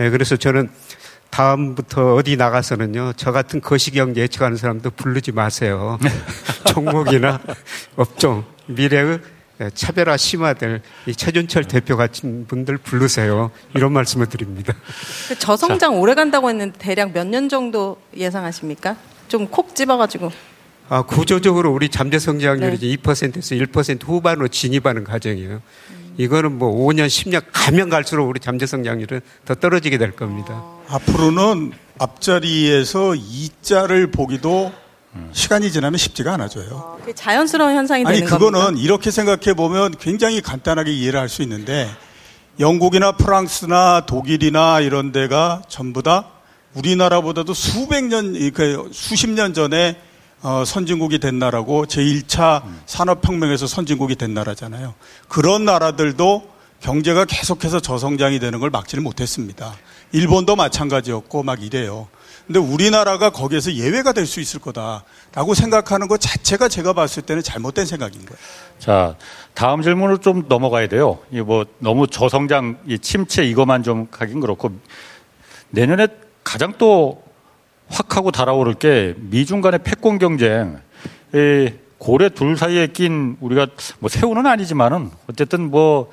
예, 0.00 0.10
그래서 0.10 0.36
저는 0.36 0.70
다음부터 1.30 2.14
어디 2.14 2.36
나가서는요, 2.36 3.14
저 3.16 3.32
같은 3.32 3.60
거시경 3.60 4.14
예측하는 4.14 4.56
사람도 4.56 4.90
부르지 4.90 5.32
마세요. 5.32 5.98
종목이나 6.72 7.40
업종, 7.96 8.44
미래의 8.66 9.18
차별화 9.70 10.16
심화될 10.16 10.82
이 11.06 11.14
최준철 11.14 11.64
대표 11.64 11.96
같은 11.96 12.46
분들 12.46 12.78
부르세요. 12.78 13.50
이런 13.74 13.92
말씀을 13.92 14.26
드립니다. 14.26 14.74
그 15.28 15.38
저성장 15.38 16.00
오래 16.00 16.14
간다고 16.14 16.48
했는데 16.50 16.76
대략 16.78 17.12
몇 17.12 17.26
년 17.26 17.48
정도 17.48 17.98
예상하십니까? 18.16 18.96
좀 19.28 19.46
콕 19.48 19.74
집어가지고. 19.74 20.30
아, 20.88 21.02
구조적으로 21.02 21.72
우리 21.72 21.88
잠재 21.88 22.18
성장률이 22.18 22.78
네. 22.78 22.96
2%에서 22.96 23.54
1% 23.54 24.04
후반으로 24.06 24.48
진입하는 24.48 25.02
과정이에요. 25.04 25.62
이거는 26.18 26.58
뭐 26.58 26.70
5년, 26.86 27.06
10년 27.06 27.42
가면 27.52 27.88
갈수록 27.88 28.28
우리 28.28 28.38
잠재 28.38 28.66
성장률은 28.66 29.20
더 29.46 29.54
떨어지게 29.54 29.98
될 29.98 30.12
겁니다. 30.12 30.62
앞으로는 30.88 31.72
앞자리에서 31.98 33.14
이자를 33.14 34.08
보기도 34.08 34.72
시간이 35.32 35.70
지나면 35.70 35.98
쉽지가 35.98 36.34
않아져요. 36.34 36.96
그게 37.00 37.12
자연스러운 37.12 37.74
현상이 37.74 38.04
아니 38.06 38.18
되는 38.20 38.30
그거는 38.30 38.60
겁니까? 38.60 38.82
이렇게 38.82 39.10
생각해 39.10 39.54
보면 39.54 39.94
굉장히 39.98 40.40
간단하게 40.40 40.92
이해를 40.92 41.20
할 41.20 41.28
수 41.28 41.42
있는데 41.42 41.88
영국이나 42.60 43.12
프랑스나 43.12 44.06
독일이나 44.06 44.80
이런 44.80 45.12
데가 45.12 45.62
전부 45.68 46.02
다 46.02 46.26
우리나라보다도 46.74 47.54
수백 47.54 48.04
년, 48.04 48.32
그 48.52 48.88
수십 48.92 49.28
년 49.30 49.54
전에 49.54 49.96
어, 50.42 50.62
선진국이 50.64 51.18
된 51.20 51.38
나라고 51.38 51.86
제1차 51.86 52.62
산업혁명에서 52.86 53.66
선진국이 53.66 54.16
된 54.16 54.34
나라잖아요. 54.34 54.94
그런 55.28 55.64
나라들도 55.64 56.48
경제가 56.80 57.24
계속해서 57.24 57.80
저성장이 57.80 58.38
되는 58.40 58.60
걸 58.60 58.68
막지를 58.70 59.02
못했습니다. 59.02 59.74
일본도 60.12 60.54
마찬가지였고 60.56 61.42
막 61.44 61.62
이래요. 61.62 62.08
근데 62.46 62.58
우리나라가 62.58 63.30
거기에서 63.30 63.72
예외가 63.72 64.12
될 64.12 64.26
수 64.26 64.40
있을 64.40 64.60
거다라고 64.60 65.54
생각하는 65.54 66.08
것 66.08 66.20
자체가 66.20 66.68
제가 66.68 66.92
봤을 66.92 67.22
때는 67.22 67.42
잘못된 67.42 67.86
생각인 67.86 68.24
거예요. 68.26 68.38
자, 68.78 69.16
다음 69.54 69.82
질문으로 69.82 70.18
좀 70.18 70.44
넘어가야 70.48 70.88
돼요. 70.88 71.18
이 71.32 71.40
뭐 71.40 71.64
너무 71.78 72.06
저성장, 72.06 72.78
이 72.86 72.98
침체 72.98 73.44
이것만 73.44 73.82
좀 73.82 74.08
가긴 74.10 74.40
그렇고 74.40 74.72
내년에 75.70 76.08
가장 76.42 76.72
또 76.78 77.22
확 77.86 78.16
하고 78.16 78.30
달아오를 78.30 78.74
게 78.74 79.14
미중 79.18 79.60
간의 79.60 79.80
패권 79.84 80.18
경쟁. 80.18 80.80
이 81.34 81.70
고래 81.98 82.30
둘 82.30 82.56
사이에 82.56 82.86
낀 82.86 83.36
우리가 83.40 83.66
뭐 83.98 84.08
새우는 84.08 84.46
아니지만은 84.46 85.10
어쨌든 85.30 85.70
뭐 85.70 86.10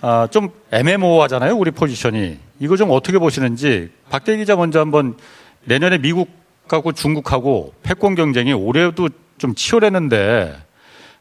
아, 0.00 0.28
좀 0.30 0.50
애매모호하잖아요, 0.70 1.56
우리 1.56 1.72
포지션이. 1.72 2.38
이거 2.60 2.76
좀 2.76 2.90
어떻게 2.92 3.18
보시는지 3.18 3.90
박대 4.10 4.36
기자 4.36 4.54
먼저 4.54 4.78
한번 4.78 5.16
내년에 5.64 5.98
미국하고 5.98 6.92
중국하고 6.92 7.74
패권 7.82 8.14
경쟁이 8.14 8.52
올해도 8.52 9.08
좀 9.38 9.54
치열했는데 9.54 10.56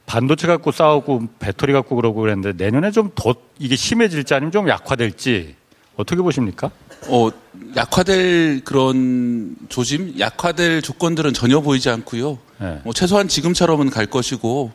반도체 0.06 0.48
갖고 0.48 0.72
싸우고 0.72 1.28
배터리 1.40 1.74
갖고 1.74 1.96
그러고 1.96 2.22
그랬는데 2.22 2.64
내년에 2.64 2.92
좀 2.92 3.12
더 3.16 3.34
이게 3.60 3.76
심해질지 3.76 4.34
아니면 4.34 4.52
좀 4.52 4.68
약화될지 4.68 5.56
어떻게 5.96 6.22
보십니까? 6.22 6.72
어, 7.08 7.30
약화될 7.76 8.62
그런 8.64 9.56
조짐, 9.70 10.16
약화될 10.20 10.82
조건들은 10.82 11.34
전혀 11.34 11.62
보이지 11.62 11.90
않고요. 11.90 12.38
네. 12.60 12.80
뭐 12.84 12.94
최소한 12.94 13.28
지금처럼은 13.28 13.90
갈 13.90 14.06
것이고 14.06 14.72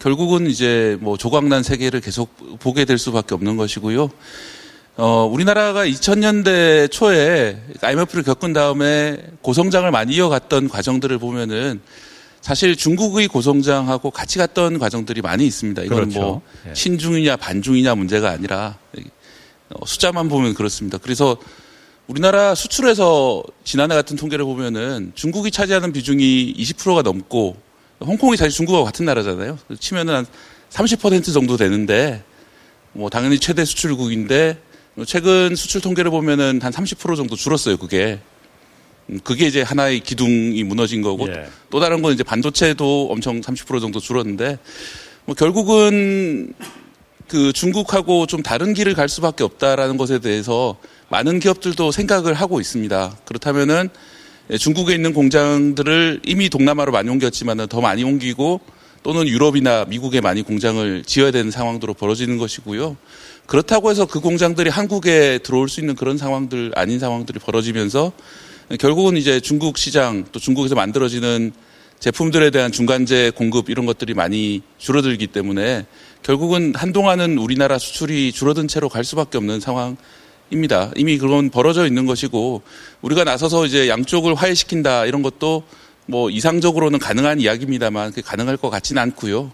결국은 0.00 0.46
이제 0.48 0.98
뭐 1.00 1.16
조각난 1.16 1.62
세계를 1.62 2.00
계속 2.00 2.58
보게 2.58 2.84
될 2.84 2.98
수밖에 2.98 3.34
없는 3.34 3.56
것이고요. 3.56 4.10
어, 4.96 5.28
우리나라가 5.30 5.84
2000년대 5.84 6.90
초에 6.90 7.60
IMF를 7.80 8.22
겪은 8.22 8.52
다음에 8.52 9.18
고성장을 9.42 9.90
많이 9.90 10.14
이어갔던 10.14 10.68
과정들을 10.68 11.18
보면은 11.18 11.80
사실 12.40 12.76
중국의 12.76 13.26
고성장하고 13.28 14.10
같이 14.10 14.38
갔던 14.38 14.78
과정들이 14.78 15.20
많이 15.20 15.46
있습니다. 15.46 15.82
이건 15.82 15.96
그렇죠. 15.96 16.20
뭐 16.20 16.42
예. 16.68 16.74
신중이냐 16.74 17.36
반중이냐 17.36 17.94
문제가 17.96 18.30
아니라 18.30 18.78
어, 19.70 19.84
숫자만 19.84 20.28
보면 20.28 20.54
그렇습니다. 20.54 20.98
그래서 20.98 21.38
우리나라 22.06 22.54
수출에서 22.54 23.42
지난해 23.64 23.94
같은 23.94 24.16
통계를 24.16 24.44
보면은 24.44 25.10
중국이 25.14 25.50
차지하는 25.50 25.92
비중이 25.92 26.54
20%가 26.56 27.02
넘고 27.02 27.56
홍콩이 28.00 28.36
사실 28.36 28.52
중국하고 28.52 28.84
같은 28.84 29.06
나라잖아요. 29.06 29.58
치면은 29.80 30.14
한 30.14 30.26
30% 30.70 31.32
정도 31.32 31.56
되는데 31.56 32.22
뭐 32.92 33.10
당연히 33.10 33.40
최대 33.40 33.64
수출국인데 33.64 34.58
최근 35.06 35.56
수출 35.56 35.80
통계를 35.80 36.10
보면은 36.10 36.60
한 36.62 36.72
30% 36.72 37.16
정도 37.16 37.34
줄었어요. 37.34 37.76
그게 37.76 38.20
음, 39.10 39.18
그게 39.24 39.46
이제 39.46 39.60
하나의 39.62 40.00
기둥이 40.00 40.62
무너진 40.62 41.02
거고 41.02 41.28
예. 41.28 41.48
또 41.70 41.80
다른 41.80 42.00
건 42.00 42.12
이제 42.12 42.22
반도체도 42.22 43.08
엄청 43.10 43.40
30% 43.40 43.80
정도 43.80 43.98
줄었는데 43.98 44.58
뭐 45.24 45.34
결국은 45.34 46.54
그 47.26 47.52
중국하고 47.52 48.26
좀 48.26 48.42
다른 48.42 48.72
길을 48.72 48.94
갈 48.94 49.08
수밖에 49.08 49.42
없다라는 49.42 49.96
것에 49.96 50.20
대해서 50.20 50.76
많은 51.08 51.40
기업들도 51.40 51.90
생각을 51.90 52.34
하고 52.34 52.60
있습니다. 52.60 53.18
그렇다면은 53.24 53.88
예, 54.50 54.58
중국에 54.58 54.94
있는 54.94 55.12
공장들을 55.12 56.20
이미 56.24 56.48
동남아로 56.50 56.92
많이 56.92 57.08
옮겼지만은 57.10 57.66
더 57.66 57.80
많이 57.80 58.04
옮기고 58.04 58.60
또는 59.02 59.26
유럽이나 59.26 59.84
미국에 59.86 60.20
많이 60.20 60.42
공장을 60.42 61.02
지어야 61.04 61.30
되는 61.30 61.50
상황으로 61.50 61.94
벌어지는 61.94 62.38
것이고요. 62.38 62.96
그렇다고 63.46 63.90
해서 63.90 64.06
그 64.06 64.20
공장들이 64.20 64.70
한국에 64.70 65.38
들어올 65.38 65.68
수 65.68 65.80
있는 65.80 65.94
그런 65.94 66.16
상황들 66.16 66.72
아닌 66.74 66.98
상황들이 66.98 67.38
벌어지면서 67.38 68.12
결국은 68.80 69.16
이제 69.16 69.40
중국 69.40 69.76
시장 69.76 70.24
또 70.32 70.40
중국에서 70.40 70.74
만들어지는 70.74 71.52
제품들에 72.00 72.50
대한 72.50 72.72
중간재 72.72 73.32
공급 73.34 73.70
이런 73.70 73.86
것들이 73.86 74.14
많이 74.14 74.62
줄어들기 74.78 75.26
때문에 75.26 75.86
결국은 76.22 76.72
한동안은 76.74 77.38
우리나라 77.38 77.78
수출이 77.78 78.32
줄어든 78.32 78.66
채로 78.66 78.88
갈 78.88 79.04
수밖에 79.04 79.36
없는 79.38 79.60
상황입니다. 79.60 80.90
이미 80.96 81.18
그건 81.18 81.50
벌어져 81.50 81.86
있는 81.86 82.06
것이고 82.06 82.62
우리가 83.02 83.24
나서서 83.24 83.66
이제 83.66 83.88
양쪽을 83.88 84.34
화해시킨다 84.34 85.04
이런 85.04 85.22
것도 85.22 85.64
뭐 86.06 86.30
이상적으로는 86.30 86.98
가능한 86.98 87.40
이야기입니다만 87.40 88.10
그게 88.10 88.22
가능할 88.22 88.56
것 88.56 88.70
같지는 88.70 89.00
않고요. 89.02 89.52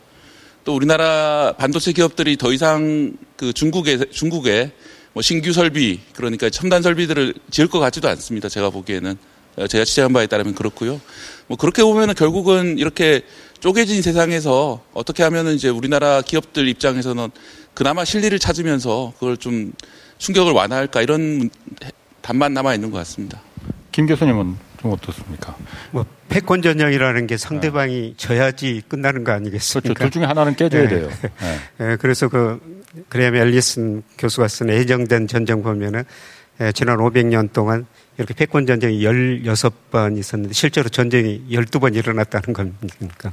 또 0.64 0.74
우리나라 0.74 1.54
반도체 1.58 1.92
기업들이 1.92 2.36
더 2.36 2.52
이상 2.52 3.12
그 3.40 3.54
중국에 3.54 3.96
중국에 4.10 4.70
뭐 5.14 5.22
신규 5.22 5.54
설비 5.54 5.98
그러니까 6.12 6.50
첨단 6.50 6.82
설비들을 6.82 7.32
지을 7.50 7.68
것 7.68 7.78
같지도 7.78 8.06
않습니다. 8.10 8.50
제가 8.50 8.68
보기에는 8.68 9.16
어, 9.56 9.66
제가 9.66 9.86
취재한 9.86 10.12
바에 10.12 10.26
따르면 10.26 10.54
그렇고요. 10.54 11.00
뭐 11.46 11.56
그렇게 11.56 11.82
보면은 11.82 12.12
결국은 12.14 12.76
이렇게 12.76 13.22
쪼개진 13.60 14.02
세상에서 14.02 14.84
어떻게 14.92 15.22
하면은 15.22 15.54
이제 15.54 15.70
우리나라 15.70 16.20
기업들 16.20 16.68
입장에서는 16.68 17.30
그나마 17.72 18.04
실리를 18.04 18.38
찾으면서 18.38 19.14
그걸 19.14 19.38
좀 19.38 19.72
충격을 20.18 20.52
완화할까 20.52 21.00
이런 21.00 21.38
문- 21.38 21.50
답만 22.20 22.52
남아 22.52 22.74
있는 22.74 22.90
것 22.90 22.98
같습니다. 22.98 23.40
김 23.92 24.06
교수님은 24.06 24.56
좀 24.80 24.92
어떻습니까? 24.92 25.56
뭐 25.90 26.06
패권 26.28 26.62
전형이라는 26.62 27.26
게 27.26 27.36
상대방이 27.36 28.14
져야지 28.16 28.82
끝나는 28.88 29.24
거 29.24 29.32
아니겠습니까? 29.32 29.94
그렇죠. 29.94 30.04
둘 30.04 30.10
중에 30.10 30.24
하나는 30.24 30.54
깨져야 30.54 30.82
네. 30.84 30.88
돼요. 30.88 31.08
예, 31.80 31.96
그래서 32.00 32.28
그 32.28 32.60
그레이엄 33.08 33.36
앨리슨 33.36 34.02
교수가 34.18 34.48
쓴 34.48 34.70
애정된 34.70 35.26
전쟁 35.28 35.62
보면은 35.62 36.04
예, 36.60 36.72
지난 36.72 36.98
500년 36.98 37.52
동안 37.52 37.86
이렇게 38.16 38.34
패권 38.34 38.66
전쟁이 38.66 39.00
16번 39.02 40.18
있었는데 40.18 40.52
실제로 40.54 40.88
전쟁이 40.88 41.42
12번 41.50 41.94
일어났다는 41.96 42.52
겁니까? 42.52 43.32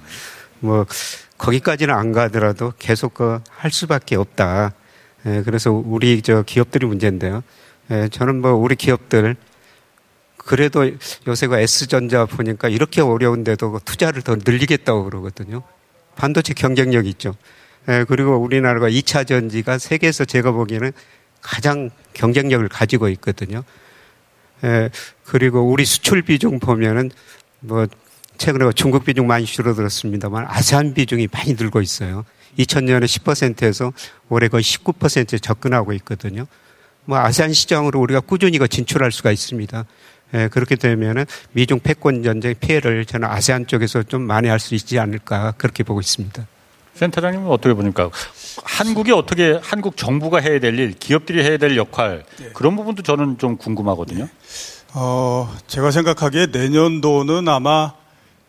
뭐 0.60 0.86
거기까지는 1.38 1.94
안 1.94 2.12
가더라도 2.12 2.74
계속 2.80 3.14
그 3.14 3.40
할 3.50 3.72
수밖에 3.72 4.16
없다. 4.16 4.74
예, 5.26 5.42
그래서 5.44 5.72
우리 5.72 6.22
저 6.22 6.42
기업들이 6.44 6.86
문제인데요. 6.86 7.44
예, 7.92 8.08
저는 8.10 8.42
뭐 8.42 8.52
우리 8.54 8.76
기업들 8.76 9.36
그래도 10.48 10.90
요새 11.28 11.46
그 11.48 11.58
S전자 11.58 12.26
보니까 12.26 12.70
이렇게 12.70 13.02
어려운데도 13.02 13.72
그 13.74 13.80
투자를 13.84 14.22
더 14.22 14.38
늘리겠다고 14.38 15.04
그러거든요. 15.04 15.62
반도체 16.16 16.54
경쟁력 16.54 17.06
있죠. 17.08 17.36
예, 17.90 18.06
그리고 18.08 18.38
우리나라가 18.38 18.90
2차 18.90 19.28
전지가 19.28 19.78
세계에서 19.78 20.24
제가 20.24 20.52
보기에는 20.52 20.94
가장 21.42 21.90
경쟁력을 22.14 22.66
가지고 22.70 23.10
있거든요. 23.10 23.64
예, 24.64 24.90
그리고 25.26 25.70
우리 25.70 25.84
수출 25.84 26.22
비중 26.22 26.60
보면은 26.60 27.12
뭐 27.60 27.86
최근에 28.38 28.72
중국 28.74 29.04
비중 29.04 29.28
많이 29.28 29.46
줄어들었습니다만 29.46 30.46
아세안 30.48 30.94
비중이 30.94 31.28
많이 31.32 31.56
늘고 31.56 31.82
있어요. 31.82 32.24
2000년에 32.58 33.04
10%에서 33.04 33.92
올해 34.30 34.48
거의 34.48 34.64
19%에 34.64 35.40
접근하고 35.40 35.92
있거든요. 35.94 36.48
뭐 37.04 37.18
아세안 37.18 37.52
시장으로 37.52 38.00
우리가 38.00 38.22
꾸준히 38.22 38.58
그 38.58 38.70
진출할 38.70 39.12
수가 39.12 39.32
있습니다. 39.32 39.86
예, 40.34 40.48
그렇게 40.50 40.76
되면은 40.76 41.26
미중 41.54 41.80
패권 41.80 42.22
전쟁 42.24 42.54
피해를 42.60 43.06
저는 43.06 43.28
아세안 43.28 43.68
쪽에서 43.68 44.04
좀 44.04 44.24
많이 44.24 44.50
할 44.50 44.60
수 44.60 44.76
있지 44.76 45.00
않을까 45.00 45.54
그렇게 45.58 45.84
보고 45.84 46.00
있습니다. 46.02 46.46
센터장님은 46.96 47.48
어떻게 47.48 47.74
보니까 47.76 48.10
한국이 48.64 49.12
어떻게 49.12 49.60
한국 49.62 49.96
정부가 49.98 50.40
해야 50.40 50.60
될 50.60 50.78
일, 50.80 50.94
기업들이 50.94 51.44
해야 51.44 51.58
될 51.58 51.78
역할 51.78 52.26
그런 52.54 52.76
부분도 52.76 53.04
저는 53.04 53.38
좀 53.38 53.56
궁금하거든요. 53.58 54.28
어, 54.94 55.56
제가 55.68 55.92
생각하기에 55.92 56.48
내년도는 56.48 57.48
아마 57.48 57.94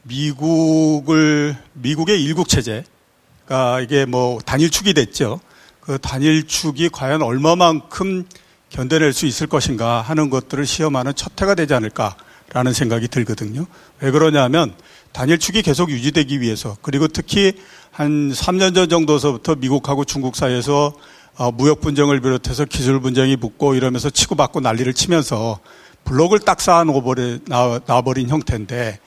미국을 0.03 1.57
미국의 1.75 2.23
일국 2.25 2.49
체제가 2.49 3.81
이게 3.83 4.07
뭐 4.07 4.39
단일축이 4.41 4.95
됐죠. 4.95 5.41
그 5.81 5.99
단일축이 5.99 6.89
과연 6.89 7.23
얼마만큼 7.23 8.25
견뎌낼 8.71 9.13
수 9.13 9.27
있을 9.27 9.47
것인가 9.47 10.01
하는 10.03 10.31
것들을 10.31 10.67
시험하는 10.67 11.15
첫 11.15 11.41
해가 11.41 11.55
되지 11.55 11.75
않을까라는 11.75 12.73
생각이 12.73 13.09
들거든요. 13.09 13.67
왜 14.01 14.11
그러냐면 14.11 14.75
단일축이 15.13 15.63
계속 15.63 15.91
유지되기 15.91 16.41
위해서 16.41 16.77
그리고 16.83 17.09
특히 17.09 17.55
한 17.91 18.31
3년 18.31 18.75
전 18.75 18.89
정도서부터 18.89 19.57
미국하고 19.57 20.05
중국 20.05 20.37
사이에서 20.37 20.93
어, 21.37 21.53
무역 21.53 21.81
분쟁을 21.81 22.21
비롯해서 22.21 22.65
기술 22.65 23.01
분쟁이 23.01 23.37
붙고 23.37 23.75
이러면서 23.75 24.11
치고받고 24.11 24.61
난리를 24.61 24.93
치면서 24.93 25.61
블록을 26.05 26.41
딱 26.41 26.61
쌓아놓아버린 26.61 28.29
형태인데 28.29 28.99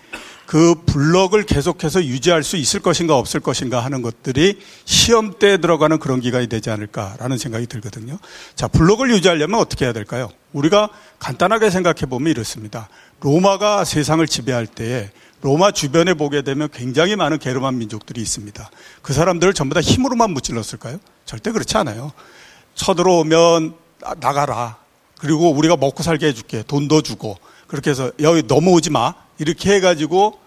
그 0.52 0.76
블록을 0.86 1.44
계속해서 1.44 2.04
유지할 2.04 2.44
수 2.44 2.58
있을 2.58 2.82
것인가 2.82 3.16
없을 3.16 3.40
것인가 3.40 3.80
하는 3.86 4.02
것들이 4.02 4.60
시험 4.84 5.40
때 5.40 5.62
들어가는 5.62 5.98
그런 5.98 6.20
기간이 6.20 6.48
되지 6.48 6.70
않을까라는 6.70 7.38
생각이 7.38 7.68
들거든요. 7.68 8.18
자, 8.54 8.68
블록을 8.68 9.12
유지하려면 9.12 9.62
어떻게 9.62 9.86
해야 9.86 9.94
될까요? 9.94 10.30
우리가 10.52 10.90
간단하게 11.20 11.70
생각해 11.70 12.02
보면 12.02 12.32
이렇습니다. 12.32 12.90
로마가 13.22 13.86
세상을 13.86 14.28
지배할 14.28 14.68
때에 14.68 15.12
로마 15.40 15.72
주변에 15.72 16.16
보게 16.16 16.42
되면 16.42 16.68
굉장히 16.70 17.16
많은 17.16 17.40
게르만 17.40 17.78
민족들이 17.78 18.20
있습니다. 18.22 18.70
그 19.02 19.14
사람들을 19.14 19.54
전부 19.54 19.74
다 19.74 19.80
힘으로만 19.80 20.32
무찔렀을까요? 20.32 21.00
절대 21.24 21.54
그렇지 21.54 21.78
않아요. 21.78 22.12
쳐들어오면 22.76 23.74
나- 24.02 24.16
나가라. 24.20 24.76
그리고 25.18 25.50
우리가 25.54 25.78
먹고 25.78 26.04
살게 26.04 26.28
해줄게. 26.28 26.62
돈도 26.68 27.04
주고. 27.04 27.38
그렇게 27.68 27.92
해서 27.92 28.12
여기 28.20 28.44
넘어오지 28.46 28.90
마. 28.90 29.14
이렇게 29.38 29.76
해가지고 29.76 30.34
이 30.36 30.41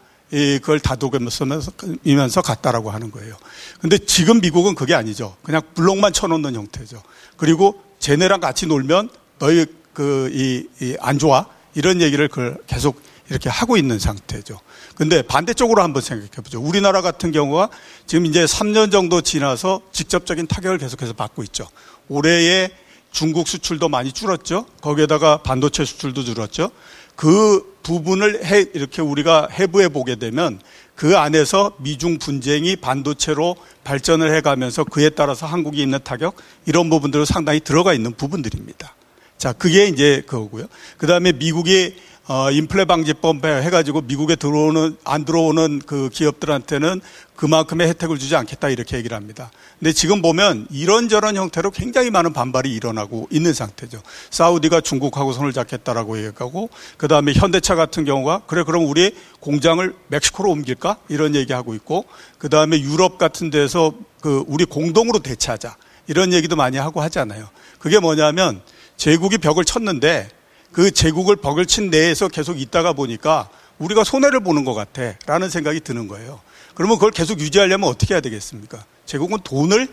그걸 0.61 0.81
다독이면서 0.81 2.43
갔다라고 2.43 2.91
하는 2.91 3.11
거예요. 3.11 3.37
근데 3.81 3.99
지금 3.99 4.41
미국은 4.41 4.75
그게 4.75 4.95
아니죠. 4.95 5.37
그냥 5.43 5.63
블록만 5.75 6.13
쳐놓는 6.13 6.55
형태죠. 6.55 7.03
그리고 7.37 7.81
쟤네랑 8.01 8.41
같이 8.41 8.67
놀면 8.67 9.11
너희 9.39 9.67
그이안 9.93 11.19
좋아 11.19 11.47
이런 11.75 12.01
얘기를 12.01 12.29
그걸 12.29 12.59
계속 12.67 13.01
이렇게 13.31 13.49
하고 13.49 13.77
있는 13.77 13.99
상태죠. 13.99 14.61
근데 14.97 15.23
반대쪽으로 15.23 15.83
한번 15.83 16.03
생각해 16.03 16.31
보죠. 16.31 16.61
우리나라 16.61 17.01
같은 17.01 17.33
경우가 17.33 17.71
지금 18.07 18.27
이제 18.27 18.45
3년 18.45 18.93
정도 18.93 19.23
지나서 19.23 19.81
직접적인 19.93 20.47
타격을 20.47 20.79
계속해서 20.79 21.15
받고 21.15 21.43
있죠. 21.45 21.67
올해에 22.09 22.71
중국 23.13 23.49
수출도 23.49 23.89
많이 23.89 24.13
줄었죠. 24.13 24.67
거기에다가 24.81 25.39
반도체 25.39 25.85
수출도 25.85 26.25
줄었죠. 26.25 26.71
그 27.17 27.75
부분을 27.83 28.45
해, 28.45 28.67
이렇게 28.75 29.03
우리가 29.03 29.49
해부해 29.53 29.89
보게 29.89 30.17
되면 30.17 30.61
그 30.95 31.17
안에서 31.17 31.73
미중 31.79 32.19
분쟁이 32.19 32.77
반도체로 32.77 33.57
발전을 33.83 34.35
해 34.35 34.41
가면서 34.41 34.85
그에 34.85 35.11
따라서 35.11 35.47
한국이 35.47 35.83
있는 35.83 35.99
타격 36.03 36.37
이런 36.67 36.89
부분들은 36.89 37.25
상당히 37.25 37.61
들어가 37.61 37.93
있는 37.93 38.13
부분들입니다. 38.15 38.95
자, 39.37 39.53
그게 39.53 39.87
이제 39.87 40.23
그거고요. 40.27 40.67
그 40.97 41.07
다음에 41.07 41.33
미국이 41.33 41.97
어, 42.27 42.51
인플레 42.51 42.87
방지법 42.87 43.45
해가지고 43.45 44.01
미국에 44.01 44.35
들어오는, 44.35 44.97
안 45.05 45.27
들어오는 45.27 45.81
그 45.85 46.09
기업들한테는 46.11 47.03
그만큼의 47.37 47.89
혜택을 47.89 48.19
주지 48.19 48.35
않겠다 48.35 48.71
이렇게 48.71 48.97
얘기를 48.97 49.15
합니다. 49.15 49.51
근데 49.79 49.93
지금 49.93 50.23
보면 50.23 50.67
이런저런 50.71 51.37
형태로 51.37 51.71
굉장히 51.71 52.11
많은 52.11 52.33
반발이 52.33 52.73
일어나고 52.73 53.29
있는 53.31 53.53
상태죠. 53.53 54.01
사우디가 54.31 54.81
중국하고 54.81 55.35
손을 55.35 55.53
잡겠다라고 55.53 56.17
얘기하고, 56.17 56.71
그 56.97 57.09
다음에 57.09 57.35
현대차 57.35 57.75
같은 57.75 58.07
경우가, 58.07 58.45
그래, 58.47 58.63
그럼 58.63 58.89
우리 58.89 59.15
공장을 59.41 59.95
멕시코로 60.09 60.51
옮길까? 60.51 60.97
이런 61.11 61.35
얘기하고 61.35 61.75
있고, 61.75 62.07
그 62.39 62.49
다음에 62.49 62.81
유럽 62.81 63.19
같은 63.19 63.51
데서 63.51 63.93
그 64.23 64.45
우리 64.47 64.65
공동으로 64.65 65.19
대체하자. 65.19 65.77
이런 66.07 66.33
얘기도 66.33 66.57
많이 66.57 66.79
하고 66.79 67.03
하잖아요. 67.03 67.51
그게 67.79 67.99
뭐냐면, 67.99 68.63
제국이 68.97 69.37
벽을 69.37 69.67
쳤는데, 69.67 70.31
그 70.75 70.91
제국을 70.91 71.37
벽을 71.37 71.67
친 71.67 71.89
내에서 71.89 72.27
계속 72.27 72.61
있다가 72.61 72.93
보니까 72.93 73.49
우리가 73.79 74.03
손해를 74.03 74.41
보는 74.41 74.65
것 74.65 74.75
같아 74.75 75.15
라는 75.25 75.49
생각이 75.49 75.81
드는 75.81 76.09
거예요. 76.09 76.41
그러면 76.75 76.97
그걸 76.97 77.13
계속 77.13 77.39
유지하려면 77.39 77.89
어떻게 77.89 78.15
해야 78.15 78.21
되겠습니까? 78.21 78.85
제국은 79.07 79.39
돈을 79.45 79.87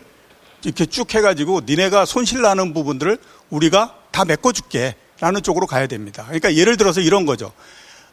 이렇게 0.64 0.84
쭉 0.86 1.14
해가지고 1.14 1.62
니네가 1.66 2.04
손실 2.04 2.42
나는 2.42 2.74
부분들을 2.74 3.16
우리가 3.50 3.94
다 4.10 4.24
메꿔줄게 4.24 4.96
라는 5.20 5.40
쪽으로 5.44 5.68
가야 5.68 5.86
됩니다. 5.86 6.24
그러니까 6.24 6.56
예를 6.56 6.76
들어서 6.76 7.00
이런 7.00 7.26
거죠. 7.26 7.52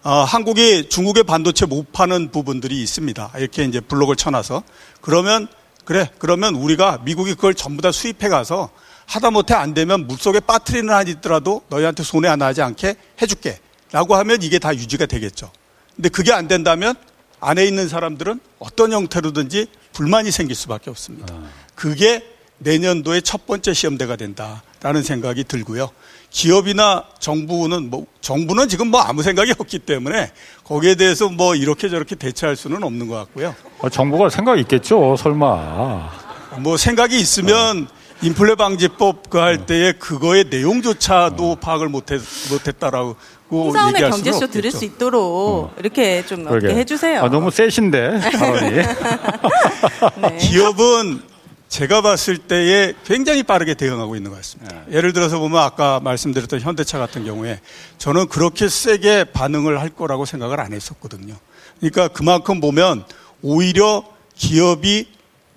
어, 0.04 0.24
한국이 0.24 0.90
중국의 0.90 1.24
반도체 1.24 1.66
못 1.66 1.92
파는 1.92 2.30
부분들이 2.30 2.82
있습니다. 2.84 3.32
이렇게 3.38 3.64
이제 3.64 3.80
블록을 3.80 4.16
쳐놔서. 4.16 4.64
그러면, 5.02 5.48
그래, 5.86 6.10
그러면 6.20 6.54
우리가 6.54 7.00
미국이 7.04 7.34
그걸 7.34 7.56
전부 7.56 7.82
다 7.82 7.92
수입해 7.92 8.30
가서 8.30 8.70
하다못해 9.10 9.56
안 9.56 9.74
되면 9.74 10.06
물속에 10.06 10.40
빠트리는 10.40 10.94
한 10.94 11.08
있더라도 11.08 11.64
너희한테 11.70 12.04
손해 12.04 12.30
안 12.30 12.42
하지 12.42 12.62
않게 12.62 12.96
해줄게. 13.22 13.58
라고 13.92 14.16
하면 14.16 14.44
이게 14.44 14.60
다 14.60 14.74
유지가 14.76 15.08
되겠죠. 15.08 15.52
근데 15.96 16.10
그게 16.10 16.32
안 16.32 16.48
된다면 16.48 16.94
안에 17.40 17.66
있는 17.66 17.90
사람들은 17.90 18.40
어떤 18.60 18.92
형태로든지 18.92 19.66
불만이 19.94 20.30
생길 20.30 20.56
수밖에 20.56 20.92
없습니다. 20.92 21.34
그게 21.74 22.24
내년도의 22.60 23.24
첫 23.24 23.48
번째 23.48 23.74
시험대가 23.74 24.16
된다라는 24.16 25.02
생각이 25.02 25.44
들고요. 25.46 25.90
기업이나 26.30 27.06
정부는 27.18 27.90
뭐 27.90 28.06
정부는 28.22 28.70
지금 28.70 28.92
뭐 28.92 29.02
아무 29.02 29.24
생각이 29.24 29.54
없기 29.58 29.80
때문에 29.80 30.32
거기에 30.66 30.94
대해서 30.94 31.30
뭐 31.30 31.56
이렇게 31.56 31.90
저렇게 31.90 32.16
대처할 32.16 32.56
수는 32.56 32.84
없는 32.84 33.08
것 33.08 33.16
같고요. 33.16 33.56
어, 33.80 33.90
정부가 33.90 34.30
생각이 34.30 34.62
있겠죠, 34.62 35.16
설마. 35.18 36.12
뭐 36.60 36.78
생각이 36.78 37.20
있으면 37.20 37.88
인플레 38.22 38.56
방지법 38.56 39.30
그 39.30 39.40
할 39.40 39.66
때에 39.66 39.94
그거의 39.94 40.46
내용조차도 40.50 41.58
파악을 41.58 41.88
못했, 41.90 42.22
못했다라고 42.52 43.16
홍사원의 43.50 44.02
경제쇼 44.02 44.38
없겠죠. 44.38 44.52
들을 44.52 44.72
수 44.72 44.86
있도록 44.86 45.72
이렇게 45.80 46.24
좀 46.26 46.44
그러게. 46.44 46.76
해주세요. 46.76 47.24
아, 47.24 47.30
너무 47.30 47.50
세신데. 47.50 48.20
네. 50.22 50.38
기업은 50.38 51.22
제가 51.70 52.02
봤을 52.02 52.38
때에 52.38 52.94
굉장히 53.06 53.44
빠르게 53.44 53.74
대응하고 53.76 54.16
있는 54.16 54.32
것 54.32 54.38
같습니다. 54.38 54.82
예를 54.92 55.14
들어서 55.14 55.40
보면 55.40 55.62
아까 55.62 56.00
말씀드렸던 56.04 56.60
현대차 56.62 56.98
같은 57.00 57.26
경우에 57.26 57.60
저는 57.98 58.28
그렇게 58.28 58.68
세게 58.68 59.26
반응을 59.34 59.80
할 59.80 59.90
거라고 59.90 60.26
생각을 60.26 60.60
안 60.60 60.74
했었거든요. 60.74 61.36
그러니까 61.80 62.08
그만큼 62.10 62.60
보면 62.60 63.06
오히려 63.42 64.04
기업이 64.36 65.08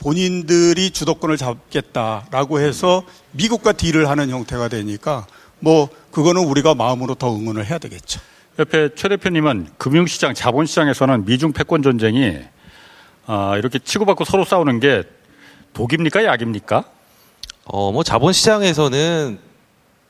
본인들이 0.02 0.90
주도권을 0.90 1.36
잡겠다라고 1.36 2.58
해서 2.58 3.04
미국과 3.30 3.72
딜을 3.72 4.08
하는 4.08 4.30
형태가 4.30 4.66
되니까 4.68 5.26
뭐 5.60 5.88
그거는 6.10 6.42
우리가 6.44 6.74
마음으로 6.74 7.14
더 7.14 7.32
응원을 7.34 7.66
해야 7.66 7.78
되겠죠. 7.78 8.20
옆에 8.58 8.90
최 8.96 9.08
대표님은 9.08 9.68
금융시장, 9.78 10.34
자본시장에서는 10.34 11.24
미중 11.24 11.52
패권 11.52 11.82
전쟁이 11.82 12.36
아, 13.26 13.56
이렇게 13.56 13.78
치고받고 13.78 14.24
서로 14.24 14.44
싸우는 14.44 14.80
게 14.80 15.04
독입니까, 15.72 16.24
약입니까? 16.24 16.84
어, 17.64 17.92
뭐 17.92 18.02
자본시장에서는 18.02 19.38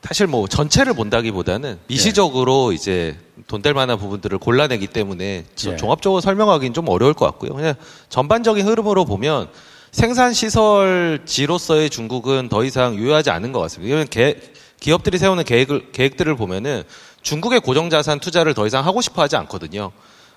사실 0.03 0.27
뭐 0.27 0.49
전체를 0.49 0.95
본다기보다는 0.95 1.79
미시적으로 1.87 2.73
이제 2.73 3.17
돈 3.47 3.61
될 3.61 3.75
만한 3.75 3.99
부분들을 3.99 4.39
골라내기 4.39 4.87
때문에 4.87 5.45
좀 5.55 5.75
예. 5.75 5.77
종합적으로 5.77 6.21
설명하기는 6.21 6.73
좀 6.73 6.89
어려울 6.89 7.13
것 7.13 7.27
같고요. 7.27 7.55
그냥 7.55 7.75
전반적인 8.09 8.67
흐름으로 8.67 9.05
보면 9.05 9.49
생산 9.93 10.33
시설지로서의 10.33 11.91
중국은 11.91 12.49
더 12.49 12.65
이상 12.65 12.95
유효하지 12.97 13.29
않은 13.31 13.53
것 13.53 13.61
같습니다. 13.61 13.95
이건 13.95 14.09
개- 14.09 14.37
기업들이 14.81 15.19
세우는 15.19 15.45
계획을, 15.45 15.93
계획들을 15.93 16.35
보면은 16.35 16.83
중국의 17.21 17.61
고정자산 17.61 18.19
투자를 18.19 18.55
더 18.55 18.67
이상 18.67 18.85
하고 18.87 19.03
싶어 19.03 19.21
하지 19.23 19.37
않거든요. 19.37 19.93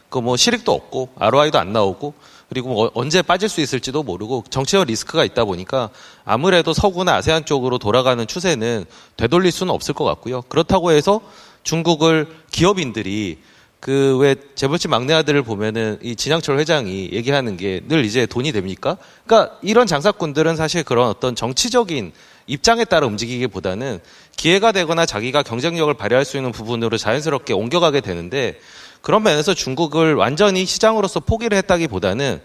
그 0.10 0.19
뭐 0.19 0.38
실익도 0.38 0.72
없고 0.72 1.10
ROI도 1.18 1.57
안 1.57 1.73
나오고 1.73 2.14
그리고 2.48 2.69
뭐 2.69 2.91
언제 2.94 3.22
빠질 3.22 3.49
수 3.49 3.60
있을지도 3.60 4.03
모르고 4.03 4.44
정치적 4.49 4.86
리스크가 4.86 5.26
있다 5.26 5.45
보니까 5.45 5.90
아무래도 6.26 6.73
서구나 6.73 7.15
아세안 7.15 7.45
쪽으로 7.45 7.80
돌아가는 7.80 8.26
추세는 8.27 8.86
되돌릴 9.18 9.52
수는 9.52 9.73
없을 9.73 9.94
것 9.94 10.03
같고요. 10.06 10.41
그렇다고 10.44 10.91
해서 10.91 11.22
중국을 11.64 12.27
기업인들이 12.52 13.40
그 13.86 14.18
왜 14.20 14.36
재벌집 14.56 14.90
막내 14.90 15.14
아들을 15.14 15.44
보면은 15.44 15.99
이 16.02 16.16
진양철 16.16 16.57
회장이 16.57 17.12
얘기하는 17.12 17.56
게 17.56 17.82
늘 17.88 18.03
이제 18.03 18.26
돈이 18.26 18.52
됩니까? 18.52 18.98
그러니까 19.28 19.60
이런 19.62 19.86
장사꾼들은 19.86 20.56
사실 20.56 20.84
그런 20.84 21.07
어떤 21.07 21.36
정치적인 21.36 22.12
입장에 22.48 22.84
따라 22.86 23.06
움직이기보다는 23.06 23.99
기회가 24.38 24.72
되거나 24.72 25.06
자기가 25.06 25.44
경쟁력을 25.44 25.94
발휘할 25.94 26.26
수 26.26 26.38
있는 26.38 26.52
부분으로 26.52 26.98
자연스럽게 26.98 27.53
옮겨가게 27.53 28.02
되는데 28.02 28.60
그런 29.02 29.22
면에서 29.22 29.53
중국을 29.53 30.16
완전히 30.16 30.66
시장으로서 30.66 31.20
포기를 31.20 31.56
했다기보다는 31.60 32.41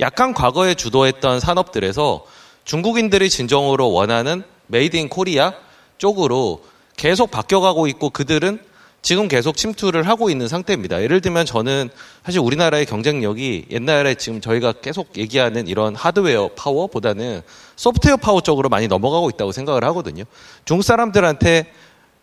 약간 0.00 0.34
과거에 0.34 0.74
주도했던 0.74 1.38
산업들에서 1.38 2.24
중국인들이 2.64 3.30
진정으로 3.30 3.92
원하는 3.92 4.42
made 4.66 4.96
in 4.96 5.08
Korea 5.08 5.52
쪽으로 5.98 6.64
계속 6.96 7.30
바뀌어가고 7.30 7.86
있고 7.86 8.10
그들은 8.10 8.69
지금 9.02 9.28
계속 9.28 9.56
침투를 9.56 10.06
하고 10.06 10.30
있는 10.30 10.46
상태입니다. 10.46 11.02
예를 11.02 11.20
들면 11.20 11.46
저는 11.46 11.88
사실 12.24 12.40
우리나라의 12.40 12.84
경쟁력이 12.86 13.66
옛날에 13.70 14.14
지금 14.14 14.40
저희가 14.40 14.72
계속 14.72 15.16
얘기하는 15.16 15.68
이런 15.68 15.94
하드웨어 15.94 16.50
파워보다는 16.56 17.42
소프트웨어 17.76 18.18
파워 18.18 18.42
쪽으로 18.42 18.68
많이 18.68 18.88
넘어가고 18.88 19.30
있다고 19.30 19.52
생각을 19.52 19.84
하거든요. 19.84 20.24
중국 20.66 20.82
사람들한테 20.82 21.72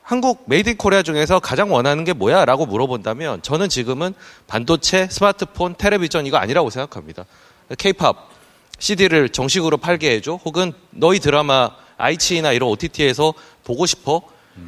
한국 0.04 0.44
made 0.46 0.70
in 0.70 0.78
Korea 0.78 1.02
중에서 1.02 1.40
가장 1.40 1.74
원하는 1.74 2.06
게 2.06 2.14
뭐야? 2.14 2.46
라고 2.46 2.66
물어본다면 2.66 3.42
저는 3.42 3.68
지금은 3.68 4.14
반도체, 4.46 5.10
스마트폰, 5.12 5.76
텔레비전 5.76 6.26
이거 6.26 6.38
아니라고 6.38 6.70
생각합니다. 6.70 7.26
케이팝, 7.78 8.30
CD를 8.80 9.30
정식으로 9.30 9.78
팔게 9.78 10.12
해줘. 10.12 10.40
혹은 10.46 10.72
너희 10.92 11.20
드라마 11.20 11.72
아이치이나 11.98 12.54
이런 12.54 12.70
OTT에서 12.70 13.34
보고 13.66 13.86
싶어. 13.86 14.22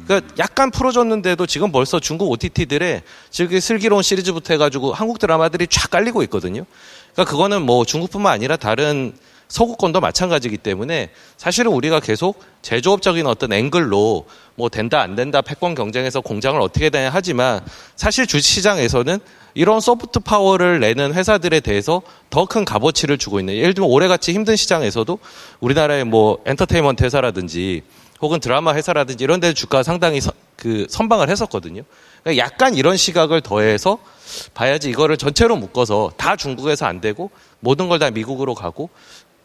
그러니까 0.06 0.34
약간 0.38 0.70
풀어줬는데도 0.70 1.46
지금 1.46 1.72
벌써 1.72 2.00
중국 2.00 2.30
OTT들의 2.30 3.02
지금 3.30 3.60
슬기로운 3.60 4.02
시리즈부터 4.02 4.54
해가지고 4.54 4.92
한국 4.92 5.18
드라마들이 5.18 5.66
쫙 5.66 5.90
깔리고 5.90 6.22
있거든요. 6.24 6.64
그러니까 7.12 7.30
그거는 7.30 7.62
뭐 7.62 7.84
중국뿐만 7.84 8.32
아니라 8.32 8.56
다른 8.56 9.12
서구권도 9.48 10.00
마찬가지이기 10.00 10.58
때문에 10.58 11.10
사실은 11.36 11.72
우리가 11.72 11.98
계속 11.98 12.40
제조업적인 12.62 13.26
어떤 13.26 13.52
앵글로 13.52 14.26
뭐 14.54 14.68
된다 14.68 15.00
안 15.00 15.16
된다 15.16 15.42
패권 15.42 15.74
경쟁에서 15.74 16.20
공장을 16.20 16.60
어떻게 16.60 16.88
되냐 16.88 17.10
하지만 17.12 17.60
사실 17.96 18.28
주식시장에서는 18.28 19.18
이런 19.54 19.80
소프트 19.80 20.20
파워를 20.20 20.78
내는 20.78 21.14
회사들에 21.14 21.58
대해서 21.60 22.02
더 22.30 22.44
큰 22.44 22.64
값어치를 22.64 23.18
주고 23.18 23.40
있는 23.40 23.56
예를 23.56 23.74
들면 23.74 23.90
올해같이 23.90 24.32
힘든 24.32 24.54
시장에서도 24.54 25.18
우리나라의 25.58 26.04
뭐 26.04 26.38
엔터테인먼트 26.46 27.02
회사라든지 27.02 27.82
혹은 28.22 28.40
드라마 28.40 28.74
회사라든지 28.74 29.24
이런 29.24 29.40
데 29.40 29.52
주가 29.54 29.82
상당히 29.82 30.20
서- 30.20 30.32
그 30.56 30.86
선방을 30.90 31.30
했었거든요. 31.30 31.82
그러니까 32.22 32.44
약간 32.44 32.74
이런 32.74 32.96
시각을 32.96 33.40
더해서 33.40 33.98
봐야지 34.52 34.90
이거를 34.90 35.16
전체로 35.16 35.56
묶어서 35.56 36.12
다 36.18 36.36
중국에서 36.36 36.84
안 36.86 37.00
되고 37.00 37.30
모든 37.60 37.88
걸 37.88 37.98
다 37.98 38.10
미국으로 38.10 38.54
가고 38.54 38.90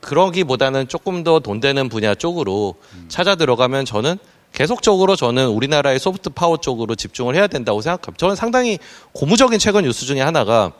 그러기보다는 0.01 0.87
조금 0.87 1.23
더 1.23 1.39
돈 1.39 1.59
되는 1.61 1.87
분야 1.89 2.15
쪽으로 2.15 2.75
찾아 3.07 3.35
들어가면 3.35 3.85
저는 3.85 4.17
계속적으로 4.53 5.15
저는 5.15 5.47
우리나라의 5.47 5.99
소프트 5.99 6.29
파워 6.29 6.57
쪽으로 6.57 6.95
집중을 6.95 7.35
해야 7.35 7.47
된다고 7.47 7.81
생각합니다. 7.81 8.17
저는 8.17 8.35
상당히 8.35 8.77
고무적인 9.13 9.57
최근 9.59 9.83
뉴스 9.83 10.05
중에 10.05 10.21
하나가 10.21 10.71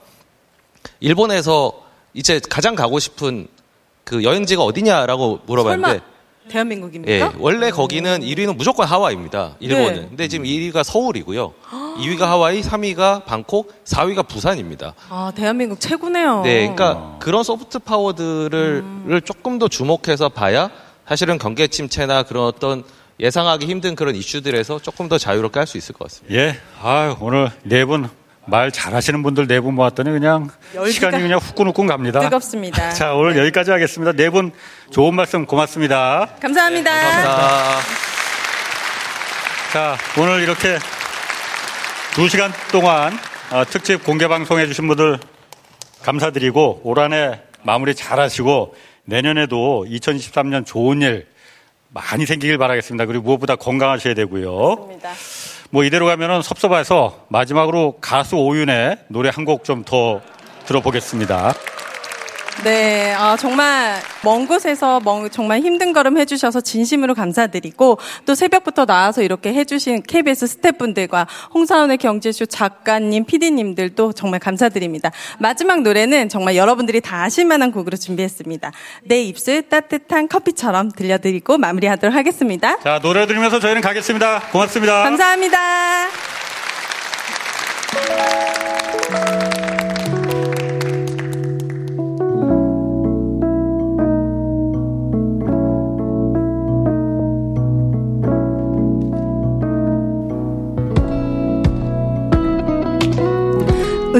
일본에서 0.99 1.73
이제 2.13 2.39
가장 2.49 2.75
가고 2.75 2.99
싶은 2.99 3.47
그 4.03 4.23
여행지가 4.23 4.63
어디냐라고 4.63 5.39
물어봤는데 5.45 5.87
설마 5.87 6.14
대한민국입니까? 6.49 7.13
예, 7.13 7.31
원래 7.37 7.71
거기는 7.71 8.21
1위는 8.21 8.55
무조건 8.55 8.87
하와이입니다. 8.87 9.55
일본은. 9.59 9.93
네. 9.93 10.07
근데 10.07 10.27
지금 10.27 10.45
1위가 10.45 10.83
서울이고요. 10.83 11.53
2위가 11.97 12.19
하와이, 12.21 12.61
3위가 12.61 13.25
방콕, 13.25 13.83
4위가 13.85 14.27
부산입니다. 14.27 14.93
아, 15.09 15.31
대한민국 15.35 15.79
최고네요. 15.79 16.41
네, 16.43 16.59
그러니까 16.59 17.17
그런 17.19 17.43
소프트 17.43 17.79
파워들을 17.79 18.83
를 19.05 19.21
조금 19.21 19.59
더 19.59 19.67
주목해서 19.67 20.29
봐야 20.29 20.69
사실은 21.07 21.37
경계 21.37 21.67
침체나 21.67 22.23
그런 22.23 22.45
어떤 22.45 22.83
예상하기 23.19 23.65
힘든 23.65 23.95
그런 23.95 24.15
이슈들에서 24.15 24.79
조금 24.79 25.07
더 25.07 25.17
자유롭게 25.17 25.59
할 25.59 25.67
수 25.67 25.77
있을 25.77 25.93
것 25.95 26.05
같습니다. 26.09 26.35
예. 26.35 26.57
아 26.81 27.15
오늘 27.21 27.49
네분 27.63 28.09
말 28.47 28.71
잘하시는 28.71 29.23
분들 29.23 29.47
네 29.47 29.59
분 29.59 29.73
모았더니 29.75 30.11
그냥 30.11 30.49
시간이 30.91 31.21
그냥 31.21 31.39
후끈후끈 31.39 31.87
갑니다. 31.87 32.19
뜨겁습니다. 32.19 32.91
자, 32.93 33.13
오늘 33.13 33.37
여기까지 33.37 33.71
하겠습니다. 33.71 34.11
네 34.13 34.29
분 34.29 34.51
좋은 34.91 35.13
말씀 35.15 35.45
고맙습니다. 35.45 36.27
감사합니다. 36.41 36.91
자, 39.73 39.97
오늘 40.19 40.41
이렇게 40.41 40.77
두 42.13 42.29
시간 42.29 42.51
동안 42.71 43.17
어, 43.51 43.63
특집 43.69 44.03
공개 44.03 44.27
방송 44.27 44.59
해 44.59 44.67
주신 44.67 44.87
분들 44.87 45.19
감사드리고 46.03 46.81
올 46.83 46.99
한해 46.99 47.41
마무리 47.63 47.95
잘 47.95 48.19
하시고 48.19 48.75
내년에도 49.05 49.85
2023년 49.89 50.65
좋은 50.65 51.01
일 51.01 51.27
많이 51.89 52.25
생기길 52.25 52.57
바라겠습니다. 52.57 53.05
그리고 53.05 53.23
무엇보다 53.23 53.55
건강하셔야 53.55 54.13
되고요. 54.13 54.99
뭐 55.71 55.83
이대로 55.83 56.05
가면은 56.05 56.41
섭섭해서 56.41 57.25
마지막으로 57.29 57.97
가수 57.99 58.37
오윤의 58.37 58.97
노래 59.09 59.29
한 59.33 59.45
곡 59.45 59.63
좀 59.63 59.83
더 59.83 60.21
들어보겠습니다. 60.65 61.53
네, 62.63 63.13
아, 63.13 63.35
정말 63.37 63.95
먼 64.23 64.47
곳에서 64.47 64.99
먼- 65.01 65.29
정말 65.29 65.59
힘든 65.59 65.93
걸음 65.93 66.17
해주셔서 66.17 66.61
진심으로 66.61 67.13
감사드리고 67.13 67.99
또 68.25 68.33
새벽부터 68.33 68.85
나와서 68.85 69.21
이렇게 69.21 69.53
해주신 69.53 70.01
KBS 70.03 70.47
스태프분들과 70.47 71.27
홍사원의 71.53 71.97
경제쇼 71.97 72.45
작가님, 72.47 73.25
PD님들도 73.25 74.13
정말 74.13 74.39
감사드립니다. 74.39 75.11
마지막 75.37 75.81
노래는 75.81 76.29
정말 76.29 76.55
여러분들이 76.55 77.01
다 77.01 77.23
아실 77.23 77.45
만한 77.45 77.71
곡으로 77.71 77.97
준비했습니다. 77.97 78.71
내 79.03 79.21
입술 79.21 79.61
따뜻한 79.69 80.27
커피처럼 80.27 80.91
들려드리고 80.91 81.57
마무리하도록 81.59 82.15
하겠습니다. 82.15 82.79
자, 82.79 82.99
노래 82.99 83.27
들으면서 83.27 83.59
저희는 83.59 83.81
가겠습니다. 83.81 84.39
고맙습니다. 84.51 85.03
감사합니다. 85.03 86.07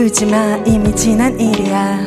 울지 0.06 0.28
마 0.28 0.56
이미 0.68 0.96
지난 0.96 1.40
일이야. 1.40 2.00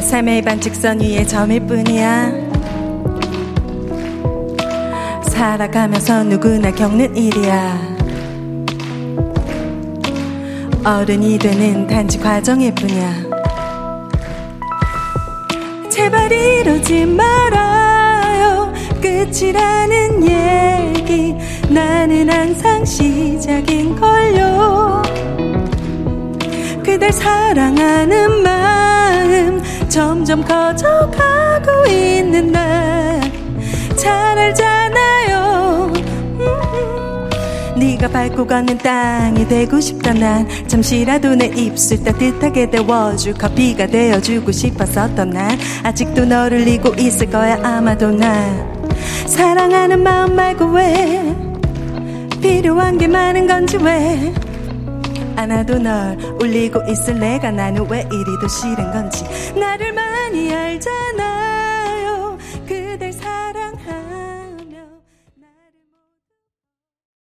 삶의 0.00 0.42
반직선 0.42 1.00
위에 1.00 1.24
점일 1.24 1.66
뿐이야. 1.66 2.30
살아가면서 5.22 6.24
누구나 6.24 6.70
겪는 6.70 7.16
일이야. 7.16 7.96
어른이 10.84 11.38
되는 11.38 11.86
단지 11.86 12.18
과정일 12.18 12.74
뿐이야. 12.74 13.14
제발 15.88 16.30
이러지 16.30 17.06
말아요. 17.06 18.70
끝이라는 19.00 20.22
얘기 20.22 21.34
나는 21.72 22.30
항상 22.30 22.84
시작인걸요. 22.84 23.82
그댈 26.84 27.10
사랑하는 27.12 28.42
마음 28.42 29.62
점점 29.88 30.44
커져가고 30.44 31.88
있는 31.88 32.52
날. 32.52 33.20
잘 33.96 34.38
알잖아요. 34.38 35.92
음, 36.40 37.30
네가 37.78 38.08
밟고 38.08 38.46
걷는 38.46 38.76
땅이 38.78 39.48
되고 39.48 39.80
싶다 39.80 40.12
난 40.12 40.46
잠시라도 40.66 41.34
내 41.34 41.46
입술 41.46 42.04
따뜻하게 42.04 42.68
데워줄 42.70 43.34
커피가 43.34 43.86
되어주고 43.86 44.52
싶었었던 44.52 45.30
난 45.30 45.58
아직도 45.82 46.26
너를 46.26 46.68
잊고 46.68 46.92
있을 46.94 47.30
거야 47.30 47.58
아마도 47.62 48.10
난 48.10 48.82
사랑하는 49.26 50.02
마음 50.02 50.34
말고 50.34 50.64
왜 50.66 51.51
필요한 52.42 52.98
게 52.98 53.06
많은 53.06 53.46
건지 53.46 53.78
왜? 53.78 54.34
하나도 55.36 55.78
널 55.78 56.18
울리고 56.40 56.82
있을 56.90 57.18
내가 57.18 57.50
나는 57.50 57.88
왜 57.88 58.00
이리도 58.00 58.48
싫은 58.48 58.92
건지 58.92 59.24
나를 59.58 59.92
많이 59.92 60.52
알잖아. 60.52 61.31